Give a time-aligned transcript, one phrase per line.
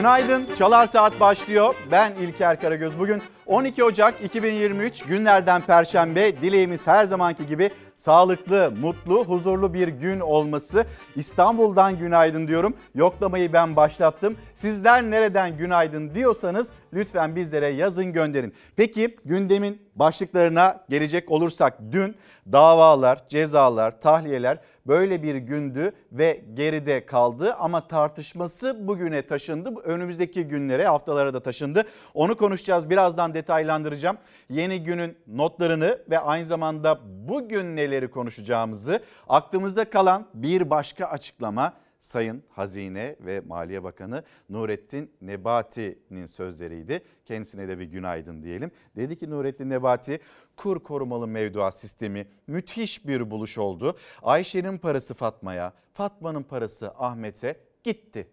[0.00, 0.46] Günaydın.
[0.58, 1.74] Çalar Saat başlıyor.
[1.90, 2.98] Ben İlker Karagöz.
[2.98, 6.42] Bugün 12 Ocak 2023 günlerden Perşembe.
[6.42, 7.70] Dileğimiz her zamanki gibi
[8.04, 10.84] sağlıklı, mutlu, huzurlu bir gün olması.
[11.16, 12.74] İstanbul'dan günaydın diyorum.
[12.94, 14.36] Yoklamayı ben başlattım.
[14.54, 18.54] Sizler nereden günaydın diyorsanız lütfen bizlere yazın gönderin.
[18.76, 22.16] Peki gündemin başlıklarına gelecek olursak dün
[22.52, 29.70] davalar, cezalar, tahliyeler böyle bir gündü ve geride kaldı ama tartışması bugüne taşındı.
[29.84, 31.84] Önümüzdeki günlere, haftalara da taşındı.
[32.14, 32.90] Onu konuşacağız.
[32.90, 34.18] Birazdan detaylandıracağım.
[34.48, 42.42] Yeni günün notlarını ve aynı zamanda bugün neleri konuşacağımızı aklımızda kalan bir başka açıklama Sayın
[42.48, 47.04] Hazine ve Maliye Bakanı Nurettin Nebati'nin sözleriydi.
[47.26, 48.70] Kendisine de bir günaydın diyelim.
[48.96, 50.20] Dedi ki Nurettin Nebati
[50.56, 53.96] kur korumalı mevduat sistemi müthiş bir buluş oldu.
[54.22, 58.28] Ayşe'nin parası Fatma'ya, Fatma'nın parası Ahmet'e gitti.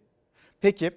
[0.61, 0.91] Peki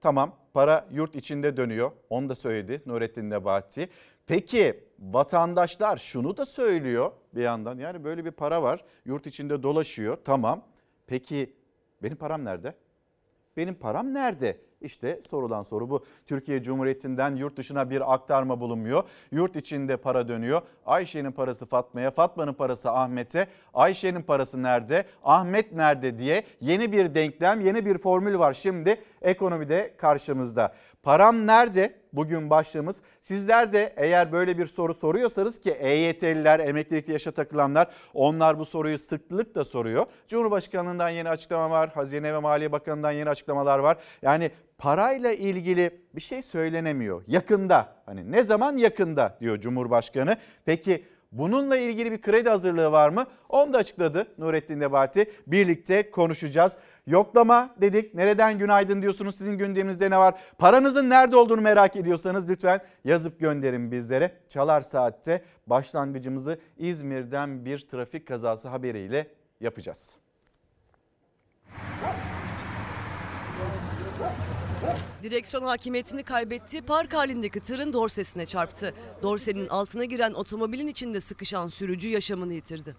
[0.00, 1.92] tamam para yurt içinde dönüyor.
[2.10, 3.88] Onu da söyledi Nurettin Nebati.
[4.26, 7.78] Peki vatandaşlar şunu da söylüyor bir yandan.
[7.78, 10.64] Yani böyle bir para var yurt içinde dolaşıyor tamam.
[11.06, 11.56] Peki
[12.02, 12.74] benim param nerede?
[13.56, 14.60] Benim param nerede?
[14.80, 16.04] İşte sorulan soru bu.
[16.26, 19.04] Türkiye Cumhuriyeti'nden yurt dışına bir aktarma bulunmuyor.
[19.30, 20.62] Yurt içinde para dönüyor.
[20.86, 23.46] Ayşe'nin parası Fatma'ya, Fatma'nın parası Ahmet'e.
[23.74, 25.04] Ayşe'nin parası nerede?
[25.24, 30.74] Ahmet nerede diye yeni bir denklem, yeni bir formül var şimdi ekonomide karşımızda.
[31.02, 32.00] Param nerede?
[32.12, 33.00] Bugün başlığımız.
[33.20, 38.98] Sizler de eğer böyle bir soru soruyorsanız ki EYT'liler, emeklilikte yaşa takılanlar onlar bu soruyu
[38.98, 40.06] sıklıkla soruyor.
[40.28, 41.90] Cumhurbaşkanlığından yeni açıklama var.
[41.94, 43.96] Hazine ve Maliye Bakanı'ndan yeni açıklamalar var.
[44.22, 47.22] Yani parayla ilgili bir şey söylenemiyor.
[47.26, 50.36] Yakında hani ne zaman yakında diyor Cumhurbaşkanı.
[50.64, 53.26] Peki Bununla ilgili bir kredi hazırlığı var mı?
[53.48, 55.32] Onu da açıkladı Nurettin Nebati.
[55.46, 56.76] Birlikte konuşacağız.
[57.06, 58.14] Yoklama dedik.
[58.14, 59.36] Nereden günaydın diyorsunuz?
[59.36, 60.40] Sizin gündeminizde ne var?
[60.58, 64.36] Paranızın nerede olduğunu merak ediyorsanız lütfen yazıp gönderin bizlere.
[64.48, 69.26] Çalar Saat'te başlangıcımızı İzmir'den bir trafik kazası haberiyle
[69.60, 70.16] yapacağız.
[75.22, 78.94] Direksiyon hakimiyetini kaybetti, park halindeki tırın dorsesine çarptı.
[79.22, 82.96] Dorsenin altına giren otomobilin içinde sıkışan sürücü yaşamını yitirdi.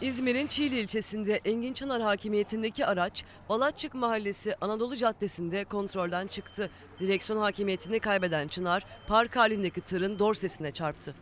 [0.00, 6.70] İzmir'in Çiğli ilçesinde Engin Çınar hakimiyetindeki araç Balatçık Mahallesi Anadolu Caddesi'nde kontrolden çıktı.
[7.00, 11.14] Direksiyon hakimiyetini kaybeden Çınar park halindeki tırın dorsesine çarptı.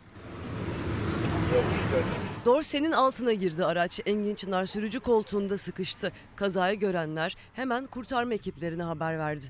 [2.45, 3.99] Dorsenin altına girdi araç.
[4.05, 6.11] Engin Çınar sürücü koltuğunda sıkıştı.
[6.35, 9.45] Kazayı görenler hemen kurtarma ekiplerine haber verdi.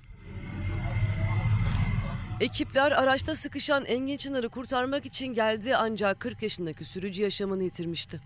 [2.41, 8.21] Ekipler araçta sıkışan Engin Çınar'ı kurtarmak için geldi ancak 40 yaşındaki sürücü yaşamını yitirmişti.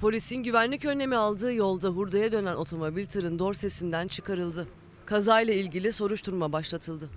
[0.00, 4.68] Polisin güvenlik önlemi aldığı yolda hurdaya dönen otomobil tırın dorsesinden çıkarıldı.
[5.06, 7.10] Kazayla ilgili soruşturma başlatıldı.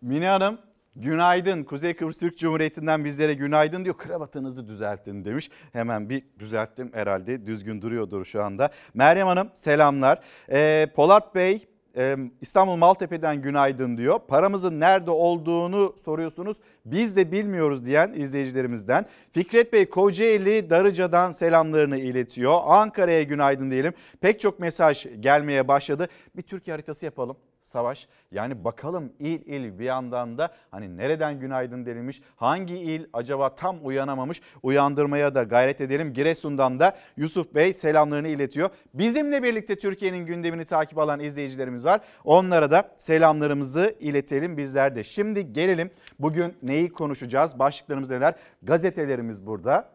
[0.00, 0.58] Mine Hanım
[0.96, 1.64] Günaydın.
[1.64, 3.96] Kuzey Kıbrıs Türk Cumhuriyeti'nden bizlere günaydın diyor.
[3.96, 5.50] Kravatınızı düzeltin demiş.
[5.72, 7.46] Hemen bir düzelttim herhalde.
[7.46, 8.70] Düzgün duruyordur şu anda.
[8.94, 10.20] Meryem Hanım selamlar.
[10.50, 11.66] Ee, Polat Bey
[11.96, 14.20] e, İstanbul Maltepe'den günaydın diyor.
[14.28, 16.56] Paramızın nerede olduğunu soruyorsunuz.
[16.84, 19.06] Biz de bilmiyoruz diyen izleyicilerimizden.
[19.32, 22.54] Fikret Bey Kocaeli Darıca'dan selamlarını iletiyor.
[22.64, 23.92] Ankara'ya günaydın diyelim.
[24.20, 26.08] Pek çok mesaj gelmeye başladı.
[26.36, 27.36] Bir Türkiye haritası yapalım
[27.72, 28.08] savaş.
[28.32, 33.76] Yani bakalım il il bir yandan da hani nereden günaydın denilmiş, hangi il acaba tam
[33.82, 36.12] uyanamamış uyandırmaya da gayret edelim.
[36.12, 38.70] Giresun'dan da Yusuf Bey selamlarını iletiyor.
[38.94, 42.00] Bizimle birlikte Türkiye'nin gündemini takip alan izleyicilerimiz var.
[42.24, 45.04] Onlara da selamlarımızı iletelim bizler de.
[45.04, 47.58] Şimdi gelelim bugün neyi konuşacağız?
[47.58, 48.34] Başlıklarımız neler?
[48.62, 49.88] Gazetelerimiz burada.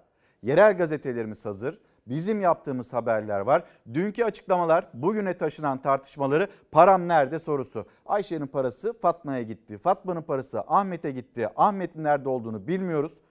[0.44, 3.64] Yerel gazetelerimiz hazır bizim yaptığımız haberler var.
[3.94, 7.86] Dünkü açıklamalar, bugüne taşınan tartışmaları param nerede sorusu.
[8.06, 9.78] Ayşe'nin parası Fatma'ya gitti.
[9.78, 11.50] Fatma'nın parası Ahmet'e gitti.
[11.56, 13.22] Ahmet'in nerede olduğunu bilmiyoruz.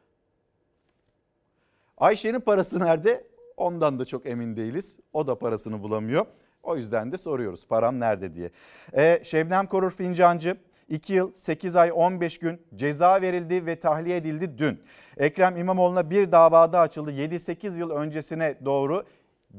[1.98, 3.24] Ayşe'nin parası nerede?
[3.56, 4.96] Ondan da çok emin değiliz.
[5.12, 6.26] O da parasını bulamıyor.
[6.62, 8.50] O yüzden de soruyoruz param nerede diye.
[8.94, 10.56] Ee, Şebnem Korur Fincancı
[10.88, 14.82] 2 yıl 8 ay 15 gün ceza verildi ve tahliye edildi dün.
[15.16, 19.04] Ekrem İmamoğlu'na bir davada açıldı 7-8 yıl öncesine doğru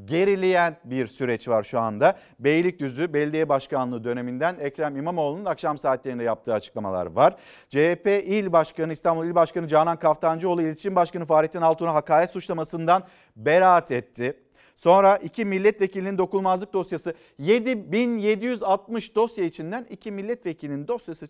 [0.06, 2.18] gerileyen bir süreç var şu anda.
[2.40, 7.36] Beylikdüzü Belediye Başkanlığı döneminden Ekrem İmamoğlu'nun akşam saatlerinde yaptığı açıklamalar var.
[7.70, 13.04] CHP İl Başkanı İstanbul İl Başkanı Canan Kaftancıoğlu İletişim Başkanı Fahrettin Altun'a hakaret suçlamasından
[13.36, 14.47] beraat etti.
[14.78, 17.14] Sonra iki milletvekilinin dokunulmazlık dosyası.
[17.40, 21.28] 7760 dosya içinden iki milletvekilinin dosyası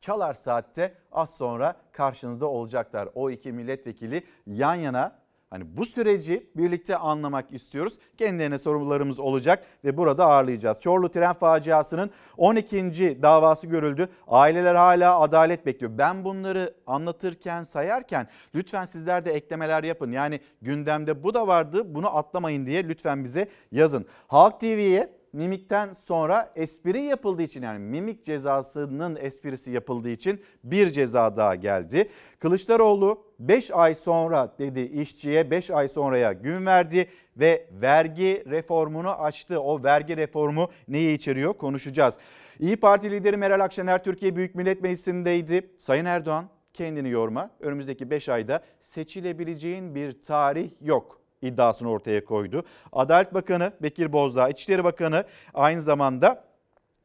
[0.00, 3.08] Çalar Saat'te az sonra karşınızda olacaklar.
[3.14, 5.21] O iki milletvekili yan yana
[5.52, 7.98] Hani bu süreci birlikte anlamak istiyoruz.
[8.18, 10.80] Kendilerine sorularımız olacak ve burada ağırlayacağız.
[10.80, 13.22] Çorlu tren faciasının 12.
[13.22, 14.08] davası görüldü.
[14.28, 15.92] Aileler hala adalet bekliyor.
[15.98, 20.12] Ben bunları anlatırken, sayarken lütfen sizler de eklemeler yapın.
[20.12, 24.06] Yani gündemde bu da vardı bunu atlamayın diye lütfen bize yazın.
[24.26, 31.36] Halk TV'ye mimikten sonra espri yapıldığı için yani mimik cezasının esprisi yapıldığı için bir ceza
[31.36, 32.08] daha geldi.
[32.38, 39.60] Kılıçdaroğlu 5 ay sonra dedi işçiye 5 ay sonraya gün verdi ve vergi reformunu açtı.
[39.60, 42.14] O vergi reformu neyi içeriyor konuşacağız.
[42.58, 45.70] İyi Parti lideri Meral Akşener Türkiye Büyük Millet Meclisi'ndeydi.
[45.78, 47.50] Sayın Erdoğan kendini yorma.
[47.60, 52.64] Önümüzdeki 5 ayda seçilebileceğin bir tarih yok iddiasını ortaya koydu.
[52.92, 55.24] Adalet Bakanı Bekir Bozdağ, İçişleri Bakanı
[55.54, 56.44] aynı zamanda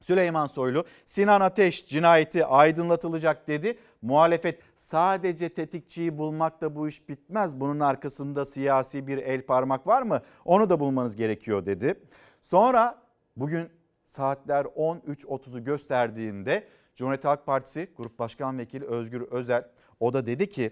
[0.02, 3.78] Süleyman Soylu Sinan Ateş cinayeti aydınlatılacak dedi.
[4.02, 7.60] Muhalefet sadece tetikçiyi bulmakla bu iş bitmez.
[7.60, 10.22] Bunun arkasında siyasi bir el parmak var mı?
[10.46, 11.96] Onu da bulmanız gerekiyor dedi.
[12.42, 13.02] Sonra
[13.38, 13.70] bugün
[14.06, 19.68] saatler 13.30'u gösterdiğinde Cumhuriyet Halk Partisi Grup Başkan Vekili Özgür Özel
[20.00, 20.72] o da dedi ki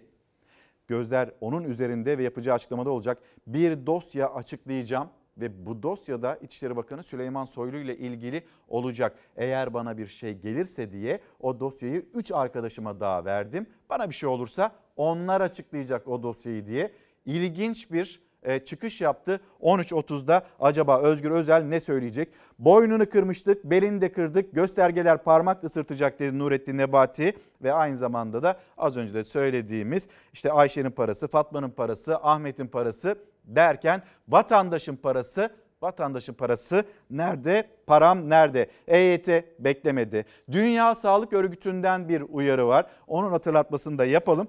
[0.87, 3.17] Gözler onun üzerinde ve yapacağı açıklamada olacak.
[3.47, 9.17] Bir dosya açıklayacağım ve bu dosyada İçişleri Bakanı Süleyman Soylu ile ilgili olacak.
[9.35, 13.67] Eğer bana bir şey gelirse diye o dosyayı 3 arkadaşıma daha verdim.
[13.89, 16.91] Bana bir şey olursa onlar açıklayacak o dosyayı diye.
[17.25, 18.21] İlginç bir
[18.65, 19.39] çıkış yaptı.
[19.61, 22.29] 13.30'da acaba Özgür Özel ne söyleyecek?
[22.59, 27.33] Boynunu kırmıştık, belini de kırdık, göstergeler parmak ısırtacak dedi Nurettin Nebati.
[27.63, 33.15] Ve aynı zamanda da az önce de söylediğimiz işte Ayşe'nin parası, Fatma'nın parası, Ahmet'in parası
[33.45, 35.49] derken vatandaşın parası
[35.81, 37.67] Vatandaşın parası nerede?
[37.87, 38.69] Param nerede?
[38.87, 39.27] EYT
[39.59, 40.25] beklemedi.
[40.51, 42.85] Dünya Sağlık Örgütü'nden bir uyarı var.
[43.07, 44.47] Onun hatırlatmasını da yapalım.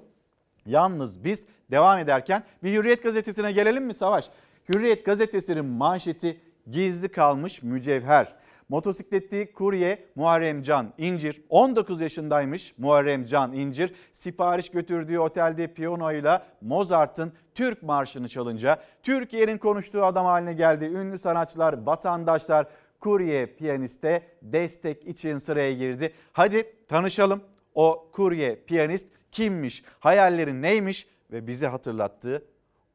[0.66, 4.30] Yalnız biz devam ederken bir Hürriyet gazetesine gelelim mi Savaş?
[4.68, 6.40] Hürriyet gazetesinin manşeti
[6.70, 8.34] gizli kalmış mücevher.
[8.68, 17.32] Motosikletli kurye Muharrem Can İncir 19 yaşındaymış Muharrem Can İncir sipariş götürdüğü otelde piyanoyla Mozart'ın
[17.54, 20.84] Türk Marşı'nı çalınca Türkiye'nin konuştuğu adam haline geldi.
[20.84, 22.66] Ünlü sanatçılar, vatandaşlar
[23.00, 26.12] kurye piyaniste destek için sıraya girdi.
[26.32, 27.40] Hadi tanışalım
[27.74, 32.44] o kurye piyanist kimmiş, hayalleri neymiş ve bize hatırlattığı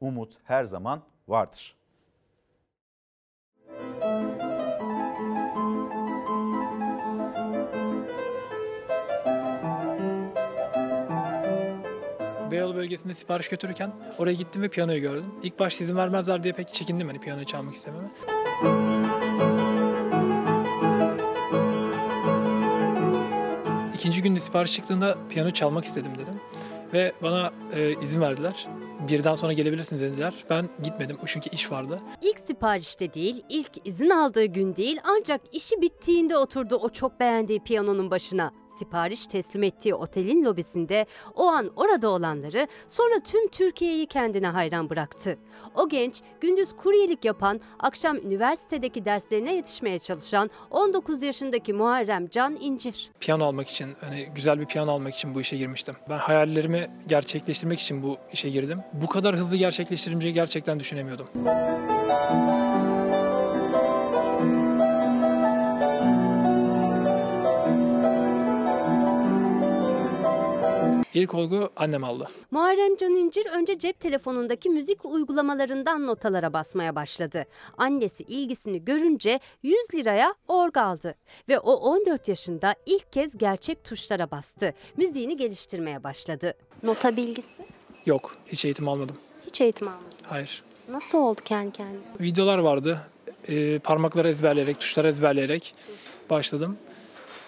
[0.02, 1.76] umut her zaman vardır.
[12.52, 15.32] Beyoğlu bölgesinde sipariş götürürken oraya gittim ve piyanoyu gördüm.
[15.44, 18.08] İlk başta izin vermezler diye pek çekindim hani piyanoyu çalmak istememe.
[23.96, 26.34] İkinci günde sipariş çıktığında piyano çalmak istedim dedim.
[26.94, 28.68] Ve bana e, izin verdiler.
[29.08, 30.34] Birden sonra gelebilirsiniz dediler.
[30.50, 31.98] Ben gitmedim çünkü iş vardı.
[32.22, 37.60] İlk siparişte değil, ilk izin aldığı gün değil ancak işi bittiğinde oturdu o çok beğendiği
[37.60, 38.52] piyanonun başına.
[38.82, 41.06] Sipariş teslim ettiği otelin lobisinde
[41.36, 45.38] o an orada olanları sonra tüm Türkiye'yi kendine hayran bıraktı.
[45.76, 53.12] O genç gündüz kuryelik yapan, akşam üniversitedeki derslerine yetişmeye çalışan 19 yaşındaki Muharrem Can İncir.
[53.20, 55.96] Piyano almak için, hani güzel bir piyano almak için bu işe girmiştim.
[56.10, 58.80] Ben hayallerimi gerçekleştirmek için bu işe girdim.
[58.94, 61.28] Bu kadar hızlı gerçekleştireceğimi gerçekten düşünemiyordum.
[71.14, 72.28] İlk olgu annem aldı.
[72.52, 77.46] Muharrem Can İncir önce cep telefonundaki müzik uygulamalarından notalara basmaya başladı.
[77.78, 81.16] Annesi ilgisini görünce 100 liraya org aldı
[81.50, 84.74] ve o 14 yaşında ilk kez gerçek tuşlara bastı.
[84.98, 86.54] Müziğini geliştirmeye başladı.
[86.84, 87.64] Nota bilgisi?
[88.06, 89.16] Yok, hiç eğitim almadım.
[89.46, 90.08] Hiç eğitim almadın.
[90.28, 90.64] Hayır.
[90.90, 92.00] Nasıl oldu kendi kendine?
[92.20, 93.02] Videolar vardı.
[93.48, 95.76] Ee, parmakları ezberleyerek, tuşları ezberleyerek
[96.30, 96.78] başladım.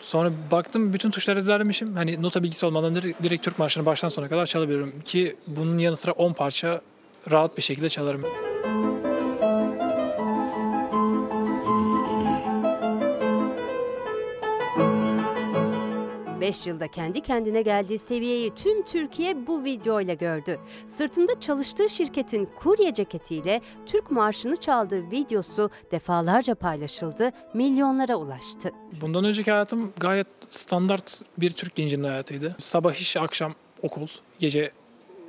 [0.03, 1.95] Sonra baktım bütün tuşları ezberlemişim.
[1.95, 4.93] Hani nota bilgisi olmadan direkt, direkt Türk marşını baştan sona kadar çalabiliyorum.
[5.05, 6.81] Ki bunun yanı sıra 10 parça
[7.31, 8.52] rahat bir şekilde çalarım.
[16.43, 20.59] 5 yılda kendi kendine geldiği seviyeyi tüm Türkiye bu videoyla gördü.
[20.88, 28.71] Sırtında çalıştığı şirketin kurye ceketiyle Türk marşını çaldığı videosu defalarca paylaşıldı, milyonlara ulaştı.
[29.01, 32.55] Bundan önceki hayatım gayet standart bir Türk gencinin hayatıydı.
[32.59, 34.07] Sabah iş, akşam okul,
[34.39, 34.71] gece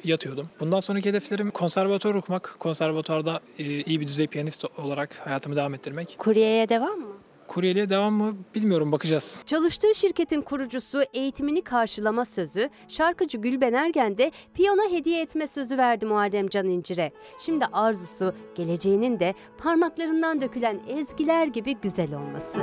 [0.04, 0.48] yatıyordum.
[0.60, 6.16] Bundan sonraki hedeflerim konservatuvar okumak, konservatuvarda e, iyi bir düzey piyanist olarak hayatımı devam ettirmek.
[6.18, 7.23] Kuryeye devam mı?
[7.48, 9.40] Kuryeliğe devam mı bilmiyorum bakacağız.
[9.46, 16.06] Çalıştığı şirketin kurucusu eğitimini karşılama sözü, şarkıcı Gülben Ergen de piyano hediye etme sözü verdi
[16.06, 17.12] Muharrem Can İncir'e.
[17.38, 22.58] Şimdi arzusu geleceğinin de parmaklarından dökülen ezgiler gibi güzel olması.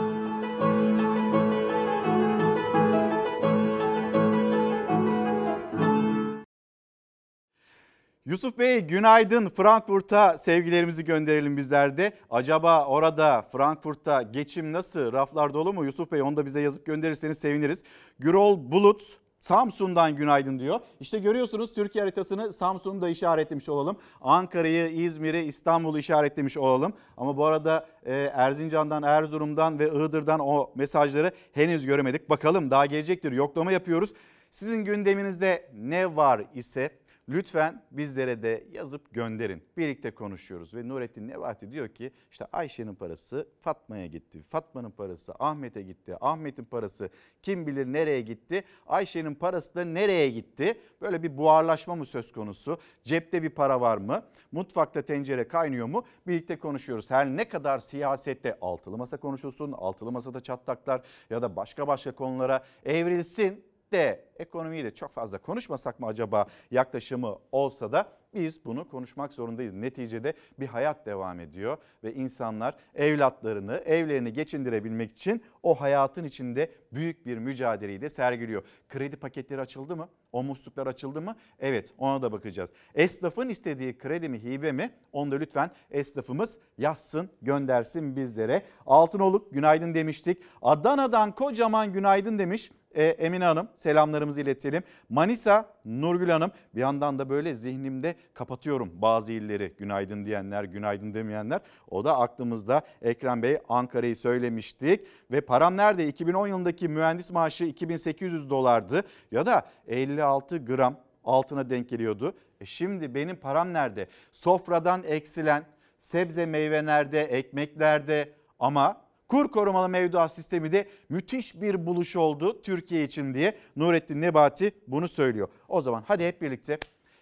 [8.25, 9.49] Yusuf Bey günaydın.
[9.49, 12.13] Frankfurt'a sevgilerimizi gönderelim bizler de.
[12.29, 15.13] Acaba orada Frankfurt'ta geçim nasıl?
[15.13, 15.85] Raflar dolu mu?
[15.85, 17.83] Yusuf Bey onu da bize yazıp gönderirseniz seviniriz.
[18.19, 19.01] Gürol Bulut
[19.39, 20.79] Samsun'dan günaydın diyor.
[20.99, 23.97] İşte görüyorsunuz Türkiye haritasını Samsun'u da işaretlemiş olalım.
[24.21, 26.93] Ankara'yı, İzmir'i, İstanbul'u işaretlemiş olalım.
[27.17, 32.29] Ama bu arada e, Erzincan'dan, Erzurum'dan ve Iğdır'dan o mesajları henüz göremedik.
[32.29, 33.31] Bakalım daha gelecektir.
[33.31, 34.13] Yoklama yapıyoruz.
[34.51, 37.00] Sizin gündeminizde ne var ise
[37.31, 39.63] Lütfen bizlere de yazıp gönderin.
[39.77, 44.43] Birlikte konuşuyoruz ve Nurettin Nebati diyor ki işte Ayşe'nin parası Fatma'ya gitti.
[44.49, 46.17] Fatma'nın parası Ahmet'e gitti.
[46.21, 47.09] Ahmet'in parası
[47.41, 48.63] kim bilir nereye gitti.
[48.87, 50.79] Ayşe'nin parası da nereye gitti?
[51.01, 52.77] Böyle bir buharlaşma mı söz konusu?
[53.03, 54.25] Cepte bir para var mı?
[54.51, 56.05] Mutfakta tencere kaynıyor mu?
[56.27, 57.11] Birlikte konuşuyoruz.
[57.11, 62.63] Her ne kadar siyasette altılı masa konuşulsun, altılı masada çatlaklar ya da başka başka konulara
[62.85, 69.33] evrilsin de ekonomiyi de çok fazla konuşmasak mı acaba yaklaşımı olsa da biz bunu konuşmak
[69.33, 69.73] zorundayız.
[69.73, 77.25] Neticede bir hayat devam ediyor ve insanlar evlatlarını, evlerini geçindirebilmek için o hayatın içinde büyük
[77.25, 78.63] bir mücadeleyi de sergiliyor.
[78.89, 80.09] Kredi paketleri açıldı mı?
[80.31, 81.35] O musluklar açıldı mı?
[81.59, 82.69] Evet ona da bakacağız.
[82.95, 84.91] Esnafın istediği kredi mi hibe mi?
[85.11, 88.61] Onu da lütfen esnafımız yazsın göndersin bizlere.
[88.85, 90.43] Altınoluk günaydın demiştik.
[90.61, 92.71] Adana'dan kocaman günaydın demiş.
[92.95, 94.83] E, Emine Hanım selamlarımızı iletelim.
[95.09, 101.61] Manisa Nurgül Hanım bir yandan da böyle zihnimde kapatıyorum bazı illeri günaydın diyenler günaydın demeyenler.
[101.89, 108.49] O da aklımızda Ekrem Bey Ankara'yı söylemiştik ve param nerede 2010 yılındaki mühendis maaşı 2800
[108.49, 112.33] dolardı ya da 56 gram altına denk geliyordu.
[112.61, 114.07] E şimdi benim param nerede?
[114.31, 115.63] Sofradan eksilen
[115.99, 122.61] sebze meyve nerede, ekmek nerede ama Kur korumalı mevduat sistemi de müthiş bir buluş oldu
[122.61, 125.47] Türkiye için diye Nurettin Nebati bunu söylüyor.
[125.67, 126.77] O zaman hadi hep birlikte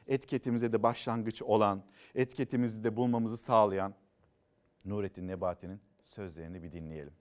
[0.08, 1.84] etiketimize de başlangıç olan,
[2.16, 3.94] etiketimizi de bulmamızı sağlayan
[4.86, 7.14] Nurettin Nebati'nin sözlerini bir dinleyelim.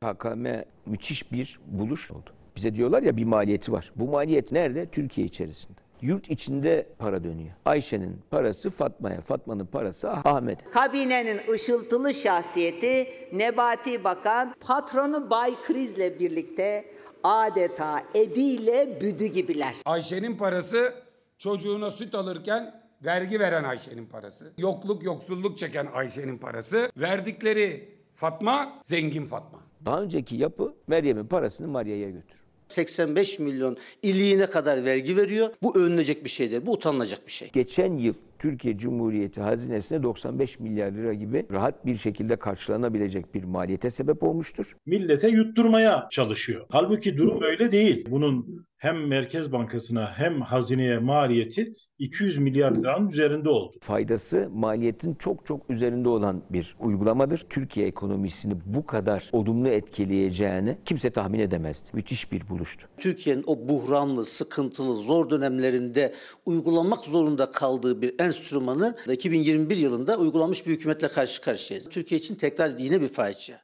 [0.00, 0.46] KKM
[0.86, 2.30] müthiş bir buluş oldu.
[2.56, 3.92] Bize diyorlar ya bir maliyeti var.
[3.96, 4.86] Bu maliyet nerede?
[4.86, 5.83] Türkiye içerisinde.
[6.02, 7.50] Yurt içinde para dönüyor.
[7.64, 10.70] Ayşe'nin parası Fatma'ya, Fatma'nın parası Ahmet'e.
[10.70, 16.84] Kabinenin ışıltılı şahsiyeti Nebati Bakan, patronu Bay Kriz'le birlikte
[17.22, 19.74] adeta ediyle büdü gibiler.
[19.84, 20.94] Ayşe'nin parası
[21.38, 24.52] çocuğuna süt alırken vergi veren Ayşe'nin parası.
[24.58, 26.90] Yokluk, yoksulluk çeken Ayşe'nin parası.
[26.96, 29.58] Verdikleri Fatma, zengin Fatma.
[29.84, 32.43] Daha önceki yapı Meryem'in parasını Maria'ya götür.
[32.74, 35.48] 85 milyon iliğine kadar vergi veriyor.
[35.62, 36.62] Bu övünecek bir şey değil.
[36.66, 37.50] Bu utanılacak bir şey.
[37.52, 43.90] Geçen yıl Türkiye Cumhuriyeti hazinesine 95 milyar lira gibi rahat bir şekilde karşılanabilecek bir maliyete
[43.90, 44.76] sebep olmuştur.
[44.86, 46.66] Millete yutturmaya çalışıyor.
[46.70, 48.06] Halbuki durum öyle değil.
[48.10, 53.76] Bunun hem Merkez Bankası'na hem hazineye maliyeti 200 milyar liranın üzerinde oldu.
[53.80, 57.46] Faydası maliyetin çok çok üzerinde olan bir uygulamadır.
[57.50, 61.90] Türkiye ekonomisini bu kadar olumlu etkileyeceğini kimse tahmin edemezdi.
[61.92, 62.88] Müthiş bir buluştu.
[62.98, 66.14] Türkiye'nin o buhranlı, sıkıntılı, zor dönemlerinde
[66.46, 71.88] uygulamak zorunda kaldığı bir enstrümanı 2021 yılında uygulanmış bir hükümetle karşı karşıyayız.
[71.88, 73.56] Türkiye için tekrar yine bir facia.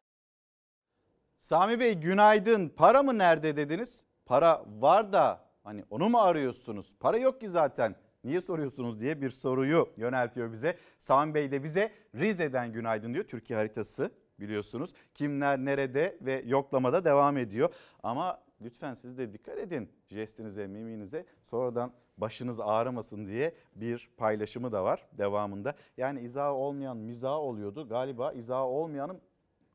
[1.38, 2.68] Sami Bey günaydın.
[2.68, 4.04] Para mı nerede dediniz?
[4.26, 6.87] Para var da hani onu mu arıyorsunuz?
[7.00, 7.96] Para yok ki zaten.
[8.25, 10.77] Niye soruyorsunuz diye bir soruyu yöneltiyor bize.
[10.99, 13.25] Sami Bey de bize Rize'den günaydın diyor.
[13.25, 14.11] Türkiye haritası
[14.41, 14.93] biliyorsunuz.
[15.15, 17.75] Kimler nerede ve yoklamada devam ediyor.
[18.03, 21.27] Ama lütfen siz de dikkat edin jestinize, miminize.
[21.43, 25.75] Sonradan başınız ağrımasın diye bir paylaşımı da var devamında.
[25.97, 27.89] Yani izahı olmayan mizah oluyordu.
[27.89, 29.21] Galiba izahı olmayanın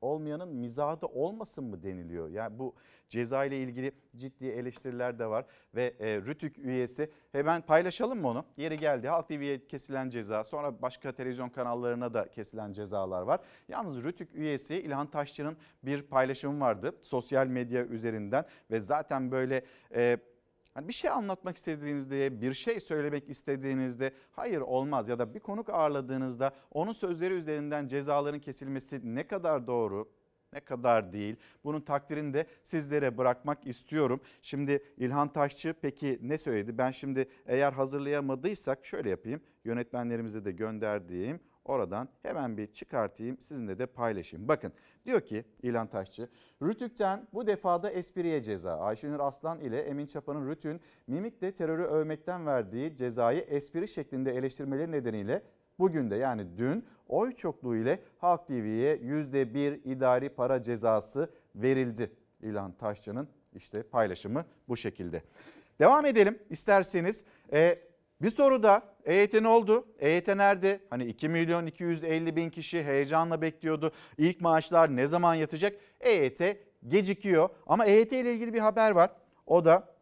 [0.01, 2.29] olmayanın mizahı olmasın mı deniliyor.
[2.29, 2.75] Yani bu
[3.09, 8.45] ceza ile ilgili ciddi eleştiriler de var ve e, Rütük üyesi hemen paylaşalım mı onu?
[8.57, 13.39] Yeri geldi Halk TV'ye kesilen ceza sonra başka televizyon kanallarına da kesilen cezalar var.
[13.67, 19.65] Yalnız Rütük üyesi İlhan Taşçı'nın bir paylaşımı vardı sosyal medya üzerinden ve zaten böyle...
[19.95, 20.17] E,
[20.75, 25.69] Hani bir şey anlatmak istediğinizde, bir şey söylemek istediğinizde hayır olmaz ya da bir konuk
[25.69, 30.11] ağırladığınızda onun sözleri üzerinden cezaların kesilmesi ne kadar doğru,
[30.53, 31.35] ne kadar değil.
[31.63, 34.21] Bunun takdirini de sizlere bırakmak istiyorum.
[34.41, 36.77] Şimdi İlhan Taşçı peki ne söyledi?
[36.77, 39.41] Ben şimdi eğer hazırlayamadıysak şöyle yapayım.
[39.63, 44.47] Yönetmenlerimize de gönderdiğim oradan hemen bir çıkartayım sizinle de paylaşayım.
[44.47, 44.73] Bakın
[45.05, 46.29] diyor ki İlhan Taşçı,
[46.61, 48.79] Rütük'ten bu defada espriye ceza.
[48.79, 55.41] Ayşenur Aslan ile Emin Çapa'nın Rütük'ün mimikte terörü övmekten verdiği cezayı espri şeklinde eleştirmeleri nedeniyle
[55.79, 62.11] Bugün de yani dün oy çokluğu ile Halk TV'ye %1 idari para cezası verildi.
[62.41, 65.23] İlhan Taşçı'nın işte paylaşımı bu şekilde.
[65.79, 67.23] Devam edelim isterseniz.
[67.53, 67.79] Ee,
[68.21, 69.87] bir soru da EYT ne oldu?
[69.99, 70.79] EYT nerede?
[70.89, 73.91] Hani 2 milyon 250 bin kişi heyecanla bekliyordu.
[74.17, 75.75] İlk maaşlar ne zaman yatacak?
[75.99, 76.57] EYT
[76.87, 79.11] gecikiyor ama EYT ile ilgili bir haber var.
[79.45, 79.95] O da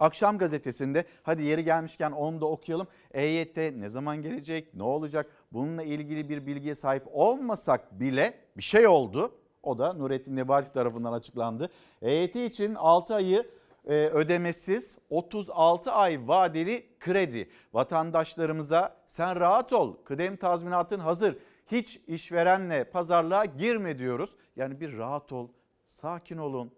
[0.00, 2.86] Akşam gazetesinde hadi yeri gelmişken onu da okuyalım.
[3.14, 5.26] EYT ne zaman gelecek, ne olacak?
[5.52, 9.34] Bununla ilgili bir bilgiye sahip olmasak bile bir şey oldu.
[9.62, 11.70] O da Nurettin Nebati tarafından açıklandı.
[12.02, 13.50] EYT için 6 ayı
[13.86, 17.50] ödemesiz 36 ay vadeli kredi.
[17.72, 21.38] Vatandaşlarımıza sen rahat ol kıdem tazminatın hazır.
[21.66, 24.36] Hiç işverenle pazarlığa girme diyoruz.
[24.56, 25.48] Yani bir rahat ol,
[25.86, 26.72] sakin olun.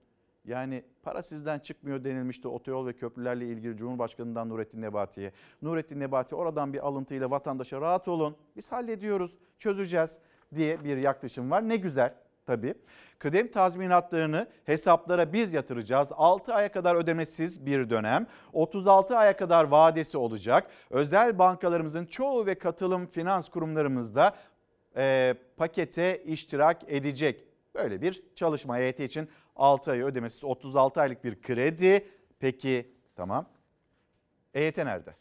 [0.45, 5.33] Yani para sizden çıkmıyor denilmişti otoyol ve köprülerle ilgili Cumhurbaşkanı'ndan Nurettin Nebati'ye.
[5.62, 10.19] Nurettin Nebati oradan bir alıntıyla vatandaşa rahat olun biz hallediyoruz çözeceğiz
[10.55, 11.69] diye bir yaklaşım var.
[11.69, 12.15] Ne güzel
[12.49, 12.75] tabii.
[13.19, 16.09] Kıdem tazminatlarını hesaplara biz yatıracağız.
[16.12, 18.26] 6 aya kadar ödemesiz bir dönem.
[18.52, 20.71] 36 aya kadar vadesi olacak.
[20.90, 24.37] Özel bankalarımızın çoğu ve katılım finans kurumlarımızda
[24.97, 27.45] e, pakete iştirak edecek.
[27.75, 32.09] Böyle bir çalışma EYT için 6 ay ödemesiz 36 aylık bir kredi.
[32.40, 33.47] Peki tamam.
[34.55, 35.14] EYT nerede?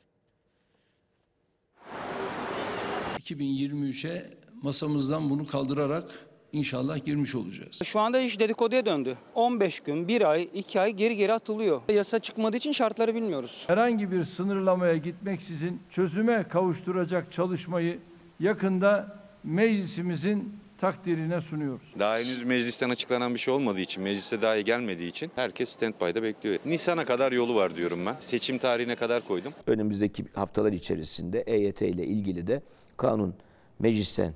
[3.19, 7.79] 2023'e masamızdan bunu kaldırarak inşallah girmiş olacağız.
[7.83, 9.17] Şu anda iş dedikoduya döndü.
[9.35, 11.81] 15 gün, 1 ay, 2 ay geri geri atılıyor.
[11.89, 13.63] Yasa çıkmadığı için şartları bilmiyoruz.
[13.67, 17.99] Herhangi bir sınırlamaya gitmeksizin çözüme kavuşturacak çalışmayı
[18.39, 21.93] yakında meclisimizin takdirine sunuyoruz.
[21.99, 26.55] Daha henüz meclisten açıklanan bir şey olmadığı için, meclise dahi gelmediği için herkes standby'da bekliyor.
[26.65, 28.15] Nisan'a kadar yolu var diyorum ben.
[28.19, 29.53] Seçim tarihine kadar koydum.
[29.67, 32.61] Önümüzdeki haftalar içerisinde EYT ile ilgili de
[32.97, 33.35] kanun
[33.79, 34.33] meclisten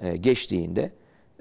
[0.00, 0.92] e, geçtiğinde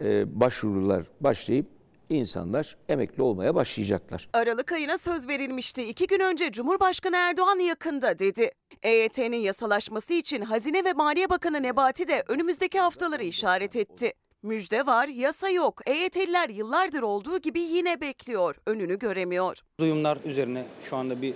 [0.03, 1.65] e, başvurular başlayıp
[2.09, 4.29] insanlar emekli olmaya başlayacaklar.
[4.33, 5.83] Aralık ayına söz verilmişti.
[5.83, 8.51] İki gün önce Cumhurbaşkanı Erdoğan yakında dedi.
[8.83, 14.13] EYT'nin yasalaşması için Hazine ve Maliye Bakanı Nebati de önümüzdeki haftaları işaret etti.
[14.43, 15.81] Müjde var, yasa yok.
[15.85, 19.59] EYT'liler yıllardır olduğu gibi yine bekliyor, önünü göremiyor.
[19.79, 21.33] Duyumlar üzerine şu anda bir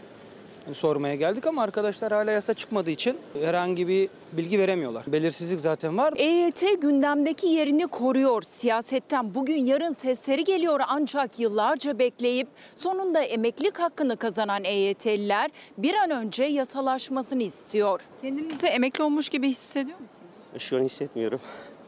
[0.74, 5.04] sormaya geldik ama arkadaşlar hala yasa çıkmadığı için herhangi bir bilgi veremiyorlar.
[5.08, 6.14] Belirsizlik zaten var.
[6.18, 8.42] EYT gündemdeki yerini koruyor.
[8.42, 16.10] Siyasetten bugün yarın sesleri geliyor ancak yıllarca bekleyip sonunda emeklilik hakkını kazanan EYT'liler bir an
[16.10, 18.02] önce yasalaşmasını istiyor.
[18.22, 20.64] Kendinizi emekli olmuş gibi hissediyor musunuz?
[20.64, 21.40] Şu an hissetmiyorum.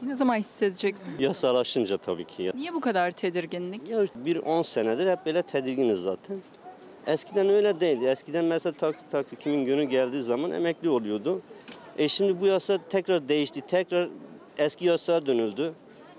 [0.02, 1.22] Ne zaman hissedeceksiniz?
[1.22, 2.52] Yasalaşınca tabii ki.
[2.56, 3.90] Niye bu kadar tedirginlik?
[3.90, 6.38] Ya bir 10 senedir hep böyle tedirginiz zaten.
[7.08, 8.06] Eskiden öyle değildi.
[8.06, 11.42] Eskiden mesela tak tak kimin günü geldiği zaman emekli oluyordu.
[11.98, 13.62] E şimdi bu yasa tekrar değişti.
[13.62, 14.10] Tekrar
[14.58, 15.74] eski yasaya dönüldü.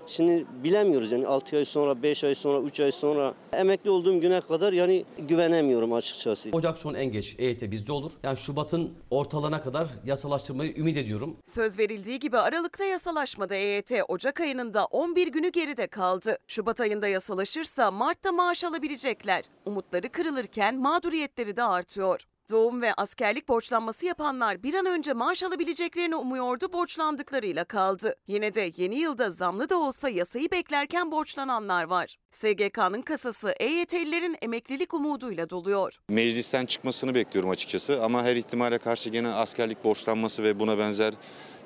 [0.09, 4.41] Şimdi bilemiyoruz yani 6 ay sonra, 5 ay sonra, 3 ay sonra emekli olduğum güne
[4.41, 6.49] kadar yani güvenemiyorum açıkçası.
[6.51, 8.11] Ocak sonu en geç EYT bizde olur.
[8.23, 11.37] Yani Şubat'ın ortalarına kadar yasalaştırmayı ümit ediyorum.
[11.43, 13.91] Söz verildiği gibi Aralık'ta yasalaşmadı EYT.
[14.07, 16.37] Ocak ayının da 11 günü geride kaldı.
[16.47, 19.43] Şubat ayında yasalaşırsa Mart'ta maaş alabilecekler.
[19.65, 22.25] Umutları kırılırken mağduriyetleri de artıyor.
[22.51, 28.15] Doğum ve askerlik borçlanması yapanlar bir an önce maaş alabileceklerini umuyordu, borçlandıklarıyla kaldı.
[28.27, 32.15] Yine de yeni yılda zamlı da olsa yasayı beklerken borçlananlar var.
[32.31, 35.97] SGK'nın kasası EYT'lilerin emeklilik umuduyla doluyor.
[36.09, 41.13] Meclisten çıkmasını bekliyorum açıkçası ama her ihtimale karşı gene askerlik borçlanması ve buna benzer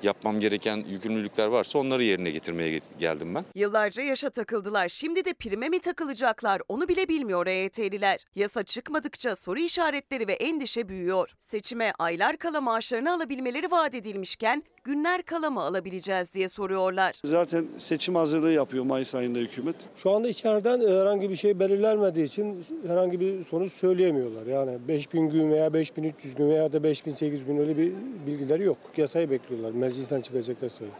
[0.04, 3.44] yapmam gereken yükümlülükler varsa onları yerine getirmeye geldim ben.
[3.54, 4.88] Yıllarca yaşa takıldılar.
[4.88, 8.24] Şimdi de prime mi takılacaklar onu bile bilmiyor EYT'liler.
[8.34, 11.34] Yasa çıkmadıkça soru işaretleri ve endişe büyüyor.
[11.38, 17.20] Seçime aylar kala maaşlarını alabilmeleri vaat edilmişken günler kala mı alabileceğiz diye soruyorlar.
[17.24, 19.76] Zaten seçim hazırlığı yapıyor Mayıs ayında hükümet.
[19.96, 24.46] Şu anda içeriden herhangi bir şey belirlenmediği için herhangi bir sonuç söyleyemiyorlar.
[24.46, 27.92] Yani 5000 gün veya 5300 gün veya da 5800 gün öyle bir
[28.26, 28.78] bilgileri yok.
[28.96, 29.70] Yasayı bekliyorlar.
[29.72, 30.90] Meclisten çıkacak yasayı.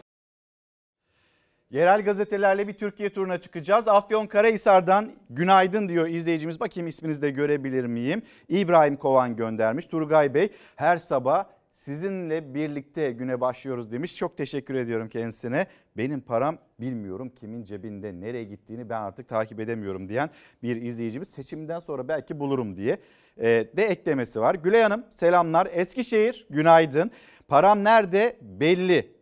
[1.71, 3.87] Yerel gazetelerle bir Türkiye turuna çıkacağız.
[3.87, 6.59] Afyon Karahisar'dan günaydın diyor izleyicimiz.
[6.59, 8.21] Bakayım isminizi de görebilir miyim?
[8.49, 9.85] İbrahim Kovan göndermiş.
[9.85, 14.15] Turgay Bey her sabah sizinle birlikte güne başlıyoruz demiş.
[14.15, 15.67] Çok teşekkür ediyorum kendisine.
[15.97, 20.29] Benim param bilmiyorum kimin cebinde nereye gittiğini ben artık takip edemiyorum diyen
[20.63, 21.27] bir izleyicimiz.
[21.27, 22.97] Seçimden sonra belki bulurum diye
[23.37, 23.45] e,
[23.77, 24.55] de eklemesi var.
[24.55, 25.67] Gülay Hanım selamlar.
[25.71, 27.11] Eskişehir günaydın.
[27.47, 29.15] Param nerede belli.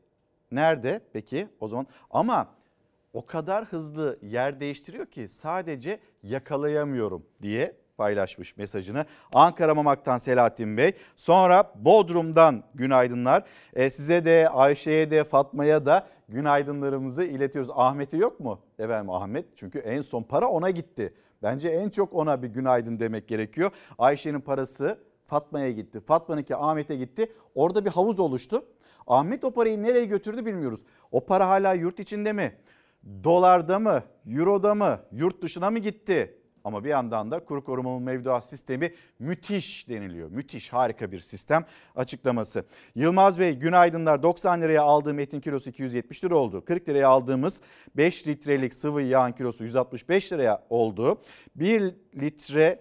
[0.51, 1.87] nerede peki o zaman?
[2.09, 2.55] Ama
[3.13, 9.05] o kadar hızlı yer değiştiriyor ki sadece yakalayamıyorum diye paylaşmış mesajını.
[9.33, 10.91] Ankara Mamak'tan Selahattin Bey.
[11.15, 13.43] Sonra Bodrum'dan günaydınlar.
[13.73, 17.71] E, size de Ayşe'ye de Fatma'ya da günaydınlarımızı iletiyoruz.
[17.75, 18.59] Ahmet'i yok mu?
[18.79, 21.13] Efendim Ahmet çünkü en son para ona gitti.
[21.43, 23.71] Bence en çok ona bir günaydın demek gerekiyor.
[23.97, 25.99] Ayşe'nin parası Fatma'ya gitti.
[25.99, 27.31] Fatma'nınki Ahmet'e gitti.
[27.55, 28.65] Orada bir havuz oluştu.
[29.07, 30.79] Ahmet o parayı nereye götürdü bilmiyoruz.
[31.11, 32.55] O para hala yurt içinde mi?
[33.23, 34.03] Dolarda mı?
[34.27, 34.99] Euro'da mı?
[35.11, 36.42] Yurt dışına mı gitti?
[36.63, 40.29] Ama bir yandan da kuru korumalı mevduat sistemi müthiş deniliyor.
[40.31, 42.65] Müthiş harika bir sistem açıklaması.
[42.95, 46.65] Yılmaz Bey günaydınlar 90 liraya aldığım etin kilosu 270 lira oldu.
[46.65, 47.61] 40 liraya aldığımız
[47.97, 51.21] 5 litrelik sıvı yağın kilosu 165 liraya oldu.
[51.55, 52.79] 1 litre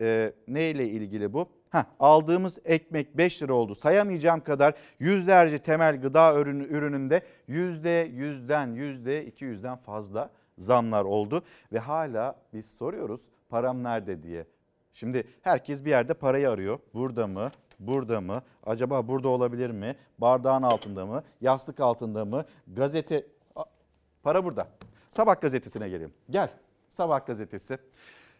[0.00, 1.48] e, neyle ilgili bu?
[1.70, 3.74] Heh, aldığımız ekmek 5 lira oldu.
[3.74, 11.42] Sayamayacağım kadar yüzlerce temel gıda ürünü, ürününde yüzde yüzden yüzde 200'den fazla zamlar oldu.
[11.72, 14.46] Ve hala biz soruyoruz param nerede diye.
[14.92, 16.78] Şimdi herkes bir yerde parayı arıyor.
[16.94, 17.50] Burada mı?
[17.80, 18.42] Burada mı?
[18.66, 19.96] Acaba burada olabilir mi?
[20.18, 21.22] Bardağın altında mı?
[21.40, 22.44] Yastık altında mı?
[22.68, 23.26] Gazete...
[24.22, 24.68] Para burada.
[25.10, 26.12] Sabah gazetesine gelelim.
[26.30, 26.50] Gel.
[26.88, 27.78] Sabah gazetesi.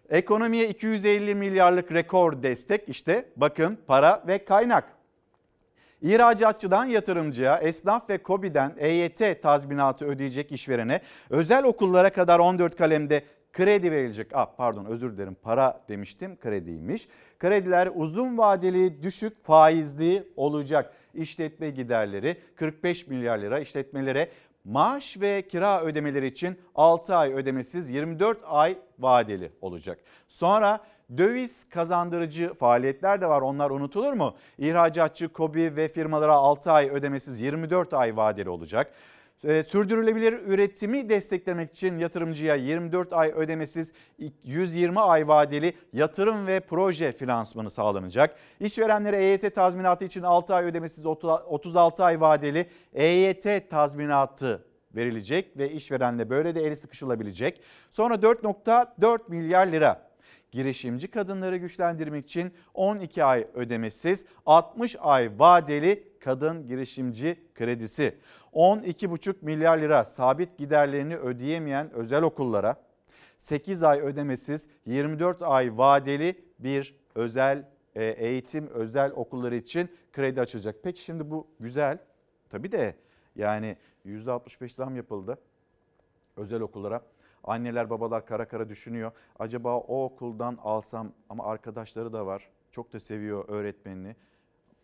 [0.08, 4.97] Ekonomiye 250 milyarlık rekor destek işte bakın para ve kaynak.
[6.02, 13.90] İhracatçıdan yatırımcıya, esnaf ve KOBİ'den EYT tazminatı ödeyecek işverene, özel okullara kadar 14 kalemde kredi
[13.90, 14.30] verilecek.
[14.32, 17.08] Ah pardon özür dilerim para demiştim krediymiş.
[17.38, 20.94] Krediler uzun vadeli düşük faizli olacak.
[21.14, 24.30] İşletme giderleri 45 milyar lira işletmelere
[24.64, 29.98] maaş ve kira ödemeleri için 6 ay ödemesiz 24 ay vadeli olacak.
[30.28, 30.80] Sonra
[31.16, 34.34] döviz kazandırıcı faaliyetler de var onlar unutulur mu?
[34.58, 38.92] İhracatçı, KOBİ ve firmalara 6 ay ödemesiz 24 ay vadeli olacak.
[39.44, 43.92] Ee, Sürdürülebilir üretimi desteklemek için yatırımcıya 24 ay ödemesiz
[44.44, 48.36] 120 ay vadeli yatırım ve proje finansmanı sağlanacak.
[48.60, 56.30] İşverenlere EYT tazminatı için 6 ay ödemesiz 36 ay vadeli EYT tazminatı verilecek ve işverenle
[56.30, 57.60] böyle de eli sıkışılabilecek.
[57.90, 60.07] Sonra 4.4 milyar lira
[60.58, 68.18] girişimci kadınları güçlendirmek için 12 ay ödemesiz 60 ay vadeli kadın girişimci kredisi.
[68.52, 72.76] 12,5 milyar lira sabit giderlerini ödeyemeyen özel okullara
[73.36, 80.76] 8 ay ödemesiz 24 ay vadeli bir özel e, eğitim özel okulları için kredi açılacak.
[80.82, 81.98] Peki şimdi bu güzel
[82.50, 82.94] tabii de
[83.36, 85.38] yani %65 zam yapıldı
[86.36, 87.02] özel okullara.
[87.48, 89.12] Anneler babalar kara kara düşünüyor.
[89.38, 92.50] Acaba o okuldan alsam ama arkadaşları da var.
[92.72, 94.16] Çok da seviyor öğretmenini.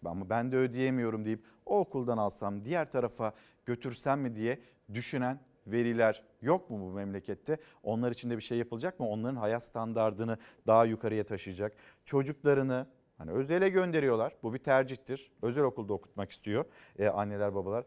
[0.05, 3.33] Ama ben de ödeyemiyorum deyip o okuldan alsam diğer tarafa
[3.67, 4.61] götürsem mi diye
[4.95, 7.59] düşünen veriler yok mu bu memlekette?
[7.83, 9.09] Onlar için de bir şey yapılacak mı?
[9.09, 11.73] Onların hayat standardını daha yukarıya taşıyacak.
[12.05, 12.87] Çocuklarını
[13.19, 14.37] hani özele gönderiyorlar.
[14.43, 15.33] Bu bir tercihtir.
[15.43, 16.65] Özel okulda okutmak istiyor
[16.99, 17.85] e, anneler babalar.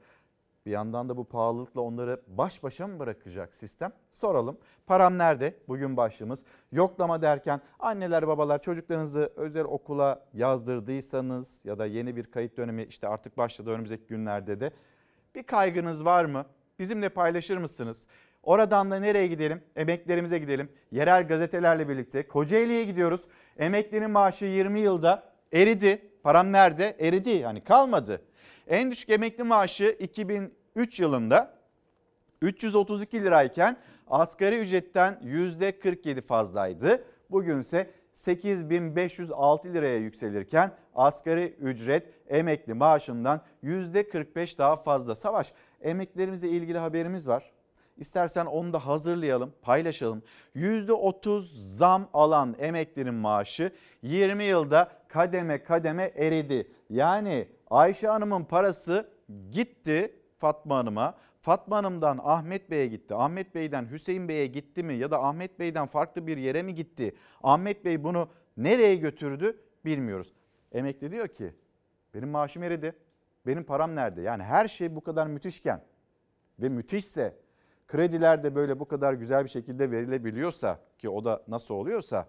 [0.67, 3.91] Bir yandan da bu pahalılıkla onları baş başa mı bırakacak sistem?
[4.12, 4.58] Soralım.
[4.88, 5.56] Param nerede?
[5.67, 6.43] Bugün başlığımız.
[6.71, 13.08] Yoklama derken anneler babalar çocuklarınızı özel okula yazdırdıysanız ya da yeni bir kayıt dönemi işte
[13.08, 14.71] artık başladı önümüzdeki günlerde de
[15.36, 16.45] bir kaygınız var mı?
[16.80, 18.06] Bizimle paylaşır mısınız?
[18.43, 19.63] Oradan da nereye gidelim?
[19.75, 20.71] Emeklerimize gidelim.
[20.91, 23.27] Yerel gazetelerle birlikte Kocaeli'ye gidiyoruz.
[23.58, 26.12] Emeklinin maaşı 20 yılda eridi.
[26.23, 26.95] Param nerede?
[26.99, 28.21] Eridi yani kalmadı.
[28.67, 31.58] En düşük emekli maaşı 2003 yılında
[32.41, 33.77] 332 lirayken
[34.08, 37.03] asgari ücretten %47 fazlaydı.
[37.30, 45.15] Bugünse 8506 liraya yükselirken asgari ücret emekli maaşından %45 daha fazla.
[45.15, 47.51] Savaş emeklerimizle ilgili haberimiz var.
[47.97, 50.23] İstersen onu da hazırlayalım, paylaşalım.
[50.56, 51.41] %30
[51.77, 56.72] zam alan emeklinin maaşı 20 yılda kademe kademe eridi.
[56.89, 59.10] Yani Ayşe Hanım'ın parası
[59.52, 61.17] gitti Fatma Hanım'a.
[61.41, 63.15] Fatma Hanım'dan Ahmet Bey'e gitti.
[63.15, 67.15] Ahmet Bey'den Hüseyin Bey'e gitti mi ya da Ahmet Bey'den farklı bir yere mi gitti?
[67.43, 70.34] Ahmet Bey bunu nereye götürdü bilmiyoruz.
[70.72, 71.54] Emekli diyor ki
[72.13, 72.93] benim maaşım eridi.
[73.46, 74.22] Benim param nerede?
[74.22, 75.82] Yani her şey bu kadar müthişken
[76.60, 77.36] ve müthişse
[77.88, 82.28] krediler de böyle bu kadar güzel bir şekilde verilebiliyorsa ki o da nasıl oluyorsa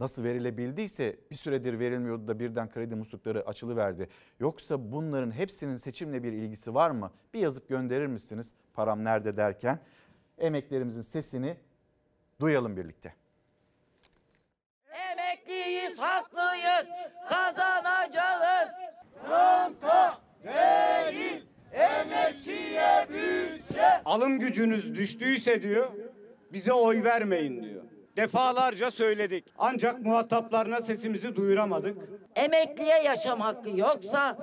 [0.00, 4.08] nasıl verilebildiyse bir süredir verilmiyordu da birden kredi muslukları açılıverdi.
[4.40, 7.12] Yoksa bunların hepsinin seçimle bir ilgisi var mı?
[7.34, 9.80] Bir yazıp gönderir misiniz param nerede derken?
[10.38, 11.56] Emeklerimizin sesini
[12.40, 13.14] duyalım birlikte.
[15.12, 16.86] Emekliyiz, haklıyız,
[17.28, 18.70] kazanacağız.
[19.30, 23.06] Ranta değil, emekçiye
[24.04, 25.86] alım gücünüz düştüyse diyor
[26.52, 27.77] bize oy vermeyin diyor.
[28.18, 29.44] Defalarca söyledik.
[29.58, 31.98] Ancak muhataplarına sesimizi duyuramadık.
[32.36, 34.38] Emekliye yaşam hakkı yoksa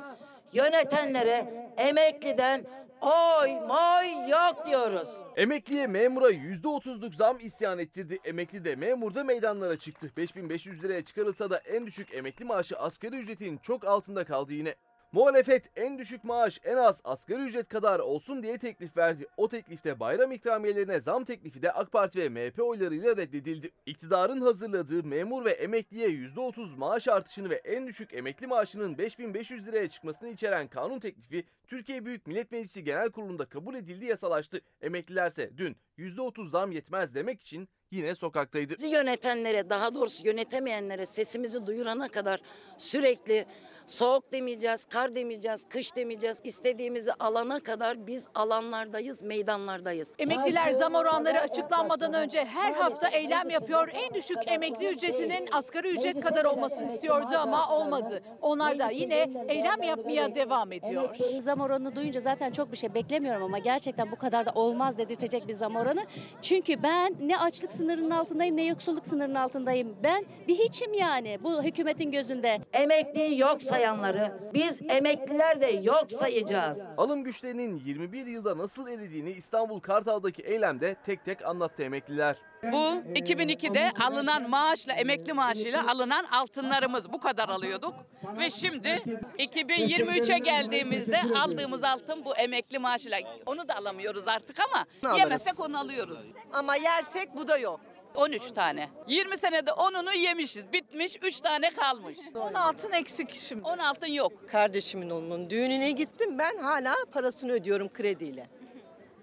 [0.53, 2.65] yönetenlere emekliden
[3.01, 5.09] oy moy yok diyoruz.
[5.35, 8.19] Emekliye memura %30'luk zam isyan ettirdi.
[8.23, 10.11] Emekli de memur da meydanlara çıktı.
[10.17, 14.75] 5500 liraya çıkarılsa da en düşük emekli maaşı asgari ücretin çok altında kaldı yine.
[15.11, 19.27] Muhalefet en düşük maaş en az asgari ücret kadar olsun diye teklif verdi.
[19.37, 23.71] O teklifte bayram ikramiyelerine zam teklifi de AK Parti ve MHP oylarıyla reddedildi.
[23.85, 29.87] İktidarın hazırladığı memur ve emekliye %30 maaş artışını ve en düşük emekli maaşının 5500 liraya
[29.87, 34.61] çıkmasını içeren kanun teklifi Türkiye Büyük Millet Meclisi Genel Kurulu'nda kabul edildi yasalaştı.
[34.81, 38.73] Emeklilerse dün %30 zam yetmez demek için yine sokaktaydı.
[38.77, 42.41] Bizi yönetenlere daha doğrusu yönetemeyenlere sesimizi duyurana kadar
[42.77, 43.45] sürekli
[43.87, 46.41] soğuk demeyeceğiz, kar demeyeceğiz, kış demeyeceğiz.
[46.43, 50.13] İstediğimizi alana kadar biz alanlardayız, meydanlardayız.
[50.19, 53.89] Emekliler zam oranları açıklanmadan önce her hafta eylem yapıyor.
[53.93, 58.23] En düşük emekli ücretinin asgari ücret kadar olmasını istiyordu ama olmadı.
[58.41, 61.15] Onlar da yine eylem yapmaya devam ediyor.
[61.39, 65.47] Zam oranını duyunca zaten çok bir şey beklemiyorum ama gerçekten bu kadar da olmaz dedirtecek
[65.47, 66.05] bir zam oranı.
[66.41, 69.95] Çünkü ben ne açlık sınırının altındayım ne yoksulluk sınırının altındayım.
[70.03, 72.61] Ben bir hiçim yani bu hükümetin gözünde.
[72.73, 76.81] Emekliyi yok sayanları biz emekliler de yok sayacağız.
[76.97, 82.37] Alım güçlerinin 21 yılda nasıl eridiğini İstanbul Kartal'daki eylemde tek tek anlattı emekliler.
[82.71, 87.95] Bu 2002'de alınan maaşla emekli maaşıyla alınan altınlarımız bu kadar alıyorduk
[88.37, 89.01] ve şimdi
[89.39, 94.85] 2023'e geldiğimizde aldığımız altın bu emekli maaşıyla onu da alamıyoruz artık ama
[95.17, 96.19] yemesek onu alıyoruz.
[96.53, 97.79] Ama yersek bu da yok.
[98.15, 98.89] 13 tane.
[99.07, 100.73] 20 senede 10'unu yemişiz.
[100.73, 102.17] Bitmiş 3 tane kalmış.
[102.35, 103.63] 10 altın eksik şimdi.
[103.67, 104.49] 10 altın yok.
[104.49, 108.47] Kardeşimin oğlunun düğününe gittim ben hala parasını ödüyorum krediyle.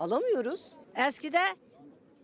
[0.00, 0.72] Alamıyoruz.
[0.96, 1.40] Eskide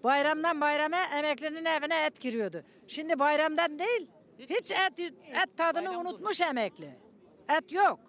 [0.04, 2.62] bayramdan bayrama emeklinin evine et giriyordu.
[2.86, 4.08] Şimdi bayramdan değil,
[4.38, 6.98] hiç et, et tadını unutmuş emekli.
[7.58, 8.00] Et yok.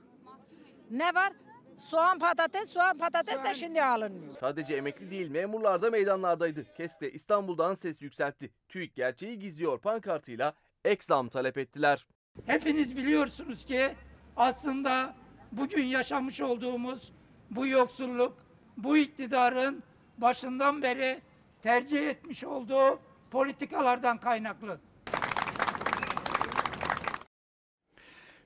[0.92, 1.34] Ne var?
[1.80, 4.34] Soğan patates, soğan patates de şimdi alınmıyor.
[4.40, 6.74] Sadece emekli değil memurlar da meydanlardaydı.
[6.74, 8.52] Keste İstanbul'dan ses yükseltti.
[8.70, 10.54] TÜİK gerçeği gizliyor pankartıyla
[10.86, 12.08] ek zam talep ettiler.
[12.46, 13.96] Hepiniz biliyorsunuz ki
[14.38, 15.16] aslında
[15.52, 17.14] bugün yaşamış olduğumuz
[17.52, 18.38] bu yoksulluk,
[18.78, 19.84] bu iktidarın
[20.18, 21.22] başından beri
[21.62, 23.00] tercih etmiş olduğu
[23.32, 24.80] politikalardan kaynaklı.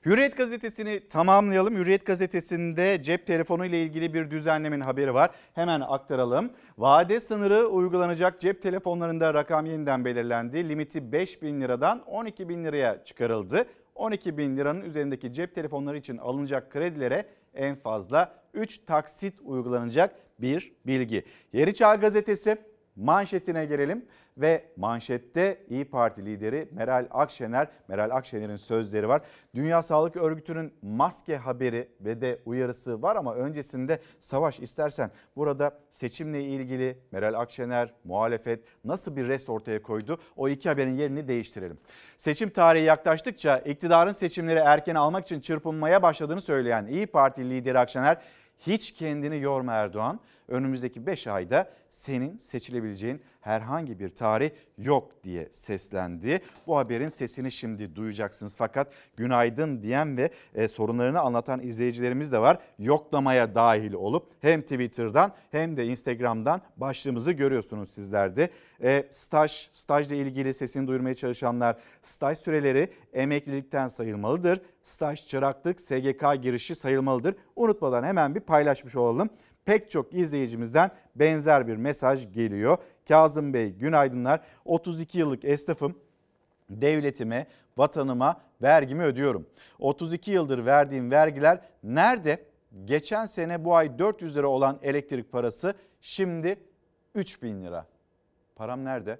[0.06, 1.76] Hürriyet gazetesini tamamlayalım.
[1.76, 5.30] Hürriyet gazetesinde cep telefonu ile ilgili bir düzenlemenin haberi var.
[5.54, 6.50] Hemen aktaralım.
[6.78, 10.68] Vade sınırı uygulanacak cep telefonlarında rakam yeniden belirlendi.
[10.68, 13.66] Limiti 5 bin liradan 12 bin liraya çıkarıldı.
[13.94, 20.72] 12 bin liranın üzerindeki cep telefonları için alınacak kredilere en fazla 3 taksit uygulanacak bir
[20.86, 21.24] bilgi.
[21.52, 22.56] Yeni Çağ Gazetesi
[22.96, 24.04] manşetine gelelim
[24.38, 29.22] ve manşette İyi Parti lideri Meral Akşener, Meral Akşener'in sözleri var.
[29.54, 36.44] Dünya Sağlık Örgütü'nün maske haberi ve de uyarısı var ama öncesinde Savaş istersen burada seçimle
[36.44, 40.18] ilgili Meral Akşener, muhalefet nasıl bir rest ortaya koydu?
[40.36, 41.78] O iki haberin yerini değiştirelim.
[42.18, 48.18] Seçim tarihi yaklaştıkça iktidarın seçimleri erken almak için çırpınmaya başladığını söyleyen İyi Parti lideri Akşener
[48.66, 50.20] hiç kendini yorma Erdoğan.
[50.48, 56.40] Önümüzdeki 5 ayda senin seçilebileceğin herhangi bir tarih yok diye seslendi.
[56.66, 58.56] Bu haberin sesini şimdi duyacaksınız.
[58.56, 62.58] Fakat günaydın diyen ve e, sorunlarını anlatan izleyicilerimiz de var.
[62.78, 68.50] Yoklamaya dahil olup hem Twitter'dan hem de Instagram'dan başlığımızı görüyorsunuz sizler de.
[68.82, 74.60] E, staj, stajla ilgili sesini duyurmaya çalışanlar staj süreleri emeklilikten sayılmalıdır.
[74.82, 77.34] Staj, çıraklık, SGK girişi sayılmalıdır.
[77.56, 79.30] Unutmadan hemen bir paylaşmış olalım
[79.64, 82.78] pek çok izleyicimizden benzer bir mesaj geliyor.
[83.08, 84.40] Kazım Bey günaydınlar.
[84.64, 85.98] 32 yıllık esnafım.
[86.70, 87.46] Devletime,
[87.76, 89.46] vatanıma vergimi ödüyorum.
[89.78, 92.44] 32 yıldır verdiğim vergiler nerede?
[92.84, 96.56] Geçen sene bu ay 400 lira olan elektrik parası şimdi
[97.14, 97.86] 3000 lira.
[98.56, 99.18] Param nerede?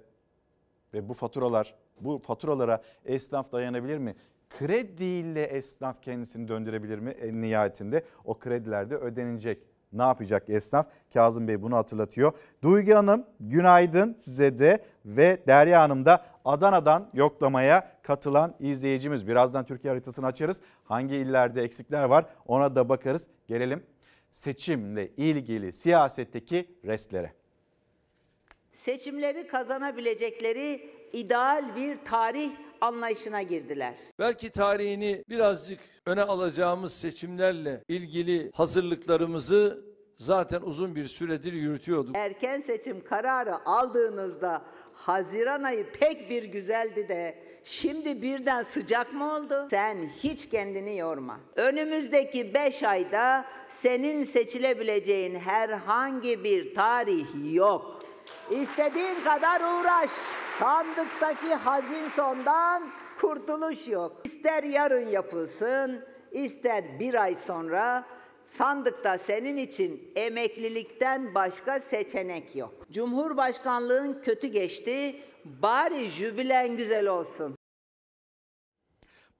[0.93, 4.15] Ve bu faturalar, bu faturalara esnaf dayanabilir mi?
[4.49, 7.09] Krediyle esnaf kendisini döndürebilir mi?
[7.09, 9.59] En nihayetinde o krediler de ödenecek
[9.95, 10.87] ne yapacak esnaf?
[11.13, 12.31] Kazım Bey bunu hatırlatıyor.
[12.61, 19.27] Duygu Hanım günaydın size de ve Derya Hanım da Adana'dan yoklamaya katılan izleyicimiz.
[19.27, 20.57] Birazdan Türkiye haritasını açarız.
[20.83, 23.27] Hangi illerde eksikler var ona da bakarız.
[23.47, 23.83] Gelelim
[24.31, 27.33] seçimle ilgili siyasetteki restlere.
[28.73, 33.95] Seçimleri kazanabilecekleri ideal bir tarih anlayışına girdiler.
[34.19, 39.85] Belki tarihini birazcık öne alacağımız seçimlerle ilgili hazırlıklarımızı
[40.17, 42.15] zaten uzun bir süredir yürütüyorduk.
[42.17, 44.61] Erken seçim kararı aldığınızda
[44.93, 49.67] Haziran ayı pek bir güzeldi de şimdi birden sıcak mı oldu?
[49.69, 51.39] Sen hiç kendini yorma.
[51.55, 58.04] Önümüzdeki 5 ayda senin seçilebileceğin herhangi bir tarih yok.
[58.51, 60.11] İstediğin kadar uğraş.
[60.59, 64.21] Sandıktaki hazin sondan kurtuluş yok.
[64.23, 68.05] İster yarın yapılsın, ister bir ay sonra
[68.47, 72.73] sandıkta senin için emeklilikten başka seçenek yok.
[72.91, 77.55] Cumhurbaşkanlığın kötü geçti, bari jübilen güzel olsun.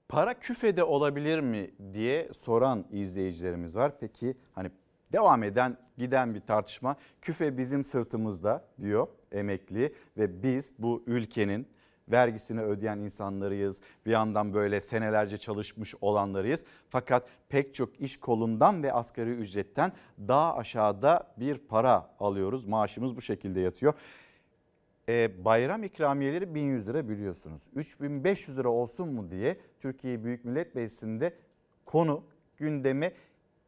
[0.09, 3.99] Para küfede olabilir mi diye soran izleyicilerimiz var.
[3.99, 4.71] Peki hani
[5.15, 11.67] devam eden giden bir tartışma küfe bizim sırtımızda diyor emekli ve biz bu ülkenin
[12.11, 13.81] vergisini ödeyen insanlarıyız.
[14.05, 16.63] Bir yandan böyle senelerce çalışmış olanlarıyız.
[16.89, 19.91] Fakat pek çok iş kolundan ve asgari ücretten
[20.27, 22.65] daha aşağıda bir para alıyoruz.
[22.65, 23.93] Maaşımız bu şekilde yatıyor.
[25.09, 27.69] E, bayram ikramiyeleri 1100 lira biliyorsunuz.
[27.75, 31.33] 3500 lira olsun mu diye Türkiye Büyük Millet Meclisi'nde
[31.85, 32.23] konu
[32.57, 33.13] gündeme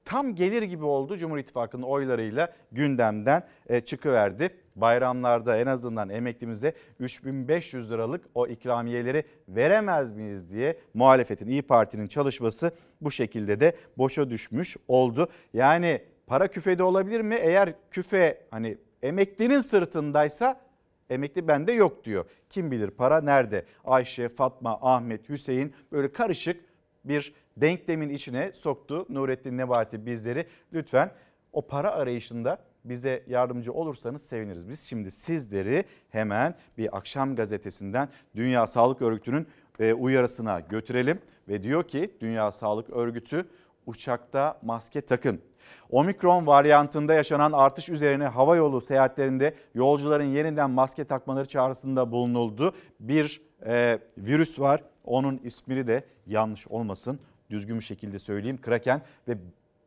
[0.07, 1.17] tam gelir gibi oldu.
[1.17, 4.49] Cumhur İttifakı'nın oylarıyla gündemden e, çıkıverdi.
[4.75, 12.71] Bayramlarda en azından emeklimize 3500 liralık o ikramiyeleri veremez miyiz diye muhalefetin İyi Parti'nin çalışması
[13.01, 15.29] bu şekilde de boşa düşmüş oldu.
[15.53, 17.35] Yani para küfede olabilir mi?
[17.35, 20.61] Eğer küfe hani emeklinin sırtındaysa
[21.09, 22.25] emekli bende yok diyor.
[22.49, 23.65] Kim bilir para nerede?
[23.85, 26.65] Ayşe, Fatma, Ahmet, Hüseyin böyle karışık
[27.05, 30.47] bir denklemin içine soktu Nurettin Nebati bizleri.
[30.73, 31.11] Lütfen
[31.53, 34.69] o para arayışında bize yardımcı olursanız seviniriz.
[34.69, 39.47] Biz şimdi sizleri hemen bir akşam gazetesinden Dünya Sağlık Örgütü'nün
[39.79, 41.19] e, uyarısına götürelim.
[41.47, 43.45] Ve diyor ki Dünya Sağlık Örgütü
[43.85, 45.41] uçakta maske takın.
[45.89, 52.73] Omikron varyantında yaşanan artış üzerine hava yolu seyahatlerinde yolcuların yeniden maske takmaları çağrısında bulunuldu.
[52.99, 59.37] Bir e, virüs var onun ismini de yanlış olmasın düzgün bir şekilde söyleyeyim Kraken ve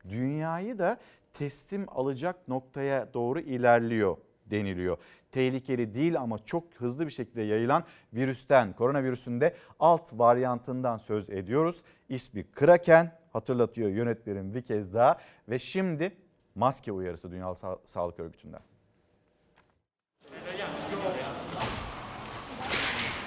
[0.08, 0.98] dünyayı da
[1.34, 4.96] teslim alacak noktaya doğru ilerliyor deniliyor.
[5.32, 11.82] Tehlikeli değil ama çok hızlı bir şekilde yayılan virüsten, koronavirüsün de alt varyantından söz ediyoruz.
[12.08, 15.18] İsmi Kraken hatırlatıyor yönetmenim bir kez daha
[15.48, 16.16] ve şimdi
[16.54, 18.60] maske uyarısı Dünya Sa- Sağlık Örgütü'nden.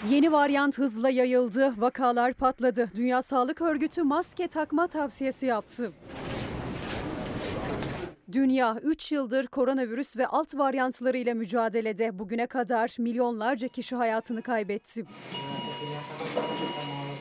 [0.09, 2.89] Yeni varyant hızla yayıldı, vakalar patladı.
[2.95, 5.91] Dünya Sağlık Örgütü maske takma tavsiyesi yaptı.
[8.31, 12.19] Dünya 3 yıldır koronavirüs ve alt varyantlarıyla mücadelede.
[12.19, 15.05] Bugüne kadar milyonlarca kişi hayatını kaybetti.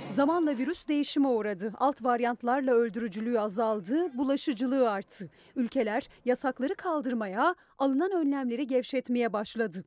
[0.09, 1.73] Zamanla virüs değişime uğradı.
[1.79, 5.31] Alt varyantlarla öldürücülüğü azaldı, bulaşıcılığı arttı.
[5.57, 9.85] Ülkeler yasakları kaldırmaya, alınan önlemleri gevşetmeye başladı.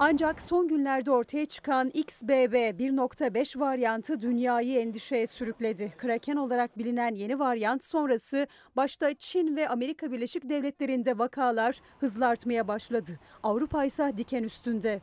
[0.00, 5.92] Ancak son günlerde ortaya çıkan XBB 1.5 varyantı dünyayı endişeye sürükledi.
[5.98, 12.68] Kraken olarak bilinen yeni varyant sonrası başta Çin ve Amerika Birleşik Devletleri'nde vakalar hızla artmaya
[12.68, 13.18] başladı.
[13.42, 15.00] Avrupa ise diken üstünde.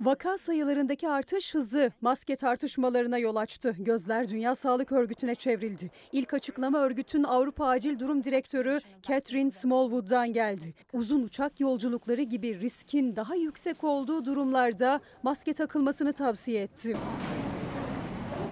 [0.00, 3.74] Vaka sayılarındaki artış hızı maske tartışmalarına yol açtı.
[3.78, 5.90] Gözler Dünya Sağlık Örgütü'ne çevrildi.
[6.12, 10.74] İlk açıklama örgütün Avrupa Acil Durum Direktörü Catherine Smallwood'dan geldi.
[10.92, 16.96] Uzun uçak yolculukları gibi riskin daha yüksek olduğu durumlarda maske takılmasını tavsiye etti.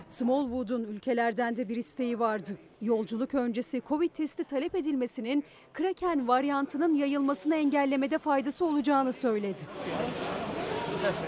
[0.08, 2.58] Smallwood'un ülkelerden de bir isteği vardı.
[2.80, 9.60] Yolculuk öncesi Covid testi talep edilmesinin Kraken varyantının yayılmasını engellemede faydası olacağını söyledi.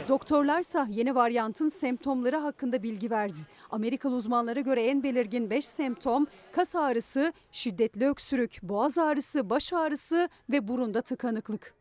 [0.09, 3.39] Doktorlarsa yeni varyantın semptomları hakkında bilgi verdi.
[3.71, 10.29] Amerikalı uzmanlara göre en belirgin 5 semptom kas ağrısı, şiddetli öksürük, boğaz ağrısı, baş ağrısı
[10.51, 11.75] ve burunda tıkanıklık.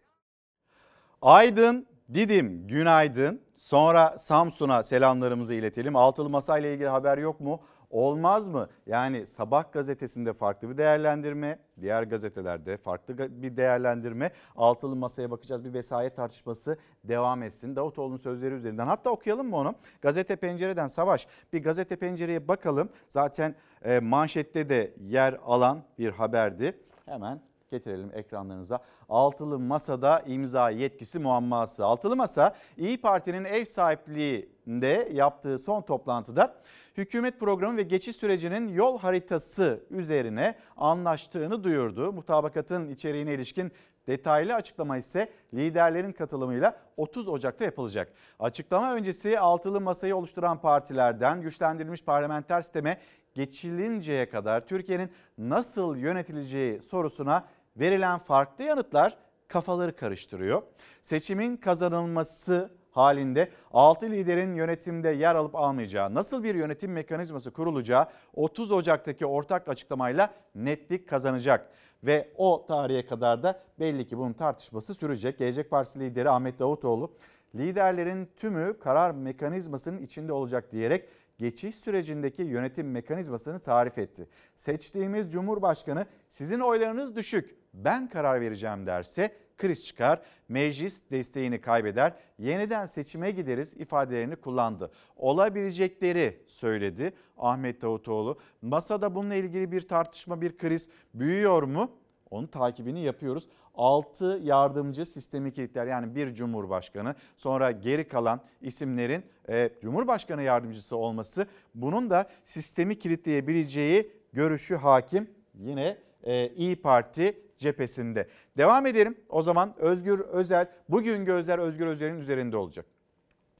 [1.22, 3.42] Aydın, Didim, günaydın.
[3.56, 5.96] Sonra Samsun'a selamlarımızı iletelim.
[5.96, 7.60] Altılı Masa ile ilgili haber yok mu?
[7.96, 8.70] Olmaz mı?
[8.86, 14.32] Yani Sabah gazetesinde farklı bir değerlendirme, diğer gazetelerde farklı bir değerlendirme.
[14.56, 15.66] Altılı Masa'ya bakacağız.
[15.66, 17.76] Bir vesayet tartışması devam etsin.
[17.76, 18.88] Davutoğlu'nun sözleri üzerinden.
[18.88, 19.76] Hatta okuyalım mı onu?
[20.02, 21.28] Gazete Pencere'den Savaş.
[21.54, 22.90] Bir gazete pencereye bakalım.
[23.08, 26.80] Zaten e, manşette de yer alan bir haberdi.
[27.06, 27.42] Hemen
[27.72, 28.80] getirelim ekranlarınıza.
[29.10, 31.86] Altılı Masa'da imza yetkisi muamması.
[31.86, 36.56] Altılı Masa İyi Parti'nin ev sahipliği de yaptığı son toplantıda
[36.98, 42.14] hükümet programı ve geçiş sürecinin yol haritası üzerine anlaştığını duyurdu.
[42.14, 43.72] Mutabakatın içeriğine ilişkin
[44.08, 48.14] detaylı açıklama ise liderlerin katılımıyla 30 Ocak'ta yapılacak.
[48.40, 53.00] Açıklama öncesi altılı masayı oluşturan partilerden güçlendirilmiş parlamenter sisteme
[53.34, 57.46] geçilinceye kadar Türkiye'nin nasıl yönetileceği sorusuna
[57.78, 60.62] verilen farklı yanıtlar kafaları karıştırıyor.
[61.02, 68.72] Seçimin kazanılması halinde 6 liderin yönetimde yer alıp almayacağı, nasıl bir yönetim mekanizması kurulacağı 30
[68.72, 71.70] Ocak'taki ortak açıklamayla netlik kazanacak.
[72.04, 75.38] Ve o tarihe kadar da belli ki bunun tartışması sürecek.
[75.38, 77.12] Gelecek Partisi lideri Ahmet Davutoğlu
[77.56, 84.28] liderlerin tümü karar mekanizmasının içinde olacak diyerek geçiş sürecindeki yönetim mekanizmasını tarif etti.
[84.56, 92.86] Seçtiğimiz Cumhurbaşkanı sizin oylarınız düşük ben karar vereceğim derse kriz çıkar, meclis desteğini kaybeder, yeniden
[92.86, 94.92] seçime gideriz ifadelerini kullandı.
[95.16, 98.40] Olabilecekleri söyledi Ahmet Davutoğlu.
[98.62, 101.92] Masada bununla ilgili bir tartışma, bir kriz büyüyor mu?
[102.30, 103.50] Onun takibini yapıyoruz.
[103.76, 111.48] 6 yardımcı sistemi kilitler yani bir cumhurbaşkanı sonra geri kalan isimlerin e, cumhurbaşkanı yardımcısı olması
[111.76, 118.30] bunun da sistemi kilitleyebileceği görüşü hakim yine e, İyi Parti cephesinde.
[118.58, 119.18] Devam edelim.
[119.30, 122.86] O zaman Özgür Özel bugün gözler Özgür Özel'in üzerinde olacak.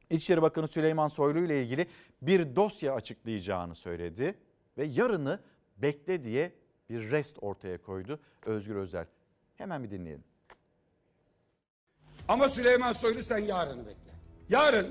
[0.10, 1.88] İçişleri Bakanı Süleyman Soylu ile ilgili
[2.22, 4.36] bir dosya açıklayacağını söyledi
[4.78, 5.40] ve yarını
[5.78, 6.52] bekle diye
[6.90, 9.06] bir rest ortaya koydu Özgür Özel.
[9.56, 10.24] Hemen bir dinleyelim.
[12.28, 14.12] Ama Süleyman Soylu sen yarını bekle.
[14.50, 14.88] Yarın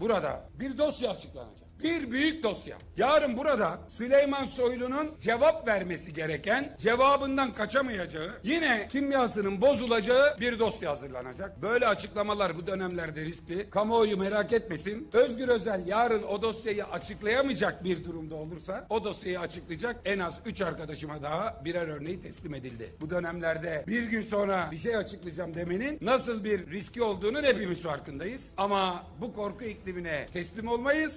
[0.00, 1.65] burada bir dosya açıklanacak.
[1.82, 2.76] Bir büyük dosya.
[2.96, 11.62] Yarın burada Süleyman Soylu'nun cevap vermesi gereken, cevabından kaçamayacağı, yine kimyasının bozulacağı bir dosya hazırlanacak.
[11.62, 13.70] Böyle açıklamalar bu dönemlerde riskli.
[13.70, 15.08] Kamuoyu merak etmesin.
[15.12, 20.62] Özgür Özel yarın o dosyayı açıklayamayacak bir durumda olursa o dosyayı açıklayacak en az 3
[20.62, 22.94] arkadaşıma daha birer örneği teslim edildi.
[23.00, 28.42] Bu dönemlerde bir gün sonra bir şey açıklayacağım demenin nasıl bir riski olduğunu hepimiz farkındayız.
[28.56, 31.12] Ama bu korku iklimine teslim olmayız.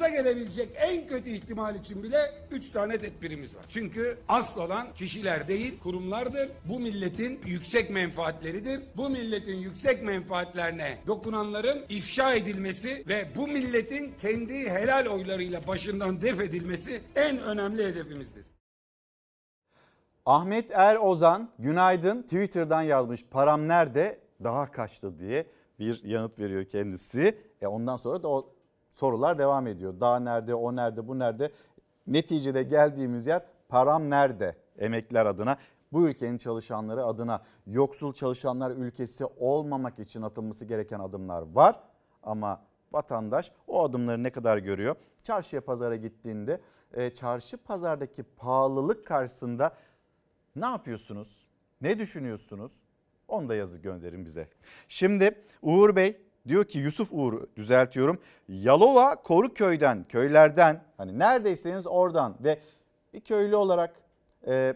[0.00, 2.18] Başımıza gelebilecek en kötü ihtimal için bile
[2.50, 3.64] 3 tane tedbirimiz var.
[3.68, 6.48] Çünkü asıl olan kişiler değil kurumlardır.
[6.64, 8.80] Bu milletin yüksek menfaatleridir.
[8.96, 16.40] Bu milletin yüksek menfaatlerine dokunanların ifşa edilmesi ve bu milletin kendi helal oylarıyla başından def
[16.40, 18.44] edilmesi en önemli hedefimizdir.
[20.26, 25.46] Ahmet Er Ozan günaydın Twitter'dan yazmış param nerede daha kaçtı diye
[25.78, 27.38] bir yanıt veriyor kendisi.
[27.60, 28.55] E ondan sonra da o
[28.96, 30.00] sorular devam ediyor.
[30.00, 31.52] Daha nerede, o nerede, bu nerede?
[32.06, 35.58] Neticede geldiğimiz yer param nerede emekliler adına?
[35.92, 41.80] Bu ülkenin çalışanları adına yoksul çalışanlar ülkesi olmamak için atılması gereken adımlar var.
[42.22, 44.96] Ama vatandaş o adımları ne kadar görüyor?
[45.22, 46.60] Çarşıya pazara gittiğinde
[46.92, 49.74] e, çarşı pazardaki pahalılık karşısında
[50.56, 51.46] ne yapıyorsunuz?
[51.80, 52.72] Ne düşünüyorsunuz?
[53.28, 54.48] Onu da yazı gönderin bize.
[54.88, 58.18] Şimdi Uğur Bey diyor ki Yusuf Uğur düzeltiyorum.
[58.48, 62.58] Yalova Koruköy'den, köylerden hani neredeyseniz oradan ve
[63.14, 63.94] bir köylü olarak
[64.46, 64.74] e,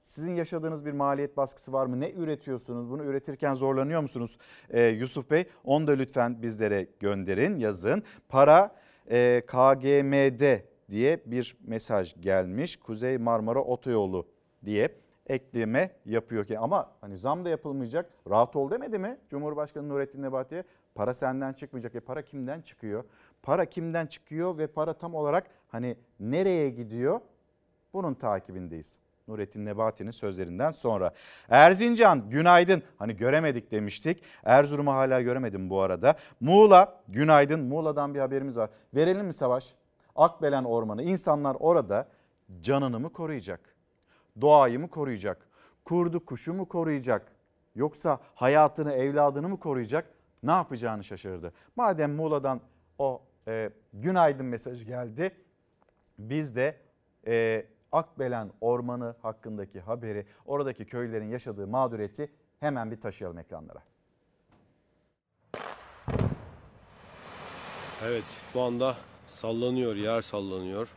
[0.00, 2.00] sizin yaşadığınız bir maliyet baskısı var mı?
[2.00, 2.90] Ne üretiyorsunuz?
[2.90, 4.38] Bunu üretirken zorlanıyor musunuz
[4.70, 5.44] e, Yusuf Bey?
[5.64, 8.02] Onu da lütfen bizlere gönderin, yazın.
[8.28, 8.76] Para
[9.10, 12.76] e, KGM'de diye bir mesaj gelmiş.
[12.76, 14.26] Kuzey Marmara Otoyolu
[14.64, 14.94] diye
[15.28, 18.10] ekleme yapıyor ki ama hani zam da yapılmayacak.
[18.30, 20.64] Rahat ol demedi mi Cumhurbaşkanı Nurettin Nebati'ye?
[20.94, 21.94] Para senden çıkmayacak.
[21.94, 23.04] E para kimden çıkıyor?
[23.42, 27.20] Para kimden çıkıyor ve para tam olarak hani nereye gidiyor?
[27.92, 28.98] Bunun takibindeyiz.
[29.28, 31.10] Nurettin Nebati'nin sözlerinden sonra.
[31.48, 32.82] Erzincan günaydın.
[32.98, 34.22] Hani göremedik demiştik.
[34.44, 36.14] Erzurum'u hala göremedim bu arada.
[36.40, 37.60] Muğla günaydın.
[37.60, 38.70] Muğla'dan bir haberimiz var.
[38.94, 39.74] Verelim mi Savaş?
[40.16, 41.02] Akbelen Ormanı.
[41.02, 42.08] İnsanlar orada
[42.60, 43.77] canını mı koruyacak?
[44.40, 45.48] Doğayı mı koruyacak?
[45.84, 47.32] Kurdu kuşu mu koruyacak?
[47.74, 50.14] Yoksa hayatını evladını mı koruyacak?
[50.42, 51.52] Ne yapacağını şaşırdı.
[51.76, 52.60] Madem Muğla'dan
[52.98, 55.36] o e, günaydın mesajı geldi.
[56.18, 56.80] Biz de
[57.26, 63.82] e, Akbelen Ormanı hakkındaki haberi, oradaki köylerin yaşadığı mağduriyeti hemen bir taşıyalım ekranlara.
[68.04, 70.88] Evet şu anda sallanıyor, yer sallanıyor.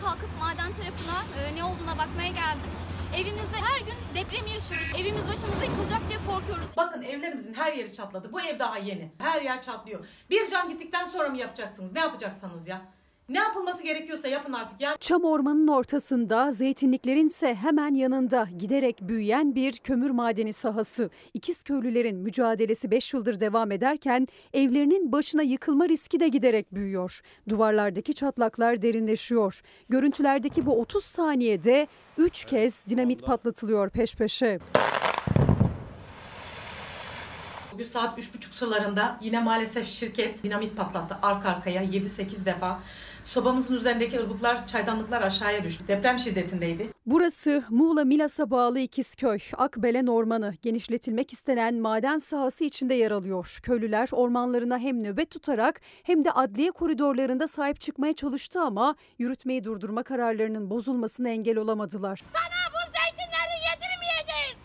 [0.00, 2.70] Kalkıp maden tarafına e, ne olduğuna bakmaya geldim.
[3.16, 4.88] Evimizde her gün deprem yaşıyoruz.
[4.98, 6.66] Evimiz başımıza yıkılacak diye korkuyoruz.
[6.76, 8.32] Bakın evlerimizin her yeri çatladı.
[8.32, 9.12] Bu ev daha yeni.
[9.18, 10.06] Her yer çatlıyor.
[10.30, 11.92] Bir can gittikten sonra mı yapacaksınız?
[11.92, 12.82] Ne yapacaksınız ya?
[13.28, 14.80] Ne yapılması gerekiyorsa yapın artık.
[14.80, 21.10] Yani Çam ormanının ortasında, zeytinliklerin ise hemen yanında giderek büyüyen bir kömür madeni sahası.
[21.34, 27.20] İkizköylülerin mücadelesi 5 yıldır devam ederken evlerinin başına yıkılma riski de giderek büyüyor.
[27.48, 29.62] Duvarlardaki çatlaklar derinleşiyor.
[29.88, 31.86] Görüntülerdeki bu 30 saniyede
[32.18, 34.58] 3 kez dinamit patlatılıyor peş peşe.
[37.78, 42.80] bugün saat 3.30 sularında yine maalesef şirket dinamit patlattı arka arkaya 7-8 defa.
[43.28, 45.84] Sobamızın üzerindeki ırmaklar, çaydanlıklar aşağıya düştü.
[45.88, 46.88] Deprem şiddetindeydi.
[47.06, 50.54] Burası Muğla Milas'a bağlı İkizköy, Akbelen Ormanı.
[50.62, 53.58] Genişletilmek istenen maden sahası içinde yer alıyor.
[53.62, 60.02] Köylüler ormanlarına hem nöbet tutarak hem de adliye koridorlarında sahip çıkmaya çalıştı ama yürütmeyi durdurma
[60.02, 62.22] kararlarının bozulmasına engel olamadılar.
[62.32, 64.57] Sana bu zeytinleri yedirmeyeceğiz.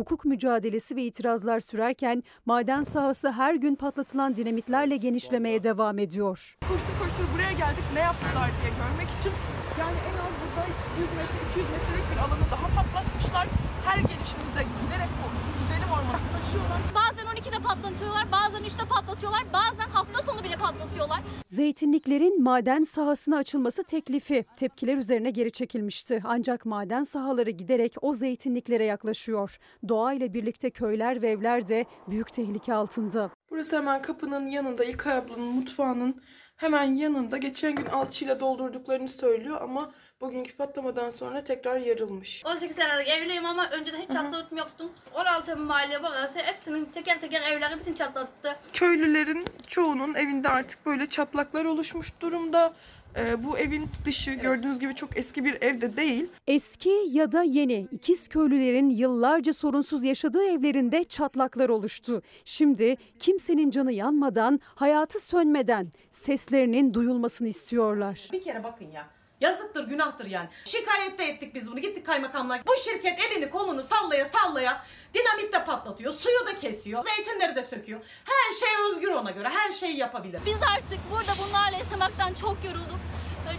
[0.00, 6.56] Hukuk mücadelesi ve itirazlar sürerken maden sahası her gün patlatılan dinamitlerle genişlemeye devam ediyor.
[6.68, 9.32] Koştur koştur buraya geldik ne yaptılar diye görmek için.
[9.80, 10.66] Yani en az burada
[11.00, 13.46] 100 metre 200 metrelik bir alanı daha patlatmışlar.
[13.86, 15.26] Her gelişimizde giderek bu
[15.58, 16.80] güzelim ormanı taşıyorlar.
[17.64, 21.20] Bazen 12'de patlatıyorlar, bazen 3'te patlatıyorlar, bazen hafta sonu bile patlatıyorlar.
[21.48, 26.22] Zeytinliklerin maden sahasına açılması teklifi tepkiler üzerine geri çekilmişti.
[26.24, 29.58] Ancak maden sahaları giderek o zeytinliklere yaklaşıyor.
[29.88, 33.30] Doğa ile birlikte köyler ve evler de büyük tehlike altında.
[33.50, 36.22] Burası hemen kapının yanında İlkay ablanın mutfağının
[36.56, 37.36] hemen yanında.
[37.38, 42.42] Geçen gün alçıyla doldurduklarını söylüyor ama bugünkü patlamadan sonra tekrar yarılmış.
[42.46, 44.90] 18 senelik evliyim ama önceden hiç çatlatım yoktu.
[45.14, 48.56] 16 mahalle burası hepsinin teker teker evleri bütün çatlattı.
[48.72, 52.72] Köylülerin çoğunun evinde artık böyle çatlaklar oluşmuş durumda.
[53.16, 56.28] Ee, bu evin dışı gördüğünüz gibi çok eski bir evde değil.
[56.46, 62.22] Eski ya da yeni ikiz köylülerin yıllarca sorunsuz yaşadığı evlerinde çatlaklar oluştu.
[62.44, 68.28] Şimdi kimsenin canı yanmadan, hayatı sönmeden seslerinin duyulmasını istiyorlar.
[68.32, 69.19] Bir kere bakın ya.
[69.40, 70.48] Yazıktır, günahtır yani.
[70.64, 71.80] Şikayette ettik biz bunu.
[71.80, 72.60] Gittik kaymakamla.
[72.66, 74.82] Bu şirket elini kolunu sallaya sallaya
[75.14, 78.00] dinamit de patlatıyor, suyu da kesiyor, zeytinleri de söküyor.
[78.24, 79.48] Her şey özgür ona göre.
[79.48, 80.40] Her şeyi yapabilir.
[80.46, 83.00] Biz artık burada bunlarla yaşamaktan çok yorulduk.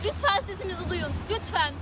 [0.05, 1.73] Lütfen sesimizi duyun, lütfen.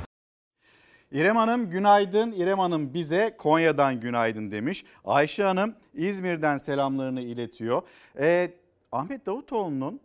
[1.11, 2.31] İrem Hanım günaydın.
[2.31, 4.85] İrem Hanım bize Konya'dan günaydın demiş.
[5.05, 7.81] Ayşe Hanım İzmir'den selamlarını iletiyor.
[8.19, 8.51] Ee,
[8.91, 10.01] Ahmet Davutoğlu'nun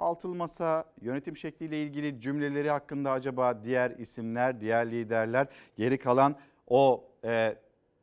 [0.00, 5.46] altılı masa yönetim şekliyle ilgili cümleleri hakkında acaba diğer isimler, diğer liderler,
[5.76, 6.36] geri kalan
[6.66, 7.04] o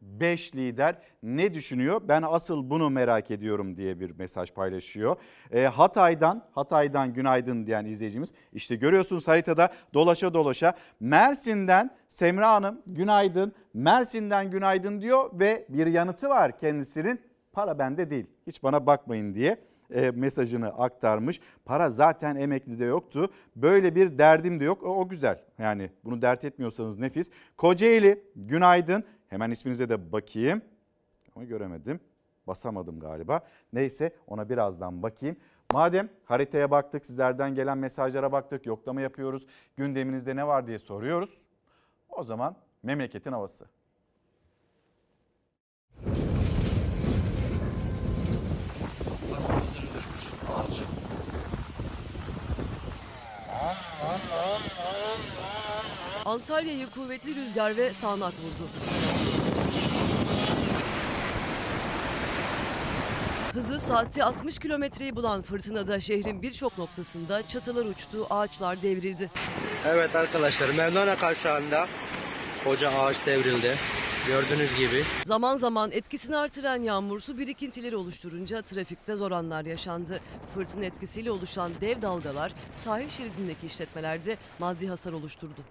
[0.01, 2.01] 5 lider ne düşünüyor?
[2.07, 5.15] Ben asıl bunu merak ediyorum diye bir mesaj paylaşıyor.
[5.51, 8.33] E, Hatay'dan, Hatay'dan günaydın diyen izleyicimiz.
[8.53, 16.29] İşte görüyorsunuz haritada dolaşa dolaşa Mersin'den Semra Hanım günaydın, Mersin'den günaydın diyor ve bir yanıtı
[16.29, 17.21] var kendisinin.
[17.51, 19.57] Para bende değil, hiç bana bakmayın diye
[19.93, 21.39] e, mesajını aktarmış.
[21.65, 23.31] Para zaten emeklide yoktu.
[23.55, 24.83] Böyle bir derdim de yok.
[24.83, 25.43] O, o güzel.
[25.57, 27.31] Yani bunu dert etmiyorsanız nefis.
[27.57, 29.03] Kocaeli günaydın.
[29.27, 30.61] Hemen isminize de bakayım.
[31.35, 31.99] Ama göremedim.
[32.47, 33.41] Basamadım galiba.
[33.73, 35.37] Neyse ona birazdan bakayım.
[35.73, 39.45] Madem haritaya baktık, sizlerden gelen mesajlara baktık, yoklama yapıyoruz.
[39.77, 41.41] Gündeminizde ne var diye soruyoruz.
[42.09, 43.65] O zaman memleketin havası.
[56.27, 58.69] Antalya'yı kuvvetli rüzgar ve sağanak vurdu.
[63.53, 69.29] Hızı saatte 60 kilometreyi bulan fırtınada şehrin birçok noktasında çatılar uçtu, ağaçlar devrildi.
[69.85, 71.87] Evet arkadaşlar Mevlana Kavşağı'nda
[72.63, 73.77] koca ağaç devrildi.
[74.27, 75.03] Gördüğünüz gibi.
[75.25, 80.19] Zaman zaman etkisini artıran yağmur su birikintileri oluşturunca trafikte zor anlar yaşandı.
[80.53, 85.61] Fırtına etkisiyle oluşan dev dalgalar sahil şeridindeki işletmelerde maddi hasar oluşturdu.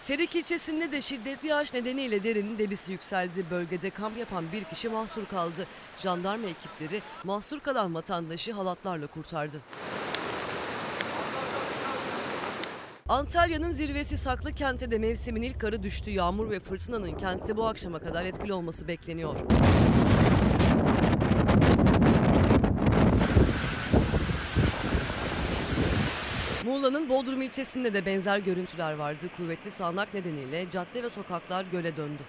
[0.00, 3.44] Serik ilçesinde de şiddetli yağış nedeniyle derinin debisi yükseldi.
[3.50, 5.66] Bölgede kamp yapan bir kişi mahsur kaldı.
[5.98, 9.60] Jandarma ekipleri mahsur kalan vatandaşı halatlarla kurtardı.
[13.08, 16.10] Antalya'nın zirvesi Saklı Kent'e de mevsimin ilk karı düştü.
[16.10, 19.36] Yağmur ve fırtınanın kentte bu akşama kadar etkili olması bekleniyor.
[26.64, 29.26] Muğla'nın Bodrum ilçesinde de benzer görüntüler vardı.
[29.36, 32.22] Kuvvetli sağanak nedeniyle cadde ve sokaklar göle döndü.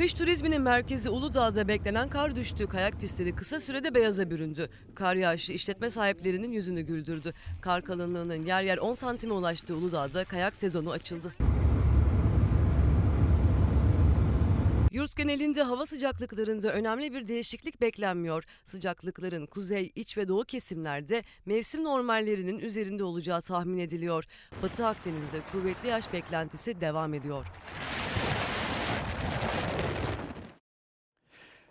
[0.00, 4.68] Kış turizminin merkezi Uludağ'da beklenen kar düştüğü kayak pistleri kısa sürede beyaza büründü.
[4.94, 7.32] Kar yağışı işletme sahiplerinin yüzünü güldürdü.
[7.60, 11.34] Kar kalınlığının yer yer 10 santime ulaştığı Uludağ'da kayak sezonu açıldı.
[14.92, 18.44] Yurt genelinde hava sıcaklıklarında önemli bir değişiklik beklenmiyor.
[18.64, 24.24] Sıcaklıkların kuzey, iç ve doğu kesimlerde mevsim normallerinin üzerinde olacağı tahmin ediliyor.
[24.62, 27.46] Batı Akdeniz'de kuvvetli yağış beklentisi devam ediyor.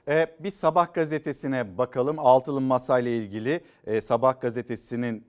[0.10, 2.20] Ee, bir Sabah gazetesine bakalım.
[2.20, 5.28] Altılı Masa ilgili e, Sabah gazetesinin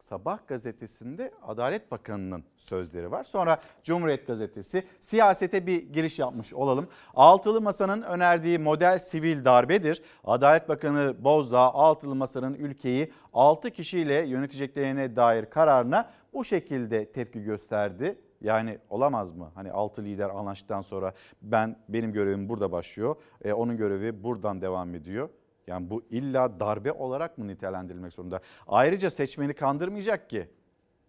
[0.00, 3.24] Sabah gazetesinde Adalet Bakanı'nın sözleri var.
[3.24, 6.88] Sonra Cumhuriyet gazetesi siyasete bir giriş yapmış olalım.
[7.14, 10.02] Altılı Masa'nın önerdiği model sivil darbedir.
[10.24, 18.18] Adalet Bakanı Bozdağ Altılı Masa'nın ülkeyi 6 kişiyle yöneteceklerine dair kararına bu şekilde tepki gösterdi.
[18.40, 19.52] Yani olamaz mı?
[19.54, 21.12] Hani 6 lider anlaştıktan sonra
[21.42, 23.16] ben benim görevim burada başlıyor.
[23.44, 25.28] E, onun görevi buradan devam ediyor.
[25.66, 28.40] Yani bu illa darbe olarak mı nitelendirilmek zorunda?
[28.66, 30.48] Ayrıca seçmeni kandırmayacak ki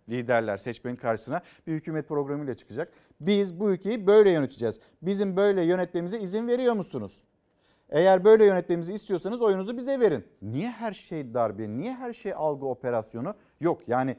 [0.09, 2.93] liderler seçmenin karşısına bir hükümet programıyla çıkacak.
[3.21, 4.79] Biz bu ülkeyi böyle yöneteceğiz.
[5.01, 7.23] Bizim böyle yönetmemize izin veriyor musunuz?
[7.89, 10.25] Eğer böyle yönetmemizi istiyorsanız oyunuzu bize verin.
[10.41, 11.69] Niye her şey darbe?
[11.69, 13.35] Niye her şey algı operasyonu?
[13.61, 14.17] Yok yani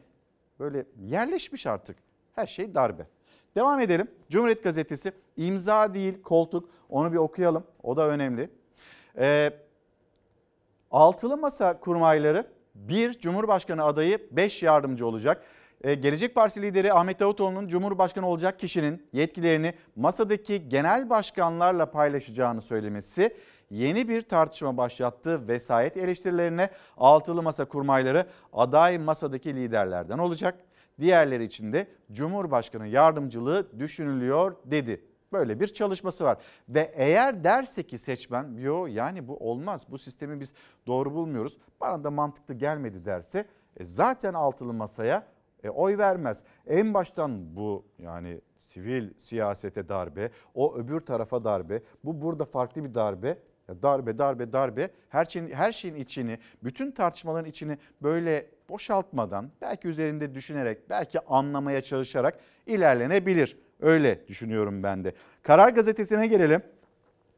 [0.61, 2.06] böyle yerleşmiş artık.
[2.37, 3.07] Her şey darbe.
[3.55, 4.11] Devam edelim.
[4.31, 6.71] Cumhuriyet Gazetesi imza değil koltuk.
[6.89, 7.65] Onu bir okuyalım.
[7.83, 8.51] O da önemli.
[9.19, 9.51] Ee,
[10.91, 15.43] Altılı Masa kurmayları bir Cumhurbaşkanı adayı 5 yardımcı olacak.
[15.81, 23.37] Ee, Gelecek Partisi lideri Ahmet Davutoğlu'nun Cumhurbaşkanı olacak kişinin yetkilerini masadaki genel başkanlarla paylaşacağını söylemesi
[23.71, 25.49] yeni bir tartışma başlattı.
[25.49, 30.66] Vesayet eleştirilerine altılı masa kurmayları aday masadaki liderlerden olacak.
[31.01, 35.05] Diğerleri için de Cumhurbaşkanı yardımcılığı düşünülüyor dedi.
[35.33, 36.39] Böyle bir çalışması var.
[36.69, 40.53] Ve eğer derse ki seçmen yo yani bu olmaz bu sistemi biz
[40.87, 45.27] doğru bulmuyoruz bana da mantıklı gelmedi derse e, zaten altılı masaya
[45.65, 46.43] e, oy vermez.
[46.67, 52.95] En baştan bu yani sivil siyasete darbe, o öbür tarafa darbe, bu burada farklı bir
[52.95, 53.39] darbe.
[53.83, 54.91] Darbe, darbe, darbe.
[55.09, 61.83] Her şeyin, her şeyin içini, bütün tartışmaların içini böyle boşaltmadan, belki üzerinde düşünerek, belki anlamaya
[61.83, 63.59] çalışarak ilerlenebilir.
[63.81, 65.15] Öyle düşünüyorum ben de.
[65.43, 66.63] Karar Gazetesi'ne gelelim.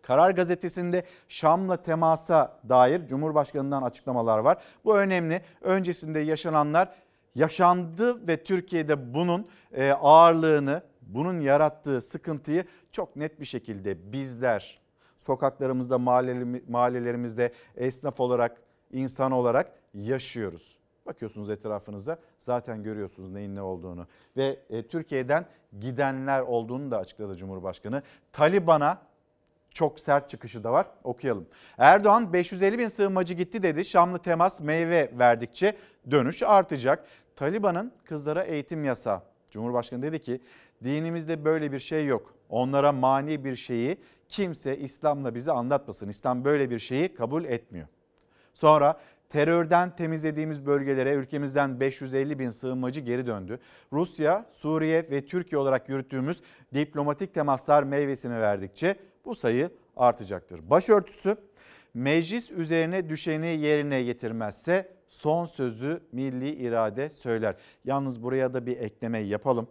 [0.03, 4.63] Karar Gazetesi'nde Şam'la temasa dair Cumhurbaşkanı'ndan açıklamalar var.
[4.85, 5.43] Bu önemli.
[5.61, 6.95] Öncesinde yaşananlar
[7.35, 14.81] yaşandı ve Türkiye'de bunun e, ağırlığını, bunun yarattığı sıkıntıyı çok net bir şekilde bizler
[15.17, 15.99] sokaklarımızda,
[16.69, 18.63] mahallelerimizde esnaf olarak,
[18.93, 20.78] insan olarak yaşıyoruz.
[21.09, 24.07] Bakıyorsunuz etrafınıza zaten görüyorsunuz neyin ne olduğunu.
[24.37, 25.47] Ve e, Türkiye'den
[25.81, 28.03] gidenler olduğunu da açıkladı Cumhurbaşkanı.
[28.33, 29.03] Taliban'a
[29.71, 30.87] çok sert çıkışı da var.
[31.05, 31.47] Okuyalım.
[31.79, 33.85] Erdoğan 550 bin sığınmacı gitti dedi.
[33.85, 35.77] Şamlı temas meyve verdikçe
[36.11, 37.07] dönüş artacak.
[37.37, 39.23] Taliban'ın kızlara eğitim yasağı.
[39.51, 40.41] Cumhurbaşkanı dedi ki
[40.85, 42.35] dinimizde böyle bir şey yok.
[42.49, 43.99] Onlara mani bir şeyi
[44.29, 46.09] kimse İslam'la bize anlatmasın.
[46.09, 47.89] İslam böyle bir şeyi kabul etmiyor.
[48.55, 53.59] Sonra terörden temizlediğimiz bölgelere ülkemizden 550 bin sığınmacı geri döndü.
[53.93, 56.43] Rusya, Suriye ve Türkiye olarak yürüttüğümüz
[56.75, 60.71] diplomatik temaslar meyvesini verdikçe bu sayı artacaktır.
[60.71, 61.37] Başörtüsü
[61.95, 67.57] meclis üzerine düşeni yerine getirmezse son sözü milli irade söyler.
[67.85, 69.69] Yalnız buraya da bir ekleme yapalım.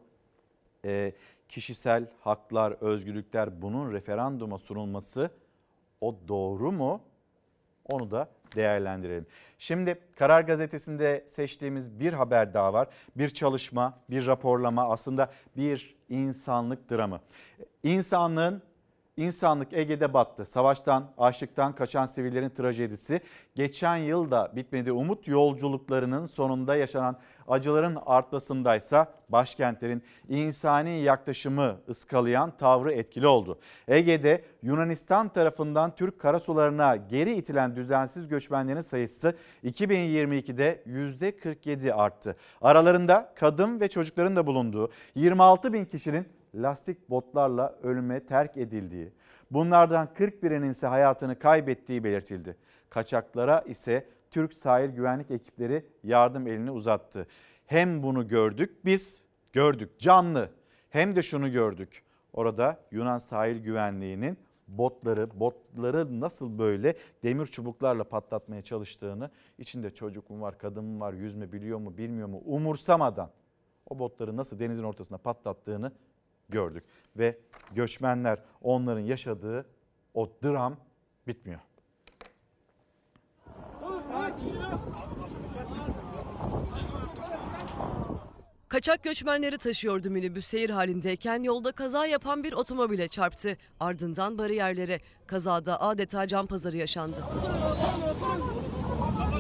[0.86, 1.14] Ee,
[1.50, 5.30] kişisel haklar, özgürlükler bunun referanduma sunulması
[6.02, 7.02] o doğru mu?
[7.86, 9.26] Onu da değerlendirelim.
[9.60, 12.88] Şimdi Karar Gazetesi'nde seçtiğimiz bir haber daha var.
[13.16, 17.20] Bir çalışma, bir raporlama aslında bir insanlık dramı.
[17.84, 18.62] İnsanlığın
[19.18, 20.46] İnsanlık Ege'de battı.
[20.46, 23.22] Savaştan, açlıktan kaçan sivillerin trajedisi.
[23.56, 24.92] Geçen yıl da bitmedi.
[24.92, 33.60] Umut yolculuklarının sonunda yaşanan acıların artmasındaysa başkentlerin insani yaklaşımı ıskalayan tavrı etkili oldu.
[33.88, 42.36] Ege'de Yunanistan tarafından Türk karasularına geri itilen düzensiz göçmenlerin sayısı 2022'de %47 arttı.
[42.62, 49.12] Aralarında kadın ve çocukların da bulunduğu 26 bin kişinin lastik botlarla ölüme terk edildiği,
[49.52, 52.56] bunlardan 41'inin ise hayatını kaybettiği belirtildi.
[52.90, 57.28] Kaçaklara ise Türk sahil güvenlik ekipleri yardım elini uzattı.
[57.66, 59.22] Hem bunu gördük biz,
[59.54, 60.50] gördük canlı
[60.90, 62.04] hem de şunu gördük.
[62.34, 64.38] Orada Yunan sahil güvenliğinin
[64.68, 71.14] botları, botları nasıl böyle demir çubuklarla patlatmaya çalıştığını, içinde çocuk mu var, kadın mı var,
[71.14, 73.30] yüzme biliyor mu, bilmiyor mu umursamadan
[73.90, 75.92] o botları nasıl denizin ortasına patlattığını
[76.50, 76.84] gördük.
[77.16, 77.38] Ve
[77.76, 79.66] göçmenler onların yaşadığı
[80.14, 80.78] o dram
[81.28, 81.60] bitmiyor.
[88.68, 93.58] Kaçak göçmenleri taşıyordu minibüs seyir halindeyken yolda kaza yapan bir otomobile çarptı.
[93.80, 95.00] Ardından bariyerlere.
[95.28, 97.24] Kazada adeta can pazarı yaşandı.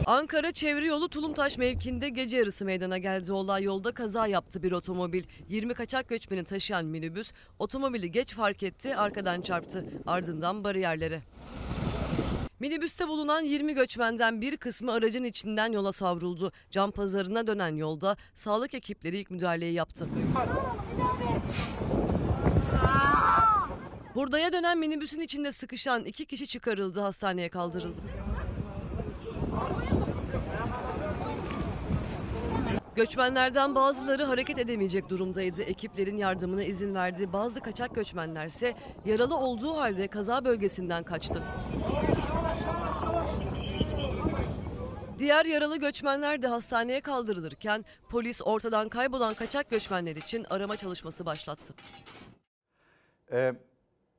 [0.08, 3.32] Ankara çevre yolu Tulumtaş mevkinde gece yarısı meydana geldi.
[3.32, 5.24] Olay yolda kaza yaptı bir otomobil.
[5.50, 9.86] 20 kaçak göçmeni taşıyan minibüs otomobili geç fark etti arkadan çarptı.
[10.06, 11.22] Ardından bariyerlere.
[12.60, 16.52] Minibüste bulunan 20 göçmenden bir kısmı aracın içinden yola savruldu.
[16.72, 20.08] Can pazarına dönen yolda sağlık ekipleri ilk müdahaleyi yaptı.
[24.14, 28.02] Hurdaya dönen minibüsün içinde sıkışan iki kişi çıkarıldı, hastaneye kaldırıldı.
[32.98, 35.62] Göçmenlerden bazıları hareket edemeyecek durumdaydı.
[35.62, 37.34] Ekiplerin yardımına izin verdi.
[37.34, 38.74] Bazı kaçak göçmenlerse
[39.06, 41.44] yaralı olduğu halde kaza bölgesinden kaçtı.
[45.20, 51.74] Diğer yaralı göçmenler de hastaneye kaldırılırken polis ortadan kaybolan kaçak göçmenler için arama çalışması başlattı.
[53.32, 53.54] Ee,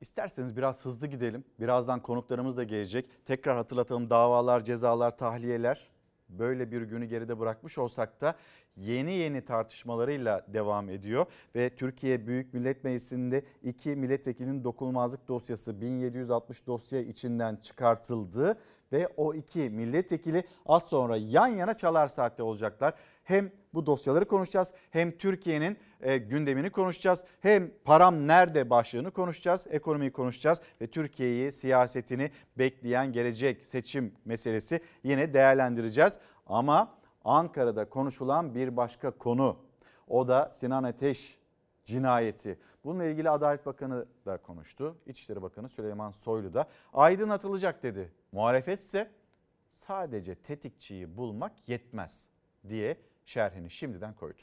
[0.01, 1.43] isterseniz biraz hızlı gidelim.
[1.59, 3.25] Birazdan konuklarımız da gelecek.
[3.25, 5.89] Tekrar hatırlatalım davalar, cezalar, tahliyeler
[6.29, 8.35] böyle bir günü geride bırakmış olsak da
[8.77, 11.25] yeni yeni tartışmalarıyla devam ediyor
[11.55, 18.57] ve Türkiye Büyük Millet Meclisi'nde iki milletvekilinin dokunulmazlık dosyası 1760 dosya içinden çıkartıldı
[18.91, 22.93] ve o iki milletvekili az sonra yan yana çalar saatte olacaklar.
[23.29, 27.23] Hem bu dosyaları konuşacağız hem Türkiye'nin e, gündemini konuşacağız.
[27.41, 35.33] Hem param nerede başlığını konuşacağız, ekonomiyi konuşacağız ve Türkiye'yi, siyasetini bekleyen gelecek seçim meselesi yine
[35.33, 36.17] değerlendireceğiz.
[36.45, 39.57] Ama Ankara'da konuşulan bir başka konu
[40.07, 41.37] o da Sinan Ateş
[41.85, 42.59] cinayeti.
[42.83, 44.97] Bununla ilgili Adalet Bakanı da konuştu.
[45.05, 48.11] İçişleri Bakanı Süleyman Soylu da aydınlatılacak dedi.
[48.31, 49.11] Muhalefet ise
[49.71, 52.27] sadece tetikçiyi bulmak yetmez
[52.69, 54.41] diye şerhini şimdiden koydu.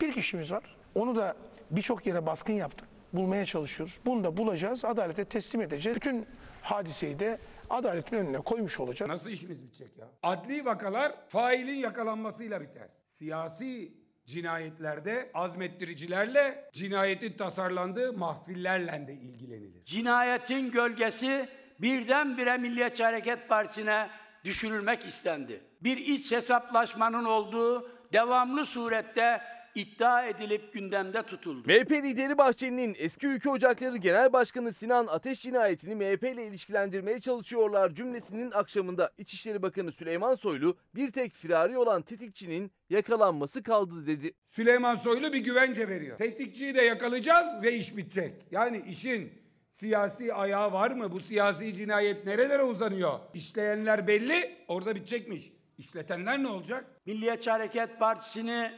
[0.00, 0.76] Bir kişimiz var.
[0.94, 1.36] Onu da
[1.70, 2.88] birçok yere baskın yaptık.
[3.12, 4.00] Bulmaya çalışıyoruz.
[4.06, 5.96] Bunu da bulacağız, adalete teslim edeceğiz.
[5.96, 6.26] Bütün
[6.62, 7.38] hadiseyi de
[7.70, 9.10] adaletin önüne koymuş olacağız.
[9.10, 10.08] Nasıl işimiz bitecek ya?
[10.22, 12.88] Adli vakalar failin yakalanmasıyla biter.
[13.04, 13.92] Siyasi
[14.26, 19.84] cinayetlerde azmettiricilerle cinayetin tasarlandığı mahfillerle de ilgilenilir.
[19.84, 21.48] Cinayetin gölgesi
[21.80, 24.10] birdenbire Milliyetçi Hareket Partisi'ne
[24.44, 25.69] düşürülmek istendi.
[25.82, 29.40] Bir iç hesaplaşmanın olduğu devamlı surette
[29.74, 31.68] iddia edilip gündemde tutuldu.
[31.68, 37.94] MHP lideri Bahçeli'nin eski Ülke Ocakları Genel Başkanı Sinan Ateş cinayetini MHP ile ilişkilendirmeye çalışıyorlar
[37.94, 44.32] cümlesinin akşamında İçişleri Bakanı Süleyman Soylu bir tek firari olan tetikçinin yakalanması kaldı dedi.
[44.46, 46.18] Süleyman Soylu bir güvence veriyor.
[46.18, 48.34] Tetikçiyi de yakalayacağız ve iş bitecek.
[48.50, 49.32] Yani işin
[49.70, 51.12] siyasi ayağı var mı?
[51.12, 53.12] Bu siyasi cinayet nerelere uzanıyor?
[53.34, 55.52] İşleyenler belli, orada bitecekmiş.
[55.80, 56.84] İşletenler ne olacak?
[57.06, 58.72] Milliyetçi Hareket Partisi'ni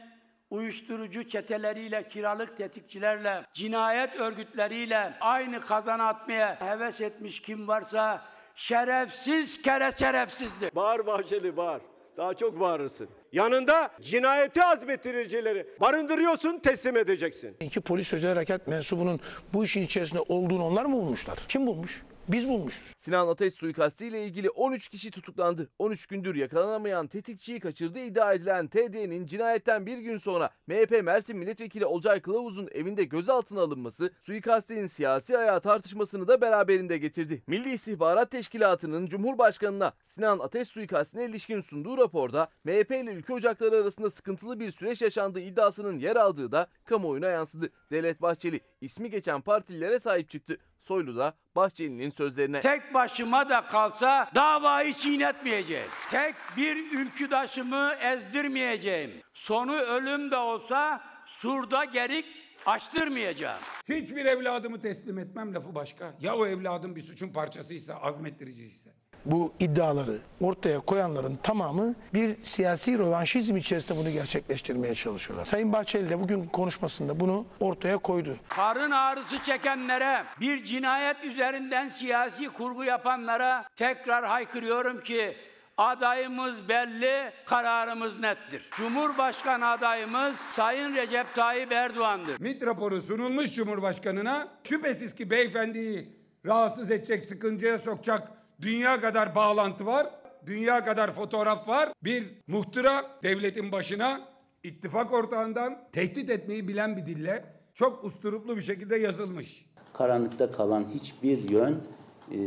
[0.49, 8.21] uyuşturucu çeteleriyle, kiralık tetikçilerle, cinayet örgütleriyle aynı kazana atmaya heves etmiş kim varsa
[8.55, 10.75] şerefsiz kere şerefsizdir.
[10.75, 11.81] Bağır Bahçeli bağır.
[12.17, 13.09] Daha çok bağırırsın.
[13.31, 17.57] Yanında cinayeti azmettiricileri barındırıyorsun teslim edeceksin.
[17.59, 19.19] İki polis özel harekat mensubunun
[19.53, 21.37] bu işin içerisinde olduğunu onlar mı bulmuşlar?
[21.47, 22.03] Kim bulmuş?
[22.27, 22.93] Biz bulmuşuz.
[22.97, 25.69] Sinan Ateş suikastı ile ilgili 13 kişi tutuklandı.
[25.79, 31.85] 13 gündür yakalanamayan tetikçiyi kaçırdığı iddia edilen TD'nin cinayetten bir gün sonra MHP Mersin Milletvekili
[31.85, 37.43] Olcay Kılavuz'un evinde gözaltına alınması suikastin siyasi ayağı tartışmasını da beraberinde getirdi.
[37.47, 44.11] Milli İstihbarat Teşkilatı'nın Cumhurbaşkanı'na Sinan Ateş suikastine ilişkin sunduğu raporda MHP ile ülke ocakları arasında
[44.11, 47.69] sıkıntılı bir süreç yaşandığı iddiasının yer aldığı da kamuoyuna yansıdı.
[47.91, 50.57] Devlet Bahçeli ismi geçen partililere sahip çıktı.
[50.83, 52.59] Soylu da Bahçeli'nin sözlerine.
[52.59, 55.87] Tek başıma da kalsa davayı çiğnetmeyeceğim.
[56.11, 59.21] Tek bir ülküdaşımı ezdirmeyeceğim.
[59.33, 62.25] Sonu ölüm de olsa surda gerik
[62.65, 63.61] açtırmayacağım.
[63.89, 66.15] Hiçbir evladımı teslim etmem lafı başka.
[66.19, 69.02] Ya o evladım bir suçun parçasıysa, azmettiriciyse.
[69.25, 75.45] Bu iddiaları ortaya koyanların tamamı bir siyasi rövanşizm içerisinde bunu gerçekleştirmeye çalışıyorlar.
[75.45, 78.35] Sayın Bahçeli de bugün konuşmasında bunu ortaya koydu.
[78.49, 85.37] Karın ağrısı çekenlere, bir cinayet üzerinden siyasi kurgu yapanlara tekrar haykırıyorum ki
[85.77, 88.69] adayımız belli, kararımız nettir.
[88.77, 92.39] Cumhurbaşkanı adayımız Sayın Recep Tayyip Erdoğan'dır.
[92.39, 94.47] MİT raporu sunulmuş Cumhurbaşkanı'na.
[94.63, 96.09] Şüphesiz ki beyefendiyi
[96.45, 100.07] rahatsız edecek, sıkıntıya sokacak dünya kadar bağlantı var.
[100.45, 101.89] Dünya kadar fotoğraf var.
[102.03, 104.21] Bir muhtıra devletin başına
[104.63, 109.65] ittifak ortağından tehdit etmeyi bilen bir dille çok usturuplu bir şekilde yazılmış.
[109.93, 111.83] Karanlıkta kalan hiçbir yön
[112.31, 112.37] e,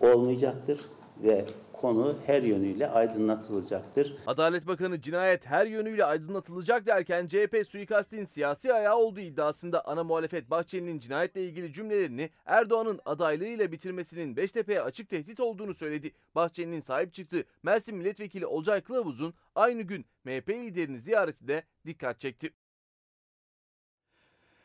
[0.00, 0.80] olmayacaktır
[1.22, 1.44] ve
[1.84, 4.16] konu her yönüyle aydınlatılacaktır.
[4.26, 10.50] Adalet Bakanı cinayet her yönüyle aydınlatılacak derken CHP suikastin siyasi ayağı olduğu iddiasında ana muhalefet
[10.50, 16.12] Bahçeli'nin cinayetle ilgili cümlelerini Erdoğan'ın adaylığıyla bitirmesinin Beştepe'ye açık tehdit olduğunu söyledi.
[16.34, 22.50] Bahçeli'nin sahip çıktığı Mersin Milletvekili Olcay Kılavuz'un aynı gün MHP liderini ziyareti de dikkat çekti.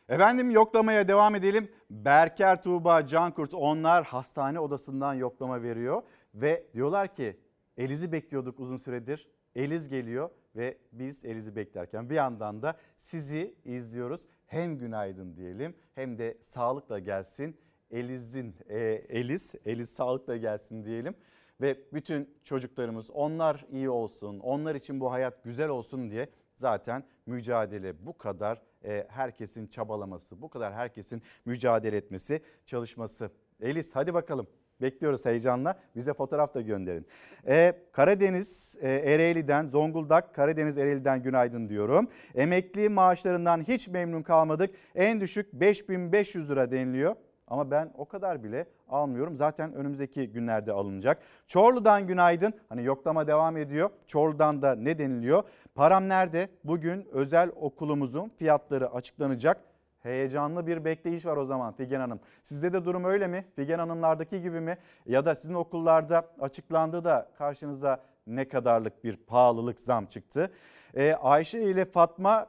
[0.10, 1.72] Efendim yoklamaya devam edelim.
[1.90, 6.04] Berker Tuğba Cankurt onlar hastane odasından yoklama veriyor
[6.34, 7.38] ve diyorlar ki
[7.78, 9.30] Eliz'i bekliyorduk uzun süredir.
[9.56, 14.26] Eliz geliyor ve biz Eliz'i beklerken bir yandan da sizi izliyoruz.
[14.46, 17.58] Hem günaydın diyelim hem de sağlıkla gelsin.
[17.92, 21.16] Eliz'in e, Eliz, Eliz sağlıkla gelsin diyelim.
[21.62, 28.06] Ve bütün çocuklarımız onlar iyi olsun, onlar için bu hayat güzel olsun diye zaten mücadele
[28.06, 33.32] bu kadar e, herkesin çabalaması, bu kadar herkesin mücadele etmesi, çalışması.
[33.62, 34.48] Elis hadi bakalım.
[34.82, 35.80] Bekliyoruz heyecanla.
[35.96, 37.08] Bize fotoğraf da gönderin.
[37.48, 42.08] Ee, Karadeniz e, Ereğli'den, Zonguldak Karadeniz Ereğli'den günaydın diyorum.
[42.36, 44.76] Emekli maaşlarından hiç memnun kalmadık.
[44.96, 47.16] En düşük 5500 lira deniliyor.
[47.50, 49.36] Ama ben o kadar bile almıyorum.
[49.36, 51.22] Zaten önümüzdeki günlerde alınacak.
[51.48, 52.54] Çorlu'dan günaydın.
[52.70, 53.90] Hani yoklama devam ediyor.
[54.08, 55.44] Çorlu'dan da ne deniliyor?
[55.76, 56.50] Param nerede?
[56.64, 59.69] Bugün özel okulumuzun fiyatları açıklanacak.
[60.04, 62.20] Heyecanlı bir bekleyiş var o zaman Figen Hanım.
[62.44, 63.46] Sizde de durum öyle mi?
[63.56, 64.78] Figen Hanımlardaki gibi mi?
[65.06, 70.52] Ya da sizin okullarda açıklandı da karşınıza ne kadarlık bir pahalılık zam çıktı?
[70.94, 72.48] Ee, Ayşe ile Fatma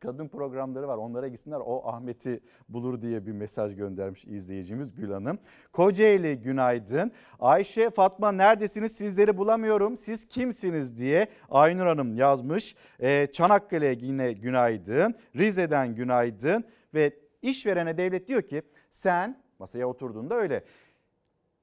[0.00, 5.38] kadın programları var onlara gitsinler o Ahmet'i bulur diye bir mesaj göndermiş izleyicimiz Gül Hanım.
[5.72, 7.12] Kocaeli günaydın.
[7.40, 12.76] Ayşe Fatma neredesiniz sizleri bulamıyorum siz kimsiniz diye Aynur Hanım yazmış.
[13.00, 15.14] Ee, Çanakkale'ye yine günaydın.
[15.36, 20.64] Rize'den günaydın ve işverene devlet diyor ki sen masaya oturduğunda öyle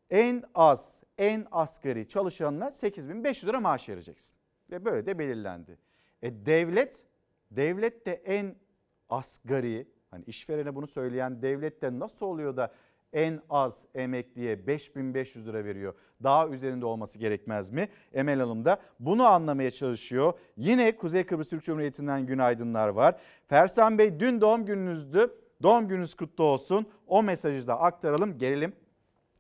[0.10, 4.36] en az en asgari çalışanına 8500 lira maaş vereceksin.
[4.72, 5.78] Ve böyle de belirlendi.
[6.22, 7.04] E devlet
[7.56, 8.56] devlet de en
[9.10, 12.74] asgari hani işverene bunu söyleyen devlet de nasıl oluyor da
[13.14, 15.94] en az emekliye 5500 lira veriyor.
[16.24, 17.90] Daha üzerinde olması gerekmez mi?
[18.14, 20.34] Emel Hanım da bunu anlamaya çalışıyor.
[20.58, 23.20] Yine Kuzey Kıbrıs Türk Cumhuriyeti'nden günaydınlar var.
[23.48, 25.32] Fersan Bey dün doğum gününüzdü.
[25.64, 26.88] Doğum gününüz kutlu olsun.
[27.08, 28.38] O mesajı da aktaralım.
[28.38, 28.74] Gelelim.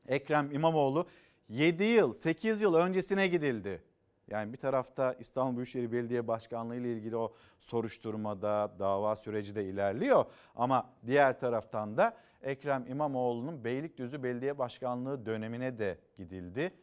[0.07, 1.07] Ekrem İmamoğlu
[1.49, 3.82] 7 yıl 8 yıl öncesine gidildi.
[4.28, 10.26] Yani bir tarafta İstanbul Büyükşehir Belediye Başkanlığı ile ilgili o soruşturmada dava süreci de ilerliyor.
[10.56, 16.74] Ama diğer taraftan da Ekrem İmamoğlu'nun Beylikdüzü Belediye Başkanlığı dönemine de gidildi.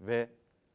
[0.00, 0.28] Ve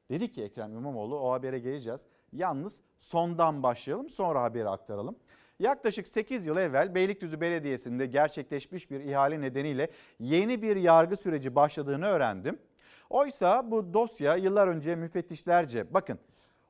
[0.09, 2.05] dedi ki Ekrem İmamoğlu o habere geleceğiz.
[2.31, 5.15] Yalnız sondan başlayalım sonra haberi aktaralım.
[5.59, 12.05] Yaklaşık 8 yıl evvel Beylikdüzü Belediyesi'nde gerçekleşmiş bir ihale nedeniyle yeni bir yargı süreci başladığını
[12.05, 12.59] öğrendim.
[13.09, 16.19] Oysa bu dosya yıllar önce müfettişlerce bakın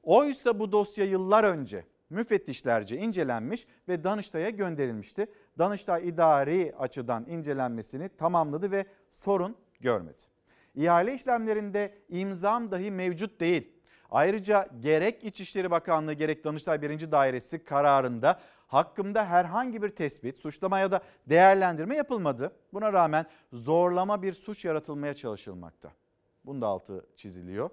[0.04, 5.28] oysa bu dosya yıllar önce müfettişlerce incelenmiş ve Danıştay'a gönderilmişti.
[5.60, 10.24] Danıştay idari açıdan incelenmesini tamamladı ve sorun görmedi.
[10.76, 13.72] İhale işlemlerinde imzam dahi mevcut değil.
[14.12, 17.12] Ayrıca gerek İçişleri Bakanlığı gerek Danıştay 1.
[17.12, 22.56] Dairesi kararında hakkımda herhangi bir tespit, suçlama ya da değerlendirme yapılmadı.
[22.74, 25.92] Buna rağmen zorlama bir suç yaratılmaya çalışılmakta.
[26.46, 27.70] Bunun da altı çiziliyor.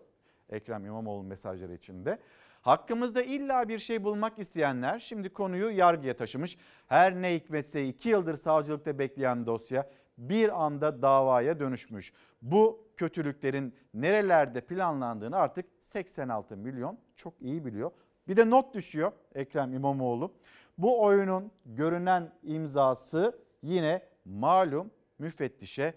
[0.50, 2.18] Ekrem İmamoğlu mesajları içinde.
[2.62, 6.58] Hakkımızda illa bir şey bulmak isteyenler şimdi konuyu yargıya taşımış.
[6.86, 12.12] Her ne hikmetse iki yıldır savcılıkta bekleyen dosya bir anda davaya dönüşmüş.
[12.42, 17.90] Bu kötülüklerin nerelerde planlandığını artık 86 milyon çok iyi biliyor.
[18.28, 20.32] Bir de not düşüyor Ekrem İmamoğlu.
[20.78, 25.94] Bu oyunun görünen imzası yine malum müfettişe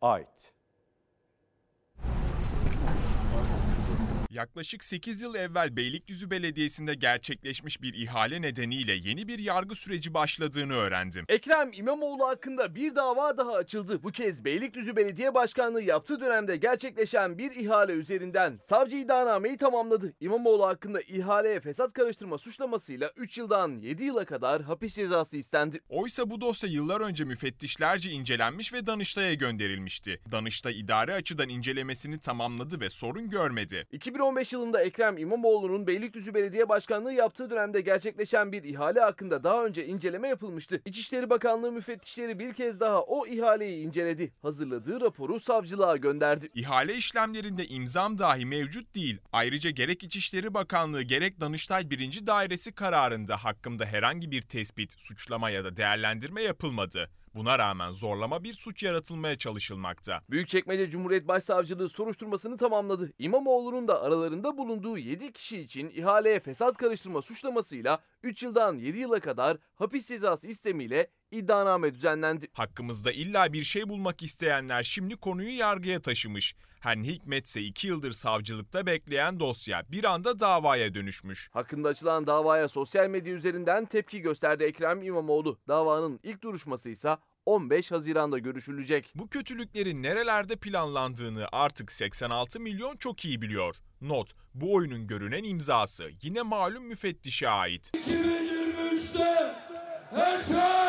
[0.00, 0.57] ait.
[4.30, 10.74] Yaklaşık 8 yıl evvel Beylikdüzü Belediyesi'nde gerçekleşmiş bir ihale nedeniyle yeni bir yargı süreci başladığını
[10.74, 11.24] öğrendim.
[11.28, 14.02] Ekrem İmamoğlu hakkında bir dava daha açıldı.
[14.02, 20.14] Bu kez Beylikdüzü Belediye Başkanlığı yaptığı dönemde gerçekleşen bir ihale üzerinden savcı iddianameyi tamamladı.
[20.20, 25.80] İmamoğlu hakkında ihaleye fesat karıştırma suçlamasıyla 3 yıldan 7 yıla kadar hapis cezası istendi.
[25.88, 30.20] Oysa bu dosya yıllar önce müfettişlerce incelenmiş ve Danıştay'a gönderilmişti.
[30.32, 33.86] Danıştay idare açıdan incelemesini tamamladı ve sorun görmedi.
[34.18, 39.86] 2015 yılında Ekrem İmamoğlu'nun Beylikdüzü Belediye Başkanlığı yaptığı dönemde gerçekleşen bir ihale hakkında daha önce
[39.86, 40.82] inceleme yapılmıştı.
[40.84, 44.32] İçişleri Bakanlığı müfettişleri bir kez daha o ihaleyi inceledi.
[44.42, 46.48] Hazırladığı raporu savcılığa gönderdi.
[46.54, 49.18] İhale işlemlerinde imzam dahi mevcut değil.
[49.32, 52.26] Ayrıca gerek İçişleri Bakanlığı gerek Danıştay 1.
[52.26, 57.10] Dairesi kararında hakkımda herhangi bir tespit, suçlama ya da değerlendirme yapılmadı.
[57.34, 60.22] Buna rağmen zorlama bir suç yaratılmaya çalışılmakta.
[60.30, 63.12] Büyükçekmece Cumhuriyet Başsavcılığı soruşturmasını tamamladı.
[63.18, 69.20] İmamoğlu'nun da aralarında bulunduğu 7 kişi için ihaleye fesat karıştırma suçlamasıyla 3 yıldan 7 yıla
[69.20, 72.46] kadar hapis cezası istemiyle iddianame düzenlendi.
[72.52, 76.54] Hakkımızda illa bir şey bulmak isteyenler şimdi konuyu yargıya taşımış.
[76.96, 81.48] Ne hikmetse 2 yıldır savcılıkta bekleyen dosya bir anda davaya dönüşmüş.
[81.52, 85.58] Hakkında açılan davaya sosyal medya üzerinden tepki gösterdi Ekrem İmamoğlu.
[85.68, 87.16] Davanın ilk duruşması ise
[87.46, 89.12] 15 Haziran'da görüşülecek.
[89.14, 93.76] Bu kötülüklerin nerelerde planlandığını artık 86 milyon çok iyi biliyor.
[94.00, 97.90] Not, bu oyunun görünen imzası yine malum müfettişe ait.
[97.94, 99.54] 2023'te
[100.10, 100.87] her şey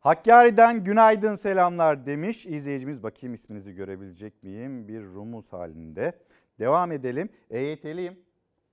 [0.00, 3.02] Hakkari'den günaydın selamlar demiş izleyicimiz.
[3.02, 4.88] Bakayım isminizi görebilecek miyim?
[4.88, 6.12] Bir rumuz halinde.
[6.58, 7.28] Devam edelim.
[7.50, 8.18] EYT'liyim.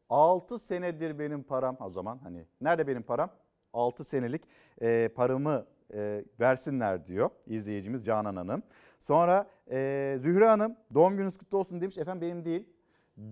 [0.10, 1.78] 6 senedir benim param.
[1.80, 3.30] O zaman hani nerede benim param?
[3.74, 4.42] 6 senelik
[4.82, 8.64] e, paramı e, versinler diyor izleyicimiz Canan Hanım.
[9.00, 11.98] Sonra e, Zühre Hanım doğum gününüz kutlu olsun demiş.
[11.98, 12.70] Efendim benim değil.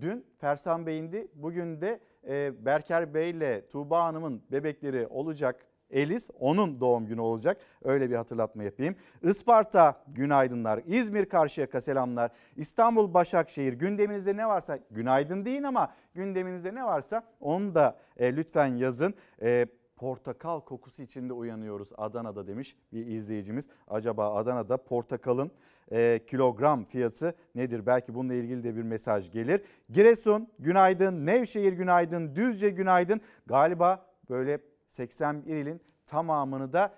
[0.00, 1.28] Dün Fersan Bey'indi.
[1.34, 5.66] Bugün de e, Berker Bey ile Tuğba Hanım'ın bebekleri olacak.
[5.90, 7.60] Elis onun doğum günü olacak.
[7.82, 8.96] Öyle bir hatırlatma yapayım.
[9.22, 10.80] Isparta günaydınlar.
[10.86, 12.30] İzmir Karşıyaka selamlar.
[12.56, 18.76] İstanbul Başakşehir gündeminizde ne varsa günaydın deyin ama gündeminizde ne varsa onu da e, lütfen
[18.76, 19.14] yazın.
[19.42, 19.66] E,
[19.96, 23.68] portakal kokusu içinde uyanıyoruz Adana'da demiş bir izleyicimiz.
[23.88, 25.50] Acaba Adana'da portakalın
[25.92, 27.86] e, kilogram fiyatı nedir?
[27.86, 29.62] Belki bununla ilgili de bir mesaj gelir.
[29.90, 33.20] Giresun günaydın, Nevşehir günaydın, Düzce günaydın.
[33.46, 34.58] Galiba böyle
[34.94, 36.94] 81 ilin tamamını da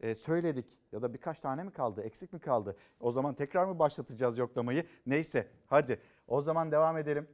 [0.00, 2.76] e, söyledik ya da birkaç tane mi kaldı eksik mi kaldı?
[3.00, 4.86] O zaman tekrar mı başlatacağız yoklamayı?
[5.06, 7.28] Neyse hadi o zaman devam edelim.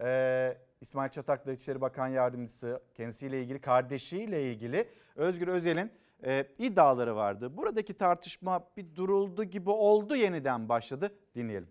[0.00, 5.92] Ee, İsmail Çataklı İçişleri Bakan Yardımcısı kendisiyle ilgili kardeşiyle ilgili Özgür Özel'in
[6.24, 7.56] e, iddiaları vardı.
[7.56, 11.68] Buradaki tartışma bir duruldu gibi oldu yeniden başladı dinleyelim.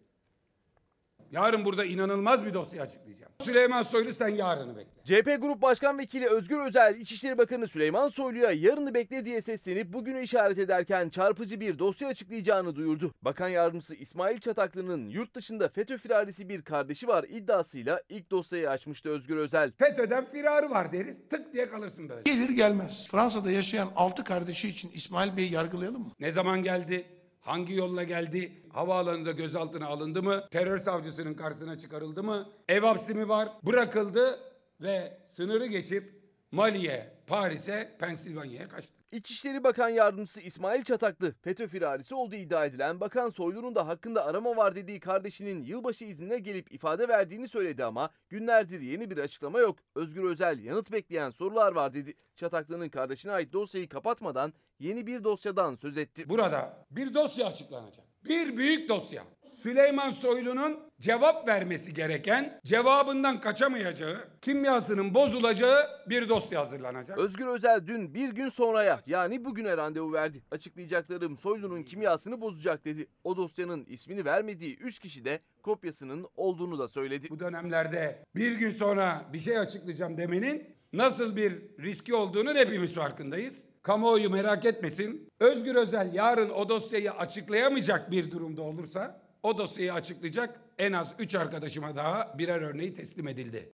[1.31, 3.31] Yarın burada inanılmaz bir dosya açıklayacağım.
[3.43, 4.91] Süleyman Soylu sen yarını bekle.
[5.05, 10.21] CHP Grup Başkan Vekili Özgür Özel, İçişleri Bakanı Süleyman Soylu'ya yarını bekle diye seslenip bugünü
[10.21, 13.13] işaret ederken çarpıcı bir dosya açıklayacağını duyurdu.
[13.21, 19.09] Bakan Yardımcısı İsmail Çataklı'nın yurt dışında FETÖ firarisi bir kardeşi var iddiasıyla ilk dosyayı açmıştı
[19.09, 19.71] Özgür Özel.
[19.77, 22.21] FETÖ'den firarı var deriz tık diye kalırsın böyle.
[22.21, 23.07] Gelir gelmez.
[23.11, 26.11] Fransa'da yaşayan 6 kardeşi için İsmail Bey'i yargılayalım mı?
[26.19, 27.05] Ne zaman geldi?
[27.41, 28.61] Hangi yolla geldi?
[28.69, 30.47] Havaalanında gözaltına alındı mı?
[30.51, 32.49] Terör savcısının karşısına çıkarıldı mı?
[32.69, 33.49] Ev hapsi mi var?
[33.63, 34.39] Bırakıldı
[34.81, 36.21] ve sınırı geçip
[36.51, 39.00] Mali'ye, Paris'e, Pensilvanya'ya kaçtı.
[39.11, 44.57] İçişleri Bakan Yardımcısı İsmail Çataklı, FETÖ firarisi olduğu iddia edilen Bakan Soylu'nun da hakkında arama
[44.57, 49.79] var dediği kardeşinin yılbaşı iznine gelip ifade verdiğini söyledi ama günlerdir yeni bir açıklama yok.
[49.95, 52.13] Özgür Özel yanıt bekleyen sorular var dedi.
[52.35, 56.29] Çataklı'nın kardeşine ait dosyayı kapatmadan yeni bir dosyadan söz etti.
[56.29, 58.05] Burada bir dosya açıklanacak.
[58.25, 59.23] Bir büyük dosya.
[59.51, 67.17] Süleyman Soylu'nun cevap vermesi gereken, cevabından kaçamayacağı, kimyasının bozulacağı bir dosya hazırlanacak.
[67.17, 70.43] Özgür Özel dün bir gün sonraya yani bugüne randevu verdi.
[70.51, 73.07] Açıklayacaklarım Soylu'nun kimyasını bozacak dedi.
[73.23, 77.27] O dosyanın ismini vermediği 3 kişi de kopyasının olduğunu da söyledi.
[77.29, 83.65] Bu dönemlerde bir gün sonra bir şey açıklayacağım demenin nasıl bir riski olduğunu hepimiz farkındayız.
[83.83, 85.29] Kamuoyu merak etmesin.
[85.39, 91.35] Özgür Özel yarın o dosyayı açıklayamayacak bir durumda olursa o dosyayı açıklayacak en az 3
[91.35, 93.71] arkadaşıma daha birer örneği teslim edildi.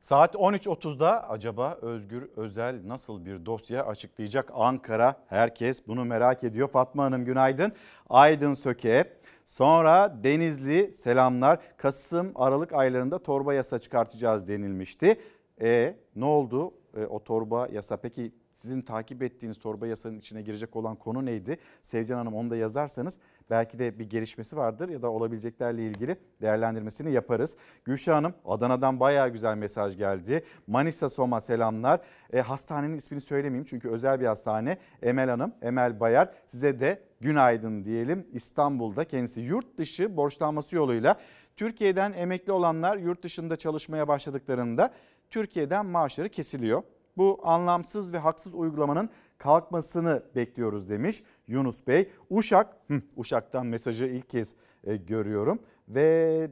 [0.00, 5.24] Saat 13.30'da acaba Özgür Özel nasıl bir dosya açıklayacak Ankara?
[5.28, 6.68] Herkes bunu merak ediyor.
[6.68, 7.72] Fatma Hanım günaydın.
[8.08, 9.18] Aydın Söke.
[9.46, 11.58] Sonra Denizli selamlar.
[11.76, 15.20] Kasım Aralık aylarında torba yasa çıkartacağız denilmişti.
[15.60, 17.96] E ne oldu e, o torba yasa?
[17.96, 21.58] Peki sizin takip ettiğiniz torba yasanın içine girecek olan konu neydi?
[21.82, 23.18] Sevcan Hanım onu da yazarsanız
[23.50, 27.56] belki de bir gelişmesi vardır ya da olabileceklerle ilgili değerlendirmesini yaparız.
[27.84, 30.44] Gülşah Hanım Adana'dan bayağı güzel mesaj geldi.
[30.66, 32.00] Manisa Soma selamlar.
[32.32, 34.78] E, hastanenin ismini söylemeyeyim çünkü özel bir hastane.
[35.02, 38.26] Emel Hanım, Emel Bayar size de günaydın diyelim.
[38.32, 41.16] İstanbul'da kendisi yurt dışı borçlanması yoluyla
[41.56, 44.92] Türkiye'den emekli olanlar yurt dışında çalışmaya başladıklarında
[45.30, 46.82] Türkiye'den maaşları kesiliyor
[47.18, 52.10] bu anlamsız ve haksız uygulamanın kalkmasını bekliyoruz demiş Yunus Bey.
[52.30, 52.76] Uşak,
[53.16, 54.54] Uşak'tan mesajı ilk kez
[54.84, 55.58] e, görüyorum
[55.88, 56.06] ve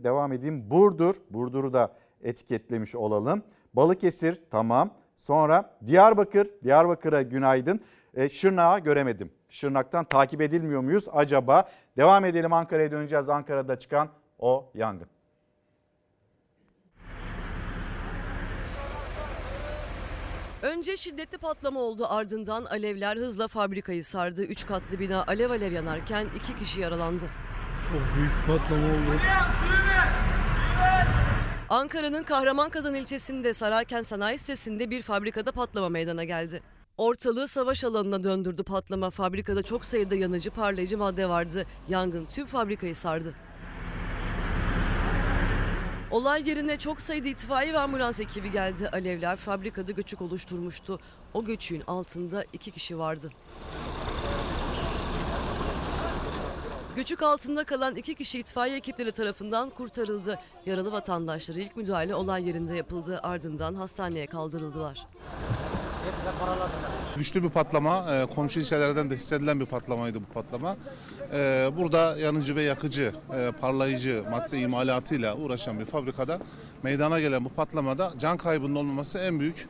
[0.04, 0.70] devam edeyim.
[0.70, 1.92] Burdur, Burdur'u da
[2.22, 3.42] etiketlemiş olalım.
[3.74, 4.90] Balıkesir tamam.
[5.16, 7.80] Sonra Diyarbakır, Diyarbakır'a günaydın.
[8.14, 9.30] E, Şırnak'a göremedim.
[9.48, 11.68] Şırnak'tan takip edilmiyor muyuz acaba?
[11.96, 13.28] Devam edelim Ankara'ya döneceğiz.
[13.28, 14.08] Ankara'da çıkan
[14.38, 15.15] o yangın.
[20.62, 24.42] Önce şiddetli patlama oldu ardından alevler hızla fabrikayı sardı.
[24.42, 27.24] Üç katlı bina alev alev yanarken iki kişi yaralandı.
[27.92, 29.20] Çok büyük patlama oldu.
[31.68, 36.62] Ankara'nın Kahramankazan ilçesinde Sarayken Sanayi Sitesi'nde bir fabrikada patlama meydana geldi.
[36.96, 39.10] Ortalığı savaş alanına döndürdü patlama.
[39.10, 41.66] Fabrikada çok sayıda yanıcı parlayıcı madde vardı.
[41.88, 43.34] Yangın tüm fabrikayı sardı.
[46.10, 48.88] Olay yerine çok sayıda itfaiye ve ambulans ekibi geldi.
[48.88, 51.00] Alevler fabrikada göçük oluşturmuştu.
[51.34, 53.30] O göçüğün altında iki kişi vardı.
[56.96, 60.38] Göçük altında kalan iki kişi itfaiye ekipleri tarafından kurtarıldı.
[60.66, 63.20] Yaralı vatandaşlara ilk müdahale olay yerinde yapıldı.
[63.22, 65.06] Ardından hastaneye kaldırıldılar.
[67.16, 70.76] Güçlü bir patlama, e, komşu ilçelerden de hissedilen bir patlamaydı bu patlama.
[71.32, 76.38] E, Burada yanıcı ve yakıcı, e, parlayıcı madde imalatıyla uğraşan bir fabrikada
[76.82, 79.68] meydana gelen bu patlamada can kaybının olmaması en büyük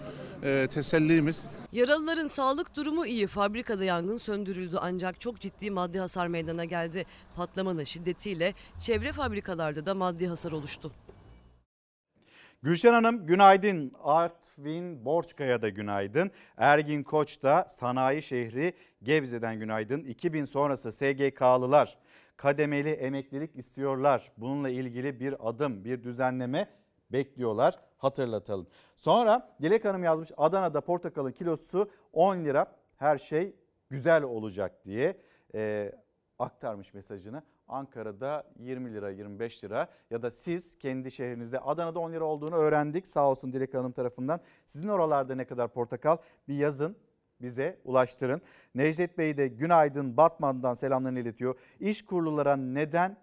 [0.70, 1.50] tesellimiz.
[1.72, 3.26] Yaralıların sağlık durumu iyi.
[3.26, 7.06] Fabrikada yangın söndürüldü ancak çok ciddi maddi hasar meydana geldi.
[7.36, 10.92] Patlamanın şiddetiyle çevre fabrikalarda da maddi hasar oluştu.
[12.66, 13.92] Gülşen Hanım günaydın.
[14.02, 16.30] Artvin Borçkaya da günaydın.
[16.56, 20.04] Ergin Koç da sanayi şehri Gebze'den günaydın.
[20.04, 21.98] 2000 sonrası SGK'lılar
[22.36, 24.32] kademeli emeklilik istiyorlar.
[24.36, 26.68] Bununla ilgili bir adım, bir düzenleme
[27.12, 27.78] bekliyorlar.
[27.98, 28.66] Hatırlatalım.
[28.96, 32.66] Sonra Dilek Hanım yazmış Adana'da portakalın kilosu 10 lira.
[32.96, 33.56] Her şey
[33.90, 35.20] güzel olacak diye
[35.54, 35.92] e,
[36.38, 37.42] aktarmış mesajını.
[37.68, 43.06] Ankara'da 20 lira 25 lira ya da siz kendi şehrinizde Adana'da 10 lira olduğunu öğrendik
[43.06, 44.40] sağ olsun Dilek Hanım tarafından.
[44.66, 46.16] Sizin oralarda ne kadar portakal
[46.48, 46.96] bir yazın
[47.40, 48.42] bize ulaştırın.
[48.74, 51.58] Necdet Bey de günaydın Batman'dan selamlarını iletiyor.
[51.80, 53.16] İş kurululara neden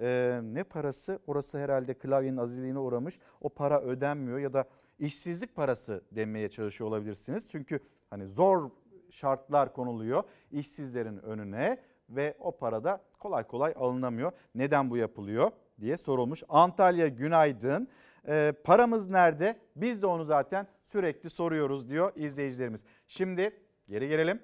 [0.00, 4.64] e, ne parası orası herhalde klavyenin azizliğine uğramış o para ödenmiyor ya da
[4.98, 7.50] işsizlik parası denmeye çalışıyor olabilirsiniz.
[7.50, 7.80] Çünkü
[8.10, 8.70] hani zor
[9.10, 11.78] şartlar konuluyor işsizlerin önüne
[12.10, 14.32] ve o para da kolay kolay alınamıyor.
[14.54, 15.50] Neden bu yapılıyor
[15.80, 16.42] diye sorulmuş.
[16.48, 17.88] Antalya günaydın.
[18.28, 19.58] Ee, paramız nerede?
[19.76, 22.84] Biz de onu zaten sürekli soruyoruz diyor izleyicilerimiz.
[23.08, 24.42] Şimdi geri gelelim.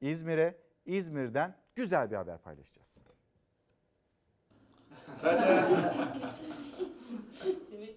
[0.00, 0.54] İzmir'e,
[0.86, 2.98] İzmir'den güzel bir haber paylaşacağız.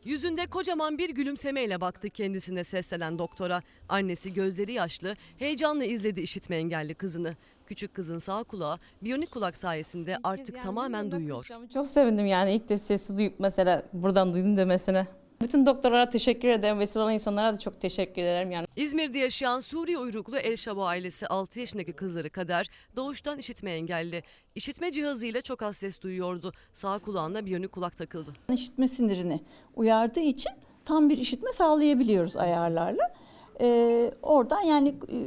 [0.04, 3.62] Yüzünde kocaman bir gülümsemeyle baktı kendisine seslenen doktora.
[3.90, 7.36] Annesi gözleri yaşlı, heyecanla izledi işitme engelli kızını.
[7.68, 11.48] Küçük kızın sağ kulağı biyonik kulak sayesinde artık tamamen duyuyor.
[11.74, 15.08] Çok sevindim yani ilk de sesi duyup mesela buradan duydum demesine.
[15.42, 16.80] Bütün doktorlara teşekkür ederim.
[16.80, 18.52] Vesile olan insanlara da çok teşekkür ederim.
[18.52, 24.24] Yani İzmir'de yaşayan Suriye uyruklu El Şabo ailesi 6 yaşındaki kızları Kader doğuştan işitme engelli.
[24.56, 26.54] İşitme cihazıyla çok az ses duyuyordu.
[26.74, 28.34] Sağ kulağına biyonik kulak takıldı.
[28.54, 29.40] işitme sinirini
[29.76, 30.52] uyardığı için
[30.86, 33.14] tam bir işitme sağlayabiliyoruz ayarlarla.
[33.62, 35.18] Ee, oradan yani e,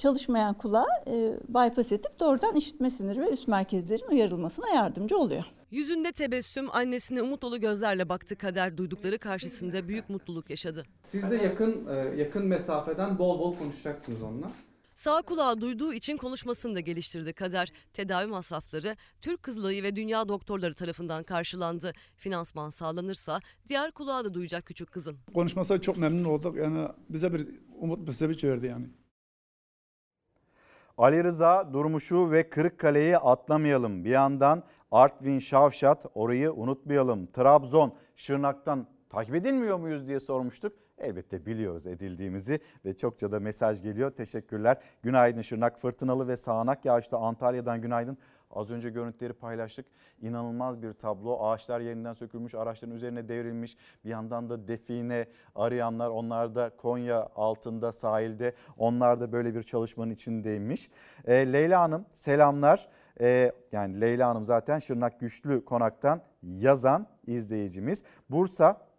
[0.00, 5.44] çalışmayan kulağı e, bypass edip doğrudan işitme siniri ve üst merkezlerin uyarılmasına yardımcı oluyor.
[5.70, 10.84] Yüzünde tebessüm, annesine umut dolu gözlerle baktı Kader duydukları karşısında büyük mutluluk yaşadı.
[11.02, 14.50] Siz de yakın e, yakın mesafeden bol bol konuşacaksınız onunla.
[14.94, 17.72] Sağ kulağı duyduğu için konuşmasını da geliştirdi Kader.
[17.92, 21.92] Tedavi masrafları Türk Kızılayı ve Dünya Doktorları tarafından karşılandı.
[22.16, 25.16] Finansman sağlanırsa diğer kulağı da duyacak küçük kızın.
[25.34, 26.56] Konuşmasa çok memnun olduk.
[26.56, 27.48] Yani bize bir
[27.80, 28.86] umut bir sevinç verdi yani.
[31.00, 34.04] Ali Rıza Durmuş'u ve Kırıkkale'yi atlamayalım.
[34.04, 37.26] Bir yandan Artvin Şavşat orayı unutmayalım.
[37.26, 40.72] Trabzon Şırnak'tan takip edilmiyor muyuz diye sormuştuk.
[41.00, 44.10] Elbette biliyoruz edildiğimizi ve çokça da mesaj geliyor.
[44.10, 44.78] Teşekkürler.
[45.02, 48.18] Günaydın Şırnak fırtınalı ve sağanak yağışlı Antalya'dan günaydın.
[48.50, 49.86] Az önce görüntüleri paylaştık.
[50.20, 51.38] İnanılmaz bir tablo.
[51.40, 53.76] Ağaçlar yerinden sökülmüş, araçların üzerine devrilmiş.
[54.04, 58.54] Bir yandan da define arayanlar onlar da Konya altında sahilde.
[58.78, 60.90] Onlar da böyle bir çalışmanın içindeymiş.
[61.24, 62.88] E, Leyla Hanım selamlar.
[63.20, 68.02] E, yani Leyla Hanım zaten Şırnak Güçlü Konak'tan yazan izleyicimiz.
[68.30, 68.89] Bursa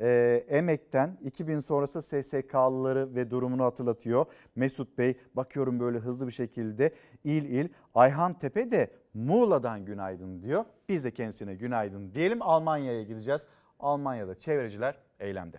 [0.00, 4.26] e, Emek'ten 2000 sonrası SSK'lıları ve durumunu hatırlatıyor.
[4.56, 6.92] Mesut Bey bakıyorum böyle hızlı bir şekilde
[7.24, 7.68] il il.
[7.94, 10.64] Ayhan Tepe de Muğla'dan günaydın diyor.
[10.88, 12.42] Biz de kendisine günaydın diyelim.
[12.42, 13.46] Almanya'ya gideceğiz.
[13.80, 15.58] Almanya'da çevreciler eylemde.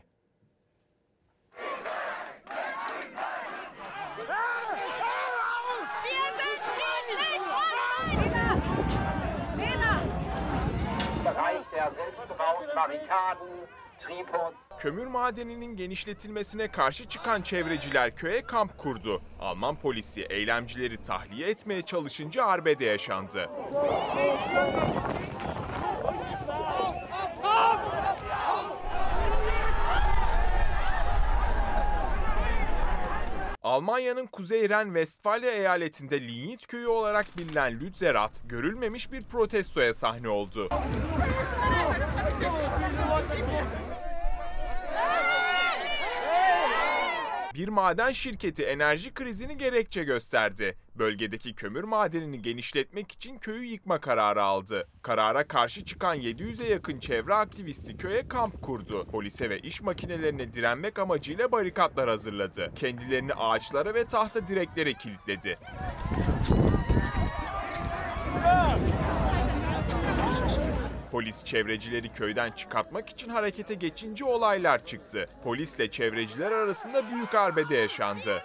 [14.79, 19.21] Kömür madeninin genişletilmesine karşı çıkan çevreciler köye kamp kurdu.
[19.39, 23.49] Alman polisi eylemcileri tahliye etmeye çalışınca arbede yaşandı.
[33.63, 40.69] Almanya'nın Kuzey Ren-Vestfalya eyaletinde Lignit köyü olarak bilinen Lützerath, görülmemiş bir protestoya sahne oldu.
[47.59, 50.77] Bir maden şirketi enerji krizini gerekçe gösterdi.
[50.95, 54.87] Bölgedeki kömür madenini genişletmek için köyü yıkma kararı aldı.
[55.01, 59.07] Karara karşı çıkan 700'e yakın çevre aktivisti köye kamp kurdu.
[59.11, 62.71] Polise ve iş makinelerine direnmek amacıyla barikatlar hazırladı.
[62.75, 65.57] Kendilerini ağaçlara ve tahta direklere kilitledi.
[71.11, 75.25] Polis çevrecileri köyden çıkartmak için harekete geçince olaylar çıktı.
[75.43, 78.43] Polisle çevreciler arasında büyük arbede yaşandı.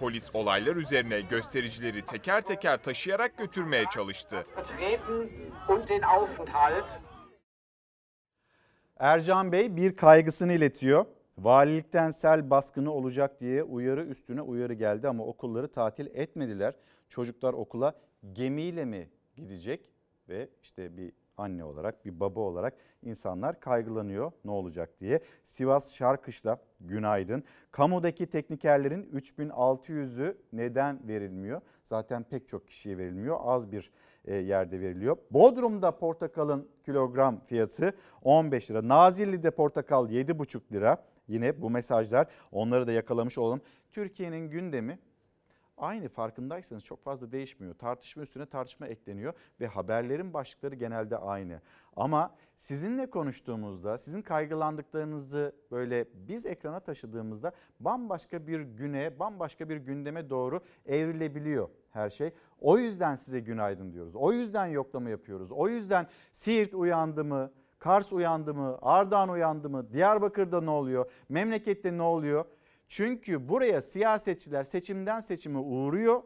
[0.00, 4.46] Polis olaylar üzerine göstericileri teker teker taşıyarak götürmeye çalıştı.
[8.98, 11.06] Ercan Bey bir kaygısını iletiyor.
[11.42, 16.74] Valilikten sel baskını olacak diye uyarı üstüne uyarı geldi ama okulları tatil etmediler.
[17.08, 17.94] Çocuklar okula
[18.32, 19.92] gemiyle mi gidecek
[20.28, 25.20] ve işte bir anne olarak bir baba olarak insanlar kaygılanıyor ne olacak diye.
[25.44, 27.44] Sivas Şarkışla günaydın.
[27.70, 31.60] Kamudaki teknikerlerin 3600'ü neden verilmiyor?
[31.84, 33.38] Zaten pek çok kişiye verilmiyor.
[33.42, 33.90] Az bir
[34.24, 35.16] e, yerde veriliyor.
[35.30, 38.88] Bodrum'da portakalın kilogram fiyatı 15 lira.
[38.88, 41.11] Nazilli'de portakal 7,5 lira.
[41.28, 43.60] Yine bu mesajlar onları da yakalamış olalım.
[43.92, 44.98] Türkiye'nin gündemi
[45.76, 47.74] aynı farkındaysanız çok fazla değişmiyor.
[47.74, 51.60] Tartışma üstüne tartışma ekleniyor ve haberlerin başlıkları genelde aynı.
[51.96, 60.30] Ama sizinle konuştuğumuzda, sizin kaygılandıklarınızı böyle biz ekrana taşıdığımızda bambaşka bir güne, bambaşka bir gündeme
[60.30, 62.30] doğru evrilebiliyor her şey.
[62.60, 64.16] O yüzden size günaydın diyoruz.
[64.16, 65.52] O yüzden yoklama yapıyoruz.
[65.52, 67.52] O yüzden Siirt uyandı mı?
[67.82, 68.78] Kars uyandı mı?
[68.82, 69.92] Ardahan uyandı mı?
[69.92, 71.10] Diyarbakır'da ne oluyor?
[71.28, 72.44] Memlekette ne oluyor?
[72.88, 76.22] Çünkü buraya siyasetçiler seçimden seçime uğruyor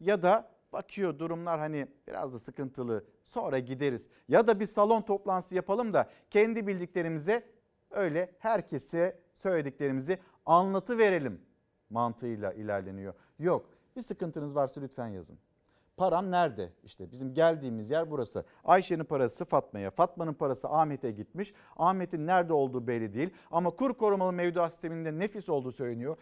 [0.00, 4.08] ya da bakıyor durumlar hani biraz da sıkıntılı sonra gideriz.
[4.28, 7.46] Ya da bir salon toplantısı yapalım da kendi bildiklerimize
[7.90, 11.40] öyle herkese söylediklerimizi anlatı verelim
[11.90, 13.14] mantığıyla ilerleniyor.
[13.38, 15.38] Yok bir sıkıntınız varsa lütfen yazın.
[15.98, 16.72] Param nerede?
[16.84, 18.44] İşte bizim geldiğimiz yer burası.
[18.64, 21.54] Ayşe'nin parası Fatma'ya, Fatma'nın parası Ahmet'e gitmiş.
[21.76, 26.16] Ahmet'in nerede olduğu belli değil ama kur korumalı mevduat sisteminde nefis olduğu söyleniyor.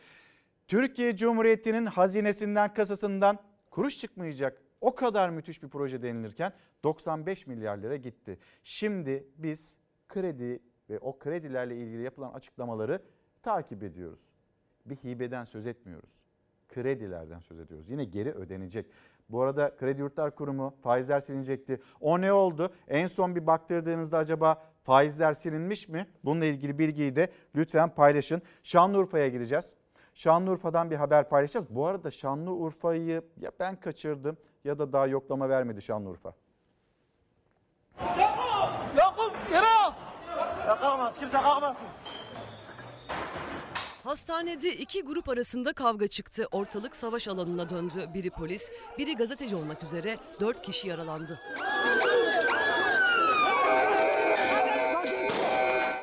[0.68, 3.38] Türkiye Cumhuriyeti'nin hazinesinden, kasasından
[3.70, 4.62] kuruş çıkmayacak.
[4.80, 6.52] O kadar müthiş bir proje denilirken
[6.84, 8.38] 95 milyar lira gitti.
[8.64, 9.76] Şimdi biz
[10.08, 13.02] kredi ve o kredilerle ilgili yapılan açıklamaları
[13.42, 14.20] takip ediyoruz.
[14.86, 16.25] Bir hibeden söz etmiyoruz.
[16.76, 17.90] Kredilerden söz ediyoruz.
[17.90, 18.86] Yine geri ödenecek.
[19.28, 21.80] Bu arada Kredi Yurtlar Kurumu faizler silinecekti.
[22.00, 22.72] O ne oldu?
[22.88, 26.06] En son bir baktırdığınızda acaba faizler silinmiş mi?
[26.24, 28.42] Bununla ilgili bilgiyi de lütfen paylaşın.
[28.62, 29.74] Şanlıurfa'ya gideceğiz.
[30.14, 31.66] Şanlıurfa'dan bir haber paylaşacağız.
[31.70, 36.34] Bu arada Şanlıurfa'yı ya ben kaçırdım ya da daha yoklama vermedi Şanlıurfa.
[38.96, 39.98] Yakup yere at.
[41.18, 41.86] Kimse kalkmasın.
[44.06, 46.48] Hastanede iki grup arasında kavga çıktı.
[46.52, 48.08] Ortalık savaş alanına döndü.
[48.14, 51.40] Biri polis, biri gazeteci olmak üzere dört kişi yaralandı.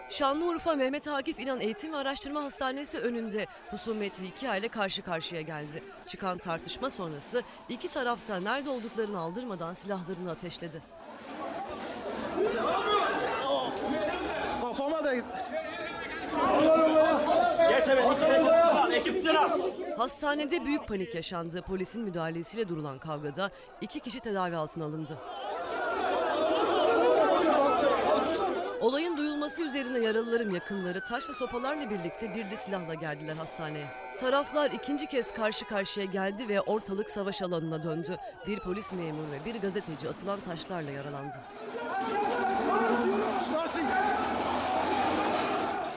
[0.10, 5.84] Şanlıurfa Mehmet Akif İnan Eğitim ve Araştırma Hastanesi önünde husumetli iki aile karşı karşıya geldi.
[6.08, 10.82] Çıkan tartışma sonrası iki tarafta nerede olduklarını aldırmadan silahlarını ateşledi.
[14.62, 15.14] Kafama da
[19.98, 21.62] Hastanede büyük panik yaşandı.
[21.62, 23.50] Polisin müdahalesiyle durulan kavgada
[23.82, 25.18] iki kişi tedavi altına alındı.
[28.82, 33.88] Olayın duyulması üzerine yaralıların yakınları taş ve sopalarla birlikte bir de silahla geldiler hastaneye.
[34.20, 38.18] Taraflar ikinci kez karşı karşıya geldi ve ortalık savaş alanına döndü.
[38.48, 41.36] Bir polis memuru ve bir gazeteci atılan taşlarla yaralandı.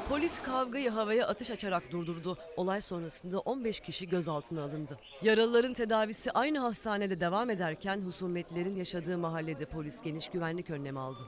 [0.08, 2.38] Polis kavgayı havaya atış açarak durdurdu.
[2.56, 4.98] Olay sonrasında 15 kişi gözaltına alındı.
[5.22, 11.22] Yaralıların tedavisi aynı hastanede devam ederken husumetlerin yaşadığı mahallede polis geniş güvenlik önlemi aldı.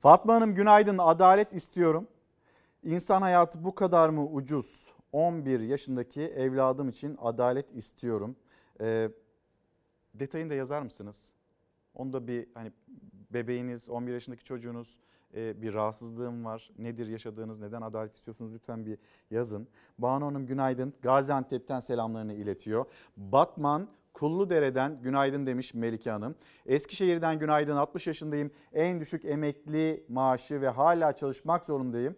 [0.00, 2.08] Fatma Hanım günaydın adalet istiyorum.
[2.82, 4.88] İnsan hayatı bu kadar mı ucuz?
[5.12, 8.36] 11 yaşındaki evladım için adalet istiyorum.
[8.80, 9.10] Ee,
[10.14, 11.30] detayını da yazar mısınız?
[11.94, 12.72] Onu da bir hani
[13.30, 14.98] bebeğiniz, 11 yaşındaki çocuğunuz
[15.34, 16.70] e, bir rahatsızlığım var.
[16.78, 18.98] Nedir yaşadığınız, neden adalet istiyorsunuz lütfen bir
[19.30, 19.68] yazın.
[19.98, 20.94] Banu Hanım günaydın.
[21.02, 22.84] Gaziantep'ten selamlarını iletiyor.
[23.16, 26.34] Batman Kulludere'den günaydın demiş Melike Hanım.
[26.66, 28.50] Eskişehir'den günaydın 60 yaşındayım.
[28.72, 32.16] En düşük emekli maaşı ve hala çalışmak zorundayım.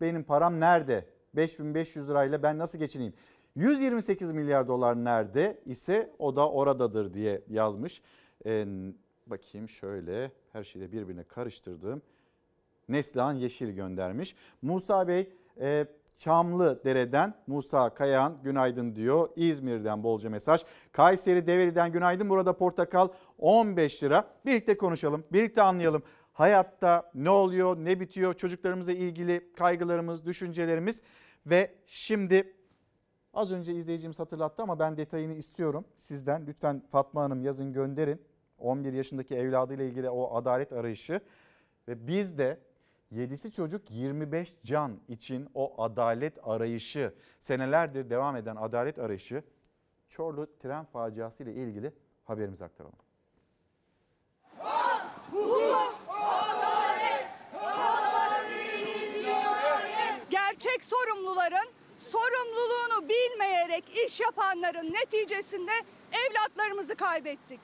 [0.00, 1.08] Benim param nerede?
[1.36, 3.14] 5500 lirayla ben nasıl geçineyim?
[3.54, 8.02] 128 milyar dolar nerede ise o da oradadır diye yazmış.
[8.46, 8.66] Ee,
[9.26, 12.02] bakayım şöyle her şeyi de birbirine karıştırdım.
[12.88, 14.36] Neslihan Yeşil göndermiş.
[14.62, 15.86] Musa Bey e,
[16.16, 19.28] Çamlı Dere'den Musa Kayahan günaydın diyor.
[19.36, 20.64] İzmir'den bolca mesaj.
[20.92, 22.30] Kayseri Develi'den günaydın.
[22.30, 23.08] Burada portakal
[23.38, 24.28] 15 lira.
[24.46, 26.02] Birlikte konuşalım, birlikte anlayalım.
[26.32, 31.02] Hayatta ne oluyor, ne bitiyor, çocuklarımızla ilgili kaygılarımız, düşüncelerimiz
[31.46, 32.54] ve şimdi
[33.34, 36.46] az önce izleyicimiz hatırlattı ama ben detayını istiyorum sizden.
[36.46, 38.22] Lütfen Fatma Hanım yazın gönderin.
[38.58, 41.20] 11 yaşındaki evladıyla ilgili o adalet arayışı
[41.88, 42.60] ve biz de
[43.12, 49.42] 7'si çocuk 25 can için o adalet arayışı, senelerdir devam eden adalet arayışı
[50.08, 51.92] Çorlu tren faciası ile ilgili
[52.24, 52.98] haberimizi aktaralım.
[60.30, 61.70] Gerçek sorumluların
[62.00, 65.72] sorumluluğunu bilmeyerek iş yapanların neticesinde
[66.12, 67.60] evlatlarımızı kaybettik.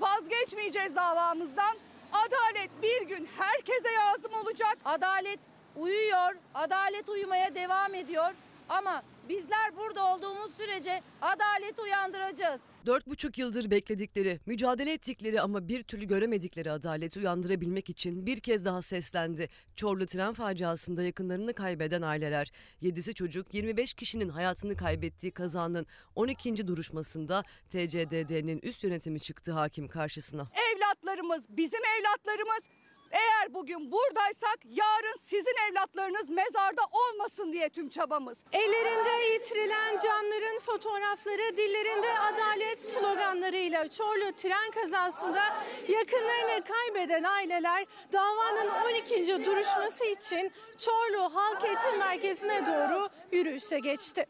[0.00, 1.76] Vazgeçmeyeceğiz davamızdan.
[2.12, 4.78] Adalet bir gün herkese lazım olacak.
[4.84, 5.38] Adalet
[5.76, 8.34] uyuyor, adalet uyumaya devam ediyor.
[8.68, 12.60] Ama bizler burada olduğumuz sürece adalet uyandıracağız.
[12.86, 18.64] Dört buçuk yıldır bekledikleri, mücadele ettikleri ama bir türlü göremedikleri adaleti uyandırabilmek için bir kez
[18.64, 19.48] daha seslendi.
[19.76, 22.52] Çorlu tren faciasında yakınlarını kaybeden aileler,
[22.82, 26.66] 7'si çocuk 25 kişinin hayatını kaybettiği kazanın 12.
[26.66, 30.48] duruşmasında TCDD'nin üst yönetimi çıktı hakim karşısına.
[30.74, 32.81] Evlatlarımız bizim evlatlarımız.
[33.12, 38.38] Eğer bugün buradaysak yarın sizin evlatlarınız mezarda olmasın diye tüm çabamız.
[38.52, 45.42] Ellerinde yitirilen canların fotoğrafları, dillerinde adalet sloganlarıyla Çorlu tren kazasında
[45.88, 49.44] yakınlarını kaybeden aileler davanın 12.
[49.44, 54.26] duruşması için Çorlu Halk Eğitim Merkezi'ne doğru yürüyüşe geçti.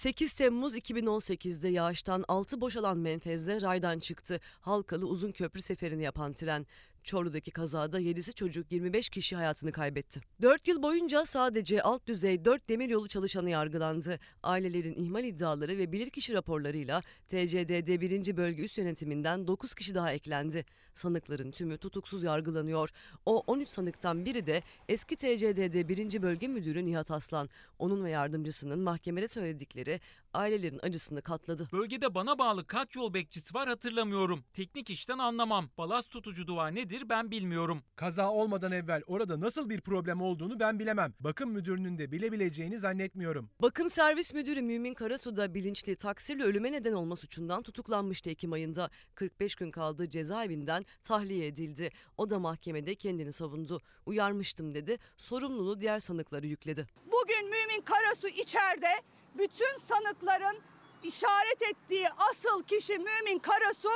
[0.00, 4.40] 8 Temmuz 2018'de yağıştan altı boşalan menfezle raydan çıktı.
[4.60, 6.66] Halkalı uzun köprü seferini yapan tren.
[7.04, 10.20] Çorlu'daki kazada 7'si çocuk 25 kişi hayatını kaybetti.
[10.42, 14.18] 4 yıl boyunca sadece alt düzey 4 demiryolu çalışanı yargılandı.
[14.42, 18.36] Ailelerin ihmal iddiaları ve bilirkişi raporlarıyla TCDD 1.
[18.36, 20.64] Bölge Üst Yönetiminden 9 kişi daha eklendi.
[20.94, 22.90] Sanıkların tümü tutuksuz yargılanıyor.
[23.26, 26.22] O 13 sanıktan biri de eski TCDD 1.
[26.22, 27.48] Bölge Müdürü Nihat Aslan.
[27.78, 30.00] Onun ve yardımcısının mahkemede söyledikleri
[30.34, 31.68] ailelerin acısını katladı.
[31.72, 34.44] Bölgede bana bağlı kaç yol bekçisi var hatırlamıyorum.
[34.52, 35.70] Teknik işten anlamam.
[35.78, 37.82] Balast tutucu duvar nedir ben bilmiyorum.
[37.96, 41.14] Kaza olmadan evvel orada nasıl bir problem olduğunu ben bilemem.
[41.20, 43.50] Bakım müdürünün de bilebileceğini zannetmiyorum.
[43.62, 48.90] Bakım Servis Müdürü Mümin Karasu da bilinçli taksirle ölüme neden olma suçundan tutuklanmıştı Ekim ayında.
[49.14, 51.90] 45 gün kaldığı cezaevinden tahliye edildi.
[52.16, 53.80] O da mahkemede kendini savundu.
[54.06, 54.98] Uyarmıştım dedi.
[55.16, 56.86] Sorumluluğu diğer sanıkları yükledi.
[57.06, 59.02] Bugün Mümin Karasu içeride
[59.38, 60.58] bütün sanıkların
[61.04, 63.88] işaret ettiği asıl kişi Mümin Karasu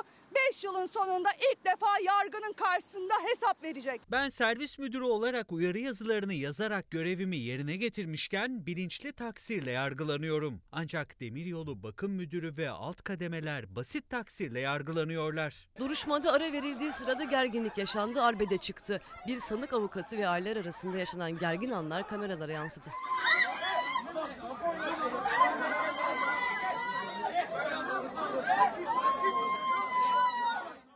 [0.50, 4.00] 5 yılın sonunda ilk defa yargının karşısında hesap verecek.
[4.10, 10.60] Ben servis müdürü olarak uyarı yazılarını yazarak görevimi yerine getirmişken bilinçli taksirle yargılanıyorum.
[10.72, 15.68] Ancak demiryolu bakım müdürü ve alt kademeler basit taksirle yargılanıyorlar.
[15.78, 19.00] Duruşmada ara verildiği sırada gerginlik yaşandı, arbede çıktı.
[19.28, 22.90] Bir sanık avukatı ve aileler arasında yaşanan gergin anlar kameralara yansıdı.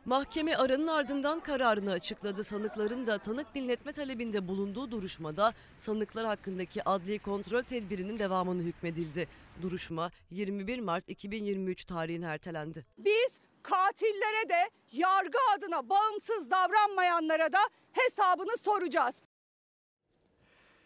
[0.09, 2.43] Mahkeme aranın ardından kararını açıkladı.
[2.43, 9.27] Sanıkların da tanık dinletme talebinde bulunduğu duruşmada sanıklar hakkındaki adli kontrol tedbirinin devamını hükmedildi.
[9.61, 12.85] Duruşma 21 Mart 2023 tarihine ertelendi.
[12.97, 13.31] Biz
[13.63, 17.59] katillere de yargı adına bağımsız davranmayanlara da
[17.91, 19.15] hesabını soracağız.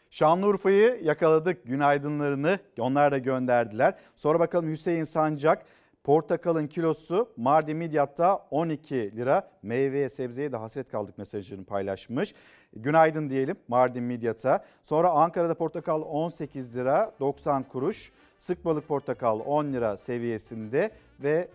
[0.10, 4.00] Şanlıurfa'yı yakaladık günaydınlarını onlar da gönderdiler.
[4.16, 5.66] Sonra bakalım Hüseyin Sancak
[6.04, 12.34] portakalın kilosu Mardin Midyat'ta 12 lira meyveye sebzeye de hasret kaldık mesajını paylaşmış.
[12.76, 14.64] Günaydın diyelim Mardin Midyat'a.
[14.84, 18.12] Sonra Ankara'da portakal 18 lira 90 kuruş.
[18.38, 21.48] Sık balık portakal 10 lira seviyesinde ve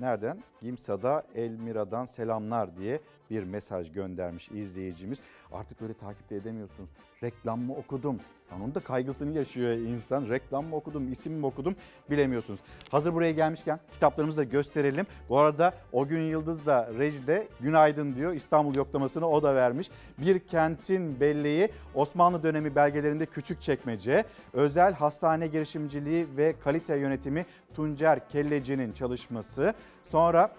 [0.00, 0.42] nereden?
[0.62, 3.00] Gimsa'da Elmira'dan selamlar diye
[3.32, 5.18] bir mesaj göndermiş izleyicimiz.
[5.52, 6.90] Artık böyle takipte edemiyorsunuz.
[7.22, 8.20] Reklam mı okudum?
[8.56, 10.28] Onun da kaygısını yaşıyor insan.
[10.28, 11.76] Reklam mı okudum, isim mi okudum
[12.10, 12.60] bilemiyorsunuz.
[12.90, 15.06] Hazır buraya gelmişken kitaplarımızı da gösterelim.
[15.28, 18.32] Bu arada o gün Yıldız da rejide günaydın diyor.
[18.32, 19.90] İstanbul yoklamasını o da vermiş.
[20.18, 24.24] Bir kentin belleği Osmanlı dönemi belgelerinde küçük çekmece.
[24.52, 29.74] Özel hastane girişimciliği ve kalite yönetimi Tuncer Kelleci'nin çalışması.
[30.04, 30.54] Sonra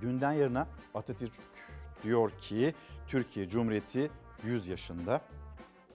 [0.00, 1.32] günden yarına Atatürk
[2.02, 2.74] diyor ki
[3.08, 4.10] Türkiye Cumhuriyeti
[4.44, 5.20] 100 yaşında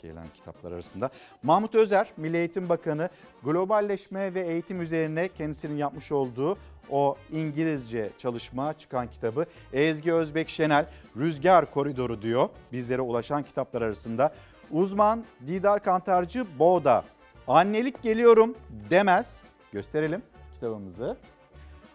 [0.02, 1.10] gelen kitaplar arasında.
[1.44, 3.10] Mahmut Özer, Milli Eğitim Bakanı
[3.44, 6.58] globalleşme ve eğitim üzerine kendisinin yapmış olduğu
[6.90, 10.86] o İngilizce çalışma çıkan kitabı Ezgi Özbek Şenel
[11.18, 14.34] Rüzgar Koridoru diyor bizlere ulaşan kitaplar arasında.
[14.72, 17.04] Uzman Didar Kantarcı Boğda
[17.48, 18.56] annelik geliyorum
[18.90, 20.22] demez gösterelim
[20.54, 21.18] kitabımızı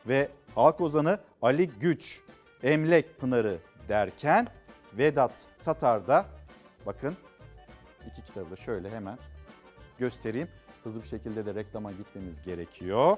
[0.08, 2.20] ve halk ozanı Ali Güç
[2.62, 3.58] Emlek Pınarı
[3.88, 4.46] derken
[4.98, 6.26] Vedat Tatar da
[6.86, 7.16] bakın
[8.10, 9.18] iki kitabı da şöyle hemen
[9.98, 10.48] göstereyim.
[10.84, 13.16] Hızlı bir şekilde de reklama gitmemiz gerekiyor.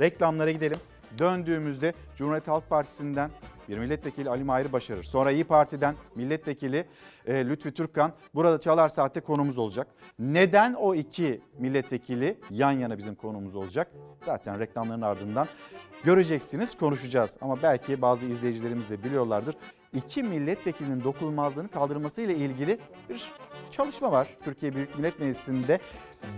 [0.00, 0.78] Reklamlara gidelim.
[1.18, 3.30] Döndüğümüzde Cumhuriyet Halk Partisi'nden
[3.68, 5.02] bir milletvekili Ali Mahir Başarır.
[5.04, 6.86] Sonra İyi Parti'den milletvekili
[7.26, 8.12] e, Lütfi Türkkan.
[8.34, 9.86] Burada Çalar Saat'te konumuz olacak.
[10.18, 13.92] Neden o iki milletvekili yan yana bizim konumuz olacak?
[14.26, 15.48] Zaten reklamların ardından
[16.04, 17.36] göreceksiniz, konuşacağız.
[17.40, 19.56] Ama belki bazı izleyicilerimiz de biliyorlardır.
[19.96, 22.78] İki milletvekilinin dokunulmazlığını kaldırması ile ilgili
[23.08, 23.30] bir
[23.70, 24.28] çalışma var.
[24.44, 25.80] Türkiye Büyük Millet Meclisi'nde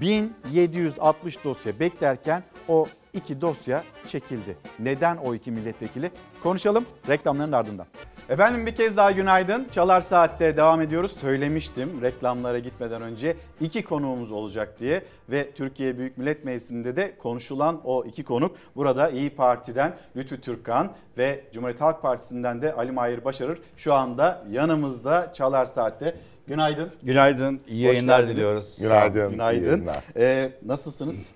[0.00, 4.56] 1760 dosya beklerken o iki dosya çekildi.
[4.78, 6.10] Neden o iki milletvekili?
[6.42, 7.86] Konuşalım reklamların ardından.
[8.28, 9.66] Efendim bir kez daha günaydın.
[9.70, 11.12] Çalar Saat'te devam ediyoruz.
[11.20, 17.80] Söylemiştim reklamlara gitmeden önce iki konuğumuz olacak diye ve Türkiye Büyük Millet Meclisi'nde de konuşulan
[17.84, 18.56] o iki konuk.
[18.76, 24.44] Burada İyi Parti'den Lütfü Türkkan ve Cumhuriyet Halk Partisi'nden de Ali Mahir Başarır şu anda
[24.50, 26.14] yanımızda Çalar Saat'te.
[26.46, 26.90] Günaydın.
[27.02, 28.36] Günaydın, iyi Hoş yayınlar geldiniz.
[28.36, 28.76] diliyoruz.
[28.80, 29.64] Günaydın, iyi Günaydın.
[29.70, 30.04] yayınlar.
[30.16, 31.28] Ee, nasılsınız?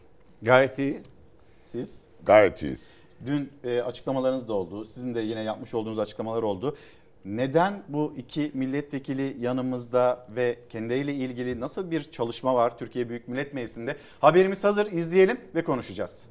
[0.43, 1.01] Gayet iyi.
[1.63, 2.05] Siz?
[2.27, 2.87] Gayet iyiyiz.
[3.27, 4.85] Dün e, açıklamalarınız da oldu.
[4.85, 6.77] Sizin de yine yapmış olduğunuz açıklamalar oldu.
[7.25, 13.55] Neden bu iki milletvekili yanımızda ve kendileriyle ilgili nasıl bir çalışma var Türkiye Büyük Millet
[13.55, 13.97] Meclisi'nde?
[14.21, 16.27] Haberimiz hazır izleyelim ve konuşacağız.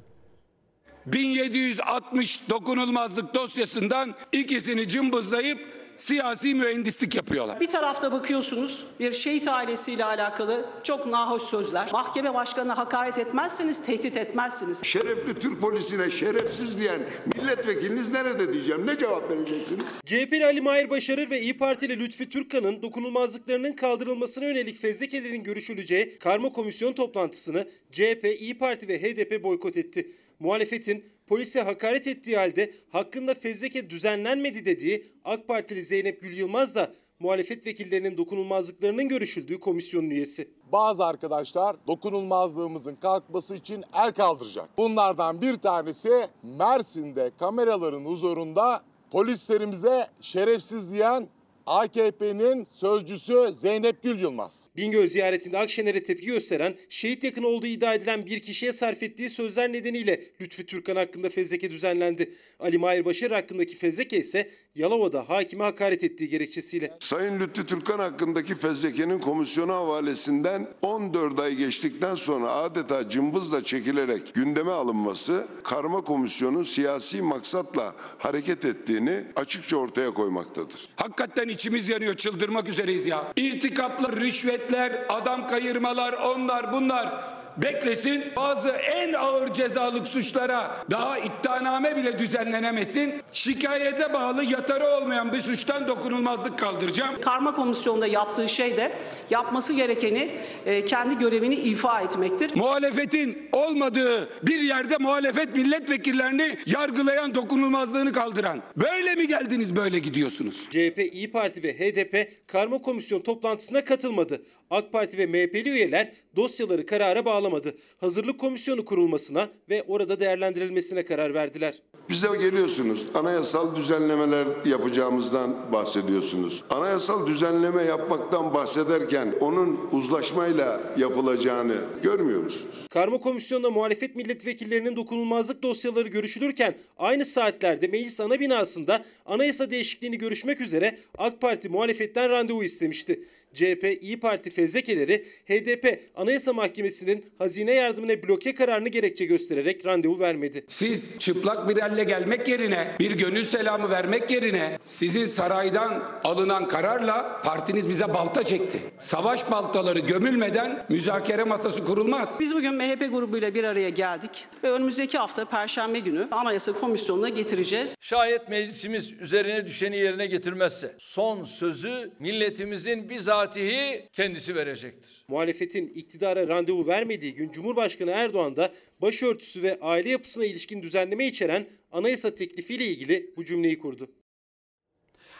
[1.06, 7.60] 1760 dokunulmazlık dosyasından ikisini cımbızlayıp siyasi mühendislik yapıyorlar.
[7.60, 11.88] Bir tarafta bakıyorsunuz bir şehit ailesiyle alakalı çok nahoş sözler.
[11.92, 14.84] Mahkeme başkanına hakaret etmezseniz tehdit etmezsiniz.
[14.84, 17.00] Şerefli Türk polisine şerefsiz diyen
[17.36, 18.86] milletvekiliniz nerede diyeceğim?
[18.86, 19.84] Ne cevap vereceksiniz?
[20.06, 26.52] CHP'li Ali Mahir Başarır ve İyi Partili Lütfi Türkkan'ın dokunulmazlıklarının kaldırılmasına yönelik fezlekelerin görüşüleceği karma
[26.52, 30.12] komisyon toplantısını CHP, İyi Parti ve HDP boykot etti.
[30.40, 36.92] Muhalefetin polise hakaret ettiği halde hakkında fezleke düzenlenmedi dediği AK Partili Zeynep Gül Yılmaz da
[37.18, 40.48] muhalefet vekillerinin dokunulmazlıklarının görüşüldüğü komisyonun üyesi.
[40.72, 44.68] Bazı arkadaşlar dokunulmazlığımızın kalkması için el kaldıracak.
[44.78, 46.10] Bunlardan bir tanesi
[46.42, 51.28] Mersin'de kameraların huzurunda polislerimize şerefsiz diyen
[51.66, 54.68] AKP'nin sözcüsü Zeynep Gül Yılmaz.
[54.76, 59.72] Bingöl ziyaretinde Akşener'e tepki gösteren, şehit yakını olduğu iddia edilen bir kişiye sarf ettiği sözler
[59.72, 62.34] nedeniyle Lütfi Türkan hakkında fezleke düzenlendi.
[62.58, 66.96] Ali Mahir Başarı hakkındaki fezleke ise Yalova'da hakime hakaret ettiği gerekçesiyle.
[67.00, 74.70] Sayın Lütfü Türkan hakkındaki fezlekenin komisyona havalesinden 14 ay geçtikten sonra adeta cımbızla çekilerek gündeme
[74.70, 80.88] alınması karma komisyonun siyasi maksatla hareket ettiğini açıkça ortaya koymaktadır.
[80.96, 83.32] Hakikaten içimiz yanıyor çıldırmak üzereyiz ya.
[83.36, 88.24] İrtikaplar, rüşvetler, adam kayırmalar, onlar bunlar beklesin.
[88.36, 93.14] Bazı en ağır cezalık suçlara daha iddianame bile düzenlenemesin.
[93.32, 97.20] Şikayete bağlı yatarı olmayan bir suçtan dokunulmazlık kaldıracağım.
[97.20, 98.92] Karma komisyonda yaptığı şey de
[99.30, 100.30] yapması gerekeni
[100.66, 102.50] e, kendi görevini ifa etmektir.
[102.56, 108.62] Muhalefetin olmadığı bir yerde muhalefet milletvekillerini yargılayan dokunulmazlığını kaldıran.
[108.76, 110.68] Böyle mi geldiniz böyle gidiyorsunuz?
[110.70, 114.42] CHP, İyi Parti ve HDP karma komisyon toplantısına katılmadı.
[114.72, 117.74] AK Parti ve MHP'li üyeler dosyaları karara bağlamadı.
[118.00, 121.82] Hazırlık komisyonu kurulmasına ve orada değerlendirilmesine karar verdiler.
[122.08, 126.62] Bize geliyorsunuz, anayasal düzenlemeler yapacağımızdan bahsediyorsunuz.
[126.70, 132.86] Anayasal düzenleme yapmaktan bahsederken onun uzlaşmayla yapılacağını görmüyor musunuz?
[132.90, 140.60] Karma komisyonda muhalefet milletvekillerinin dokunulmazlık dosyaları görüşülürken aynı saatlerde meclis ana binasında anayasa değişikliğini görüşmek
[140.60, 143.20] üzere AK Parti muhalefetten randevu istemişti.
[143.54, 150.64] CHP, İyi Parti fezlekeleri HDP Anayasa Mahkemesi'nin hazine yardımına bloke kararını gerekçe göstererek randevu vermedi.
[150.68, 157.42] Siz çıplak bir elle gelmek yerine, bir gönül selamı vermek yerine sizin saraydan alınan kararla
[157.44, 158.78] partiniz bize balta çekti.
[158.98, 162.36] Savaş baltaları gömülmeden müzakere masası kurulmaz.
[162.40, 167.96] Biz bugün MHP grubuyla bir araya geldik ve önümüzdeki hafta Perşembe günü Anayasa Komisyonu'na getireceğiz.
[168.00, 173.10] Şayet meclisimiz üzerine düşeni yerine getirmezse son sözü milletimizin
[173.42, 175.24] bizatihi kendisi verecektir.
[175.28, 181.66] Muhalefetin iktidara randevu vermediği gün Cumhurbaşkanı Erdoğan da başörtüsü ve aile yapısına ilişkin düzenleme içeren
[181.92, 184.10] anayasa teklifiyle ilgili bu cümleyi kurdu.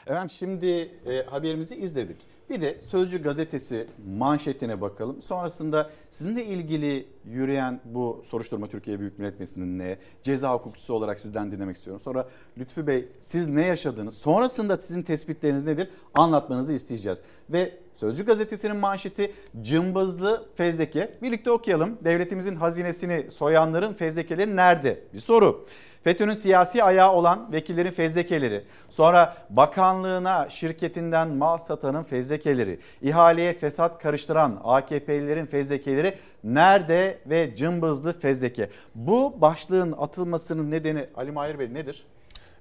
[0.06, 2.16] Efendim şimdi e, haberimizi izledik.
[2.52, 3.86] Bir de Sözcü gazetesi
[4.18, 5.22] manşetine bakalım.
[5.22, 11.76] Sonrasında sizinle ilgili yürüyen bu soruşturma Türkiye Büyük Millet Meclisi'nin ceza hukukçusu olarak sizden dinlemek
[11.76, 12.00] istiyorum.
[12.00, 14.14] Sonra Lütfü Bey siz ne yaşadınız?
[14.14, 15.90] Sonrasında sizin tespitleriniz nedir?
[16.14, 17.22] Anlatmanızı isteyeceğiz.
[17.50, 21.18] Ve Sözcü gazetesinin manşeti cımbızlı fezleke.
[21.22, 21.98] Birlikte okuyalım.
[22.04, 25.00] Devletimizin hazinesini soyanların fezlekeleri nerede?
[25.14, 25.66] Bir soru.
[26.04, 34.60] FETÖ'nün siyasi ayağı olan vekillerin fezlekeleri, sonra bakanlığına şirketinden mal satanın fezlekeleri, ihaleye fesat karıştıran
[34.64, 38.70] AKP'lilerin fezlekeleri nerede ve cımbızlı fezleke.
[38.94, 42.06] Bu başlığın atılmasının nedeni Ali Mahir Bey nedir?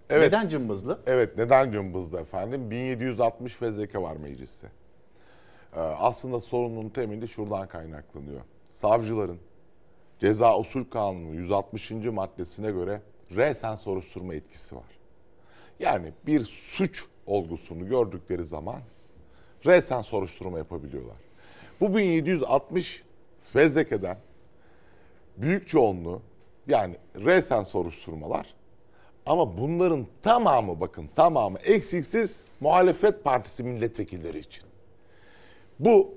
[0.09, 0.31] Evet.
[0.31, 0.99] Neden cımbızlı?
[1.07, 2.71] Evet neden cımbızlı efendim?
[2.71, 4.67] 1760 fezleke var mecliste.
[5.75, 8.41] Ee, aslında sorunun temeli şuradan kaynaklanıyor.
[8.69, 9.37] Savcıların
[10.19, 11.91] ceza usul kanunu 160.
[11.91, 13.01] maddesine göre
[13.35, 14.99] resen soruşturma etkisi var.
[15.79, 18.81] Yani bir suç olgusunu gördükleri zaman
[19.65, 21.17] resen soruşturma yapabiliyorlar.
[21.81, 23.03] Bu 1760
[23.41, 24.17] fezlekeden
[25.37, 26.21] büyük çoğunluğu
[26.67, 28.53] yani resen soruşturmalar
[29.25, 34.63] ama bunların tamamı bakın tamamı eksiksiz muhalefet partisi milletvekilleri için.
[35.79, 36.13] Bu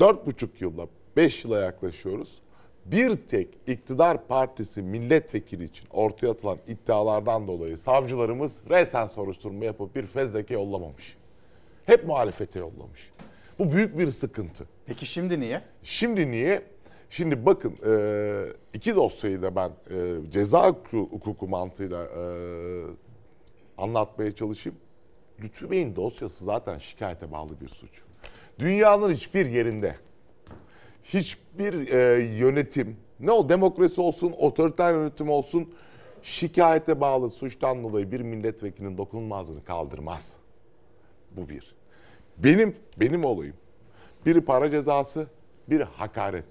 [0.00, 0.86] dört buçuk yılda
[1.16, 2.40] beş yıla yaklaşıyoruz.
[2.86, 10.06] Bir tek iktidar partisi milletvekili için ortaya atılan iddialardan dolayı savcılarımız resen soruşturma yapıp bir
[10.06, 11.16] fezleke yollamamış.
[11.86, 13.12] Hep muhalefete yollamış.
[13.58, 14.64] Bu büyük bir sıkıntı.
[14.86, 15.62] Peki şimdi niye?
[15.82, 16.62] Şimdi niye?
[17.10, 17.72] Şimdi bakın
[18.74, 19.72] iki dosyayı da ben
[20.30, 22.08] ceza hukuku mantığıyla
[23.78, 24.78] anlatmaya çalışayım.
[25.42, 28.02] Lütfü Bey'in dosyası zaten şikayete bağlı bir suç.
[28.58, 29.96] Dünyanın hiçbir yerinde
[31.04, 35.74] hiçbir e, yönetim ne o demokrasi olsun otoriter yönetim olsun
[36.22, 40.36] şikayete bağlı suçtan dolayı bir milletvekilinin dokunulmazlığını kaldırmaz.
[41.30, 41.74] Bu bir.
[42.38, 43.56] Benim benim olayım.
[44.26, 45.26] Biri para cezası,
[45.68, 46.44] biri hakaret.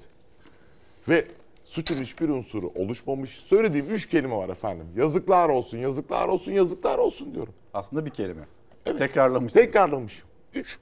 [1.10, 1.28] Ve
[1.64, 3.30] suçun hiçbir unsuru oluşmamış.
[3.30, 4.88] Söylediğim üç kelime var efendim.
[4.96, 7.54] Yazıklar olsun, yazıklar olsun, yazıklar olsun diyorum.
[7.74, 8.48] Aslında bir kelime.
[8.86, 9.00] Evet.
[9.00, 9.66] Tekrarlamışsınız.
[9.66, 10.30] Tekrarlamışım.
[10.54, 10.80] Üç.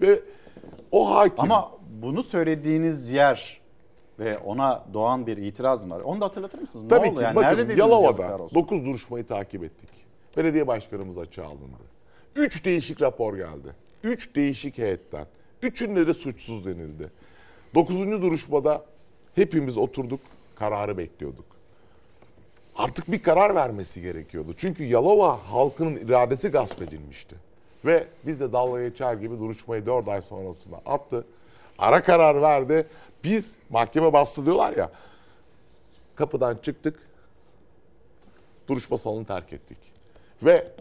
[0.00, 0.20] Ve
[0.92, 1.44] o hakim.
[1.44, 3.60] Ama bunu söylediğiniz yer
[4.18, 6.00] ve ona doğan bir itiraz var?
[6.00, 6.84] Onu da hatırlatır mısınız?
[6.84, 7.16] Ne Tabii oldu?
[7.16, 7.22] ki.
[7.22, 9.88] Yani Bakın nerede Yalova'da 9 duruşmayı takip ettik.
[10.36, 11.88] Belediye başkanımız açığa alındı.
[12.36, 13.74] 3 değişik rapor geldi.
[14.04, 15.26] 3 değişik heyetten.
[15.62, 17.10] Üçünde de suçsuz denildi.
[17.74, 17.96] 9.
[17.96, 18.84] duruşmada
[19.34, 20.20] hepimiz oturduk,
[20.54, 21.44] kararı bekliyorduk.
[22.76, 24.52] Artık bir karar vermesi gerekiyordu.
[24.56, 27.36] Çünkü Yalova halkının iradesi gasp edilmişti.
[27.84, 31.24] Ve biz de dalga geçer gibi duruşmayı 4 ay sonrasında attı.
[31.78, 32.86] Ara karar verdi.
[33.24, 34.90] Biz mahkeme bastı diyorlar ya.
[36.16, 37.08] Kapıdan çıktık.
[38.68, 39.78] Duruşma salonunu terk ettik.
[40.42, 40.72] Ve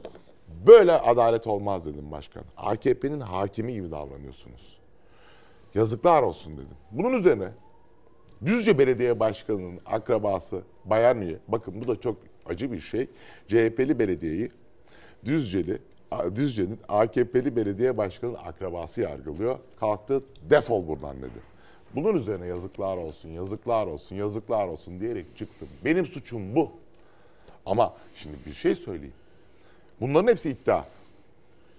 [0.67, 2.43] böyle adalet olmaz dedim başkan.
[2.57, 4.77] AKP'nin hakimi gibi davranıyorsunuz.
[5.75, 6.77] Yazıklar olsun dedim.
[6.91, 7.49] Bunun üzerine
[8.45, 13.09] Düzce Belediye Başkanı'nın akrabası Bayermiye, bakın bu da çok acı bir şey.
[13.47, 14.51] CHP'li belediyeyi
[15.25, 15.81] Düzceli
[16.35, 19.59] Düzce'nin AKP'li belediye başkanının akrabası yargılıyor.
[19.79, 21.39] Kalktı defol buradan dedi.
[21.95, 25.67] Bunun üzerine yazıklar olsun, yazıklar olsun, yazıklar olsun diyerek çıktım.
[25.85, 26.71] Benim suçum bu.
[27.65, 29.13] Ama şimdi bir şey söyleyeyim.
[30.01, 30.85] Bunların hepsi iddia.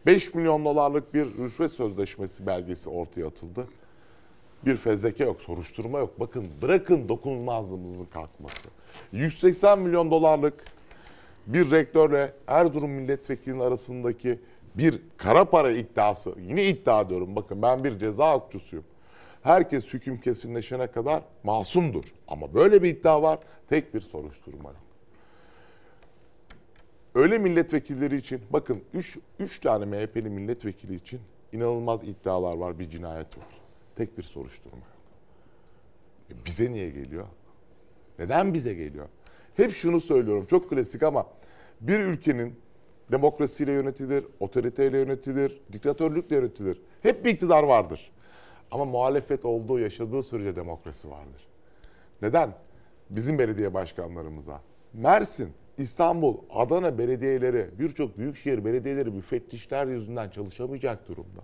[0.06, 3.68] 5 milyon dolarlık bir rüşvet sözleşmesi belgesi ortaya atıldı.
[4.66, 6.20] Bir fezleke yok, soruşturma yok.
[6.20, 8.68] Bakın bırakın dokunulmazlığımızın kalkması.
[9.12, 10.64] 180 milyon dolarlık
[11.49, 14.39] bir rektörle Erzurum milletvekilinin arasındaki
[14.75, 16.35] bir kara para iddiası.
[16.41, 18.85] Yine iddia diyorum bakın ben bir ceza hukukçusuyum.
[19.43, 22.05] Herkes hüküm kesinleşene kadar masumdur.
[22.29, 23.39] Ama böyle bir iddia var.
[23.69, 24.79] Tek bir soruşturma yok.
[27.15, 28.83] Öyle milletvekilleri için bakın
[29.39, 31.20] 3 tane MHP'li milletvekili için
[31.53, 32.79] inanılmaz iddialar var.
[32.79, 33.61] Bir cinayet var.
[33.97, 34.99] Tek bir soruşturma yok.
[36.31, 37.27] E bize niye geliyor?
[38.19, 39.09] Neden bize geliyor?
[39.55, 41.27] Hep şunu söylüyorum çok klasik ama
[41.80, 42.60] bir ülkenin
[43.12, 46.82] demokrasiyle yönetilir, otoriteyle yönetilir, diktatörlükle yönetilir.
[47.02, 48.10] Hep bir iktidar vardır.
[48.70, 51.48] Ama muhalefet olduğu, yaşadığı sürece demokrasi vardır.
[52.22, 52.55] Neden?
[53.10, 54.60] Bizim belediye başkanlarımıza.
[54.92, 61.40] Mersin, İstanbul, Adana belediyeleri, birçok büyükşehir belediyeleri müfettişler yüzünden çalışamayacak durumda.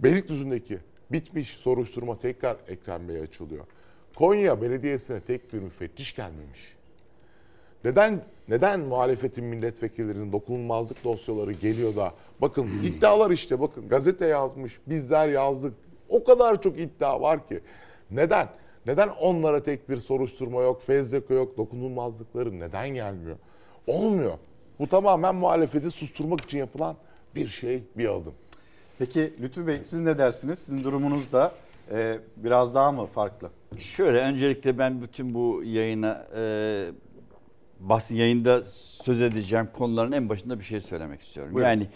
[0.00, 0.78] Beylikdüzü'ndeki
[1.12, 3.66] bitmiş soruşturma tekrar Ekrem Bey'e açılıyor.
[4.16, 6.76] Konya Belediyesi'ne tek bir müfettiş gelmemiş.
[7.84, 15.28] Neden neden muhalefetin milletvekillerinin dokunulmazlık dosyaları geliyor da bakın iddialar işte bakın gazete yazmış bizler
[15.28, 15.74] yazdık
[16.08, 17.60] o kadar çok iddia var ki
[18.10, 18.48] neden
[18.86, 23.36] neden onlara tek bir soruşturma yok fezleke yok dokunulmazlıkları neden gelmiyor
[23.86, 24.38] olmuyor
[24.78, 26.96] bu tamamen muhalefeti susturmak için yapılan
[27.34, 28.34] bir şey bir adım.
[28.98, 30.58] Peki Lütfü Bey siz ne dersiniz?
[30.58, 31.52] Sizin durumunuz da
[31.90, 33.50] e, biraz daha mı farklı?
[33.78, 36.84] Şöyle öncelikle ben bütün bu yayına e,
[37.88, 38.64] basın yayında
[39.04, 41.54] söz edeceğim konuların en başında bir şey söylemek istiyorum.
[41.54, 41.70] Buyurun.
[41.70, 41.86] Yani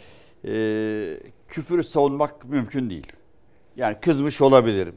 [0.44, 3.12] e, küfürü savunmak mümkün değil.
[3.77, 4.94] Yani kızmış olabilirim.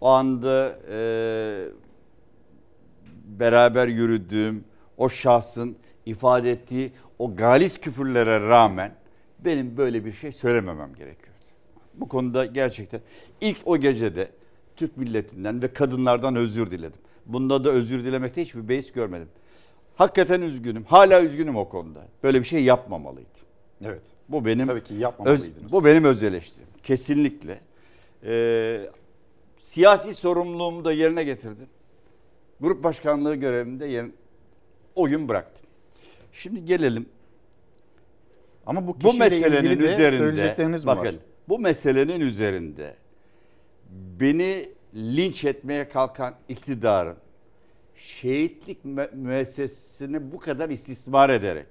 [0.00, 0.98] O anda e,
[3.24, 4.64] beraber yürüdüğüm
[4.96, 8.94] o şahsın ifade ettiği o galis küfürlere rağmen
[9.38, 11.38] benim böyle bir şey söylememem gerekiyordu.
[11.94, 13.00] Bu konuda gerçekten
[13.40, 14.28] ilk o gecede
[14.76, 17.00] Türk milletinden ve kadınlardan özür diledim.
[17.26, 19.28] Bunda da özür dilemekte hiçbir beis görmedim.
[19.98, 20.84] Hakikaten üzgünüm.
[20.84, 22.06] Hala üzgünüm o konuda.
[22.22, 23.30] Böyle bir şey yapmamalıydım.
[23.84, 24.02] Evet.
[24.28, 25.72] Bu benim Tabii ki öz, yapmamalıydınız.
[25.72, 26.68] bu benim öz eleştirim.
[26.82, 27.60] Kesinlikle.
[28.24, 28.90] Ee,
[29.58, 31.66] siyasi sorumluluğumu da yerine getirdim.
[32.60, 34.06] Grup başkanlığı görevimde yer,
[34.94, 35.66] o gün bıraktım.
[36.32, 37.06] Şimdi gelelim.
[38.66, 41.14] Ama bu bu meselenin üzerinde bakın var?
[41.48, 42.94] bu meselenin üzerinde
[44.20, 44.64] beni
[44.94, 47.16] linç etmeye kalkan iktidarın
[47.98, 51.66] şehitlik mü- müessesesini bu kadar istismar ederek,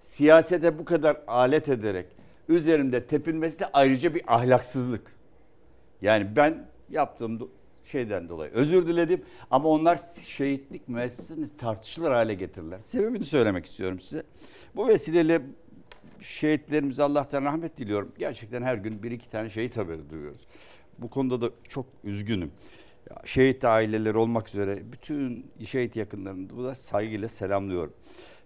[0.00, 2.06] siyasete bu kadar alet ederek
[2.48, 5.02] üzerinde tepinmesi de ayrıca bir ahlaksızlık.
[6.02, 7.50] Yani ben yaptığım
[7.84, 12.78] şeyden dolayı özür diledim ama onlar şehitlik müessesesini tartışılır hale getirdiler.
[12.78, 14.22] Sebebini söylemek istiyorum size.
[14.76, 15.42] Bu vesileyle
[16.20, 18.12] şehitlerimize Allah'tan rahmet diliyorum.
[18.18, 20.46] Gerçekten her gün bir iki tane şehit haberi duyuyoruz.
[20.98, 22.52] Bu konuda da çok üzgünüm.
[23.24, 27.92] Şehit aileleri olmak üzere bütün şehit yakınlarını da saygıyla selamlıyorum.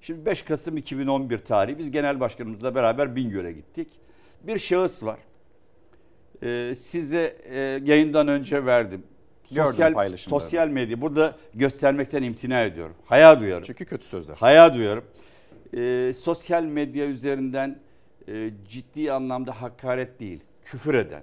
[0.00, 3.88] Şimdi 5 Kasım 2011 tarihi biz genel başkanımızla beraber Bingöl'e gittik.
[4.42, 5.18] Bir şahıs var.
[6.42, 9.02] Ee, size e, yayından önce verdim.
[9.44, 12.96] Sosyal, sosyal medya burada göstermekten imtina ediyorum.
[13.04, 13.64] Haya duyarım.
[13.66, 14.34] Çünkü kötü sözler.
[14.34, 15.04] Haya duyarım.
[15.76, 17.78] Ee, sosyal medya üzerinden
[18.28, 21.22] e, ciddi anlamda hakaret değil, küfür eden,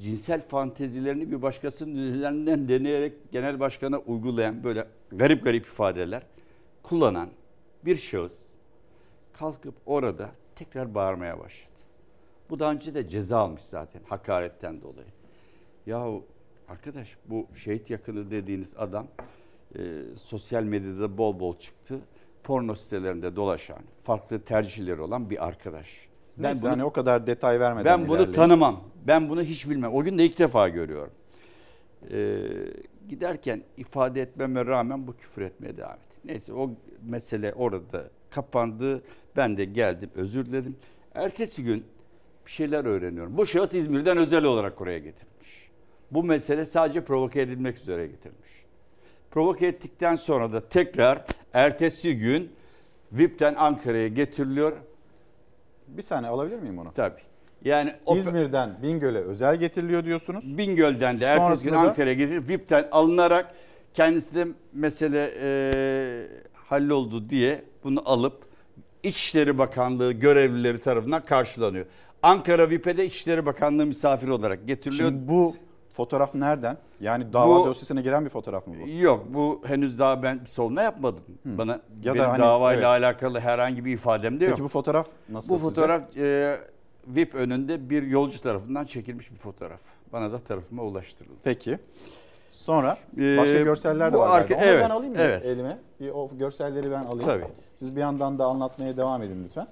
[0.00, 6.22] cinsel fantezilerini bir başkasının üzerinden deneyerek genel başkana uygulayan böyle garip garip ifadeler
[6.82, 7.28] kullanan
[7.84, 8.52] bir şahıs
[9.32, 11.72] kalkıp orada tekrar bağırmaya başladı.
[12.50, 15.08] Bu daha önce de ceza almış zaten hakaretten dolayı.
[15.86, 16.24] Yahu
[16.68, 19.06] arkadaş bu şehit yakını dediğiniz adam
[19.78, 19.80] e,
[20.22, 22.00] sosyal medyada bol bol çıktı.
[22.42, 26.08] Porno sitelerinde dolaşan, farklı tercihleri olan bir arkadaş.
[26.38, 28.32] Ben hani o kadar detay vermeden ben bunu ilerleyin.
[28.32, 28.80] tanımam.
[29.06, 29.94] Ben bunu hiç bilmem.
[29.94, 31.12] O gün de ilk defa görüyorum.
[32.10, 32.46] Ee,
[33.08, 36.20] giderken ifade etmeme rağmen bu küfür etmeye devam etti.
[36.24, 36.70] Neyse o
[37.02, 39.02] mesele orada kapandı.
[39.36, 40.76] Ben de geldim özür diledim.
[41.14, 41.84] Ertesi gün
[42.46, 43.36] bir şeyler öğreniyorum.
[43.36, 45.70] Bu şahıs İzmir'den özel olarak oraya getirmiş.
[46.10, 48.50] Bu mesele sadece provoke edilmek üzere getirmiş.
[49.30, 52.52] Provoke ettikten sonra da tekrar ertesi gün
[53.12, 54.76] VIP'ten Ankara'ya getiriliyor.
[55.96, 56.92] Bir saniye alabilir miyim onu?
[56.94, 57.20] Tabii.
[57.64, 60.58] Yani o- İzmir'den Bingöl'e özel getiriliyor diyorsunuz.
[60.58, 63.54] Bingöl'den de ertesi gün Sonrasında da- Ankara'ya getirilip VIP'ten alınarak
[63.94, 68.44] kendisi de mesele e, halloldu diye bunu alıp
[69.02, 71.86] İçişleri Bakanlığı görevlileri tarafından karşılanıyor.
[72.22, 75.08] Ankara VIP'e de İçişleri Bakanlığı misafir olarak getiriliyor.
[75.08, 75.56] Şimdi bu
[75.92, 76.76] fotoğraf nereden?
[77.00, 78.88] Yani dava Bu- dosyasına giren bir fotoğraf mı bu?
[78.88, 81.24] Yok bu henüz daha ben bir savunma yapmadım.
[81.44, 83.04] Bana Ya da benim hani- davayla evet.
[83.04, 84.52] alakalı herhangi bir ifadem de yok.
[84.52, 85.68] Peki bu fotoğraf nasıl Bu size?
[85.68, 86.58] fotoğraf e,
[87.06, 89.80] VIP önünde bir yolcu tarafından çekilmiş bir fotoğraf.
[90.12, 91.36] Bana da tarafıma ulaştırıldı.
[91.44, 91.78] Peki.
[92.52, 94.40] Sonra Ee, başka görseller de bu var.
[94.40, 95.44] arka- evet, ben alayım mı evet.
[95.44, 95.78] elime?
[96.00, 97.20] Bir o görselleri ben alayım.
[97.24, 97.44] Tabii.
[97.74, 99.66] Siz bir yandan da anlatmaya devam edin lütfen.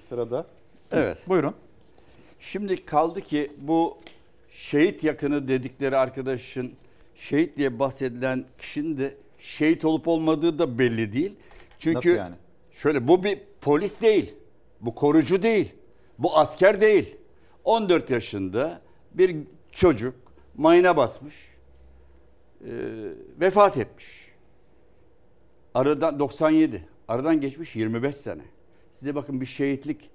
[0.00, 0.46] Sırada.
[0.92, 1.18] Evet.
[1.28, 1.54] Buyurun.
[2.40, 3.98] Şimdi kaldı ki bu
[4.50, 6.72] şehit yakını dedikleri arkadaşın
[7.14, 11.34] şehit diye bahsedilen kişinin de şehit olup olmadığı da belli değil.
[11.78, 12.34] Çünkü Nasıl yani?
[12.72, 14.34] şöyle bu bir polis değil.
[14.80, 15.72] Bu korucu değil.
[16.18, 17.16] Bu asker değil.
[17.64, 18.80] 14 yaşında
[19.14, 19.36] bir
[19.72, 20.14] çocuk
[20.56, 21.34] mayına basmış.
[22.60, 22.70] e,
[23.40, 24.28] vefat etmiş.
[25.74, 26.84] Aradan 97.
[27.08, 28.42] Aradan geçmiş 25 sene.
[28.92, 30.10] Size bakın bir şehitlik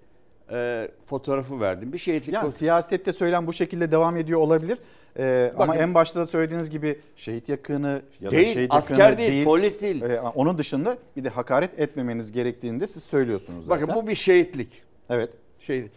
[0.53, 1.93] e, fotoğrafı verdim.
[1.93, 4.77] Bir şehitlik Yani siyasette söylem bu şekilde devam ediyor olabilir.
[5.19, 9.17] Ama Bakın- en başta da söylediğiniz gibi şehit yakını ya da Değil, şehit asker yakını
[9.17, 10.01] değil, polis değil.
[10.01, 13.88] Ee, onun dışında bir de hakaret etmemeniz gerektiğini de siz söylüyorsunuz zaten.
[13.88, 14.84] Bakın bu bir şehitlik.
[15.09, 15.30] Evet.
[15.59, 15.88] Şey,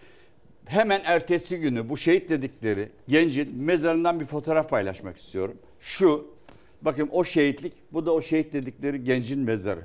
[0.64, 5.56] hemen ertesi günü bu şehit dedikleri gencin mezarından bir fotoğraf paylaşmak istiyorum.
[5.80, 6.26] Şu,
[6.82, 9.82] bakın o şehitlik, bu da o şehit dedikleri gencin mezarı.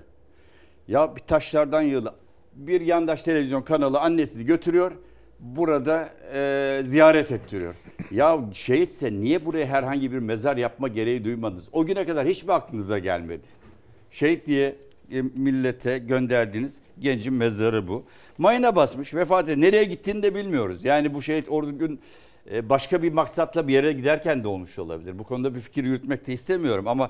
[0.87, 2.13] Ya bir taşlardan yığılı.
[2.55, 4.91] Bir yandaş televizyon kanalı annesini götürüyor,
[5.39, 7.75] burada e, ziyaret ettiriyor.
[8.11, 11.69] Ya şehitse niye buraya herhangi bir mezar yapma gereği duymadınız?
[11.71, 13.47] O güne kadar hiç mi aklınıza gelmedi?
[14.11, 14.75] Şehit diye
[15.11, 18.03] e, millete gönderdiğiniz gencin mezarı bu.
[18.37, 19.57] Mayına basmış vefat ediyor.
[19.57, 20.85] Nereye gittiğini de bilmiyoruz.
[20.85, 21.99] Yani bu şehit orada gün
[22.51, 25.19] e, başka bir maksatla bir yere giderken de olmuş olabilir.
[25.19, 27.09] Bu konuda bir fikir yürütmek de istemiyorum ama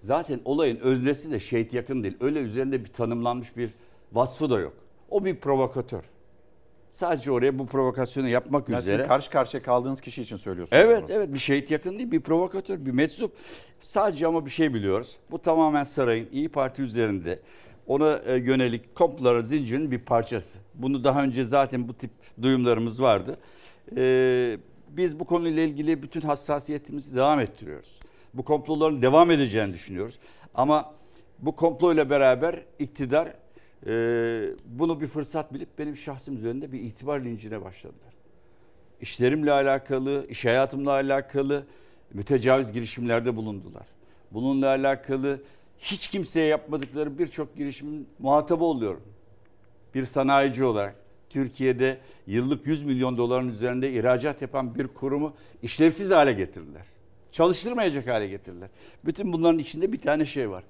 [0.00, 2.16] zaten olayın öznesi de şehit yakın değil.
[2.20, 3.70] Öyle üzerinde bir tanımlanmış bir
[4.12, 4.72] vasfı da yok.
[5.10, 6.02] O bir provokatör.
[6.90, 8.96] Sadece oraya bu provokasyonu yapmak Yani üzere.
[8.96, 10.82] sizin karşı karşıya kaldığınız kişi için söylüyorsunuz.
[10.84, 11.12] Evet bunu.
[11.16, 13.32] evet bir şehit yakın değil bir provokatör bir meczup.
[13.80, 15.16] Sadece ama bir şey biliyoruz.
[15.30, 17.38] Bu tamamen sarayın İyi Parti üzerinde
[17.86, 20.58] ona e, yönelik komploların zincirinin bir parçası.
[20.74, 22.10] Bunu daha önce zaten bu tip
[22.42, 23.36] duyumlarımız vardı.
[23.96, 24.58] Ee,
[24.88, 27.98] biz bu konuyla ilgili bütün hassasiyetimizi devam ettiriyoruz.
[28.34, 30.18] Bu komploların devam edeceğini düşünüyoruz.
[30.54, 30.94] Ama
[31.38, 33.28] bu komployla beraber iktidar
[34.64, 38.12] bunu bir fırsat bilip benim şahsım üzerinde bir itibar lincine başladılar
[39.02, 41.64] işlerimle alakalı, iş hayatımla alakalı
[42.14, 43.86] mütecaviz girişimlerde bulundular.
[44.30, 45.40] Bununla alakalı
[45.78, 49.02] hiç kimseye yapmadıkları birçok girişimin muhatabı oluyorum.
[49.94, 50.96] Bir sanayici olarak
[51.30, 56.86] Türkiye'de yıllık 100 milyon doların üzerinde ihracat yapan bir kurumu işlevsiz hale getirdiler.
[57.32, 58.68] Çalıştırmayacak hale getirdiler.
[59.04, 60.64] Bütün bunların içinde bir tane şey var.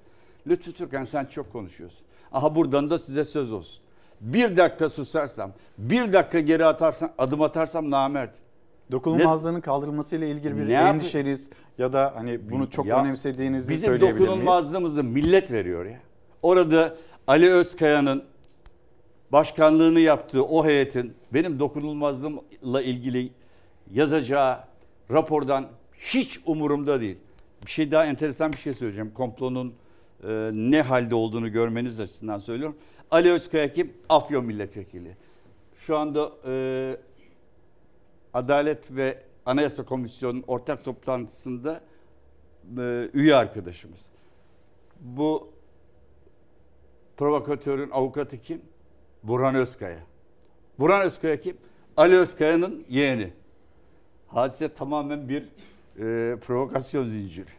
[0.47, 2.05] Lütfü Türkan sen çok konuşuyorsun.
[2.33, 3.83] Aha buradan da size söz olsun.
[4.21, 8.39] Bir dakika susarsam, bir dakika geri atarsam, adım atarsam namerdim.
[8.91, 14.19] Dokunulmazlığının kaldırılmasıyla ilgili bir Ne endişeniz ya da hani bunu çok Ya, önemsediğinizi Bizim söyleyebilir
[14.19, 14.29] miyiz?
[14.31, 15.99] dokunulmazlığımızı millet veriyor ya.
[16.41, 16.95] Orada
[17.27, 18.23] Ali Özkaya'nın
[19.31, 23.29] başkanlığını yaptığı o heyetin benim dokunulmazlığımla ilgili
[23.93, 24.59] yazacağı
[25.11, 25.65] rapordan
[25.97, 27.17] hiç umurumda değil.
[27.65, 29.11] Bir şey daha enteresan bir şey söyleyeceğim.
[29.13, 29.73] Komplonun
[30.27, 32.77] e, ne halde olduğunu görmeniz açısından söylüyorum.
[33.11, 33.93] Ali Özkaya kim?
[34.09, 35.17] Afyon milletvekili.
[35.75, 36.97] Şu anda e,
[38.33, 41.81] Adalet ve Anayasa Komisyonu'nun ortak toplantısında
[42.77, 44.05] e, üye arkadaşımız.
[44.99, 45.53] Bu
[47.17, 48.61] provokatörün avukatı kim?
[49.23, 49.99] Burhan Özkaya.
[50.79, 51.57] Burhan Özkaya kim?
[51.97, 53.33] Ali Özkaya'nın yeğeni.
[54.27, 57.49] Hadise tamamen bir e, provokasyon zinciri.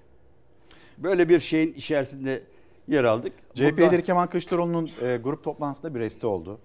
[0.99, 2.43] Böyle bir şeyin içerisinde
[2.89, 3.33] yer aldık.
[3.55, 6.59] CHP Burada- lideri Kemal Kılıçdaroğlu'nun e, grup toplantısında bir resti oldu.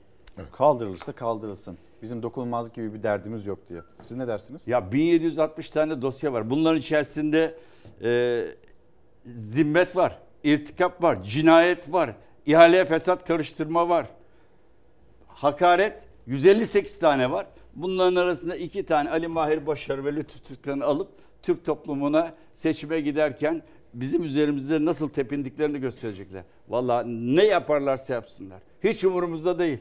[0.52, 1.78] Kaldırılırsa kaldırılsın.
[2.02, 3.82] Bizim dokunulmazlık gibi bir derdimiz yok diye.
[4.04, 4.68] Siz ne dersiniz?
[4.68, 6.50] Ya 1760 tane dosya var.
[6.50, 7.56] Bunların içerisinde
[8.04, 8.46] e,
[9.26, 12.16] zimmet var, irtikap var, cinayet var,
[12.46, 14.08] ihaleye fesat karıştırma var.
[15.28, 17.48] Hakaret 158 tane var.
[17.76, 21.10] Bunların arasında iki tane Ali Mahir Başar ve Lütfü Türkan'ı alıp
[21.42, 23.62] Türk toplumuna seçime giderken
[23.94, 26.44] bizim üzerimizde nasıl tepindiklerini gösterecekler.
[26.70, 28.60] Vallahi ne yaparlarsa yapsınlar.
[28.84, 29.80] Hiç umurumuzda değil.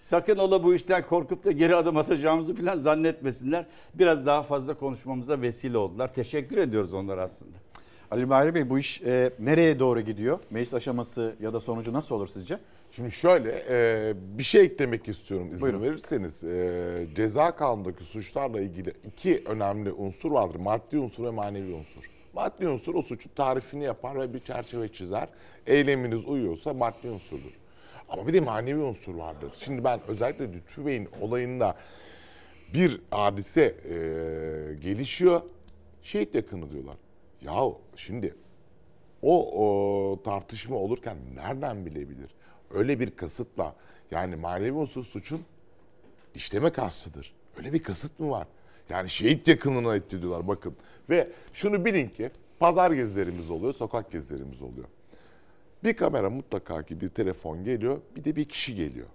[0.00, 3.66] Sakın ola bu işten korkup da geri adım atacağımızı falan zannetmesinler.
[3.94, 6.14] Biraz daha fazla konuşmamıza vesile oldular.
[6.14, 7.56] Teşekkür ediyoruz onlara aslında.
[8.10, 10.38] Ali Bahri Bey bu iş e, nereye doğru gidiyor?
[10.50, 12.58] Meclis aşaması ya da sonucu nasıl olur sizce?
[12.90, 15.82] Şimdi şöyle e, bir şey eklemek istiyorum izin Buyurun.
[15.82, 16.44] verirseniz.
[16.44, 20.58] E, ceza kanundaki suçlarla ilgili iki önemli unsur vardır.
[20.58, 22.02] Maddi unsur ve manevi unsur.
[22.34, 25.28] Maddi unsur o suçun tarifini yapar ve bir çerçeve çizer.
[25.66, 27.52] Eyleminiz uyuyorsa maddi unsurdur.
[28.08, 29.52] Ama bir de manevi unsur vardır.
[29.56, 31.76] Şimdi ben özellikle Lütfü Bey'in olayında
[32.74, 33.94] bir hadise e,
[34.74, 35.40] gelişiyor.
[36.02, 36.94] Şehit yakını diyorlar.
[37.40, 38.34] Yahu şimdi
[39.22, 42.30] o, o tartışma olurken nereden bilebilir?
[42.70, 43.74] Öyle bir kasıtla
[44.10, 45.42] yani manevi unsur suçun
[46.34, 47.34] işleme kastıdır.
[47.56, 48.46] Öyle bir kasıt mı var?
[48.90, 50.76] Yani şehit yakınına etti diyorlar bakın.
[51.10, 52.30] Ve şunu bilin ki
[52.60, 54.86] pazar gezilerimiz oluyor, sokak gezilerimiz oluyor.
[55.84, 59.06] Bir kamera mutlaka ki bir telefon geliyor, bir de bir kişi geliyor.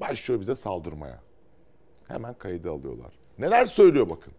[0.00, 1.20] Başlıyor bize saldırmaya.
[2.08, 3.12] Hemen kaydı alıyorlar.
[3.38, 4.32] Neler söylüyor bakın.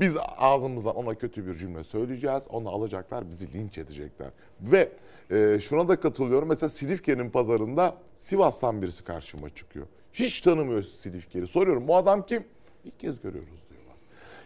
[0.00, 2.46] Biz ağzımızdan ona kötü bir cümle söyleyeceğiz.
[2.50, 4.30] Onu alacaklar, bizi linç edecekler.
[4.60, 4.92] Ve
[5.30, 6.48] e, şuna da katılıyorum.
[6.48, 9.86] Mesela Silifke'nin pazarında Sivas'tan birisi karşıma çıkıyor.
[10.12, 11.46] Hiç tanımıyor Silifke'yi.
[11.46, 12.44] Soruyorum bu adam kim?
[12.84, 13.65] İlk kez görüyoruz.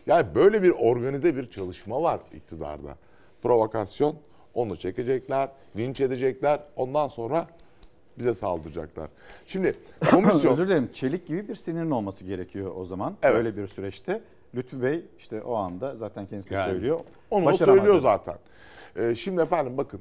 [0.06, 2.96] Yani böyle bir organize bir çalışma var iktidarda.
[3.42, 4.16] Provokasyon,
[4.54, 6.60] onu çekecekler, linç edecekler.
[6.76, 7.46] Ondan sonra
[8.18, 9.10] bize saldıracaklar.
[9.46, 9.74] Şimdi
[10.10, 10.90] komisyon Özür dilerim.
[10.92, 13.16] Çelik gibi bir sinirin olması gerekiyor o zaman.
[13.22, 13.36] Evet.
[13.36, 14.22] Öyle bir süreçte.
[14.54, 17.00] Lütfü Bey işte o anda zaten kendisi Yani söylüyor.
[17.30, 17.78] Onu Başaramadı.
[17.80, 18.34] söylüyor zaten.
[18.96, 20.00] Ee, şimdi efendim bakın.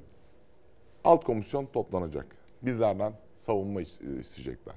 [1.03, 2.26] Alt komisyon toplanacak.
[2.61, 4.76] Bizlerden savunma is- isteyecekler.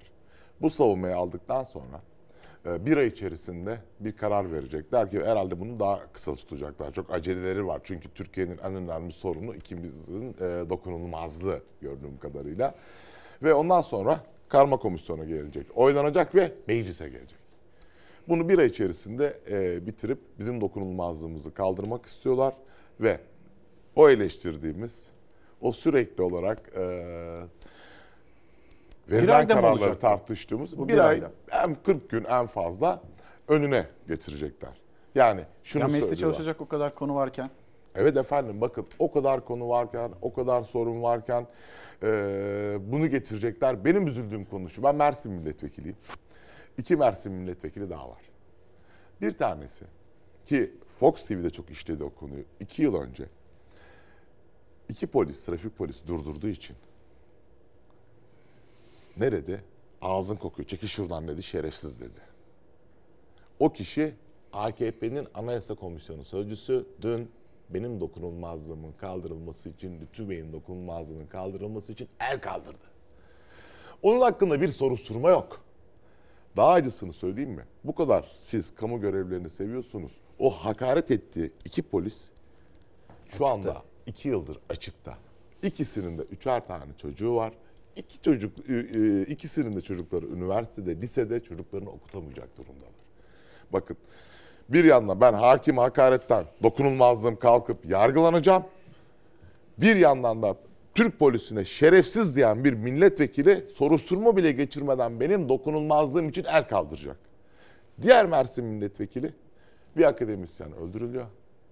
[0.62, 2.01] Bu savunmayı aldıktan sonra
[2.65, 6.93] bir ay içerisinde bir karar verecekler ki herhalde bunu daha kısa tutacaklar.
[6.93, 7.81] Çok aceleleri var.
[7.85, 12.75] Çünkü Türkiye'nin en önemli sorunu ikimizin e, dokunulmazlığı gördüğüm kadarıyla.
[13.43, 15.67] Ve ondan sonra karma komisyona gelecek.
[15.75, 17.39] Oylanacak ve meclise gelecek.
[18.29, 22.55] Bunu bir ay içerisinde e, bitirip bizim dokunulmazlığımızı kaldırmak istiyorlar
[23.01, 23.21] ve
[23.97, 25.11] o eleştirdiğimiz,
[25.61, 26.73] o sürekli olarak
[29.11, 31.31] verilen ayda kararları olacak tartıştığımız Bu bir, bir ay, ayda.
[31.51, 33.03] en 40 gün en fazla
[33.49, 34.83] önüne getirecekler.
[35.15, 37.51] Yani şunu ya mecliste çalışacak o kadar konu varken.
[37.95, 41.47] Evet efendim bakın o kadar konu varken, o kadar sorun varken
[42.03, 43.85] e, bunu getirecekler.
[43.85, 44.83] Benim üzüldüğüm konu şu.
[44.83, 45.97] Ben Mersin milletvekiliyim.
[46.79, 48.23] İki Mersin milletvekili daha var.
[49.20, 49.85] Bir tanesi
[50.45, 52.45] ki Fox TV'de çok işledi o konuyu.
[52.61, 53.24] iki yıl önce
[54.89, 56.77] iki polis, trafik polisi durdurduğu için
[59.17, 59.61] nerede?
[60.03, 60.69] Ağzın kokuyor.
[60.69, 61.43] Çekil şuradan dedi.
[61.43, 62.19] Şerefsiz dedi.
[63.59, 64.15] O kişi
[64.53, 67.31] AKP'nin Anayasa Komisyonu sözcüsü dün
[67.71, 72.93] benim dokunulmazlığımın kaldırılması için, Lütfü Bey'in dokunulmazlığının kaldırılması için el kaldırdı.
[74.03, 75.65] Onun hakkında bir soruşturma yok.
[76.57, 77.65] Daha acısını söyleyeyim mi?
[77.85, 80.13] Bu kadar siz kamu görevlilerini seviyorsunuz.
[80.39, 82.31] O hakaret ettiği iki polis
[83.39, 85.19] şu anda iki yıldır açıkta.
[85.63, 87.53] İkisinin de üçer tane çocuğu var.
[87.97, 88.59] İki çocuk,
[89.28, 92.93] ikisinin de çocukları üniversitede, lisede çocuklarını okutamayacak durumdalar.
[93.73, 93.97] Bakın
[94.69, 98.64] bir yandan ben hakim hakaretten dokunulmazlığım kalkıp yargılanacağım.
[99.78, 100.56] Bir yandan da
[100.94, 107.16] Türk polisine şerefsiz diyen bir milletvekili soruşturma bile geçirmeden benim dokunulmazlığım için el kaldıracak.
[108.02, 109.32] Diğer Mersin milletvekili
[109.97, 111.27] bir akademisyen öldürülüyor.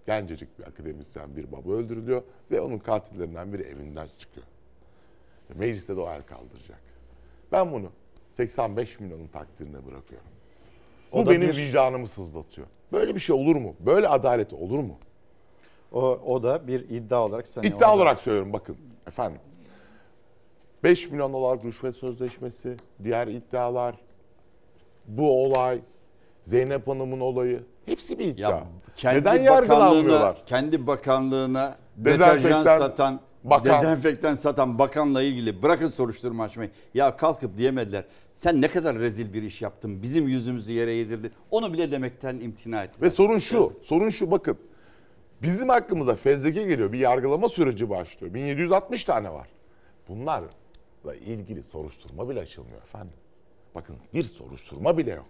[0.06, 4.46] Gencecik bir akademisyen bir baba öldürülüyor ve onun katillerinden biri evinden çıkıyor.
[5.54, 6.80] Mecliste de o el kaldıracak.
[7.52, 7.86] Ben bunu
[8.32, 10.28] 85 milyonun takdirine bırakıyorum.
[11.12, 12.66] O Bu da benim bir- vicdanımı sızlatıyor.
[12.92, 13.74] Böyle bir şey olur mu?
[13.80, 14.98] Böyle adalet olur mu?
[15.92, 18.76] O, o da bir iddia olarak sen İddia olarak söylüyorum bakın
[19.08, 19.40] efendim.
[20.84, 23.94] 5 milyon dolar rüşvet sözleşmesi, diğer iddialar,
[25.06, 25.80] bu olay,
[26.42, 28.50] Zeynep Hanım'ın olayı hepsi bir iddia.
[28.50, 28.64] Ya
[28.96, 30.46] kendi Neden yargılanmıyorlar?
[30.46, 33.82] kendi bakanlığına deterjan satan, bakan.
[33.82, 36.70] dezenfektan satan bakanla ilgili bırakın soruşturma açmayı.
[36.94, 38.04] Ya kalkıp diyemediler.
[38.32, 40.02] Sen ne kadar rezil bir iş yaptın.
[40.02, 41.32] Bizim yüzümüzü yere yedirdin.
[41.50, 43.02] Onu bile demekten imtina ettiler.
[43.02, 44.58] Ve sorun şu, sorun şu bakın.
[45.42, 46.92] Bizim hakkımıza fezleke geliyor.
[46.92, 48.34] Bir yargılama süreci başlıyor.
[48.34, 49.48] 1760 tane var.
[50.08, 53.14] Bunlarla ilgili soruşturma bile açılmıyor efendim.
[53.74, 55.28] Bakın bir soruşturma bile yok.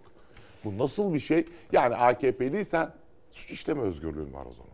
[0.65, 1.45] Bu nasıl bir şey?
[1.71, 2.93] Yani AKP'liysen
[3.31, 4.70] suç işleme özgürlüğün var o zaman.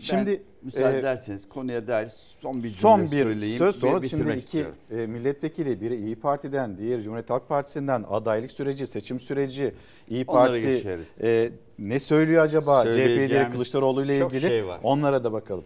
[0.00, 2.08] Şimdi, ben, müsaade e, ederseniz konuya dair
[2.40, 4.74] son bir cümle Son bir söyleyeyim söz sonra şimdi iki istiyorum.
[4.90, 9.74] e, milletvekili biri İyi Parti'den diğeri Cumhuriyet Halk Partisi'nden adaylık süreci seçim süreci
[10.08, 14.80] İyi Parti e, ne söylüyor acaba CHP lideri Kılıçdaroğlu ile ilgili şey var.
[14.82, 15.64] onlara da bakalım.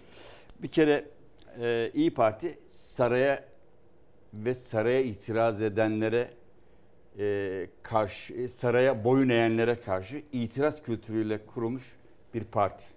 [0.62, 1.04] Bir kere
[1.60, 3.44] e, İyi Parti saraya
[4.34, 6.30] ve saraya itiraz edenlere
[7.18, 11.96] e, karşı saraya boyun eğenlere karşı itiraz kültürüyle kurulmuş
[12.34, 12.93] bir parti.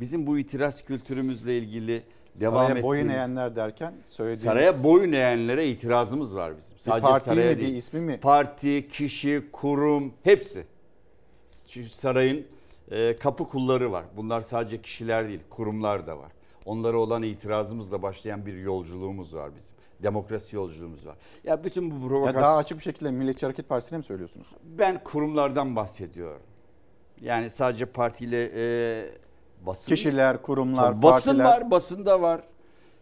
[0.00, 2.02] Bizim bu itiraz kültürümüzle ilgili
[2.40, 6.78] devam Saraya boyun ettiğimiz- eğenler derken söylediğiniz Saraya boyun eğenlere itirazımız var bizim.
[6.78, 7.76] Sadece parti saraya mi, bir değil.
[7.76, 8.20] ismi mi?
[8.20, 10.64] Parti, kişi, kurum hepsi.
[11.90, 12.46] Sarayın
[12.90, 14.04] e, kapı kulları var.
[14.16, 16.32] Bunlar sadece kişiler değil, kurumlar da var.
[16.66, 19.76] Onlara olan itirazımızla başlayan bir yolculuğumuz var bizim.
[20.02, 21.16] Demokrasi yolculuğumuz var.
[21.44, 22.42] Ya bütün bu provokasyon...
[22.42, 24.46] daha açık bir şekilde Milliyetçi Hareket Partisi'ne mi söylüyorsunuz?
[24.64, 26.42] Ben kurumlardan bahsediyorum.
[27.20, 29.10] Yani sadece partiyle e,
[29.66, 29.88] basın...
[29.94, 31.44] Kişiler, kurumlar, Tabii basın partiler.
[31.44, 32.40] var, basında var.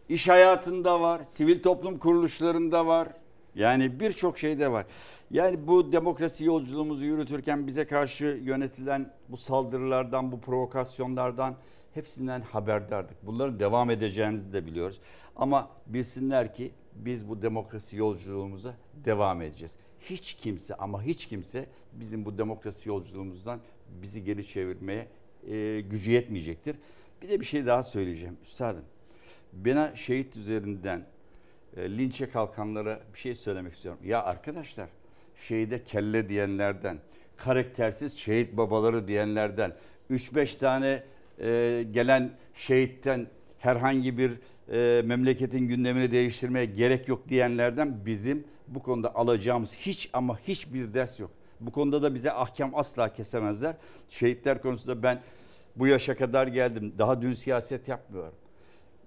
[0.09, 3.07] İş hayatında var, sivil toplum kuruluşlarında var.
[3.55, 4.85] Yani birçok şeyde var.
[5.31, 11.55] Yani bu demokrasi yolculuğumuzu yürütürken bize karşı yönetilen bu saldırılardan, bu provokasyonlardan
[11.93, 13.17] hepsinden haberdardık.
[13.23, 14.99] Bunların devam edeceğinizi de biliyoruz.
[15.35, 18.73] Ama bilsinler ki biz bu demokrasi yolculuğumuza
[19.05, 19.77] devam edeceğiz.
[19.99, 23.59] Hiç kimse ama hiç kimse bizim bu demokrasi yolculuğumuzdan
[24.01, 25.07] bizi geri çevirmeye
[25.51, 26.75] e, gücü yetmeyecektir.
[27.21, 28.85] Bir de bir şey daha söyleyeceğim üstadım.
[29.53, 31.05] Bana şehit üzerinden
[31.77, 34.01] e, linçe kalkanlara bir şey söylemek istiyorum.
[34.05, 34.89] Ya arkadaşlar
[35.35, 36.97] şehide kelle diyenlerden,
[37.37, 39.73] karaktersiz şehit babaları diyenlerden,
[40.11, 41.03] 3-5 tane
[41.39, 43.27] e, gelen şehitten
[43.59, 44.31] herhangi bir
[44.71, 51.19] e, memleketin gündemini değiştirmeye gerek yok diyenlerden bizim bu konuda alacağımız hiç ama hiçbir ders
[51.19, 51.31] yok.
[51.59, 53.75] Bu konuda da bize ahkam asla kesemezler.
[54.09, 55.21] Şehitler konusunda ben
[55.75, 56.93] bu yaşa kadar geldim.
[56.97, 58.33] Daha dün siyaset yapmıyorum.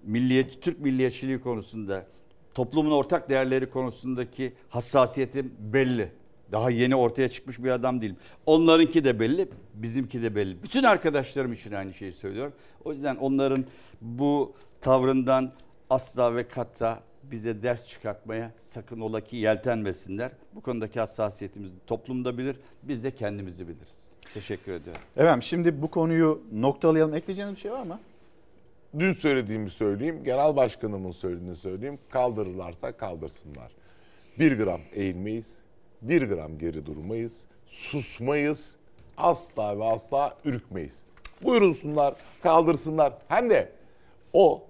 [0.03, 2.07] Milliyet, Türk milliyetçiliği konusunda,
[2.55, 6.13] toplumun ortak değerleri konusundaki hassasiyetim belli.
[6.53, 8.17] Daha yeni ortaya çıkmış bir adam değilim.
[8.47, 10.63] Onlarınki de belli, bizimki de belli.
[10.63, 12.53] Bütün arkadaşlarım için aynı şeyi söylüyorum.
[12.85, 13.65] O yüzden onların
[14.01, 15.53] bu tavrından
[15.91, 20.31] asla ve katta bize ders çıkartmaya sakın ola ki yeltenmesinler.
[20.55, 24.09] Bu konudaki hassasiyetimizi toplumda bilir, biz de kendimizi biliriz.
[24.35, 25.03] Teşekkür ediyorum.
[25.17, 27.15] Efendim şimdi bu konuyu noktalayalım.
[27.15, 28.01] Ekleyeceğiniz bir şey var mı?
[28.99, 31.99] Dün söylediğimi söyleyeyim, genel başkanımın söylediğini söyleyeyim.
[32.11, 33.73] Kaldırırlarsa kaldırsınlar.
[34.39, 35.63] Bir gram eğilmeyiz,
[36.03, 38.77] bir gram geri durmayız, susmayız,
[39.17, 41.03] asla ve asla ürkmeyiz.
[41.43, 43.13] Buyursunlar, kaldırsınlar.
[43.29, 43.73] Hem de
[44.33, 44.68] o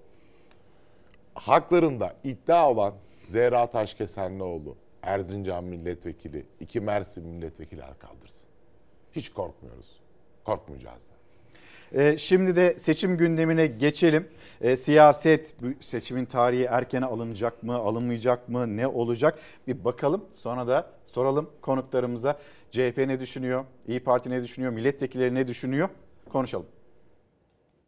[1.39, 2.93] haklarında iddia olan
[3.27, 8.47] Zehra Taşkesenlioğlu, Erzincan milletvekili, iki Mersin milletvekili el kaldırsın.
[9.11, 9.99] Hiç korkmuyoruz.
[10.45, 11.13] Korkmayacağız da.
[12.01, 14.27] Ee, şimdi de seçim gündemine geçelim.
[14.61, 19.39] Ee, siyaset bu seçimin tarihi erkene alınacak mı, alınmayacak mı, ne olacak?
[19.67, 20.25] Bir bakalım.
[20.33, 22.39] Sonra da soralım konuklarımıza.
[22.71, 23.65] CHP ne düşünüyor?
[23.87, 24.71] İyi Parti ne düşünüyor?
[24.73, 25.89] Milletvekilleri ne düşünüyor?
[26.31, 26.65] Konuşalım.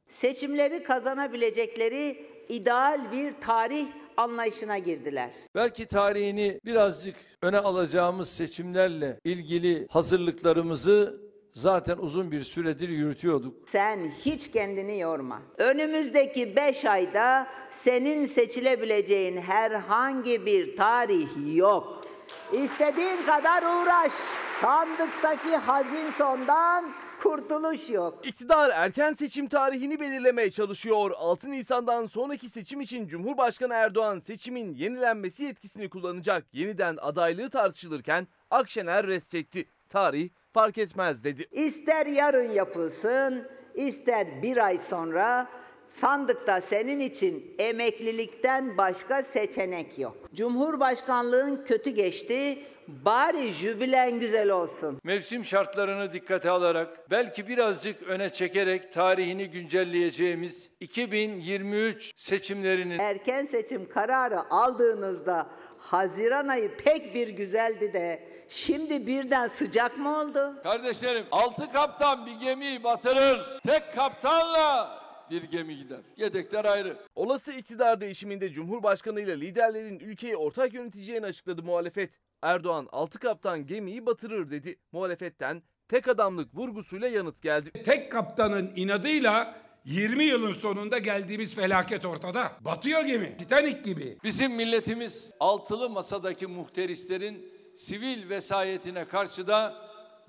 [0.09, 3.87] seçimleri kazanabilecekleri ideal bir tarih
[4.17, 5.31] anlayışına girdiler.
[5.55, 11.21] Belki tarihini birazcık öne alacağımız seçimlerle ilgili hazırlıklarımızı
[11.53, 13.69] zaten uzun bir süredir yürütüyorduk.
[13.71, 15.41] Sen hiç kendini yorma.
[15.57, 17.47] Önümüzdeki 5 ayda
[17.83, 22.01] senin seçilebileceğin herhangi bir tarih yok.
[22.53, 24.11] İstediğin kadar uğraş.
[24.61, 28.19] Sandıktaki hazin sondan kurtuluş yok.
[28.23, 31.11] İktidar erken seçim tarihini belirlemeye çalışıyor.
[31.17, 36.45] 6 Nisan'dan sonraki seçim için Cumhurbaşkanı Erdoğan seçimin yenilenmesi yetkisini kullanacak.
[36.53, 39.65] Yeniden adaylığı tartışılırken Akşener res çekti.
[39.89, 41.47] Tarih fark etmez dedi.
[41.51, 45.49] İster yarın yapılsın, ister bir ay sonra
[45.89, 50.17] sandıkta senin için emeklilikten başka seçenek yok.
[50.33, 52.57] Cumhurbaşkanlığın kötü geçti,
[53.05, 54.99] bari jübilen güzel olsun.
[55.03, 64.49] Mevsim şartlarını dikkate alarak belki birazcık öne çekerek tarihini güncelleyeceğimiz 2023 seçimlerinin Erken seçim kararı
[64.49, 70.55] aldığınızda Haziran ayı pek bir güzeldi de şimdi birden sıcak mı oldu?
[70.63, 73.59] Kardeşlerim altı kaptan bir gemiyi batırır.
[73.67, 75.01] Tek kaptanla
[75.31, 75.99] bir gemi gider.
[76.17, 76.97] Yedekler ayrı.
[77.15, 82.19] Olası iktidar değişiminde Cumhurbaşkanı ile liderlerin ülkeyi ortak yöneteceğini açıkladı muhalefet.
[82.41, 84.79] Erdoğan altı kaptan gemiyi batırır dedi.
[84.91, 87.71] Muhalefetten tek adamlık vurgusuyla yanıt geldi.
[87.83, 92.51] Tek kaptanın inadıyla 20 yılın sonunda geldiğimiz felaket ortada.
[92.61, 93.37] Batıyor gemi.
[93.37, 94.17] Titanic gibi.
[94.23, 99.75] Bizim milletimiz altılı masadaki muhterislerin sivil vesayetine karşı da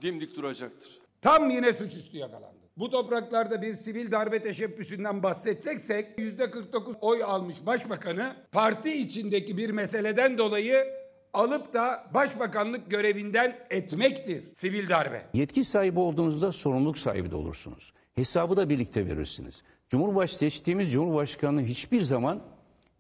[0.03, 1.01] dimdik duracaktır.
[1.23, 2.63] Tam yine suçüstü yakalandı.
[2.77, 10.39] Bu topraklarda bir sivil darbe teşebbüsünden bahsedeceksek %49 oy almış başbakanı parti içindeki bir meseleden
[10.39, 11.02] dolayı
[11.33, 15.23] alıp da başbakanlık görevinden etmektir sivil darbe.
[15.33, 17.93] Yetki sahibi olduğunuzda sorumluluk sahibi de olursunuz.
[18.15, 19.63] Hesabı da birlikte verirsiniz.
[19.89, 22.43] Cumhurbaş seçtiğimiz Cumhurbaşkanı hiçbir zaman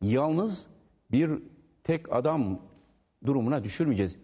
[0.03, 0.67] yalnız
[1.11, 1.31] bir
[1.85, 2.61] tek adam
[3.27, 4.17] durumuna düşürmeyeceğiz.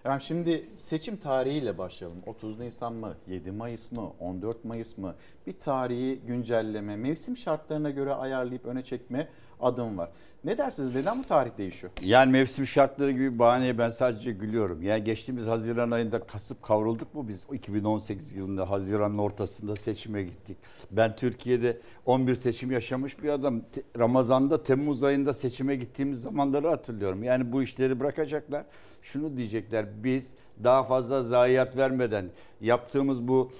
[0.00, 2.18] Efendim şimdi seçim tarihiyle başlayalım.
[2.26, 5.14] 30 Nisan mı, 7 Mayıs mı, 14 Mayıs mı?
[5.46, 9.28] Bir tarihi güncelleme, mevsim şartlarına göre ayarlayıp öne çekme
[9.60, 10.10] adım var.
[10.44, 10.94] Ne dersiniz?
[10.94, 11.92] Neden bu tarih değişiyor?
[12.02, 14.82] Yani mevsim şartları gibi bir bahaneye ben sadece gülüyorum.
[14.82, 17.46] Yani geçtiğimiz Haziran ayında kasıp kavrulduk mu biz?
[17.52, 20.56] 2018 yılında Haziran'ın ortasında seçime gittik.
[20.90, 23.62] Ben Türkiye'de 11 seçim yaşamış bir adam.
[23.98, 27.22] Ramazan'da Temmuz ayında seçime gittiğimiz zamanları hatırlıyorum.
[27.22, 28.64] Yani bu işleri bırakacaklar.
[29.02, 32.30] Şunu diyecekler biz daha fazla zayiat vermeden
[32.60, 33.52] yaptığımız bu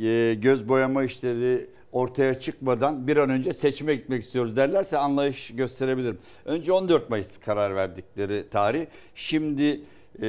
[0.00, 6.18] e, göz boyama işleri ortaya çıkmadan bir an önce seçime gitmek istiyoruz derlerse anlayış gösterebilirim.
[6.44, 8.86] Önce 14 Mayıs karar verdikleri tarih.
[9.14, 9.80] Şimdi
[10.22, 10.26] e,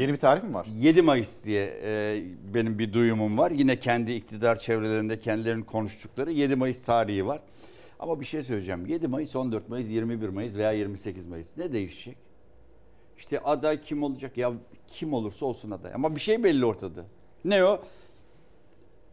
[0.00, 0.66] yeni bir tarih mi var?
[0.80, 2.22] 7 Mayıs diye e,
[2.54, 3.50] benim bir duyumum var.
[3.50, 7.40] Yine kendi iktidar çevrelerinde kendilerinin konuştukları 7 Mayıs tarihi var.
[7.98, 8.86] Ama bir şey söyleyeceğim.
[8.86, 12.16] 7 Mayıs, 14 Mayıs, 21 Mayıs veya 28 Mayıs ne değişecek?
[13.18, 14.38] İşte aday kim olacak?
[14.38, 14.52] Ya
[14.88, 15.92] kim olursa olsun aday.
[15.94, 17.04] Ama bir şey belli ortada.
[17.44, 17.80] Ne o?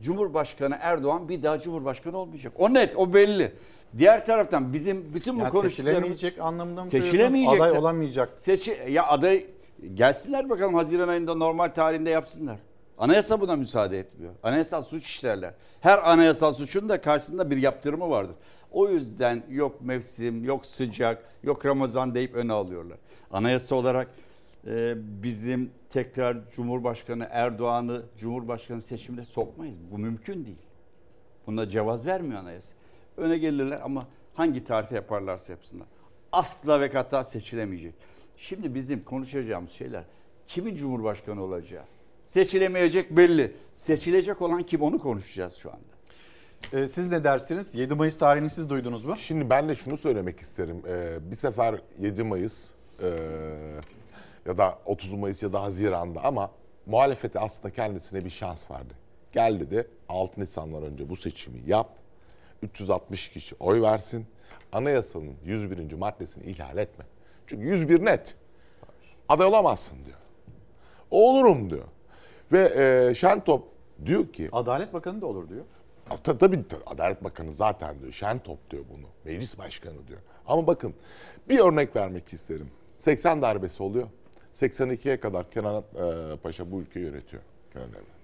[0.02, 2.53] Cumhurbaşkanı Erdoğan bir daha Cumhurbaşkanı olmayacak.
[2.57, 3.52] O net, o belli.
[3.98, 7.61] Diğer taraftan bizim bütün bu Yani konuştuklarımız seçilemeyecek anlamında mı seçilemeyecek.
[7.61, 8.30] Aday olamayacak.
[8.30, 9.45] Seçi ya aday
[9.94, 12.57] gelsinler bakalım Haziran ayında normal tarihinde yapsınlar.
[12.98, 14.34] Anayasa buna müsaade etmiyor.
[14.44, 15.53] Anayasal suç işlerler.
[15.82, 18.36] Her anayasal suçun da karşısında bir yaptırımı vardır.
[18.72, 22.98] O yüzden yok mevsim, yok sıcak, yok Ramazan deyip öne alıyorlar.
[23.32, 24.07] Anayasa olarak
[24.67, 24.93] e,
[25.23, 29.75] bizim tekrar Cumhurbaşkanı Erdoğan'ı Cumhurbaşkanı seçimine sokmayız.
[29.91, 30.61] Bu mümkün değil.
[31.47, 32.75] Buna cevaz vermiyor anayasa.
[33.17, 34.01] Öne gelirler ama
[34.33, 35.88] hangi tarihte yaparlarsa yapsınlar.
[36.31, 37.95] Asla ve kata seçilemeyecek.
[38.38, 40.03] Şimdi bizim konuşacağımız şeyler
[40.45, 41.83] kimin cumhurbaşkanı olacağı.
[42.23, 43.53] Seçilemeyecek belli.
[43.73, 45.91] Seçilecek olan kim onu konuşacağız şu anda.
[46.73, 47.75] Ee, siz ne dersiniz?
[47.75, 49.17] 7 Mayıs tarihini siz duydunuz mu?
[49.17, 50.81] Şimdi ben de şunu söylemek isterim.
[50.88, 52.71] Ee, bir sefer 7 Mayıs
[53.03, 53.09] e,
[54.45, 56.51] ya da 30 Mayıs ya da Haziran'da ama
[56.85, 58.93] muhalefete aslında kendisine bir şans verdi.
[59.31, 61.89] Gel dedi 6 Nisan'dan önce bu seçimi yap.
[62.63, 64.26] 360 kişi oy versin.
[64.72, 65.93] Anayasanın 101.
[65.93, 67.05] maddesini ihlal etme.
[67.47, 68.35] Çünkü 101 net.
[69.30, 70.18] Aday olamazsın diyor.
[71.11, 71.85] Olurum diyor.
[72.51, 72.59] Ve
[73.09, 73.68] e, Şentop
[74.05, 74.49] diyor ki...
[74.51, 75.65] Adalet Bakanı da olur diyor.
[76.23, 78.11] Ta, tabii ta- Adalet Bakanı zaten diyor.
[78.11, 79.05] Şentop diyor bunu.
[79.26, 80.19] Meclis Başkanı diyor.
[80.47, 80.93] Ama bakın
[81.49, 82.72] bir örnek vermek isterim.
[82.97, 84.07] 80 darbesi oluyor.
[84.53, 87.44] 82'ye kadar Kenan e, Paşa bu ülkeyi yönetiyor.
[87.73, 88.22] Kenan Evren.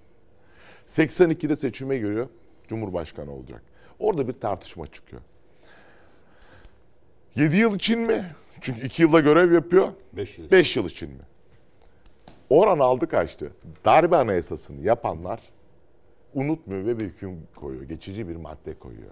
[0.87, 2.27] 82'de seçime giriyor.
[2.67, 3.61] Cumhurbaşkanı olacak.
[3.99, 5.21] Orada bir tartışma çıkıyor.
[7.35, 8.25] 7 yıl için mi?
[8.61, 9.87] Çünkü 2 yılda görev yapıyor.
[10.13, 10.51] 5 yıl.
[10.51, 11.23] 5 yıl için mi?
[12.49, 13.51] Oran aldı kaçtı.
[13.85, 15.41] Darbe anayasasını yapanlar
[16.33, 17.83] unutmuyor ve bir hüküm koyuyor.
[17.83, 19.11] Geçici bir madde koyuyor.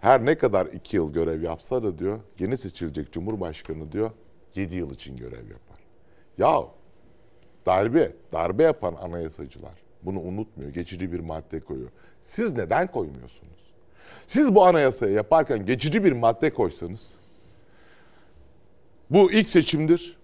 [0.00, 4.10] Her ne kadar 2 yıl görev yapsa da diyor yeni seçilecek Cumhurbaşkanı diyor
[4.54, 5.67] 7 yıl için görev yapar.
[6.38, 6.64] Ya
[7.66, 10.70] darbe, darbe yapan anayasacılar bunu unutmuyor.
[10.70, 11.90] Geçici bir madde koyuyor.
[12.20, 13.72] Siz neden koymuyorsunuz?
[14.26, 17.14] Siz bu anayasayı yaparken geçici bir madde koysanız
[19.10, 20.18] bu ilk seçimdir.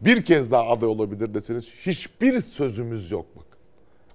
[0.00, 3.58] Bir kez daha aday olabilir deseniz hiçbir sözümüz yok bakın.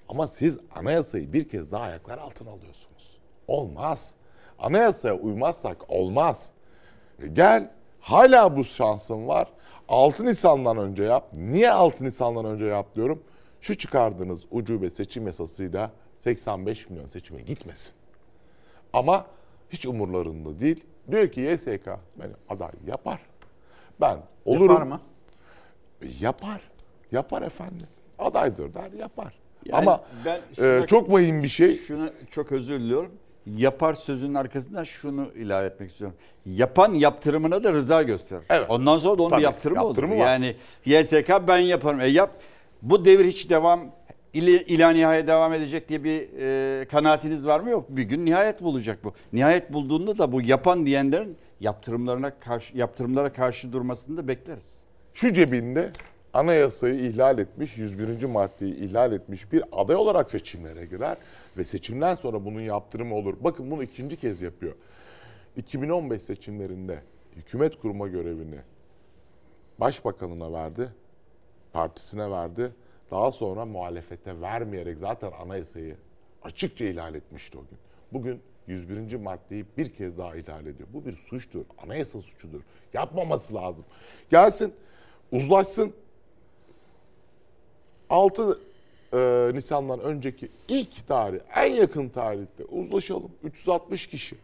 [0.10, 3.18] Ama siz anayasayı bir kez daha ayaklar altına alıyorsunuz.
[3.48, 4.16] Olmaz.
[4.60, 6.52] Anayasaya uymazsak olmaz.
[7.24, 9.48] E gel hala bu şansın var.
[9.90, 11.28] 6 Nisan'dan önce yap.
[11.34, 13.24] Niye 6 Nisan'dan önce yap diyorum?
[13.62, 17.94] Şu çıkardığınız ucube seçim yasasıyla 85 milyon seçime gitmesin.
[18.94, 19.26] Ama
[19.70, 20.84] hiç umurlarında değil.
[21.12, 21.88] Diyor ki YSK
[22.20, 23.20] beni aday yapar.
[24.02, 24.70] Ben olurum.
[24.74, 25.02] Yapar mı?
[26.02, 26.62] E, Yapar.
[27.12, 27.88] Yapar efendim.
[28.20, 29.34] Adaydır der yapar.
[29.66, 31.78] Yani Ama ben e, şuna- çok vahim bir şey.
[31.78, 33.12] Şuna çok özür diliyorum.
[33.46, 36.18] Yapar sözünün arkasından şunu ilave etmek istiyorum.
[36.46, 38.44] Yapan yaptırımına da rıza gösterir.
[38.50, 38.66] Evet.
[38.70, 40.22] Ondan sonra da onun Tabii, bir yaptırımı, yaptırımı olur.
[40.22, 40.28] var.
[40.28, 40.56] Yani
[40.86, 42.00] YSK ben yaparım.
[42.02, 42.42] E yap.
[42.82, 43.92] Bu devir hiç devam
[44.34, 47.70] ili, ila nihaya devam edecek diye bir e, kanaatiniz var mı?
[47.70, 47.86] Yok.
[47.90, 49.14] Bir gün nihayet bulacak bu.
[49.34, 54.78] Nihayet bulduğunda da bu yapan diyenlerin yaptırımlarına karşı yaptırımlara karşı durmasını da bekleriz.
[55.14, 55.92] Şu cebinde
[56.34, 58.24] anayasayı ihlal etmiş, 101.
[58.26, 61.18] maddeyi ihlal etmiş bir aday olarak seçimlere girer
[61.58, 63.36] ve seçimden sonra bunun yaptırımı olur.
[63.40, 64.76] Bakın bunu ikinci kez yapıyor.
[65.56, 67.04] 2015 seçimlerinde
[67.36, 68.60] hükümet kurma görevini
[69.78, 70.90] başbakanına verdi,
[71.74, 72.72] partisine verdi.
[73.12, 75.98] Daha sonra muhalefete vermeyerek zaten anayasayı
[76.44, 77.80] açıkça ihlal etmişti o gün.
[78.14, 79.16] Bugün 101.
[79.16, 80.90] maddeyi bir kez daha ihlal ediyor.
[80.94, 82.62] Bu bir suçtur, anayasa suçudur.
[82.94, 83.86] Yapmaması lazım.
[84.30, 84.74] Gelsin,
[85.32, 85.94] uzlaşsın.
[88.10, 88.60] 6
[89.16, 93.32] e, Nisan'dan önceki ilk tarih, en yakın tarihte uzlaşalım.
[93.44, 94.36] 360 kişi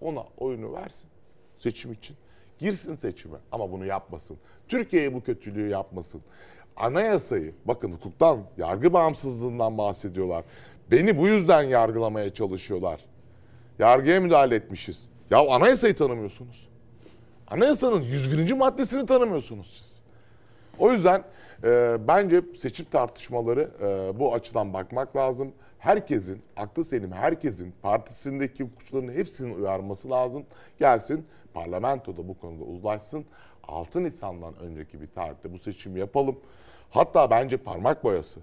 [0.00, 1.10] ona oyunu versin
[1.56, 2.16] seçim için.
[2.58, 4.36] Girsin seçime ama bunu yapmasın.
[4.68, 6.22] Türkiye'ye bu kötülüğü yapmasın.
[6.76, 10.44] Anayasayı, bakın hukuktan, yargı bağımsızlığından bahsediyorlar.
[10.90, 13.00] Beni bu yüzden yargılamaya çalışıyorlar.
[13.78, 15.08] Yargıya müdahale etmişiz.
[15.30, 16.68] Ya anayasayı tanımıyorsunuz.
[17.46, 18.52] Anayasanın 101.
[18.52, 20.02] maddesini tanımıyorsunuz siz.
[20.78, 21.24] O yüzden
[21.64, 25.52] e, bence seçim tartışmaları e, bu açıdan bakmak lazım.
[25.78, 30.44] Herkesin, aklı selim herkesin partisindeki hukukçuların hepsinin uyarması lazım.
[30.78, 33.24] Gelsin parlamentoda bu konuda uzlaşsın.
[33.68, 36.38] 6 Nisan'dan önceki bir tarihte bu seçimi yapalım.
[36.90, 38.40] Hatta bence parmak boyası.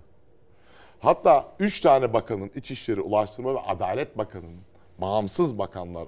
[0.99, 4.61] Hatta 3 tane bakanın İçişleri, Ulaştırma ve Adalet Bakanı'nın
[4.97, 6.07] bağımsız bakanlar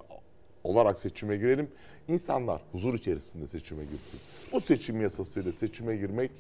[0.64, 1.72] olarak seçime girelim.
[2.08, 4.20] İnsanlar huzur içerisinde seçime girsin.
[4.54, 6.32] Bu seçim yasasıyla seçime girmek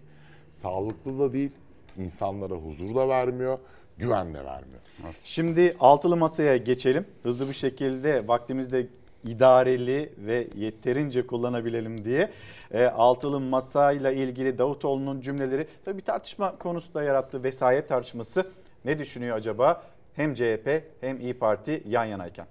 [0.52, 1.52] sağlıklı da değil,
[1.98, 3.60] insanlara huzur da vermiyor,
[3.98, 4.80] güven de vermiyor.
[5.23, 7.06] Şimdi altılı masaya geçelim.
[7.23, 8.88] Hızlı bir şekilde vaktimizde
[9.23, 12.32] idareli ve yeterince kullanabilelim diye.
[12.72, 17.44] E, altılı masayla ilgili Davutoğlu'nun cümleleri tabii bir tartışma konusu da yarattı.
[17.44, 18.52] Vesayet tartışması.
[18.86, 19.84] Ne düşünüyor acaba?
[20.14, 22.48] Hem CHP hem İyi Parti yan yanayken.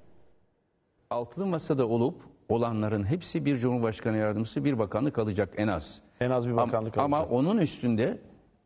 [1.10, 2.14] Altılı masada olup
[2.48, 6.00] olanların hepsi bir cumhurbaşkanı yardımcısı bir bakanlık alacak en az.
[6.20, 7.32] En az bir bakanlık ama, alacak.
[7.32, 8.18] Ama onun üstünde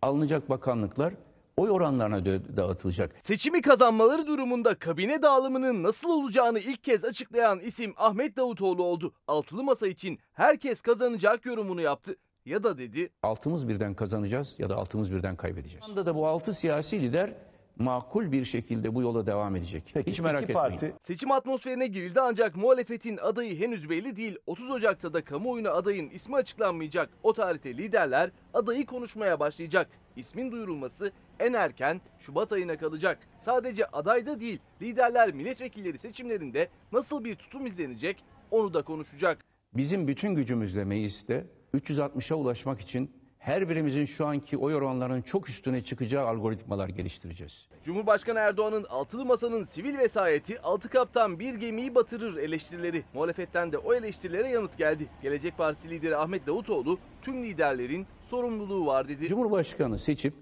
[0.02, 1.14] alınacak bakanlıklar
[1.56, 2.24] oy oranlarına
[2.56, 3.14] dağıtılacak.
[3.18, 9.12] Seçimi kazanmaları durumunda kabine dağılımının nasıl olacağını ilk kez açıklayan isim Ahmet Davutoğlu oldu.
[9.28, 12.16] Altılı masa için herkes kazanacak yorumunu yaptı.
[12.44, 15.84] Ya da dedi Altımız birden kazanacağız ya da altımız birden kaybedeceğiz.
[15.84, 17.32] Şu anda da bu altı siyasi lider
[17.78, 19.94] makul bir şekilde bu yola devam edecek.
[20.06, 20.94] Hiç merak etmeyin.
[21.00, 24.36] Seçim atmosferine girildi ancak muhalefetin adayı henüz belli değil.
[24.46, 27.10] 30 Ocak'ta da kamuoyuna adayın ismi açıklanmayacak.
[27.22, 29.88] O tarihte liderler adayı konuşmaya başlayacak.
[30.16, 33.18] İsmin duyurulması en erken Şubat ayına kalacak.
[33.40, 39.44] Sadece adayda değil, liderler milletvekilleri seçimlerinde nasıl bir tutum izlenecek onu da konuşacak.
[39.76, 45.82] Bizim bütün gücümüzle mecliste 360'a ulaşmak için her birimizin şu anki oy oranlarının çok üstüne
[45.82, 47.68] çıkacağı algoritmalar geliştireceğiz.
[47.84, 53.02] Cumhurbaşkanı Erdoğan'ın altılı masanın sivil vesayeti altı kaptan bir gemiyi batırır eleştirileri.
[53.14, 55.06] Muhalefetten de o eleştirilere yanıt geldi.
[55.22, 59.28] Gelecek Partisi lideri Ahmet Davutoğlu tüm liderlerin sorumluluğu var dedi.
[59.28, 60.34] Cumhurbaşkanı seçip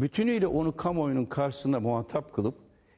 [0.00, 2.54] bütünüyle onu kamuoyunun karşısında muhatap kılıp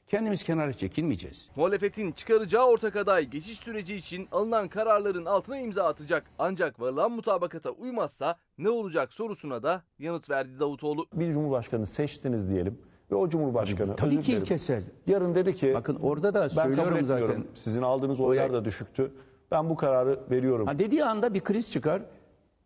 [0.09, 1.49] kendimiz kenara çekilmeyeceğiz.
[1.57, 6.25] Muhalefetin çıkaracağı ortak aday geçiş süreci için alınan kararların altına imza atacak.
[6.39, 11.07] Ancak varılan mutabakata uymazsa ne olacak sorusuna da yanıt verdi Davutoğlu.
[11.13, 12.79] Bir cumhurbaşkanı seçtiniz diyelim
[13.11, 14.83] ve o cumhurbaşkanı Tabii özür ki ilkesel.
[15.07, 17.29] Yarın dedi ki Bakın orada da ben kabul söylüyorum etmiyorum.
[17.29, 17.47] zaten.
[17.55, 19.13] Sizin aldığınız oylar da düşüktü.
[19.51, 20.67] Ben bu kararı veriyorum.
[20.67, 22.03] Ha dediği anda bir kriz çıkar.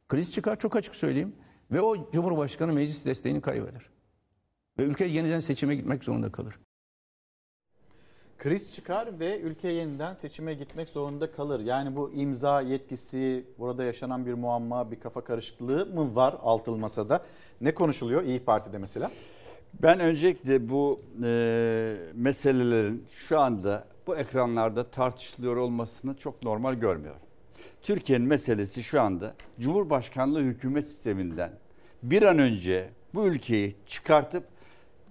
[0.09, 1.33] Kriz çıkar çok açık söyleyeyim.
[1.71, 3.83] Ve o Cumhurbaşkanı meclis desteğini kaybeder.
[4.79, 6.59] Ve ülke yeniden seçime gitmek zorunda kalır.
[8.43, 11.61] Kriz çıkar ve ülke yeniden seçime gitmek zorunda kalır.
[11.61, 17.25] Yani bu imza yetkisi, burada yaşanan bir muamma, bir kafa karışıklığı mı var altılı masada?
[17.61, 19.11] Ne konuşuluyor İyi Parti'de mesela?
[19.83, 27.23] Ben öncelikle bu e, meselelerin şu anda bu ekranlarda tartışılıyor olmasını çok normal görmüyorum.
[27.83, 31.53] Türkiye'nin meselesi şu anda Cumhurbaşkanlığı hükümet sisteminden
[32.03, 34.45] bir an önce bu ülkeyi çıkartıp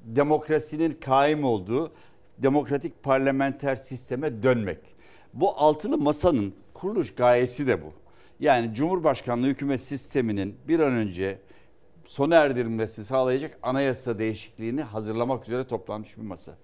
[0.05, 1.91] demokrasinin kaim olduğu
[2.43, 4.79] demokratik parlamenter sisteme dönmek.
[5.33, 7.93] Bu altılı masanın kuruluş gayesi de bu.
[8.39, 11.37] Yani Cumhurbaşkanlığı hükümet sisteminin bir an önce
[12.05, 16.57] sona erdirilmesini sağlayacak anayasa değişikliğini hazırlamak üzere toplanmış bir masa.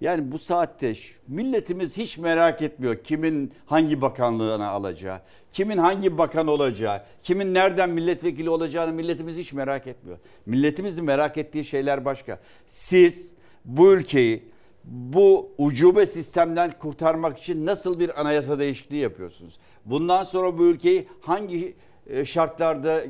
[0.00, 0.94] Yani bu saatte
[1.28, 5.20] milletimiz hiç merak etmiyor kimin hangi bakanlığına alacağı,
[5.50, 10.18] kimin hangi bakan olacağı, kimin nereden milletvekili olacağını milletimiz hiç merak etmiyor.
[10.46, 12.40] Milletimizin merak ettiği şeyler başka.
[12.66, 13.34] Siz
[13.64, 14.42] bu ülkeyi
[14.84, 19.58] bu ucube sistemden kurtarmak için nasıl bir anayasa değişikliği yapıyorsunuz?
[19.84, 23.04] Bundan sonra bu ülkeyi hangi e, şartlarda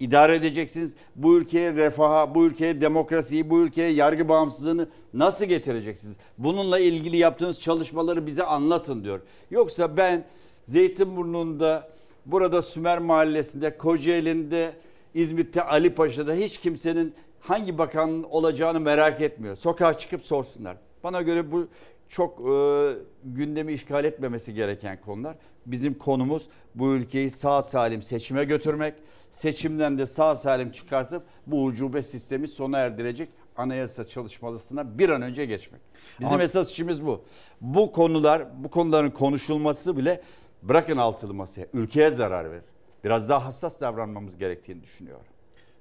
[0.00, 0.94] idare edeceksiniz?
[1.16, 6.16] Bu ülkeye refaha, bu ülkeye demokrasiyi, bu ülkeye yargı bağımsızlığını nasıl getireceksiniz?
[6.38, 9.20] Bununla ilgili yaptığınız çalışmaları bize anlatın diyor.
[9.50, 10.24] Yoksa ben
[10.64, 11.88] Zeytinburnu'nda,
[12.26, 14.72] burada Sümer Mahallesi'nde, Kocaeli'nde,
[15.14, 19.56] İzmit'te, Ali Paşa'da hiç kimsenin hangi bakanın olacağını merak etmiyor.
[19.56, 20.76] Sokağa çıkıp sorsunlar.
[21.06, 21.68] Bana göre bu
[22.08, 22.92] çok e,
[23.24, 25.36] gündemi işgal etmemesi gereken konular.
[25.66, 28.94] Bizim konumuz bu ülkeyi sağ salim seçime götürmek.
[29.30, 35.46] Seçimden de sağ salim çıkartıp bu ucube sistemi sona erdirecek anayasa çalışmasına bir an önce
[35.46, 35.80] geçmek.
[36.20, 37.24] Bizim Ama- esas işimiz bu.
[37.60, 40.20] Bu konular, bu konuların konuşulması bile
[40.62, 42.64] bırakın altılı masaya, ülkeye zarar verir.
[43.04, 45.26] Biraz daha hassas davranmamız gerektiğini düşünüyorum.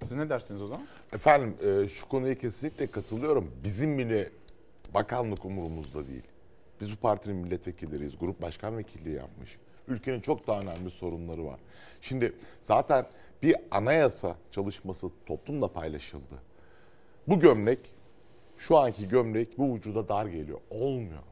[0.03, 0.87] Siz ne dersiniz o zaman?
[1.13, 3.51] Efendim e, şu konuya kesinlikle katılıyorum.
[3.63, 4.29] Bizim bile
[4.95, 6.23] bakanlık umurumuzda değil.
[6.81, 8.17] Biz bu partinin milletvekilleriyiz.
[8.19, 9.57] Grup başkan vekilliği yapmış.
[9.87, 11.59] Ülkenin çok daha önemli sorunları var.
[12.01, 13.05] Şimdi zaten
[13.43, 16.41] bir anayasa çalışması toplumla paylaşıldı.
[17.27, 17.79] Bu gömlek,
[18.57, 20.59] şu anki gömlek bu vücuda dar geliyor.
[20.69, 21.23] Olmuyor.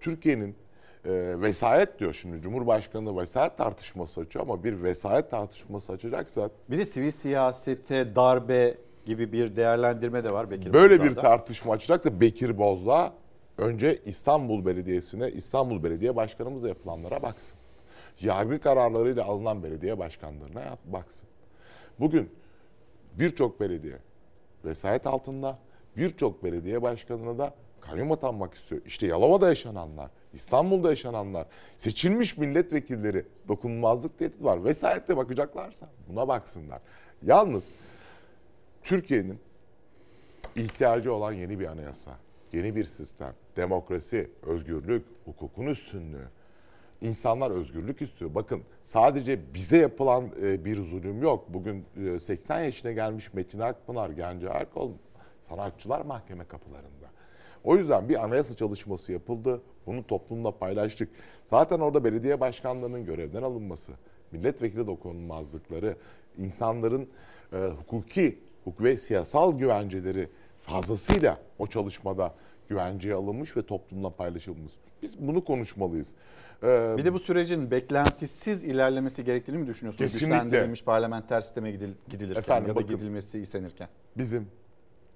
[0.00, 0.56] Türkiye'nin
[1.04, 6.86] e, vesayet diyor şimdi Cumhurbaşkanı vesayet tartışması açıyor ama bir vesayet tartışması açacaksa Bir de
[6.86, 11.20] sivil siyasete darbe gibi bir değerlendirme de var Bekir Böyle bir Bozdağ'da.
[11.20, 13.12] tartışma açacaksa Bekir Bozdağ
[13.58, 17.58] önce İstanbul Belediyesi'ne, İstanbul Belediye Başkanımızla yapılanlara baksın.
[18.20, 21.28] Yargı kararlarıyla alınan belediye başkanlarına baksın.
[22.00, 22.30] Bugün
[23.14, 23.98] birçok belediye
[24.64, 25.58] vesayet altında,
[25.96, 28.82] birçok belediye başkanına da kayyum atanmak istiyor.
[28.86, 31.46] İşte Yalova'da yaşananlar, İstanbul'da yaşananlar,
[31.76, 34.64] seçilmiş milletvekilleri dokunulmazlık tehdidi var.
[34.64, 36.80] Vesayette bakacaklarsa buna baksınlar.
[37.22, 37.68] Yalnız
[38.82, 39.38] Türkiye'nin
[40.56, 42.18] ihtiyacı olan yeni bir anayasa,
[42.52, 46.28] yeni bir sistem, demokrasi, özgürlük, hukukun üstünlüğü.
[47.00, 48.34] İnsanlar özgürlük istiyor.
[48.34, 51.44] Bakın sadece bize yapılan e, bir zulüm yok.
[51.48, 51.84] Bugün
[52.14, 54.90] e, 80 yaşına gelmiş Metin Akpınar, Genco Erkol
[55.40, 57.06] sanatçılar mahkeme kapılarında.
[57.64, 59.62] O yüzden bir anayasa çalışması yapıldı.
[59.86, 61.08] Bunu toplumla paylaştık.
[61.44, 63.92] Zaten orada belediye başkanlarının görevden alınması,
[64.32, 65.96] milletvekili dokunulmazlıkları,
[66.38, 67.08] insanların
[67.52, 70.28] e, hukuki hukuk ve siyasal güvenceleri
[70.60, 72.34] fazlasıyla o çalışmada
[72.68, 74.72] güvenceye alınmış ve toplumla paylaşılmış.
[75.02, 76.12] Biz bunu konuşmalıyız.
[76.62, 80.12] Ee, Bir de bu sürecin beklentisiz ilerlemesi gerektiğini mi düşünüyorsunuz?
[80.12, 80.36] Kesinlikle.
[80.36, 82.96] Güçlendirilmiş parlamenter sisteme gidil, gidilirken Efendim, ya da bakın.
[82.96, 83.88] gidilmesi istenirken.
[84.16, 84.46] bizim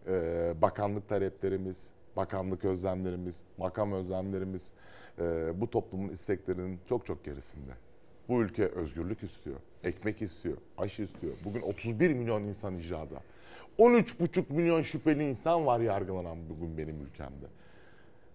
[0.06, 4.72] e, bakanlık taleplerimiz, bakanlık özlemlerimiz, makam özlemlerimiz
[5.18, 7.70] e, bu toplumun isteklerinin çok çok gerisinde.
[8.28, 11.32] Bu ülke özgürlük istiyor, ekmek istiyor, aşı istiyor.
[11.44, 13.20] Bugün 31 milyon insan icrada.
[13.78, 17.46] 13,5 milyon şüpheli insan var yargılanan bugün benim ülkemde.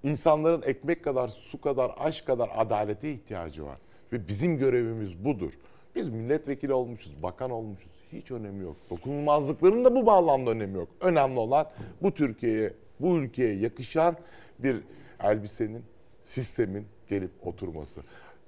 [0.04, 3.78] İnsanların ekmek kadar, su kadar, aşk kadar adalete ihtiyacı var.
[4.14, 5.52] Ve bizim görevimiz budur.
[5.96, 7.92] Biz milletvekili olmuşuz, bakan olmuşuz.
[8.12, 8.76] Hiç önemi yok.
[8.90, 10.90] Dokunulmazlıkların da bu bağlamda önemi yok.
[11.02, 11.68] Önemli olan
[12.02, 14.18] bu Türkiye'ye, bu ülkeye yakışan
[14.60, 14.78] bir
[15.24, 15.84] elbisenin,
[16.22, 18.02] sistemin gelip oturması.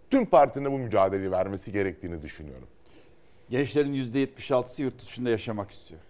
[0.09, 2.67] Tüm partinin bu mücadeleyi vermesi gerektiğini düşünüyorum.
[3.49, 6.01] Gençlerin %76'sı yurt dışında yaşamak istiyor.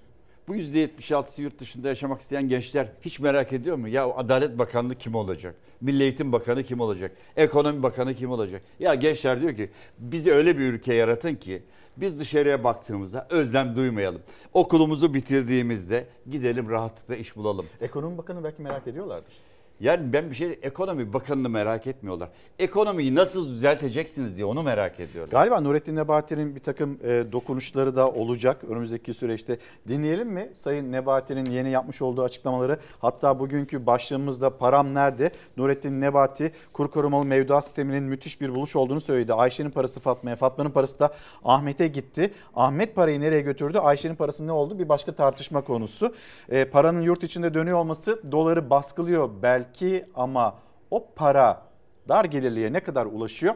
[0.47, 3.87] Bu %76'sı yurt dışında yaşamak isteyen gençler hiç merak ediyor mu?
[3.87, 5.55] Ya Adalet Bakanlığı kim olacak?
[5.81, 7.11] Milli Eğitim Bakanı kim olacak?
[7.35, 8.61] Ekonomi Bakanı kim olacak?
[8.79, 11.63] Ya gençler diyor ki bizi öyle bir ülke yaratın ki
[11.97, 14.21] biz dışarıya baktığımızda özlem duymayalım.
[14.53, 17.65] Okulumuzu bitirdiğimizde gidelim rahatlıkla iş bulalım.
[17.81, 19.33] Ekonomi Bakanı belki merak ediyorlardır.
[19.79, 22.29] Yani ben bir şey ekonomi bakanını merak etmiyorlar.
[22.59, 25.31] Ekonomiyi nasıl düzelteceksiniz diye onu merak ediyorlar.
[25.31, 29.57] Galiba Nurettin Nebati'nin bir takım e, dokunuşları da olacak önümüzdeki süreçte.
[29.87, 32.79] Dinleyelim mi Sayın Nebati'nin yeni yapmış olduğu açıklamaları?
[32.99, 35.31] Hatta bugünkü başlığımızda param nerede?
[35.57, 39.33] Nurettin Nebati kur korumalı mevduat sisteminin müthiş bir buluş olduğunu söyledi.
[39.33, 41.13] Ayşe'nin parası Fatma'ya, Fatma'nın parası da
[41.43, 42.33] Ahmet'e gitti.
[42.55, 43.77] Ahmet parayı nereye götürdü?
[43.77, 44.79] Ayşe'nin parası ne oldu?
[44.79, 46.13] Bir başka tartışma konusu.
[46.49, 49.72] E, paranın yurt içinde dönüyor olması doları baskılıyor belki
[50.15, 50.59] ama
[50.91, 51.61] o para
[52.09, 53.55] dar gelirliye ne kadar ulaşıyor?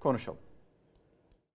[0.00, 0.38] Konuşalım.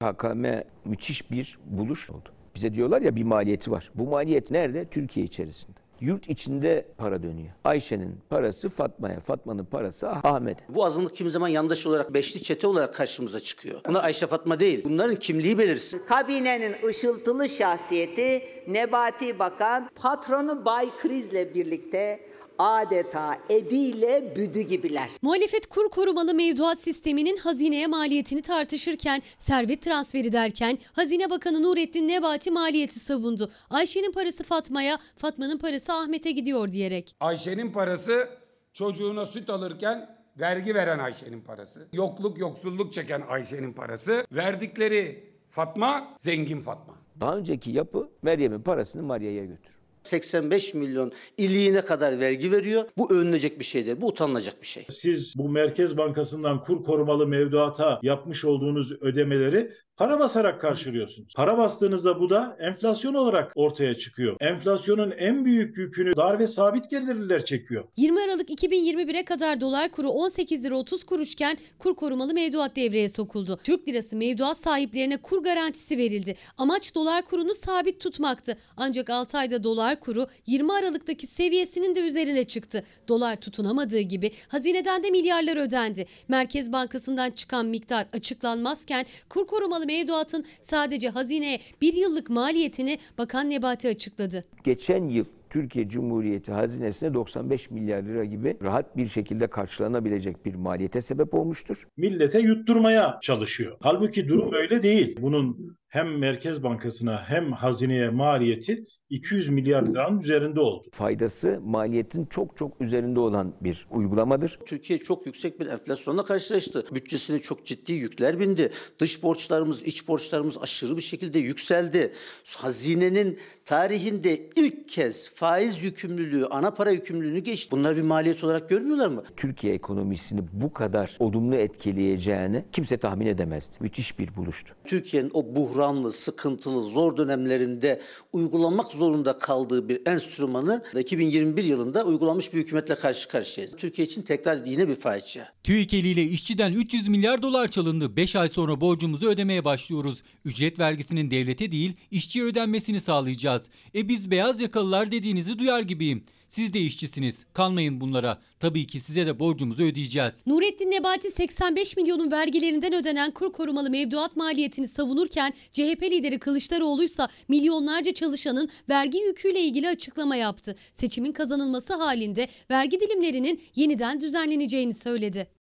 [0.01, 0.45] KKM
[0.85, 2.29] müthiş bir buluş oldu.
[2.55, 3.91] Bize diyorlar ya bir maliyeti var.
[3.95, 4.85] Bu maliyet nerede?
[4.85, 5.81] Türkiye içerisinde.
[6.01, 7.49] Yurt içinde para dönüyor.
[7.63, 10.63] Ayşe'nin parası Fatma'ya, Fatma'nın parası Ahmet'e.
[10.69, 13.81] Bu azınlık kim zaman yandaş olarak, beşli çete olarak karşımıza çıkıyor.
[13.87, 14.81] Bunlar Ayşe Fatma değil.
[14.83, 16.01] Bunların kimliği belirsin.
[16.07, 22.19] Kabinenin ışıltılı şahsiyeti Nebati Bakan patronu Bay Kriz'le birlikte
[22.57, 25.09] adeta ediyle büdü gibiler.
[25.21, 32.51] Muhalefet kur korumalı mevduat sisteminin hazineye maliyetini tartışırken, servet transferi derken Hazine Bakanı Nurettin Nebati
[32.51, 33.51] maliyeti savundu.
[33.69, 37.15] Ayşe'nin parası Fatma'ya, Fatma'nın parası Ahmet'e gidiyor diyerek.
[37.19, 38.29] Ayşe'nin parası
[38.73, 40.09] çocuğuna süt alırken
[40.39, 41.87] vergi veren Ayşe'nin parası.
[41.93, 44.25] Yokluk yoksulluk çeken Ayşe'nin parası.
[44.31, 46.95] Verdikleri Fatma zengin Fatma.
[47.19, 49.80] Daha önceki yapı Meryem'in parasını Maria'ya götür.
[50.03, 52.83] 85 milyon iliğine kadar vergi veriyor.
[52.97, 53.97] Bu övünülecek bir şey değil.
[54.01, 54.85] Bu utanılacak bir şey.
[54.89, 59.71] Siz bu Merkez Bankası'ndan kur korumalı mevduata yapmış olduğunuz ödemeleri
[60.01, 61.33] para basarak karşılıyorsunuz.
[61.35, 64.37] Para bastığınızda bu da enflasyon olarak ortaya çıkıyor.
[64.39, 67.83] Enflasyonun en büyük yükünü dar ve sabit gelirliler çekiyor.
[67.97, 73.59] 20 Aralık 2021'e kadar dolar kuru 18 lira 30 kuruşken kur korumalı mevduat devreye sokuldu.
[73.63, 76.35] Türk lirası mevduat sahiplerine kur garantisi verildi.
[76.57, 78.57] Amaç dolar kurunu sabit tutmaktı.
[78.77, 82.83] Ancak 6 ayda dolar kuru 20 Aralık'taki seviyesinin de üzerine çıktı.
[83.07, 86.05] Dolar tutunamadığı gibi hazineden de milyarlar ödendi.
[86.27, 93.87] Merkez Bankası'ndan çıkan miktar açıklanmazken kur korumalı mevduatın sadece hazineye bir yıllık maliyetini Bakan Nebati
[93.87, 94.43] açıkladı.
[94.63, 101.01] Geçen yıl Türkiye Cumhuriyeti hazinesine 95 milyar lira gibi rahat bir şekilde karşılanabilecek bir maliyete
[101.01, 101.87] sebep olmuştur.
[101.97, 103.77] Millete yutturmaya çalışıyor.
[103.81, 105.17] Halbuki durum öyle değil.
[105.21, 110.87] Bunun hem Merkez Bankası'na hem hazineye maliyeti 200 milyar liranın üzerinde oldu.
[110.91, 114.59] Faydası maliyetin çok çok üzerinde olan bir uygulamadır.
[114.65, 116.85] Türkiye çok yüksek bir enflasyonla karşılaştı.
[116.95, 118.71] Bütçesine çok ciddi yükler bindi.
[118.99, 122.11] Dış borçlarımız, iç borçlarımız aşırı bir şekilde yükseldi.
[122.57, 127.71] Hazinenin tarihinde ilk kez faiz yükümlülüğü, ana para yükümlülüğünü geçti.
[127.71, 129.23] Bunlar bir maliyet olarak görmüyorlar mı?
[129.37, 133.77] Türkiye ekonomisini bu kadar olumlu etkileyeceğini kimse tahmin edemezdi.
[133.79, 134.75] Müthiş bir buluştu.
[134.85, 138.01] Türkiye'nin o buhranlı, sıkıntılı, zor dönemlerinde
[138.33, 143.75] uygulamak zorunda kaldığı bir enstrümanı 2021 yılında uygulanmış bir hükümetle karşı karşıyayız.
[143.75, 145.45] Türkiye için tekrar yine bir facia.
[145.63, 148.15] TÜİK eliyle işçiden 300 milyar dolar çalındı.
[148.15, 150.23] 5 ay sonra borcumuzu ödemeye başlıyoruz.
[150.45, 153.63] Ücret vergisinin devlete değil işçiye ödenmesini sağlayacağız.
[153.95, 156.23] E biz beyaz yakalılar dediğinizi duyar gibiyim.
[156.47, 157.45] Siz de işçisiniz.
[157.53, 158.41] Kanmayın bunlara.
[158.59, 160.33] Tabii ki size de borcumuzu ödeyeceğiz.
[160.45, 167.23] Nurettin Nebati 85 milyonun vergilerinden ödenen kur korumalı mevduat maliyetini savunurken CHP lideri Kılıçdaroğlu ise
[167.47, 170.75] milyonlarca çalışanın vergi yüküyle ilgili açıklama yaptı.
[170.93, 175.60] Seçimin kazanılması halinde vergi dilimlerinin yeniden düzenleneceğini söyledi.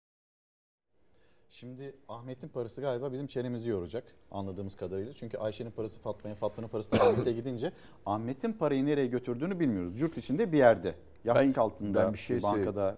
[1.54, 5.14] Şimdi Ahmet'in parası galiba bizim çenemizi yoracak anladığımız kadarıyla.
[5.14, 7.72] Çünkü Ayşe'nin parası Fatma'ya, Fatma'nın parası da Ahmet'e gidince
[8.06, 10.00] Ahmet'in parayı nereye götürdüğünü bilmiyoruz.
[10.00, 10.94] Yurt içinde bir yerde.
[11.24, 12.96] Yastık Ben- altında, ben bir şey bankada.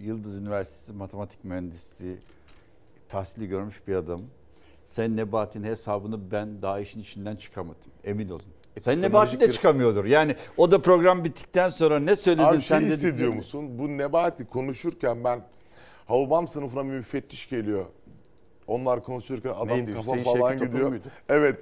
[0.00, 2.16] Yıldız Üniversitesi matematik mühendisliği
[3.08, 4.22] tahsili görmüş bir adam.
[4.84, 7.90] Sayın Nebati'nin hesabını ben daha işin içinden çıkamadım.
[8.04, 8.42] Emin olun.
[8.80, 10.04] Sayın Nebati de bir- çıkamıyordur.
[10.04, 13.78] Yani o da program bittikten sonra ne söyledin Abi sen şey hissediyor musun?
[13.78, 15.42] Bu Nebati konuşurken ben
[16.10, 17.84] Havubam sınıfına bir müfettiş geliyor.
[18.66, 20.88] Onlar konuşurken adam Neydi, kafa Hüseyin falan Şevki gidiyor.
[20.88, 21.04] muydu?
[21.28, 21.58] Evet.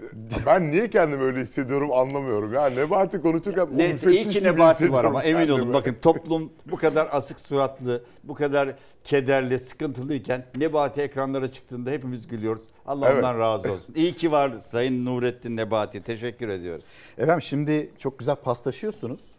[0.47, 2.53] ben niye kendimi öyle hissediyorum anlamıyorum.
[2.53, 5.63] Ya Nebati konuşurken müfettiş iyi ki Nebati var ama emin kendimi.
[5.63, 12.27] olun bakın toplum bu kadar asık suratlı, bu kadar kederli, sıkıntılıyken Nebati ekranlara çıktığında hepimiz
[12.29, 12.63] gülüyoruz.
[12.87, 13.17] Allah Evet.
[13.25, 13.95] ondan razı olsun.
[13.95, 16.03] İyi ki var Sayın Nurettin Nebati.
[16.03, 16.85] Teşekkür ediyoruz.
[17.19, 19.31] Efendim şimdi çok güzel paslaşıyorsunuz.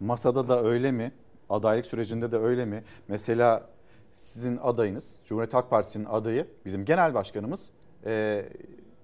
[0.00, 1.12] Masada da öyle mi?
[1.50, 2.82] Adaylık sürecinde de öyle mi?
[3.08, 3.66] Mesela
[4.14, 7.70] sizin adayınız, Cumhuriyet Halk Partisi'nin adayı, bizim genel başkanımız
[8.06, 8.44] e,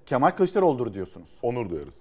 [0.07, 1.29] Kemal Kılıçdaroğlu'dur diyorsunuz.
[1.43, 2.01] Onur duyarız.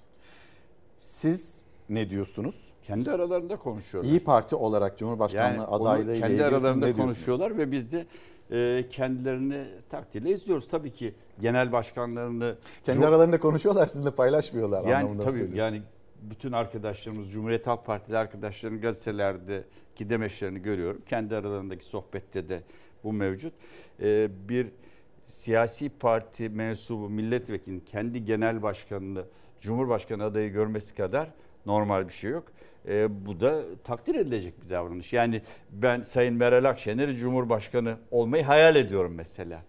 [0.98, 2.74] Siz ne diyorsunuz?
[2.82, 4.12] Kendi aralarında konuşuyorlar.
[4.12, 8.06] İyi Parti olarak Cumhurbaşkanlığı Yani adaylığı kendi aralarında konuşuyorlar ve biz de
[8.52, 10.68] e, kendilerini takdirle izliyoruz.
[10.68, 12.56] Tabii ki genel başkanlarını
[12.86, 15.82] Kendi Cum- aralarında konuşuyorlar, sizinle paylaşmıyorlar yani anlamında tabii yani
[16.22, 21.02] bütün arkadaşlarımız Cumhuriyet Halk Partili arkadaşların gazetelerdeki demeçlerini görüyorum.
[21.06, 22.64] Kendi aralarındaki sohbette de
[23.06, 23.54] bu mevcut.
[24.02, 24.68] E, bir
[25.24, 29.26] siyasi parti mensubu milletvekilinin kendi genel başkanını
[29.62, 31.30] Cumhurbaşkanı adayı görmesi kadar
[31.66, 32.44] normal bir şey yok.
[32.88, 35.14] E, bu da takdir edilecek bir davranış.
[35.14, 35.42] Yani
[35.72, 39.62] ben Sayın Meral Akşener'i Cumhurbaşkanı olmayı hayal ediyorum mesela.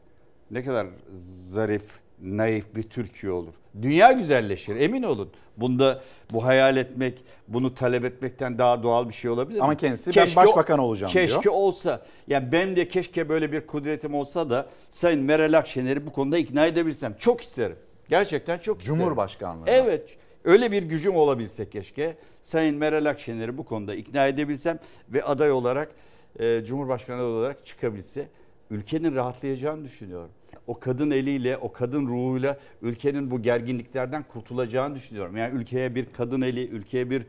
[0.51, 3.55] Ne kadar zarif, naif bir Türkiye olur.
[3.83, 5.31] Dünya güzelleşir emin olun.
[5.57, 6.03] Bunda
[6.33, 9.77] bu hayal etmek, bunu talep etmekten daha doğal bir şey olabilir Ama mi?
[9.77, 11.27] kendisi, "Ben başbakan olacağım" diyor.
[11.29, 12.07] Keşke olsa.
[12.29, 16.67] Yani ben de keşke böyle bir kudretim olsa da Sayın Meral Akşener'i bu konuda ikna
[16.67, 17.15] edebilsem.
[17.19, 17.77] Çok isterim.
[18.09, 18.99] Gerçekten çok isterim.
[18.99, 19.65] Cumhurbaşkanlığı.
[19.67, 20.17] Evet.
[20.45, 22.17] Öyle bir gücüm olabilse keşke.
[22.41, 24.79] Sayın Meral Akşener'i bu konuda ikna edebilsem
[25.09, 25.91] ve aday olarak
[26.39, 28.29] e, Cumhurbaşkanı olarak çıkabilse
[28.71, 30.31] ülkenin rahatlayacağını düşünüyorum.
[30.67, 35.37] O kadın eliyle, o kadın ruhuyla ülkenin bu gerginliklerden kurtulacağını düşünüyorum.
[35.37, 37.27] Yani ülkeye bir kadın eli, ülkeye bir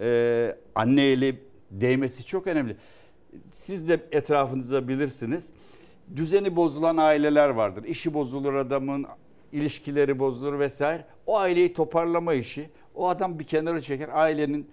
[0.00, 1.40] e, anne eli
[1.70, 2.76] değmesi çok önemli.
[3.50, 5.50] Siz de etrafınızda bilirsiniz.
[6.16, 7.84] Düzeni bozulan aileler vardır.
[7.84, 9.06] İşi bozulur adamın,
[9.52, 11.04] ilişkileri bozulur vesaire.
[11.26, 14.08] O aileyi toparlama işi, o adam bir kenara çeker.
[14.12, 14.70] Ailenin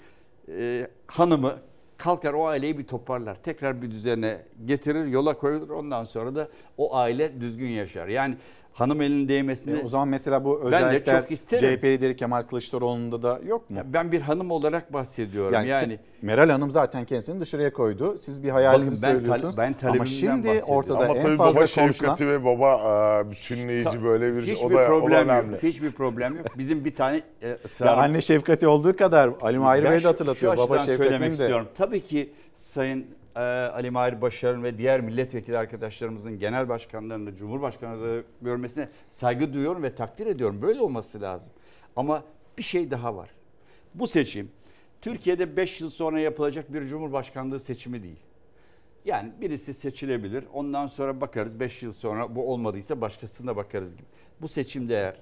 [0.48, 1.56] e, hanımı
[1.98, 3.36] kalkar o aileyi bir toparlar.
[3.36, 5.70] Tekrar bir düzene getirir, yola koyulur.
[5.70, 8.08] Ondan sonra da o aile düzgün yaşar.
[8.08, 8.38] Yani
[8.74, 9.80] hanım elinin değmesini...
[9.80, 11.78] E, o zaman mesela bu ben de özellikler çok isterim.
[11.78, 13.80] CHP lideri Kemal Kılıçdaroğlu'nda da yok mu?
[13.86, 15.54] Ben bir hanım olarak bahsediyorum.
[15.54, 18.18] Yani, Yani, Meral Hanım zaten kendisini dışarıya koydu.
[18.18, 19.58] Siz bir hayalinizi Bakın ben söylüyorsunuz.
[19.58, 21.88] ben Ama şimdi ortada Ama en tabii fazla baba konuşulan...
[21.88, 22.74] şefkati ve baba
[23.28, 25.52] e, bütünleyici Ta- böyle bir o da, o da problem önemli.
[25.54, 25.64] yok.
[25.64, 26.46] Hiçbir problem yok.
[26.58, 30.54] Bizim bir tane e, Ya ısrarım- anne şefkati olduğu kadar Ali Mahir Bey de hatırlatıyor.
[30.56, 31.32] Şu Baba söylemek şefkatini de.
[31.32, 31.68] istiyorum.
[31.78, 38.90] Tabii ki Sayın e, Ali Mahir Başar'ın ve diğer milletvekili arkadaşlarımızın genel başkanlarını, cumhurbaşkanları görmesine
[39.08, 40.62] saygı duyuyorum ve takdir ediyorum.
[40.62, 41.54] Böyle olması lazım.
[41.96, 42.24] Ama
[42.58, 43.30] bir şey daha var.
[43.94, 44.52] Bu seçim
[45.02, 48.20] Türkiye'de 5 yıl sonra yapılacak bir cumhurbaşkanlığı seçimi değil.
[49.06, 50.46] Yani birisi seçilebilir.
[50.54, 54.08] Ondan sonra bakarız 5 yıl sonra bu olmadıysa başkasına bakarız gibi.
[54.42, 55.16] Bu seçimde eğer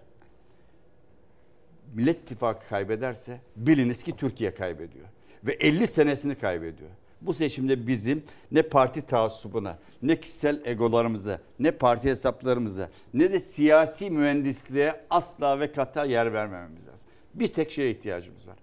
[1.93, 5.05] Millet İttifakı kaybederse biliniz ki Türkiye kaybediyor.
[5.43, 6.89] Ve 50 senesini kaybediyor.
[7.21, 14.09] Bu seçimde bizim ne parti taassubuna, ne kişisel egolarımıza, ne parti hesaplarımıza, ne de siyasi
[14.09, 17.07] mühendisliğe asla ve kata yer vermememiz lazım.
[17.33, 18.55] Bir tek şeye ihtiyacımız var.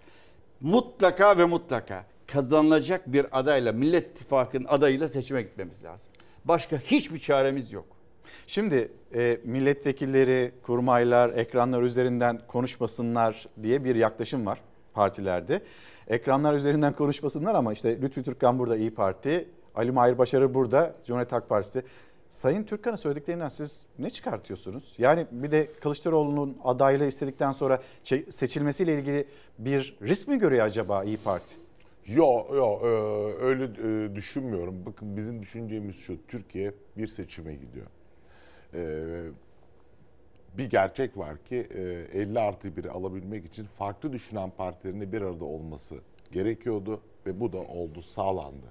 [0.61, 6.11] Mutlaka ve mutlaka kazanılacak bir adayla, Millet İttifakı'nın adayıyla seçime gitmemiz lazım.
[6.45, 7.87] Başka hiçbir çaremiz yok.
[8.47, 14.61] Şimdi e, milletvekilleri, kurmaylar, ekranlar üzerinden konuşmasınlar diye bir yaklaşım var
[14.99, 15.63] partilerde.
[16.09, 21.33] Ekranlar üzerinden konuşmasınlar ama işte Lütfü Türkkan burada İyi Parti, Ali Mahir Başarı burada Cumhuriyet
[21.33, 21.83] Halk Partisi.
[22.31, 24.95] Sayın Türkkan'ın söylediklerinden siz ne çıkartıyorsunuz?
[24.99, 27.83] Yani bir de Kılıçdaroğlu'nun adaylığı istedikten sonra
[28.31, 29.27] seçilmesiyle ilgili
[29.59, 31.55] bir risk mi görüyor acaba İyi Parti?
[32.07, 32.87] Yok yok e,
[33.41, 34.87] öyle e, düşünmüyorum.
[34.87, 36.27] Bakın bizim düşüncemiz şu.
[36.29, 37.87] Türkiye bir seçime gidiyor.
[40.59, 45.23] E, bir gerçek var ki e, 50 artı 1'i alabilmek için farklı düşünen partilerin bir
[45.23, 45.97] arada olması
[46.33, 48.67] gerekiyordu ve bu da oldu, sağlandı.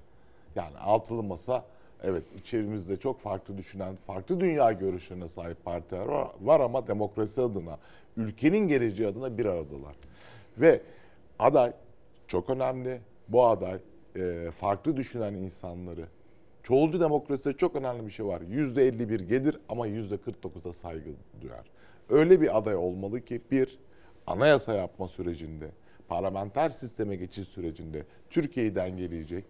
[0.54, 1.64] Yani altılı masa
[2.02, 7.78] evet içerimizde çok farklı düşünen, farklı dünya görüşlerine sahip partiler var, var ama demokrasi adına,
[8.16, 9.96] ülkenin geleceği adına bir aradalar.
[10.58, 10.80] Ve
[11.38, 11.72] aday
[12.26, 13.00] çok önemli.
[13.28, 13.78] Bu aday
[14.16, 16.06] e, farklı düşünen insanları
[16.68, 18.40] Çoğulcu demokraside çok önemli bir şey var.
[18.40, 21.10] %51 gelir ama %49'da saygı
[21.40, 21.64] duyar.
[22.08, 23.78] Öyle bir aday olmalı ki bir
[24.26, 25.70] anayasa yapma sürecinde,
[26.08, 29.44] parlamenter sisteme geçiş sürecinde Türkiye'yi dengeleyecek.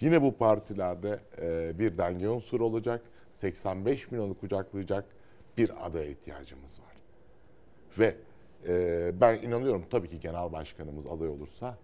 [0.00, 3.02] Yine bu partilerde e, bir denge unsuru olacak.
[3.32, 5.04] 85 milyonu kucaklayacak
[5.56, 6.96] bir adaya ihtiyacımız var.
[7.98, 8.16] Ve
[8.68, 11.78] e, ben inanıyorum tabii ki genel başkanımız aday olursa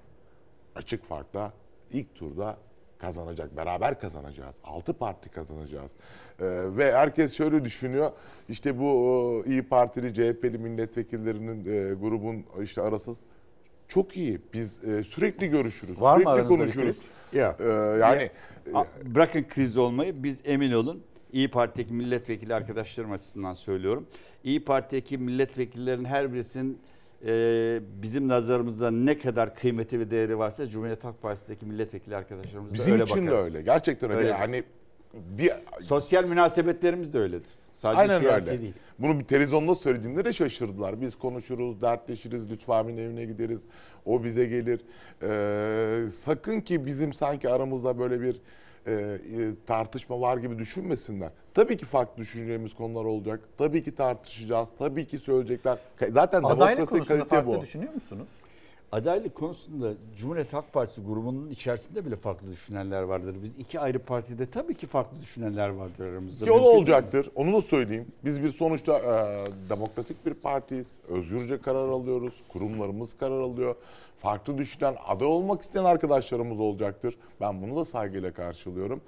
[0.74, 1.52] açık farkla
[1.92, 2.58] ilk turda
[2.98, 3.56] kazanacak.
[3.56, 4.56] Beraber kazanacağız.
[4.64, 5.92] Altı parti kazanacağız.
[6.40, 6.44] Ee,
[6.76, 8.10] ve herkes şöyle düşünüyor.
[8.48, 13.12] İşte bu e, İyi Partili, CHP'li milletvekillerinin e, grubun işte arası
[13.88, 14.40] çok iyi.
[14.52, 16.00] Biz e, sürekli görüşürüz.
[16.00, 16.84] Var mı sürekli konuşuruz.
[16.84, 17.02] kriz?
[17.32, 17.64] Ya, e,
[18.00, 18.30] yani
[18.74, 21.02] A- bırakın kriz olmayı biz emin olun
[21.32, 24.06] İyi Parti'deki milletvekili arkadaşlarım açısından söylüyorum.
[24.44, 26.78] İyi Parti'deki milletvekillerinin her birisinin
[27.26, 32.74] e, bizim nazarımızda ne kadar kıymeti ve değeri varsa Cumhuriyet Halk Partisi'ndeki milletvekili arkadaşlarımız da
[32.74, 33.54] Bizim öyle için de bakarız.
[33.54, 33.64] öyle.
[33.64, 34.20] Gerçekten öyle.
[34.20, 34.38] Öyledir.
[34.40, 34.64] Yani
[35.14, 37.48] bir sosyal münasebetlerimiz de öyledir.
[37.74, 38.62] Sadece Aynen siyasi öyle.
[38.62, 38.74] değil.
[38.98, 41.00] Bunu bir televizyonda söylediğimde de şaşırdılar.
[41.00, 43.60] Biz konuşuruz, dertleşiriz, Lütfü abinin evine gideriz.
[44.04, 44.80] O bize gelir.
[45.22, 48.36] Ee, sakın ki bizim sanki aramızda böyle bir
[48.86, 49.18] e, e,
[49.66, 51.30] tartışma var gibi düşünmesinler.
[51.54, 53.40] Tabii ki farklı düşüneceğimiz konular olacak.
[53.58, 54.68] Tabii ki tartışacağız.
[54.78, 55.78] Tabii ki söyleyecekler.
[56.10, 57.60] Zaten Adaylık demokrasi konusunda farklı bu.
[57.60, 58.28] düşünüyor musunuz?
[58.92, 63.36] Adaylık konusunda Cumhuriyet Halk Partisi grubunun içerisinde bile farklı düşünenler vardır.
[63.42, 66.44] Biz iki ayrı partide tabii ki farklı düşünenler vardır aramızda.
[66.44, 67.30] Ki o olacaktır.
[67.34, 68.06] Onu da söyleyeyim.
[68.24, 70.98] Biz bir sonuçta e, demokratik bir partiyiz.
[71.08, 72.34] Özgürce karar alıyoruz.
[72.48, 73.74] Kurumlarımız karar alıyor.
[74.18, 77.18] Farklı düşünen, aday olmak isteyen arkadaşlarımız olacaktır.
[77.40, 79.00] Ben bunu da saygıyla karşılıyorum.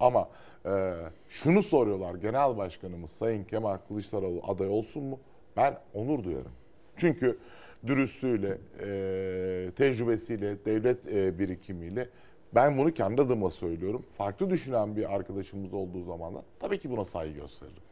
[0.00, 0.28] Ama
[0.66, 0.92] e,
[1.28, 2.14] şunu soruyorlar.
[2.14, 5.20] Genel Başkanımız Sayın Kemal Kılıçdaroğlu aday olsun mu?
[5.56, 6.52] Ben onur duyarım.
[6.96, 7.38] Çünkü
[7.86, 12.08] dürüstlüğüyle, e, tecrübesiyle, devlet e, birikimiyle
[12.54, 14.06] ben bunu kendi adıma söylüyorum.
[14.10, 17.82] Farklı düşünen bir arkadaşımız olduğu zaman da tabii ki buna saygı gösteririm.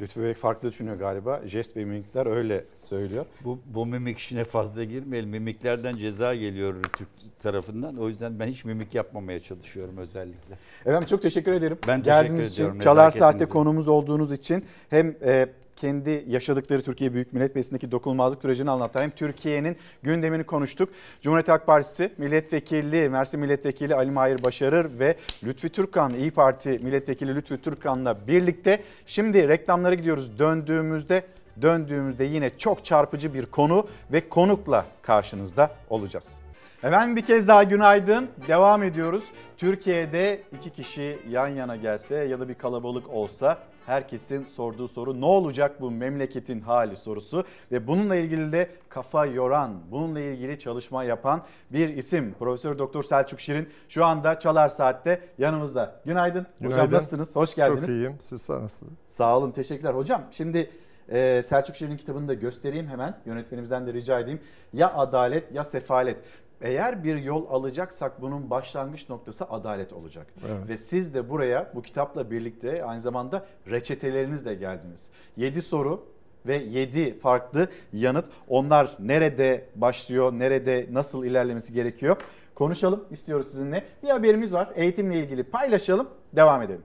[0.00, 1.40] Lütfü Bey farklı düşünüyor galiba.
[1.46, 3.26] Jest ve mimikler öyle söylüyor.
[3.44, 5.30] Bu, bu mimik işine fazla girmeyelim.
[5.30, 7.08] Mimiklerden ceza geliyor Türk
[7.38, 7.96] tarafından.
[7.96, 10.58] O yüzden ben hiç mimik yapmamaya çalışıyorum özellikle.
[10.86, 11.78] Efendim çok teşekkür ederim.
[11.88, 15.48] Ben teşekkür Geldiğiniz ediyorum, için, Çalar Saat'te konumuz olduğunuz için hem e,
[15.82, 19.04] kendi yaşadıkları Türkiye Büyük Millet Meclisi'ndeki dokunulmazlık sürecini anlattılar.
[19.04, 20.88] Hem Türkiye'nin gündemini konuştuk.
[21.20, 27.34] Cumhuriyet Halk Partisi Milletvekili, Mersin Milletvekili Ali Mahir Başarır ve Lütfi Türkan, İyi Parti Milletvekili
[27.34, 30.38] Lütfi Türkan'la birlikte şimdi reklamlara gidiyoruz.
[30.38, 31.24] Döndüğümüzde
[31.62, 36.41] döndüğümüzde yine çok çarpıcı bir konu ve konukla karşınızda olacağız.
[36.82, 38.28] Efendim bir kez daha günaydın.
[38.48, 39.24] Devam ediyoruz.
[39.56, 45.24] Türkiye'de iki kişi yan yana gelse ya da bir kalabalık olsa herkesin sorduğu soru ne
[45.24, 51.42] olacak bu memleketin hali sorusu ve bununla ilgili de kafa yoran, bununla ilgili çalışma yapan
[51.72, 56.00] bir isim Profesör Doktor Selçuk Şirin şu anda Çalar Saat'te yanımızda.
[56.04, 56.46] Günaydın.
[56.58, 56.96] Hocam Günaydın.
[56.96, 57.36] nasılsınız?
[57.36, 57.80] Hoş geldiniz.
[57.80, 58.16] Çok iyiyim.
[58.20, 58.92] Siz nasılsınız?
[59.08, 59.94] Sağ olun, teşekkürler.
[59.94, 60.70] Hocam şimdi
[61.08, 63.14] e, Selçuk Şirin'in kitabını da göstereyim hemen.
[63.26, 64.40] Yönetmenimizden de rica edeyim.
[64.72, 66.16] Ya adalet ya sefalet.
[66.62, 70.26] Eğer bir yol alacaksak bunun başlangıç noktası adalet olacak.
[70.46, 70.68] Evet.
[70.68, 75.08] Ve siz de buraya bu kitapla birlikte aynı zamanda reçetelerinizle geldiniz.
[75.36, 76.06] 7 soru
[76.46, 78.26] ve 7 farklı yanıt.
[78.48, 82.16] Onlar nerede başlıyor, nerede nasıl ilerlemesi gerekiyor?
[82.54, 83.86] Konuşalım istiyoruz sizinle.
[84.02, 84.72] Bir haberimiz var.
[84.74, 86.82] Eğitimle ilgili paylaşalım, devam edelim.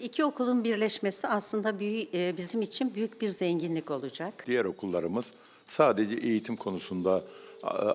[0.00, 4.44] İki okulun birleşmesi aslında büyük, e, bizim için büyük bir zenginlik olacak.
[4.46, 5.32] Diğer okullarımız
[5.66, 7.24] sadece eğitim konusunda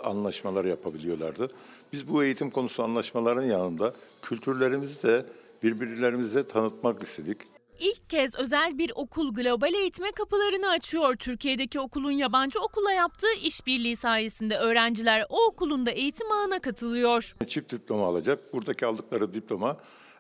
[0.04, 1.52] anlaşmalar yapabiliyorlardı.
[1.94, 5.26] Biz bu eğitim konusu anlaşmaların yanında kültürlerimizi de
[5.64, 7.38] birbirlerimize tanıtmak istedik.
[7.80, 11.16] İlk kez özel bir okul global eğitime kapılarını açıyor.
[11.16, 17.36] Türkiye'deki okulun yabancı okula yaptığı işbirliği sayesinde öğrenciler o okulun da eğitim ağına katılıyor.
[17.48, 18.54] Çift diploma alacak.
[18.54, 19.78] Buradaki aldıkları diploma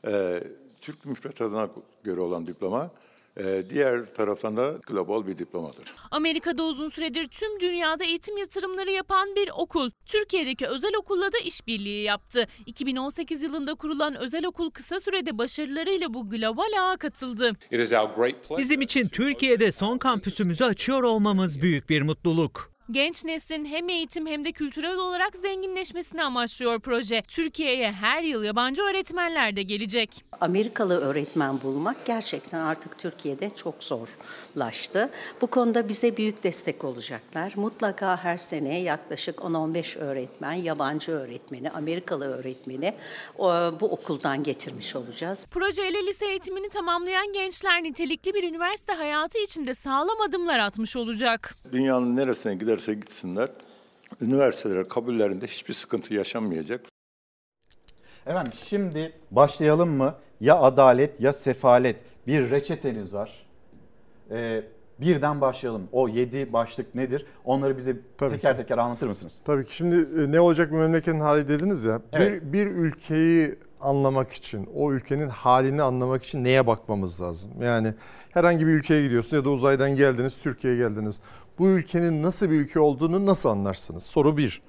[0.08, 0.44] e,
[0.82, 1.70] Türk müfredatına
[2.04, 2.92] göre olan diploma.
[3.40, 5.94] E, diğer taraftan da global bir diplomadır.
[6.12, 9.92] Amerika'da uzun süredir tüm dünyada eğitim yatırımları yapan bir okul.
[10.06, 12.48] Türkiye'deki özel okulla da işbirliği yaptı.
[12.66, 17.52] 2018 yılında kurulan özel okul kısa sürede başarılarıyla bu global ağa katıldı.
[18.58, 22.79] Bizim için Türkiye'de son kampüsümüzü açıyor olmamız büyük bir mutluluk.
[22.92, 27.24] Genç neslin hem eğitim hem de kültürel olarak zenginleşmesini amaçlıyor proje.
[27.28, 30.26] Türkiye'ye her yıl yabancı öğretmenler de gelecek.
[30.42, 35.10] Amerikalı öğretmen bulmak gerçekten artık Türkiye'de çok zorlaştı.
[35.42, 37.54] Bu konuda bize büyük destek olacaklar.
[37.56, 42.94] Mutlaka her sene yaklaşık 10-15 öğretmen, yabancı öğretmeni, Amerikalı öğretmeni
[43.80, 45.46] bu okuldan getirmiş olacağız.
[45.52, 51.56] Projeyle lise eğitimini tamamlayan gençler nitelikli bir üniversite hayatı içinde sağlam adımlar atmış olacak.
[51.72, 53.50] Dünyanın neresine giderse gitsinler,
[54.22, 56.82] üniversiteler kabullerinde hiçbir sıkıntı yaşanmayacak.
[58.26, 60.16] Efendim şimdi başlayalım mı?
[60.42, 61.98] Ya adalet ya sefalet.
[62.28, 63.46] Bir reçeteniz var.
[64.32, 64.64] Ee,
[65.00, 65.90] birden başlayalım.
[65.92, 67.26] O yedi başlık nedir?
[67.46, 68.62] Onları bize Tabii teker ki.
[68.62, 69.42] teker anlatır mısınız?
[69.46, 72.02] Tabii ki şimdi e, ne olacak bu memleketin hali dediniz ya.
[72.14, 72.44] Evet.
[72.44, 77.52] Bir, bir ülkeyi anlamak için, o ülkenin halini anlamak için neye bakmamız lazım?
[77.62, 77.94] Yani
[78.30, 81.22] herhangi bir ülkeye gidiyorsun ya da uzaydan geldiniz, Türkiye'ye geldiniz.
[81.60, 84.04] Bu ülkenin nasıl bir ülke olduğunu nasıl anlarsınız?
[84.04, 84.62] Soru bir.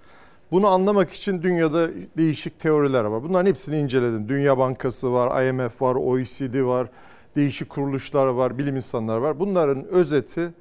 [0.50, 3.22] Bunu anlamak için dünyada değişik teoriler var.
[3.22, 4.28] Bunların hepsini inceledim.
[4.28, 6.88] Dünya Bankası var, IMF var, OECD var,
[7.36, 9.40] değişik kuruluşlar var, bilim insanları var.
[9.40, 10.52] Bunların özeti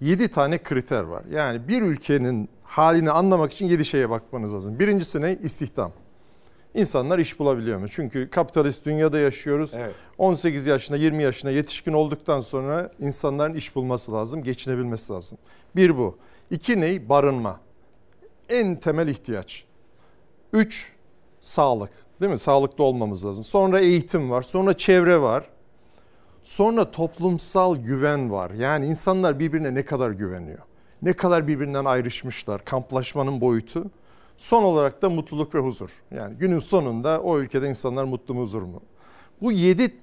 [0.00, 1.22] 7 tane kriter var.
[1.30, 4.78] Yani bir ülkenin halini anlamak için 7 şeye bakmanız lazım.
[4.78, 5.38] Birincisi ne?
[5.42, 5.92] İstihdam.
[6.74, 7.88] İnsanlar iş bulabiliyor mu?
[7.88, 9.72] Çünkü kapitalist dünyada yaşıyoruz.
[9.76, 9.94] Evet.
[10.18, 15.38] 18 yaşına 20 yaşına yetişkin olduktan sonra insanların iş bulması lazım, geçinebilmesi lazım.
[15.76, 16.18] Bir bu.
[16.50, 17.08] İki ne?
[17.08, 17.60] Barınma.
[18.48, 19.64] En temel ihtiyaç.
[20.52, 20.92] Üç,
[21.40, 21.90] sağlık.
[22.20, 22.38] Değil mi?
[22.38, 23.44] Sağlıklı olmamız lazım.
[23.44, 24.42] Sonra eğitim var.
[24.42, 25.44] Sonra çevre var.
[26.42, 28.50] Sonra toplumsal güven var.
[28.50, 30.58] Yani insanlar birbirine ne kadar güveniyor?
[31.02, 32.64] Ne kadar birbirinden ayrışmışlar?
[32.64, 33.90] Kamplaşmanın boyutu.
[34.36, 35.90] Son olarak da mutluluk ve huzur.
[36.10, 38.82] Yani günün sonunda o ülkede insanlar mutlu mu huzur mu?
[39.42, 39.94] Bu yedi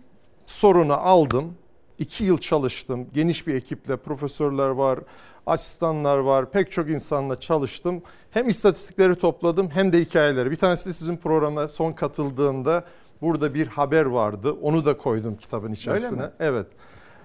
[0.46, 1.54] sorunu aldım.
[1.98, 3.08] İki yıl çalıştım.
[3.14, 5.00] Geniş bir ekiple profesörler var,
[5.46, 6.52] asistanlar var.
[6.52, 8.02] Pek çok insanla çalıştım.
[8.32, 10.52] Hem istatistikleri topladım hem de hikayeleri.
[10.52, 12.84] Bir tanesi de sizin programa son katıldığımda
[13.22, 14.52] burada bir haber vardı.
[14.62, 16.22] Onu da koydum kitabın içerisine.
[16.22, 16.32] mi?
[16.40, 16.68] Evet.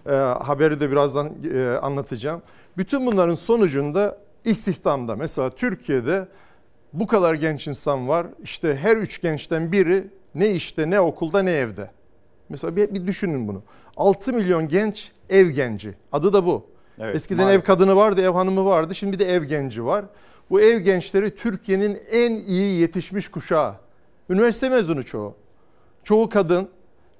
[0.06, 2.42] Ee, haberi de birazdan e, anlatacağım.
[2.76, 6.28] Bütün bunların sonucunda istihdamda mesela Türkiye'de
[6.92, 8.26] bu kadar genç insan var.
[8.42, 10.04] İşte her üç gençten biri
[10.34, 11.90] ne işte ne okulda ne evde.
[12.48, 13.62] Mesela bir, bir düşünün bunu.
[13.96, 15.94] 6 milyon genç ev genci.
[16.12, 16.66] Adı da bu.
[16.98, 17.62] Evet, Eskiden maalesef.
[17.62, 18.94] ev kadını vardı, ev hanımı vardı.
[18.94, 20.04] Şimdi bir de ev genci var.
[20.50, 23.74] Bu ev gençleri Türkiye'nin en iyi yetişmiş kuşağı.
[24.30, 25.34] Üniversite mezunu çoğu.
[26.04, 26.68] Çoğu kadın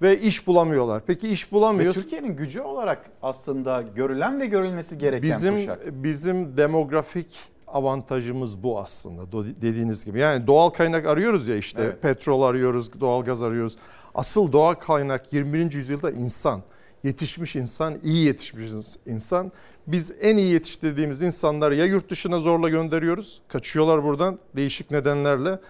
[0.02, 1.02] ve iş bulamıyorlar.
[1.06, 2.02] Peki iş Ve bulamıyoruz.
[2.02, 5.86] Türkiye'nin gücü olarak aslında görülen ve görülmesi gereken Bizim kuşak.
[5.86, 9.32] bizim demografik avantajımız bu aslında
[9.62, 10.18] dediğiniz gibi.
[10.18, 12.02] Yani doğal kaynak arıyoruz ya işte Evet.
[12.02, 13.76] petrol arıyoruz, doğal gaz arıyoruz.
[14.14, 15.72] Asıl doğal kaynak 21.
[15.72, 16.62] yüzyılda insan.
[17.04, 18.70] Yetişmiş insan, iyi yetişmiş
[19.06, 19.52] insan.
[19.86, 25.60] Biz en iyi yetiştirdiğimiz insanları ya yurt dışına zorla gönderiyoruz, kaçıyorlar buradan değişik nedenlerle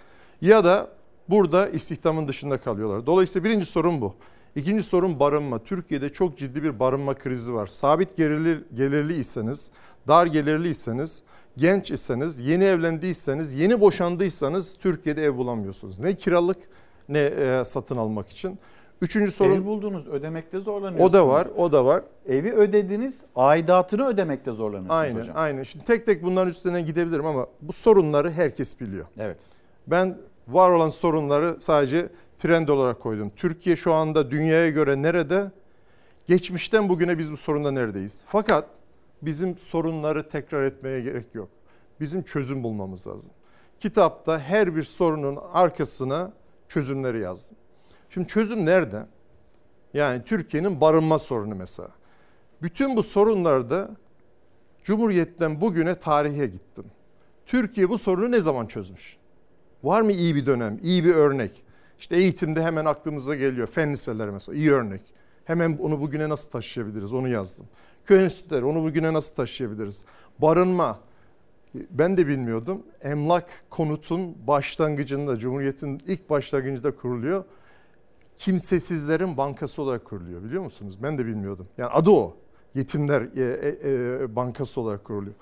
[0.41, 0.89] ya da
[1.29, 3.07] burada istihdamın dışında kalıyorlar.
[3.07, 4.15] Dolayısıyla birinci sorun bu.
[4.57, 5.59] İkinci sorun barınma.
[5.65, 7.67] Türkiye'de çok ciddi bir barınma krizi var.
[7.67, 9.71] Sabit gelirli, gelirliyseniz,
[10.09, 11.23] dar gelirliyseniz,
[11.57, 15.99] genç iseniz, yeni evlendiyseniz, yeni boşandıysanız Türkiye'de ev bulamıyorsunuz.
[15.99, 16.59] Ne kiralık
[17.09, 18.59] ne e, satın almak için.
[19.03, 21.11] Üçüncü sorun Ev buldunuz ödemekte zorlanıyorsunuz.
[21.11, 22.03] o da var, o da var.
[22.29, 25.37] Evi ödediniz, aidatını ödemekte zorlanıyorsunuz Aynen, hocam.
[25.39, 25.63] aynen.
[25.63, 29.07] Şimdi tek tek bunların üstüne gidebilirim ama bu sorunları herkes biliyor.
[29.19, 29.37] Evet.
[29.87, 30.19] Ben
[30.49, 32.09] var olan sorunları sadece
[32.39, 33.29] trend olarak koydum.
[33.37, 35.51] Türkiye şu anda dünyaya göre nerede?
[36.27, 38.21] Geçmişten bugüne biz bu sorunda neredeyiz?
[38.27, 38.65] Fakat
[39.23, 41.49] bizim sorunları tekrar etmeye gerek yok.
[42.01, 43.31] Bizim çözüm bulmamız lazım.
[43.81, 46.33] Kitapta her bir sorunun arkasına
[46.69, 47.57] çözümleri yazdım.
[48.11, 49.07] Şimdi çözüm nerede?
[49.95, 51.89] Yani Türkiye'nin barınma sorunu mesela.
[52.63, 53.91] Bütün bu sorunlarda
[54.85, 56.85] Cumhuriyet'ten bugüne tarihe gittim.
[57.47, 59.17] Türkiye bu sorunu ne zaman çözmüş?
[59.85, 61.65] Var mı iyi bir dönem, iyi bir örnek?
[61.99, 63.67] İşte eğitimde hemen aklımıza geliyor.
[63.67, 65.03] Fen liseleri mesela iyi örnek.
[65.45, 67.67] Hemen onu bugüne nasıl taşıyabiliriz onu yazdım.
[68.07, 70.05] Köy enstitüleri onu bugüne nasıl taşıyabiliriz?
[70.39, 70.99] Barınma.
[71.91, 72.83] Ben de bilmiyordum.
[73.03, 77.45] Emlak konutun başlangıcında, Cumhuriyet'in ilk başlangıcında kuruluyor.
[78.39, 80.99] Kimsesizlerin bankası olarak kuruluyor biliyor musunuz?
[81.03, 81.67] Ben de bilmiyordum.
[81.79, 82.37] Yani adı o.
[82.75, 85.35] Yetimler e, e, e, bankası olarak kuruluyor.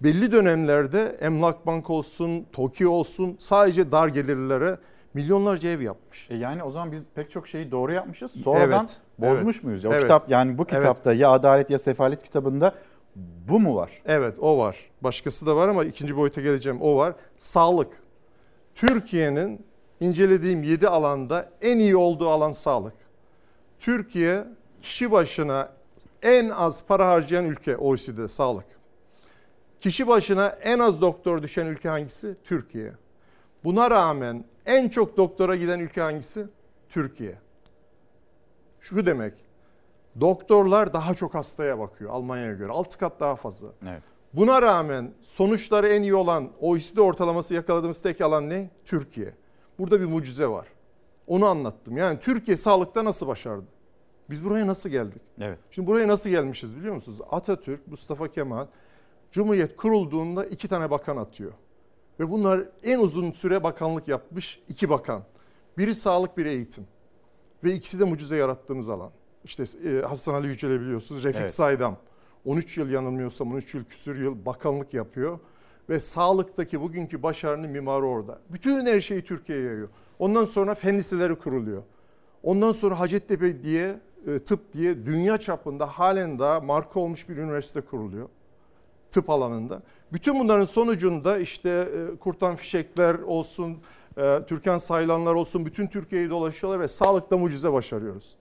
[0.00, 4.78] Belli dönemlerde Emlak Bank olsun, TOKİ olsun sadece dar gelirlilere
[5.16, 6.30] milyonlarca ev yapmış.
[6.30, 8.30] E yani o zaman biz pek çok şeyi doğru yapmışız.
[8.30, 9.84] Sonradan Evet, bozmuş evet, muyuz?
[9.84, 9.90] Ya?
[9.90, 10.02] O evet.
[10.02, 10.74] kitap yani bu Evet.
[10.74, 12.74] kitapta ya adalet ya sefalet kitabında
[13.48, 14.02] bu mu var?
[14.06, 14.76] Evet o var.
[15.00, 16.80] Başkası da var ama ikinci boyuta geleceğim.
[16.80, 17.14] O var.
[17.36, 18.02] Sağlık.
[18.74, 19.66] Türkiye'nin
[20.00, 22.94] incelediğim 7 alanda en iyi olduğu alan sağlık.
[23.78, 24.44] Türkiye
[24.82, 25.68] kişi başına
[26.22, 28.66] en az para harcayan ülke OECD'de sağlık.
[29.80, 32.36] Kişi başına en az doktor düşen ülke hangisi?
[32.44, 32.92] Türkiye.
[33.64, 36.46] Buna rağmen en çok doktora giden ülke hangisi?
[36.88, 37.38] Türkiye.
[38.80, 39.34] Şu demek.
[40.20, 42.72] Doktorlar daha çok hastaya bakıyor Almanya'ya göre.
[42.72, 43.68] 6 kat daha fazla.
[43.88, 44.02] Evet.
[44.32, 48.70] Buna rağmen sonuçları en iyi olan OECD ortalaması yakaladığımız tek alan ne?
[48.84, 49.34] Türkiye.
[49.78, 50.66] Burada bir mucize var.
[51.26, 51.96] Onu anlattım.
[51.96, 53.66] Yani Türkiye sağlıkta nasıl başardı?
[54.30, 55.22] Biz buraya nasıl geldik?
[55.40, 55.58] Evet.
[55.70, 57.20] Şimdi buraya nasıl gelmişiz biliyor musunuz?
[57.30, 58.66] Atatürk, Mustafa Kemal
[59.32, 61.52] Cumhuriyet kurulduğunda iki tane bakan atıyor.
[62.20, 65.22] Ve bunlar en uzun süre bakanlık yapmış iki bakan.
[65.78, 66.86] Biri sağlık, biri eğitim.
[67.64, 69.10] Ve ikisi de mucize yarattığımız alan.
[69.44, 71.24] İşte e, Hasan Ali Yücel'i biliyorsunuz.
[71.24, 71.52] Refik Evet.
[71.54, 71.96] Saydam
[72.44, 75.38] 13 yıl yanılmıyorsam 13 yıl küsür yıl bakanlık yapıyor.
[75.88, 78.38] Ve sağlıktaki bugünkü başarının mimarı orada.
[78.50, 79.88] Bütün her şeyi Türkiye'ye yayıyor.
[80.18, 81.82] Ondan sonra fen liseleri kuruluyor.
[82.42, 87.80] Ondan sonra Hacettepe diye, e, tıp diye dünya çapında halen daha marka olmuş bir üniversite
[87.80, 88.28] kuruluyor.
[89.10, 89.82] Tıp alanında.
[90.12, 93.78] Bütün bunların sonucunda işte e, kurtan fişekler olsun,
[94.16, 98.36] e, Türkan sayılanlar olsun bütün Türkiye'yi dolaşıyorlar ve sağlıkta mucize başarıyoruz.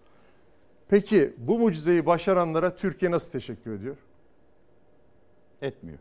[0.89, 3.95] Peki bu mucizeyi başaranlara Türkiye nasıl teşekkür ediyor?
[5.61, 5.99] Etmiyor.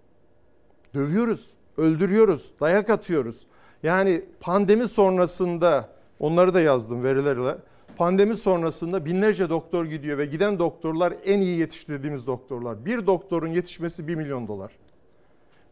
[0.95, 3.47] Dövüyoruz, öldürüyoruz, dayak atıyoruz.
[3.83, 5.89] Yani pandemi sonrasında
[6.21, 7.57] onları da yazdım verilerle.
[7.97, 12.85] Pandemi sonrasında binlerce doktor gidiyor ve giden doktorlar en iyi yetiştirdiğimiz doktorlar.
[12.85, 14.73] Bir doktorun yetişmesi 1 milyon dolar.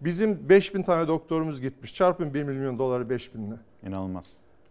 [0.05, 1.94] Bizim 5000 tane doktorumuz gitmiş.
[1.94, 3.56] Çarpın 1 milyon doları 5000'le.
[3.89, 4.26] İnanılmaz.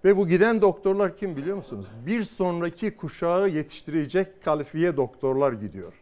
[0.06, 1.88] Ve bu giden doktorlar kim biliyor musunuz?
[2.06, 5.93] Bir sonraki kuşağı yetiştirecek kalifiye doktorlar gidiyor.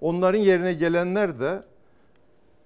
[0.00, 1.60] Onların yerine gelenler de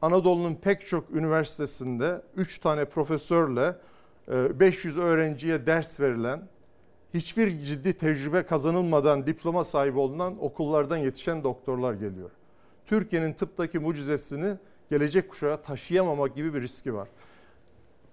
[0.02, 3.76] Anadolu'nun pek çok üniversitesinde 3 tane profesörle
[4.28, 6.42] e, 500 öğrenciye ders verilen,
[7.14, 12.30] hiçbir ciddi tecrübe kazanılmadan diploma sahibi olunan okullardan yetişen doktorlar geliyor.
[12.86, 14.56] Türkiye'nin tıptaki mucizesini
[14.92, 17.08] gelecek kuşağa taşıyamamak gibi bir riski var.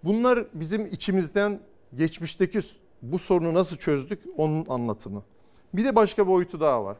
[0.03, 1.59] Bunlar bizim içimizden
[1.95, 2.59] geçmişteki
[3.01, 5.23] bu sorunu nasıl çözdük onun anlatımı.
[5.73, 6.97] Bir de başka boyutu daha var.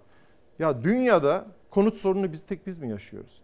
[0.60, 3.42] Ya dünyada konut sorununu biz tek biz mi yaşıyoruz?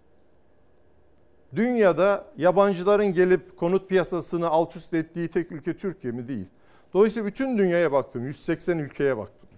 [1.56, 6.28] Dünyada yabancıların gelip konut piyasasını alt üst ettiği tek ülke Türkiye mi?
[6.28, 6.46] Değil.
[6.94, 8.26] Dolayısıyla bütün dünyaya baktım.
[8.26, 9.50] 180 ülkeye baktım.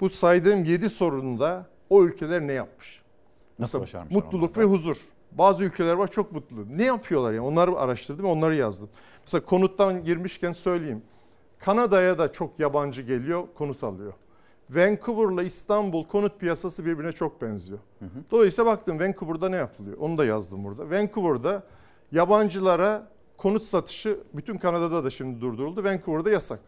[0.00, 3.02] Bu saydığım 7 sorunda o ülkeler ne yapmış?
[3.58, 5.13] Nasıl Mesela başarmışlar Mutluluk ve huzur.
[5.34, 6.56] Bazı ülkeler var çok mutlu.
[6.76, 7.46] Ne yapıyorlar yani?
[7.46, 8.88] Onları araştırdım, onları yazdım.
[9.22, 11.02] Mesela konuttan girmişken söyleyeyim.
[11.58, 14.12] Kanada'ya da çok yabancı geliyor, konut alıyor.
[14.70, 17.78] Vancouver'la İstanbul konut piyasası birbirine çok benziyor.
[18.30, 19.96] Dolayısıyla baktım Vancouver'da ne yapılıyor?
[19.98, 20.90] Onu da yazdım burada.
[20.90, 21.62] Vancouver'da
[22.12, 25.84] yabancılara konut satışı bütün Kanada'da da şimdi durduruldu.
[25.84, 26.60] Vancouver'da yasak.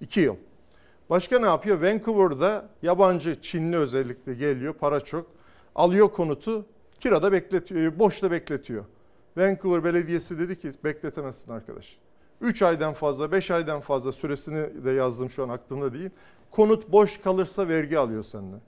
[0.00, 0.36] 2 yıl.
[1.10, 1.82] Başka ne yapıyor?
[1.82, 5.26] Vancouver'da yabancı, Çinli özellikle geliyor, para çok.
[5.74, 6.66] Alıyor konutu,
[7.00, 8.84] kirada bekletiyor, boşta bekletiyor.
[9.36, 11.98] Vancouver Belediyesi dedi ki bekletemezsin arkadaş.
[12.40, 16.10] 3 aydan fazla, 5 aydan fazla süresini de yazdım şu an aklımda değil.
[16.50, 18.60] Konut boş kalırsa vergi alıyor senden.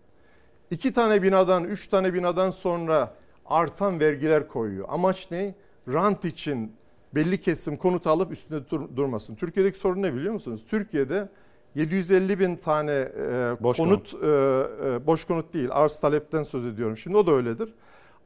[0.70, 3.15] İki tane binadan, üç tane binadan sonra
[3.47, 4.86] artan vergiler koyuyor.
[4.89, 5.55] Amaç ne?
[5.89, 6.73] Rant için
[7.15, 9.35] belli kesim konut alıp üstünde dur- durmasın.
[9.35, 10.65] Türkiye'deki sorun ne biliyor musunuz?
[10.69, 11.28] Türkiye'de
[11.75, 16.97] 750 bin tane e, Boş konut, e, e, boş konut değil, arz talepten söz ediyorum.
[16.97, 17.75] Şimdi o da öyledir.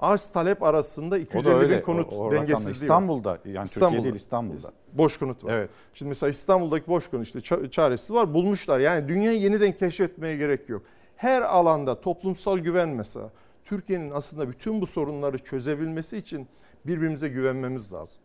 [0.01, 1.77] Arz talep arasında O 250 da öyle.
[1.77, 2.83] bin konut O- o dengesizliği var.
[2.97, 4.69] İstanbul'da yani Türkiye değil İstanbul'da.
[4.93, 5.53] Boş konut var.
[5.55, 5.71] Evet.
[5.95, 8.81] Şimdi mesela İstanbul'daki boş konut işte ça- çaresi var bulmuşlar.
[8.81, 10.83] Yani dünyayı yeniden keşfetmeye gerek yok.
[11.17, 13.31] Her alanda toplumsal güven mesela.
[13.65, 16.49] Türkiye'nin aslında bütün bu sorunları çözebilmesi için
[16.87, 18.23] birbirimize güvenmemiz lazım.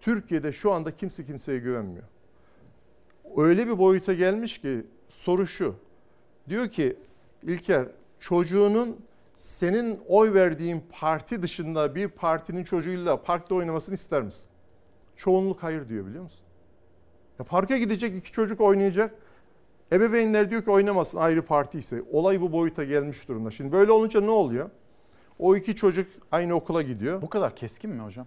[0.00, 2.04] Türkiye'de şu anda kimse kimseye güvenmiyor.
[3.36, 5.74] Öyle bir boyuta gelmiş ki soru şu.
[6.48, 6.96] Diyor ki
[7.42, 7.86] İlker
[8.20, 8.96] çocuğunun
[9.40, 14.50] senin oy verdiğin parti dışında bir partinin çocuğuyla parkta oynamasını ister misin?
[15.16, 16.40] Çoğunluk hayır diyor biliyor musun?
[17.38, 19.14] Ya parka gidecek iki çocuk oynayacak.
[19.92, 22.02] Ebeveynler diyor ki oynamasın ayrı parti ise.
[22.12, 23.50] Olay bu boyuta gelmiş durumda.
[23.50, 24.70] Şimdi böyle olunca ne oluyor?
[25.38, 27.22] O iki çocuk aynı okula gidiyor.
[27.22, 28.26] Bu kadar keskin mi hocam?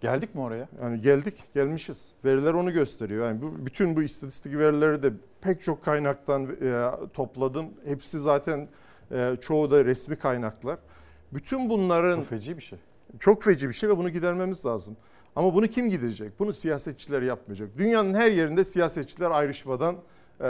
[0.00, 0.68] Geldik mi oraya?
[0.82, 2.12] Yani geldik, gelmişiz.
[2.24, 3.26] Veriler onu gösteriyor.
[3.26, 7.66] Yani bu, bütün bu istatistik verileri de pek çok kaynaktan e, topladım.
[7.84, 8.68] Hepsi zaten
[9.10, 10.78] e, çoğu da resmi kaynaklar.
[11.32, 12.20] Bütün bunların...
[12.20, 12.78] Bu feci bir şey.
[13.20, 14.96] Çok feci bir şey ve bunu gidermemiz lazım.
[15.36, 16.38] Ama bunu kim gidecek?
[16.38, 17.68] Bunu siyasetçiler yapmayacak.
[17.78, 19.96] Dünyanın her yerinde siyasetçiler ayrışmadan
[20.40, 20.46] e,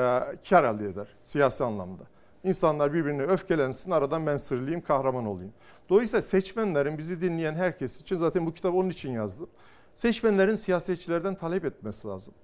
[0.48, 2.02] kar elde eder siyasi anlamda.
[2.44, 5.52] İnsanlar birbirine öfkelensin, aradan ben sırlayayım, kahraman olayım.
[5.88, 9.48] Dolayısıyla seçmenlerin, bizi dinleyen herkes için zaten bu kitabı onun için yazdım.
[9.94, 12.34] Seçmenlerin siyasetçilerden talep etmesi lazım.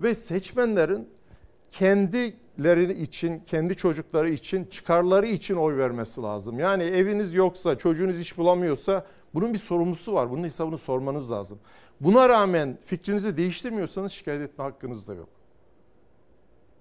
[0.00, 1.08] Ve seçmenlerin
[2.56, 6.58] kendileri için, kendi çocukları için, çıkarları için oy vermesi lazım.
[6.58, 10.30] Yani eviniz yoksa, çocuğunuz iş bulamıyorsa bunun bir sorumlusu var.
[10.30, 11.58] Bunun hesabını sormanız lazım.
[12.00, 15.28] Buna rağmen fikrinizi değiştirmiyorsanız şikayet etme hakkınız da yok.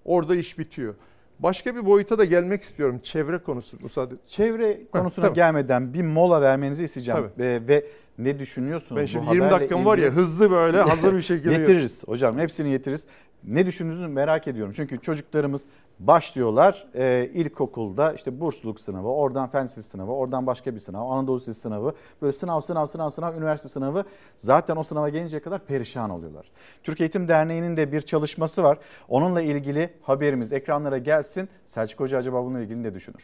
[0.05, 0.95] Orada iş bitiyor.
[1.39, 2.99] Başka bir boyuta da gelmek istiyorum.
[3.03, 4.13] Çevre konusu müsaade.
[4.25, 5.35] Çevre konusuna tabii.
[5.35, 7.21] gelmeden bir mola vermenizi isteyeceğim.
[7.35, 7.43] Tabii.
[7.43, 7.85] Ve, ve
[8.17, 10.21] ne düşünüyorsunuz Ben bu şimdi 20 haberle dakikam var ya, ilgili?
[10.21, 13.05] hızlı böyle hazır bir şekilde- Getiririz hocam hepsini getiririz.
[13.47, 14.73] Ne düşündüğünüzü merak ediyorum.
[14.75, 15.65] Çünkü çocuklarımız
[15.99, 21.59] başlıyorlar e, ilkokulda işte bursluluk sınavı, oradan fen sınavı, oradan başka bir sınav, Anadolu Lisesi
[21.59, 21.93] sınavı.
[22.21, 24.05] Böyle sınav, sınav, sınav, sınav, üniversite sınavı.
[24.37, 26.51] Zaten o sınava gelinceye kadar perişan oluyorlar.
[26.83, 28.77] Türk Eğitim Derneği'nin de bir çalışması var.
[29.09, 31.49] Onunla ilgili haberimiz ekranlara gelsin.
[31.65, 33.23] Selçuk Hoca acaba bununla ilgili ne düşünür?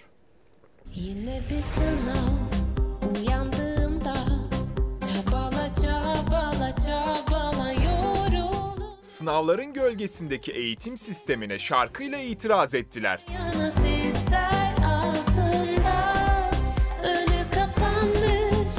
[0.95, 2.59] Yine bir sınav
[9.19, 13.25] Sınavların gölgesindeki eğitim sistemine şarkıyla itiraz ettiler.
[14.85, 16.01] altında
[17.51, 18.73] kapanmış.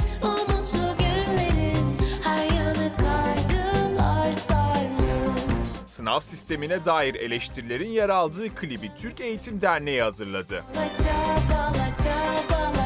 [5.85, 10.63] Sınav sistemine dair eleştirilerin yer aldığı klibi Türk Eğitim Derneği hazırladı.
[10.73, 12.80] Çabala çabala çabala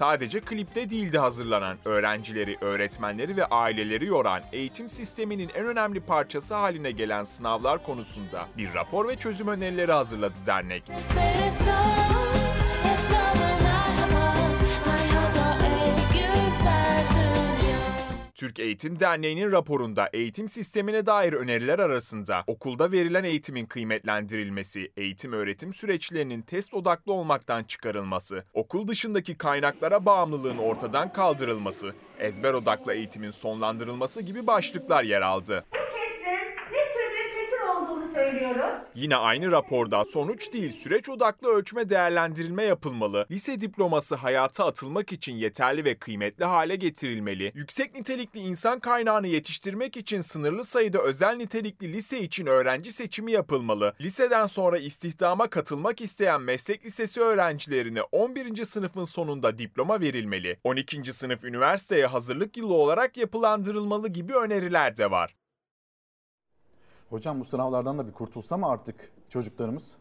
[0.00, 6.90] Sadece klipte değildi hazırlanan, öğrencileri, öğretmenleri ve aileleri yoran eğitim sisteminin en önemli parçası haline
[6.90, 10.82] gelen sınavlar konusunda bir rapor ve çözüm önerileri hazırladı dernek.
[11.02, 11.70] Sere sor
[18.40, 25.74] Türk Eğitim Derneği'nin raporunda eğitim sistemine dair öneriler arasında okulda verilen eğitimin kıymetlendirilmesi, eğitim öğretim
[25.74, 34.22] süreçlerinin test odaklı olmaktan çıkarılması, okul dışındaki kaynaklara bağımlılığın ortadan kaldırılması, ezber odaklı eğitimin sonlandırılması
[34.22, 35.64] gibi başlıklar yer aldı.
[35.72, 36.30] kesin
[36.72, 38.82] ne tür bir kesin olduğunu söylüyoruz.
[38.94, 45.34] Yine aynı raporda sonuç değil süreç odaklı ölçme değerlendirilme yapılmalı, lise diploması hayata atılmak için
[45.34, 51.92] yeterli ve kıymetli hale getirilmeli, yüksek nitelikli insan kaynağını yetiştirmek için sınırlı sayıda özel nitelikli
[51.92, 58.64] lise için öğrenci seçimi yapılmalı, liseden sonra istihdama katılmak isteyen meslek lisesi öğrencilerine 11.
[58.64, 61.12] sınıfın sonunda diploma verilmeli, 12.
[61.12, 65.39] sınıf üniversiteye hazırlık yılı olarak yapılandırılmalı gibi öneriler de var.
[67.10, 69.96] Hocam bu sınavlardan da bir kurtulsa mı artık çocuklarımız?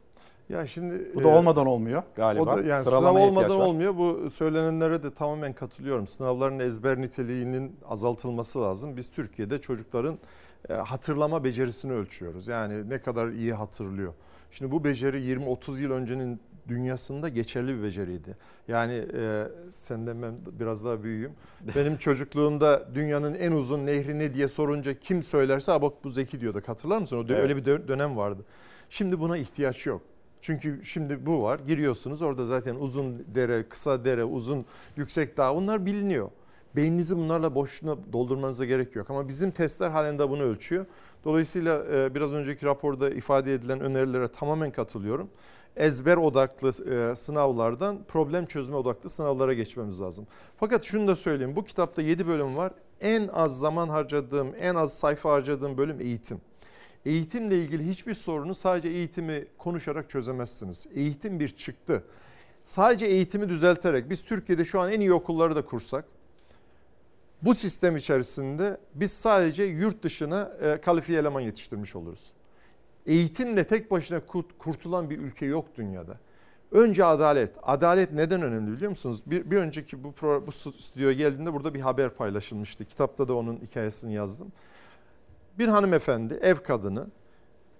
[0.49, 2.43] Ya şimdi Bu da e, olmadan olmuyor galiba.
[2.43, 3.65] O da, yani sınav Sıralamaya olmadan var.
[3.65, 3.97] olmuyor.
[3.97, 6.07] Bu söylenenlere de tamamen katılıyorum.
[6.07, 8.97] Sınavların ezber niteliğinin azaltılması lazım.
[8.97, 10.17] Biz Türkiye'de çocukların
[10.69, 12.47] e, hatırlama becerisini ölçüyoruz.
[12.47, 14.13] Yani ne kadar iyi hatırlıyor.
[14.51, 16.39] Şimdi bu beceri 20-30 yıl öncenin
[16.69, 18.37] dünyasında geçerli bir beceriydi.
[18.67, 21.31] Yani e, senden ben biraz daha büyüğüm.
[21.75, 26.41] Benim çocukluğumda dünyanın en uzun nehri ne diye sorunca kim söylerse "Aa bak bu Zeki
[26.41, 26.67] diyorduk.
[26.67, 27.17] Hatırlar mısın?
[27.17, 27.31] O Evet.
[27.43, 28.45] öyle bir dö- dönem vardı.
[28.89, 30.01] Şimdi buna ihtiyaç yok.
[30.41, 31.59] Çünkü şimdi bu var.
[31.67, 34.65] Giriyorsunuz orada zaten uzun dere, kısa dere, uzun
[34.97, 36.29] yüksek dağ bunlar biliniyor.
[36.75, 39.09] Beyninizi bunlarla boşuna doldurmanıza gerek yok.
[39.09, 40.85] Ama bizim testler halinde bunu ölçüyor.
[41.25, 45.29] Dolayısıyla e, biraz önceki raporda ifade edilen önerilere tamamen katılıyorum.
[45.79, 50.27] Ezber odaklı e, sınavlardan problem çözme odaklı sınavlara geçmemiz lazım.
[50.57, 51.55] Fakat şunu da söyleyeyim.
[51.55, 52.71] Bu kitapta 7 bölüm var.
[53.01, 56.41] En az zaman harcadığım, en az sayfa harcadığım bölüm eğitim.
[57.05, 60.87] Eğitimle ilgili hiçbir sorunu sadece eğitimi konuşarak çözemezsiniz.
[60.95, 62.03] Eğitim bir çıktı.
[62.63, 66.05] Sadece eğitimi düzelterek biz Türkiye'de şu an en iyi okulları da kursak
[67.41, 72.31] bu sistem içerisinde biz sadece yurt dışına e, kalifiye eleman yetiştirmiş oluruz.
[73.09, 76.17] Eğitimle tek başına kurt- kurtulan bir ülke yok dünyada.
[76.71, 77.55] Önce adalet.
[77.63, 79.23] Adalet neden önemli biliyor musunuz?
[79.25, 82.85] Bir, bir önceki bu, pro, bu stüdyoya geldiğinde burada bir haber paylaşılmıştı.
[82.85, 84.51] Kitapta da onun hikayesini yazdım.
[85.59, 87.07] Bir hanımefendi, ev kadını,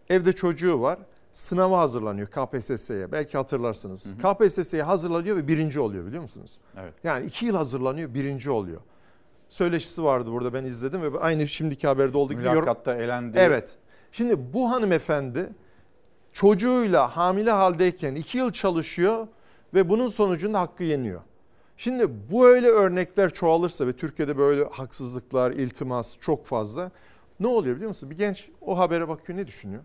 [0.09, 0.99] evde çocuğu var.
[1.33, 3.11] Sınava hazırlanıyor KPSS'ye.
[3.11, 4.17] Belki hatırlarsınız.
[4.17, 6.58] KPSS'ye hazırlanıyor ve birinci oluyor biliyor musunuz?
[6.77, 6.93] Evet.
[7.03, 8.82] Yani iki yıl hazırlanıyor, birinci oluyor.
[9.49, 12.41] Söyleşisi vardı burada ben izledim ve aynı şimdiki haberde olduğu gibi.
[12.41, 13.38] Mülakatta elendi.
[13.38, 13.77] Evet.
[14.11, 15.49] Şimdi bu hanımefendi
[16.33, 19.27] çocuğuyla hamile haldeyken iki yıl çalışıyor
[19.73, 21.21] ve bunun sonucunda hakkı yeniyor.
[21.77, 26.91] Şimdi bu öyle örnekler çoğalırsa ve Türkiye'de böyle haksızlıklar, iltimas çok fazla
[27.39, 28.09] ne oluyor biliyor musun?
[28.09, 29.83] Bir genç o habere bakıyor ne düşünüyor?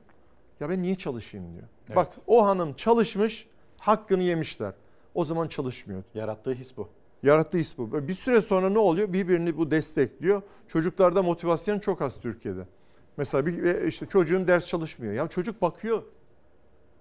[0.61, 1.69] Ya ben niye çalışayım diyor.
[1.87, 1.97] Evet.
[1.97, 3.47] Bak o hanım çalışmış,
[3.79, 4.73] hakkını yemişler.
[5.15, 6.03] O zaman çalışmıyor.
[6.15, 6.89] Yarattığı his bu.
[7.23, 8.09] Yarattığı his bu.
[8.09, 9.13] Bir süre sonra ne oluyor?
[9.13, 10.43] Birbirini bu destekliyor.
[10.69, 12.67] Çocuklarda motivasyon çok az Türkiye'de.
[13.17, 15.13] Mesela bir e, işte çocuğun ders çalışmıyor.
[15.13, 16.03] Ya çocuk bakıyor.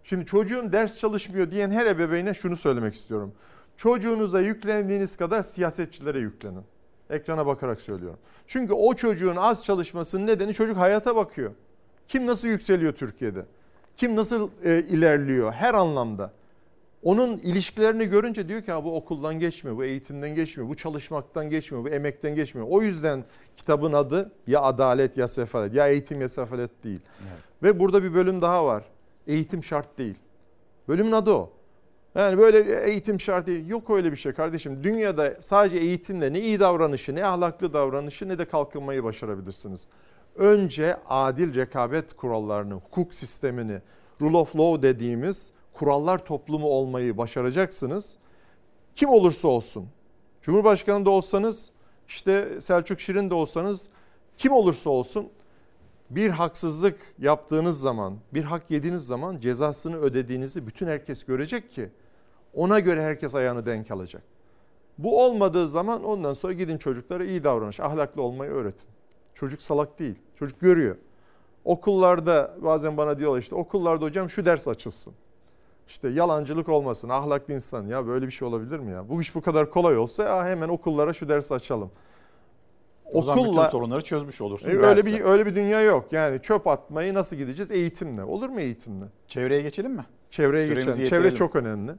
[0.03, 3.33] Şimdi çocuğun ders çalışmıyor diyen her ebeveyne şunu söylemek istiyorum.
[3.77, 6.63] Çocuğunuza yüklendiğiniz kadar siyasetçilere yüklenin.
[7.09, 8.19] Ekrana bakarak söylüyorum.
[8.47, 11.51] Çünkü o çocuğun az çalışmasının nedeni çocuk hayata bakıyor.
[12.07, 13.45] Kim nasıl yükseliyor Türkiye'de?
[13.97, 16.31] Kim nasıl e, ilerliyor her anlamda?
[17.03, 21.85] Onun ilişkilerini görünce diyor ki ha bu okuldan geçmiyor, bu eğitimden geçmiyor, bu çalışmaktan geçmiyor,
[21.85, 22.67] bu emekten geçmiyor.
[22.69, 23.23] O yüzden
[23.57, 26.99] kitabın adı ya adalet ya sefalet, ya eğitim ya sefalet değil.
[27.63, 28.83] Ve burada bir bölüm daha var.
[29.27, 30.15] Eğitim şart değil.
[30.87, 31.53] Bölümün adı o.
[32.15, 33.67] Yani böyle eğitim şart değil.
[33.67, 34.83] Yok öyle bir şey kardeşim.
[34.83, 39.87] Dünyada sadece eğitimle ne iyi davranışı, ne ahlaklı davranışı ne de kalkınmayı başarabilirsiniz.
[40.35, 43.81] Önce adil rekabet kurallarını, hukuk sistemini,
[44.21, 48.17] rule of law dediğimiz kurallar toplumu olmayı başaracaksınız.
[48.95, 49.87] Kim olursa olsun.
[50.41, 51.71] Cumhurbaşkanı da olsanız,
[52.07, 53.89] işte Selçuk Şirin de olsanız,
[54.37, 55.29] kim olursa olsun
[56.09, 61.89] bir haksızlık yaptığınız zaman, bir hak yediğiniz zaman cezasını ödediğinizi bütün herkes görecek ki
[62.53, 64.23] ona göre herkes ayağını denk alacak.
[64.97, 68.89] Bu olmadığı zaman ondan sonra gidin çocuklara iyi davranış, ahlaklı olmayı öğretin.
[69.33, 70.15] Çocuk salak değil.
[70.35, 70.95] Çocuk görüyor.
[71.65, 75.13] Okullarda bazen bana diyorlar işte okullarda hocam şu ders açılsın.
[75.87, 77.87] İşte yalancılık olmasın, ahlaklı insan.
[77.87, 79.09] Ya böyle bir şey olabilir mi ya?
[79.09, 81.91] Bu iş bu kadar kolay olsa ya hemen okullara şu dersi açalım.
[83.13, 84.69] O zaman bütün sorunları çözmüş olursun.
[84.69, 86.07] E, öyle bir öyle bir dünya yok.
[86.11, 87.71] Yani çöp atmayı nasıl gideceğiz?
[87.71, 88.23] Eğitimle.
[88.23, 89.05] Olur mu eğitimle?
[89.27, 90.05] Çevreye geçelim mi?
[90.29, 91.03] Çevreye Süremizi geçelim.
[91.03, 91.23] yetirelim.
[91.29, 91.91] Çevre çok önemli.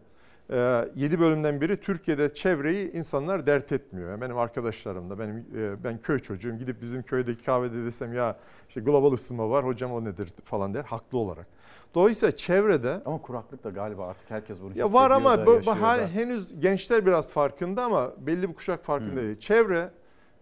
[0.51, 4.11] Ee, 7 bölümden biri Türkiye'de çevreyi insanlar dert etmiyor.
[4.11, 8.37] Yani benim arkadaşlarım da benim e, ben köy çocuğum gidip bizim köydeki kahvede desem ya
[8.69, 11.47] işte global ısınma var hocam o nedir falan der haklı olarak.
[11.95, 15.67] Dolayısıyla çevrede ama kuraklık da galiba artık herkes bunu ya var ama bu,
[15.99, 16.09] da.
[16.09, 19.39] henüz gençler biraz farkında ama belli bir kuşak farkında değil.
[19.39, 19.91] Çevre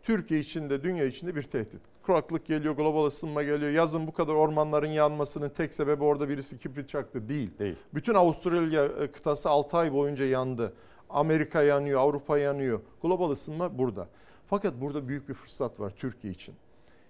[0.03, 1.81] Türkiye içinde, dünya içinde bir tehdit.
[2.03, 3.71] Kuraklık geliyor, global ısınma geliyor.
[3.71, 7.59] Yazın bu kadar ormanların yanmasının tek sebebi orada birisi kibrit çaktı değil.
[7.59, 7.77] Değil.
[7.95, 10.73] Bütün Avustralya e, kıtası 6 ay boyunca yandı.
[11.11, 12.81] Amerika yanıyor, Avrupa yanıyor.
[13.03, 14.09] Global ısınma burada.
[14.47, 16.55] Fakat burada büyük bir fırsat var Türkiye için.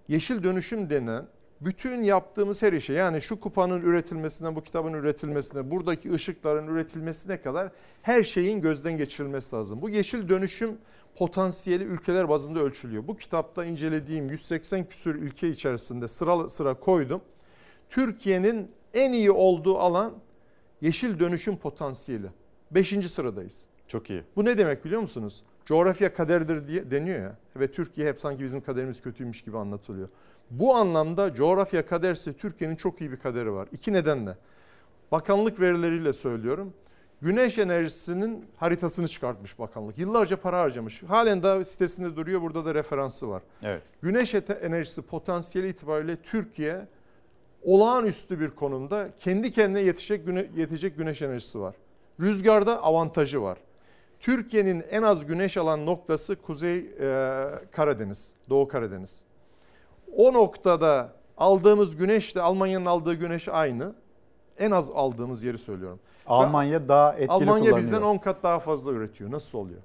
[0.09, 1.27] Yeşil dönüşüm denen
[1.65, 7.71] bütün yaptığımız her işe yani şu kupanın üretilmesine, bu kitabın üretilmesine, buradaki ışıkların üretilmesine kadar
[8.03, 9.83] her şeyin gözden geçirilmesi lazım.
[9.83, 10.79] Bu yeşil dönüşüm
[11.17, 13.07] potansiyeli ülkeler bazında ölçülüyor.
[13.07, 17.23] Bu kitapta incelediğim 180 küsür ülke içerisinde sıra sıra koydum.
[17.91, 20.15] Türkiye'nin en iyi olduğu alan
[20.81, 22.27] yeşil dönüşüm potansiyeli.
[22.71, 23.65] Beşinci sıradayız.
[23.89, 24.23] Çok iyi.
[24.37, 25.43] Bu ne demek biliyor musunuz?
[25.67, 30.09] Coğrafya kaderdir diye deniyor ya ve Türkiye hep sanki bizim kaderimiz kötüymüş gibi anlatılıyor.
[30.51, 33.69] Bu anlamda coğrafya kaderse Türkiye'nin çok iyi bir kaderi var.
[33.73, 34.37] İki nedenle.
[35.13, 36.75] Bakanlık verileriyle söylüyorum.
[37.23, 39.99] Güneş enerjisinin haritasını çıkartmış bakanlık.
[39.99, 41.03] Yıllarca para harcamış.
[41.03, 42.43] Halen daha sitesinde duruyor.
[42.43, 43.43] Burada da referansı var.
[43.63, 43.83] Evet.
[44.03, 46.87] Güneş enerjisi potansiyeli itibariyle Türkiye
[47.63, 51.75] olağanüstü bir konumda kendi kendine yetecek, güne, yetecek güneş enerjisi var.
[52.21, 53.59] Rüzgarda avantajı var.
[54.21, 56.85] Türkiye'nin en az güneş alan noktası Kuzey e,
[57.73, 59.25] Karadeniz, Doğu Karadeniz.
[60.17, 63.93] O noktada aldığımız güneşle Almanya'nın aldığı güneş aynı.
[64.59, 66.01] En az aldığımız yeri söylüyorum.
[66.27, 67.79] Almanya daha etkili Almanya kullanıyor.
[67.79, 69.31] bizden 10 kat daha fazla üretiyor.
[69.31, 69.81] Nasıl oluyor?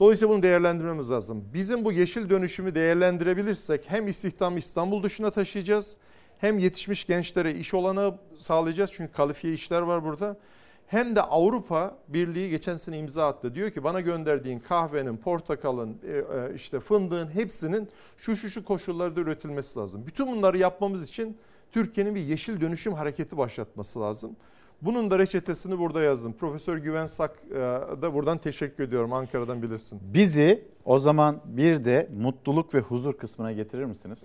[0.00, 1.44] Dolayısıyla bunu değerlendirmemiz lazım.
[1.54, 5.96] Bizim bu yeşil dönüşümü değerlendirebilirsek hem istihdamı İstanbul dışına taşıyacağız,
[6.38, 10.36] hem yetişmiş gençlere iş olanağı sağlayacağız çünkü kalifiye işler var burada.
[10.86, 13.54] Hem de Avrupa Birliği geçen sene imza attı.
[13.54, 19.20] Diyor ki bana gönderdiğin kahvenin, portakalın, e, e, işte fındığın hepsinin şu şu şu koşullarda
[19.20, 20.06] üretilmesi lazım.
[20.06, 21.36] Bütün bunları yapmamız için
[21.72, 24.36] Türkiye'nin bir yeşil dönüşüm hareketi başlatması lazım.
[24.82, 26.32] Bunun da reçetesini burada yazdım.
[26.32, 27.54] Profesör Güven Sak e,
[28.02, 29.12] da buradan teşekkür ediyorum.
[29.12, 30.00] Ankara'dan bilirsin.
[30.14, 34.22] Bizi o zaman bir de mutluluk ve huzur kısmına getirir misiniz?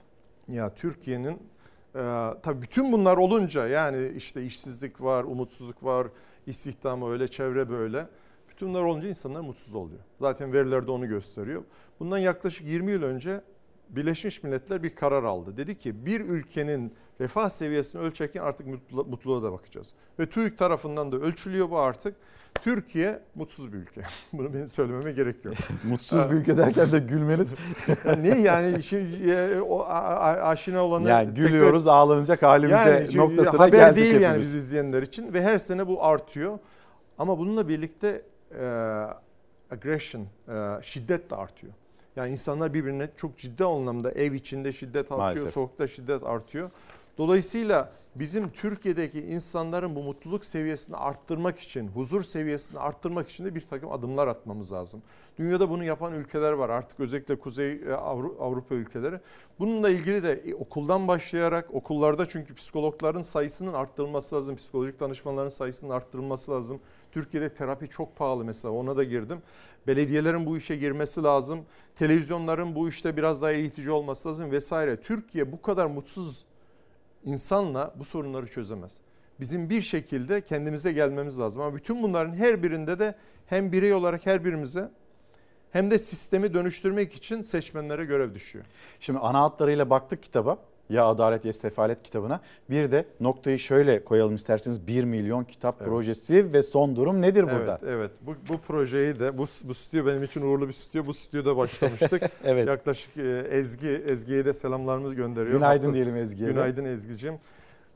[0.47, 1.33] Ya Türkiye'nin
[1.95, 2.01] e,
[2.43, 6.07] tabii bütün bunlar olunca yani işte işsizlik var, umutsuzluk var,
[6.47, 8.07] istihdamı öyle, çevre böyle.
[8.49, 9.99] Bütün bunlar olunca insanlar mutsuz oluyor.
[10.19, 11.63] Zaten veriler de onu gösteriyor.
[11.99, 13.41] Bundan yaklaşık 20 yıl önce
[13.89, 15.57] Birleşmiş Milletler bir karar aldı.
[15.57, 19.93] Dedi ki bir ülkenin refah seviyesini ölçerken artık mutlu- mutluluğa da bakacağız.
[20.19, 22.15] Ve TÜİK tarafından da ölçülüyor bu artık.
[22.63, 24.01] Türkiye mutsuz bir ülke.
[24.33, 25.55] Bunu benim söylememe gerek yok.
[25.83, 27.53] Mutsuz bir ülke derken de gülmeniz.
[28.21, 29.85] ne yani şimdi e, o
[30.41, 34.47] aşina olanı Yani tekrar- gülüyoruz ağlanacak halimize yani noktasına haber geldik değil yani hepimiz.
[34.47, 36.59] biz izleyenler için ve her sene bu artıyor.
[37.17, 38.21] Ama bununla birlikte
[38.59, 38.65] e,
[39.71, 41.73] aggression, e, şiddet de artıyor.
[42.15, 45.53] Yani insanlar birbirine çok ciddi anlamda ev içinde şiddet artıyor, Maalesef.
[45.53, 46.69] sokakta şiddet artıyor.
[47.17, 53.61] Dolayısıyla bizim Türkiye'deki insanların bu mutluluk seviyesini arttırmak için, huzur seviyesini arttırmak için de bir
[53.61, 55.01] takım adımlar atmamız lazım.
[55.39, 59.19] Dünyada bunu yapan ülkeler var artık özellikle Kuzey e, Avru- Avrupa ülkeleri.
[59.59, 65.91] Bununla ilgili de e, okuldan başlayarak okullarda çünkü psikologların sayısının arttırılması lazım, psikolojik danışmanların sayısının
[65.91, 66.79] arttırılması lazım.
[67.11, 69.41] Türkiye'de terapi çok pahalı mesela ona da girdim.
[69.87, 71.59] Belediyelerin bu işe girmesi lazım.
[71.99, 75.01] Televizyonların bu işte biraz daha eğitici olması lazım vesaire.
[75.01, 76.45] Türkiye bu kadar mutsuz
[77.25, 78.97] insanla bu sorunları çözemez.
[79.39, 81.61] Bizim bir şekilde kendimize gelmemiz lazım.
[81.61, 84.91] Ama bütün bunların her birinde de hem birey olarak her birimize
[85.71, 88.65] hem de sistemi dönüştürmek için seçmenlere görev düşüyor.
[88.99, 90.57] Şimdi ana hatlarıyla baktık kitaba.
[90.91, 92.41] Ya Adalet Ya Sefalet kitabına.
[92.69, 97.79] Bir de noktayı şöyle koyalım isterseniz 1 milyon kitap projesi ve son durum nedir burada?
[97.83, 98.11] Evet, evet.
[98.21, 101.05] Bu, bu projeyi de bu, bu stüdyo benim için uğurlu bir stüdyo.
[101.05, 102.21] Bu stüdyoda başlamıştık.
[102.45, 102.67] Evet.
[102.67, 105.59] Yaklaşık e, Ezgi, Ezgi'ye de selamlarımızı gönderiyorum.
[105.59, 106.49] Günaydın diyelim Ezgi'ye.
[106.49, 107.33] Günaydın Ezgi'cim.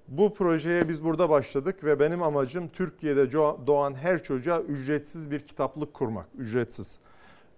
[0.07, 3.31] Bu projeye biz burada başladık ve benim amacım Türkiye'de
[3.67, 6.25] doğan her çocuğa ücretsiz bir kitaplık kurmak.
[6.37, 6.99] Ücretsiz.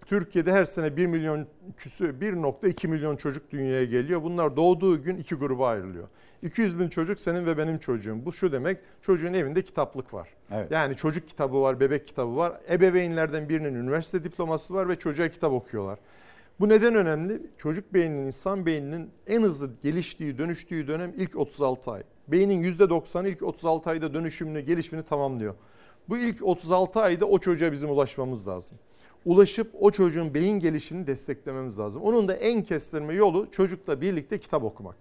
[0.07, 4.23] Türkiye'de her sene 1 milyon küsü 1.2 milyon çocuk dünyaya geliyor.
[4.23, 6.07] Bunlar doğduğu gün iki gruba ayrılıyor.
[6.41, 8.25] 200 bin çocuk senin ve benim çocuğum.
[8.25, 10.29] Bu şu demek çocuğun evinde kitaplık var.
[10.51, 10.71] Evet.
[10.71, 12.61] Yani çocuk kitabı var, bebek kitabı var.
[12.69, 15.99] Ebeveynlerden birinin üniversite diploması var ve çocuğa kitap okuyorlar.
[16.59, 17.41] Bu neden önemli?
[17.57, 22.03] Çocuk beyninin, insan beyninin en hızlı geliştiği, dönüştüğü dönem ilk 36 ay.
[22.27, 25.55] Beynin %90'ı ilk 36 ayda dönüşümünü, gelişimini tamamlıyor.
[26.09, 28.77] Bu ilk 36 ayda o çocuğa bizim ulaşmamız lazım.
[29.27, 32.01] Ulaşıp o çocuğun beyin gelişimini desteklememiz lazım.
[32.01, 34.95] Onun da en kestirme yolu çocukla birlikte kitap okumak.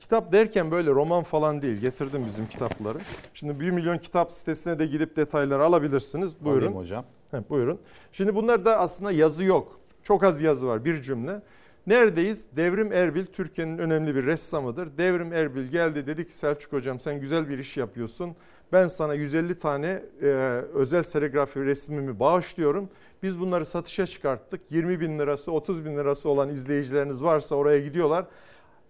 [0.00, 1.80] Kitap derken böyle roman falan değil.
[1.80, 2.98] Getirdim bizim kitapları.
[3.34, 6.44] Şimdi 1 milyon kitap sitesine de gidip detayları alabilirsiniz.
[6.44, 6.60] Buyurun.
[6.60, 7.04] Alayım hocam.
[7.30, 7.78] He, buyurun.
[8.12, 9.80] Şimdi bunlarda aslında yazı yok.
[10.02, 11.42] Çok az yazı var bir cümle.
[11.86, 12.48] Neredeyiz?
[12.56, 14.98] Devrim Erbil Türkiye'nin önemli bir ressamıdır.
[14.98, 18.36] Devrim Erbil geldi dedi ki Selçuk hocam sen güzel bir iş yapıyorsun.
[18.72, 20.26] Ben sana 150 tane e,
[20.74, 22.88] özel serigrafi resmimi bağışlıyorum.
[23.22, 24.60] Biz bunları satışa çıkarttık.
[24.70, 28.26] 20 bin lirası 30 bin lirası olan izleyicileriniz varsa oraya gidiyorlar.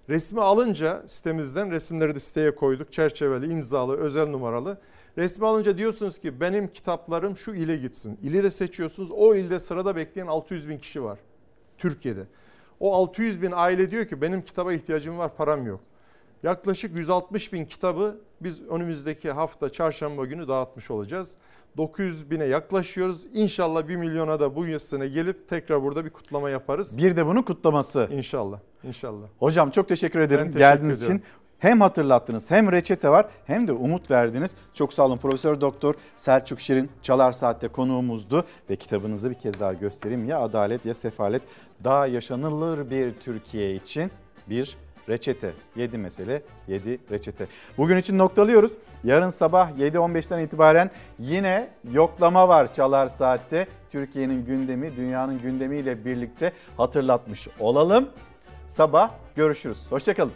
[0.09, 2.93] Resmi alınca sitemizden resimleri de siteye koyduk.
[2.93, 4.79] Çerçeveli, imzalı, özel numaralı.
[5.19, 8.19] Resmi alınca diyorsunuz ki benim kitaplarım şu ile gitsin.
[8.23, 9.11] İli de seçiyorsunuz.
[9.11, 11.19] O ilde sırada bekleyen 600 bin kişi var
[11.79, 12.27] Türkiye'de.
[12.81, 15.81] O 600 bin aile diyor ki benim kitaba ihtiyacım var param yok.
[16.43, 21.37] Yaklaşık 160 bin kitabı biz önümüzdeki hafta çarşamba günü dağıtmış olacağız.
[21.77, 23.27] 900 bine yaklaşıyoruz.
[23.33, 26.99] İnşallah 1 milyona da bu sene gelip tekrar burada bir kutlama yaparız.
[26.99, 28.09] Bir de bunun kutlaması.
[28.13, 28.59] İnşallah.
[28.85, 29.27] İnşallah.
[29.39, 31.17] Hocam çok teşekkür ederim teşekkür geldiğiniz ediyorum.
[31.17, 31.43] için.
[31.59, 34.55] Hem hatırlattınız hem reçete var hem de umut verdiniz.
[34.75, 39.73] Çok sağ olun Profesör Doktor Selçuk Şirin Çalar Saat'te konuğumuzdu ve kitabınızı bir kez daha
[39.73, 40.29] göstereyim.
[40.29, 41.43] Ya adalet ya sefalet
[41.85, 44.11] daha yaşanılır bir Türkiye için
[44.47, 44.77] bir
[45.09, 45.53] reçete.
[45.77, 47.47] 7 mesele 7 reçete.
[47.79, 48.73] Bugün için noktalıyoruz.
[49.05, 53.67] Yarın sabah 7.15'ten itibaren yine yoklama var Çalar Saat'te.
[53.93, 58.09] Türkiye'nin gündemi, dünyanın gündemiyle birlikte hatırlatmış olalım.
[58.69, 59.87] Sabah görüşürüz.
[59.91, 60.33] Hoşçakalın.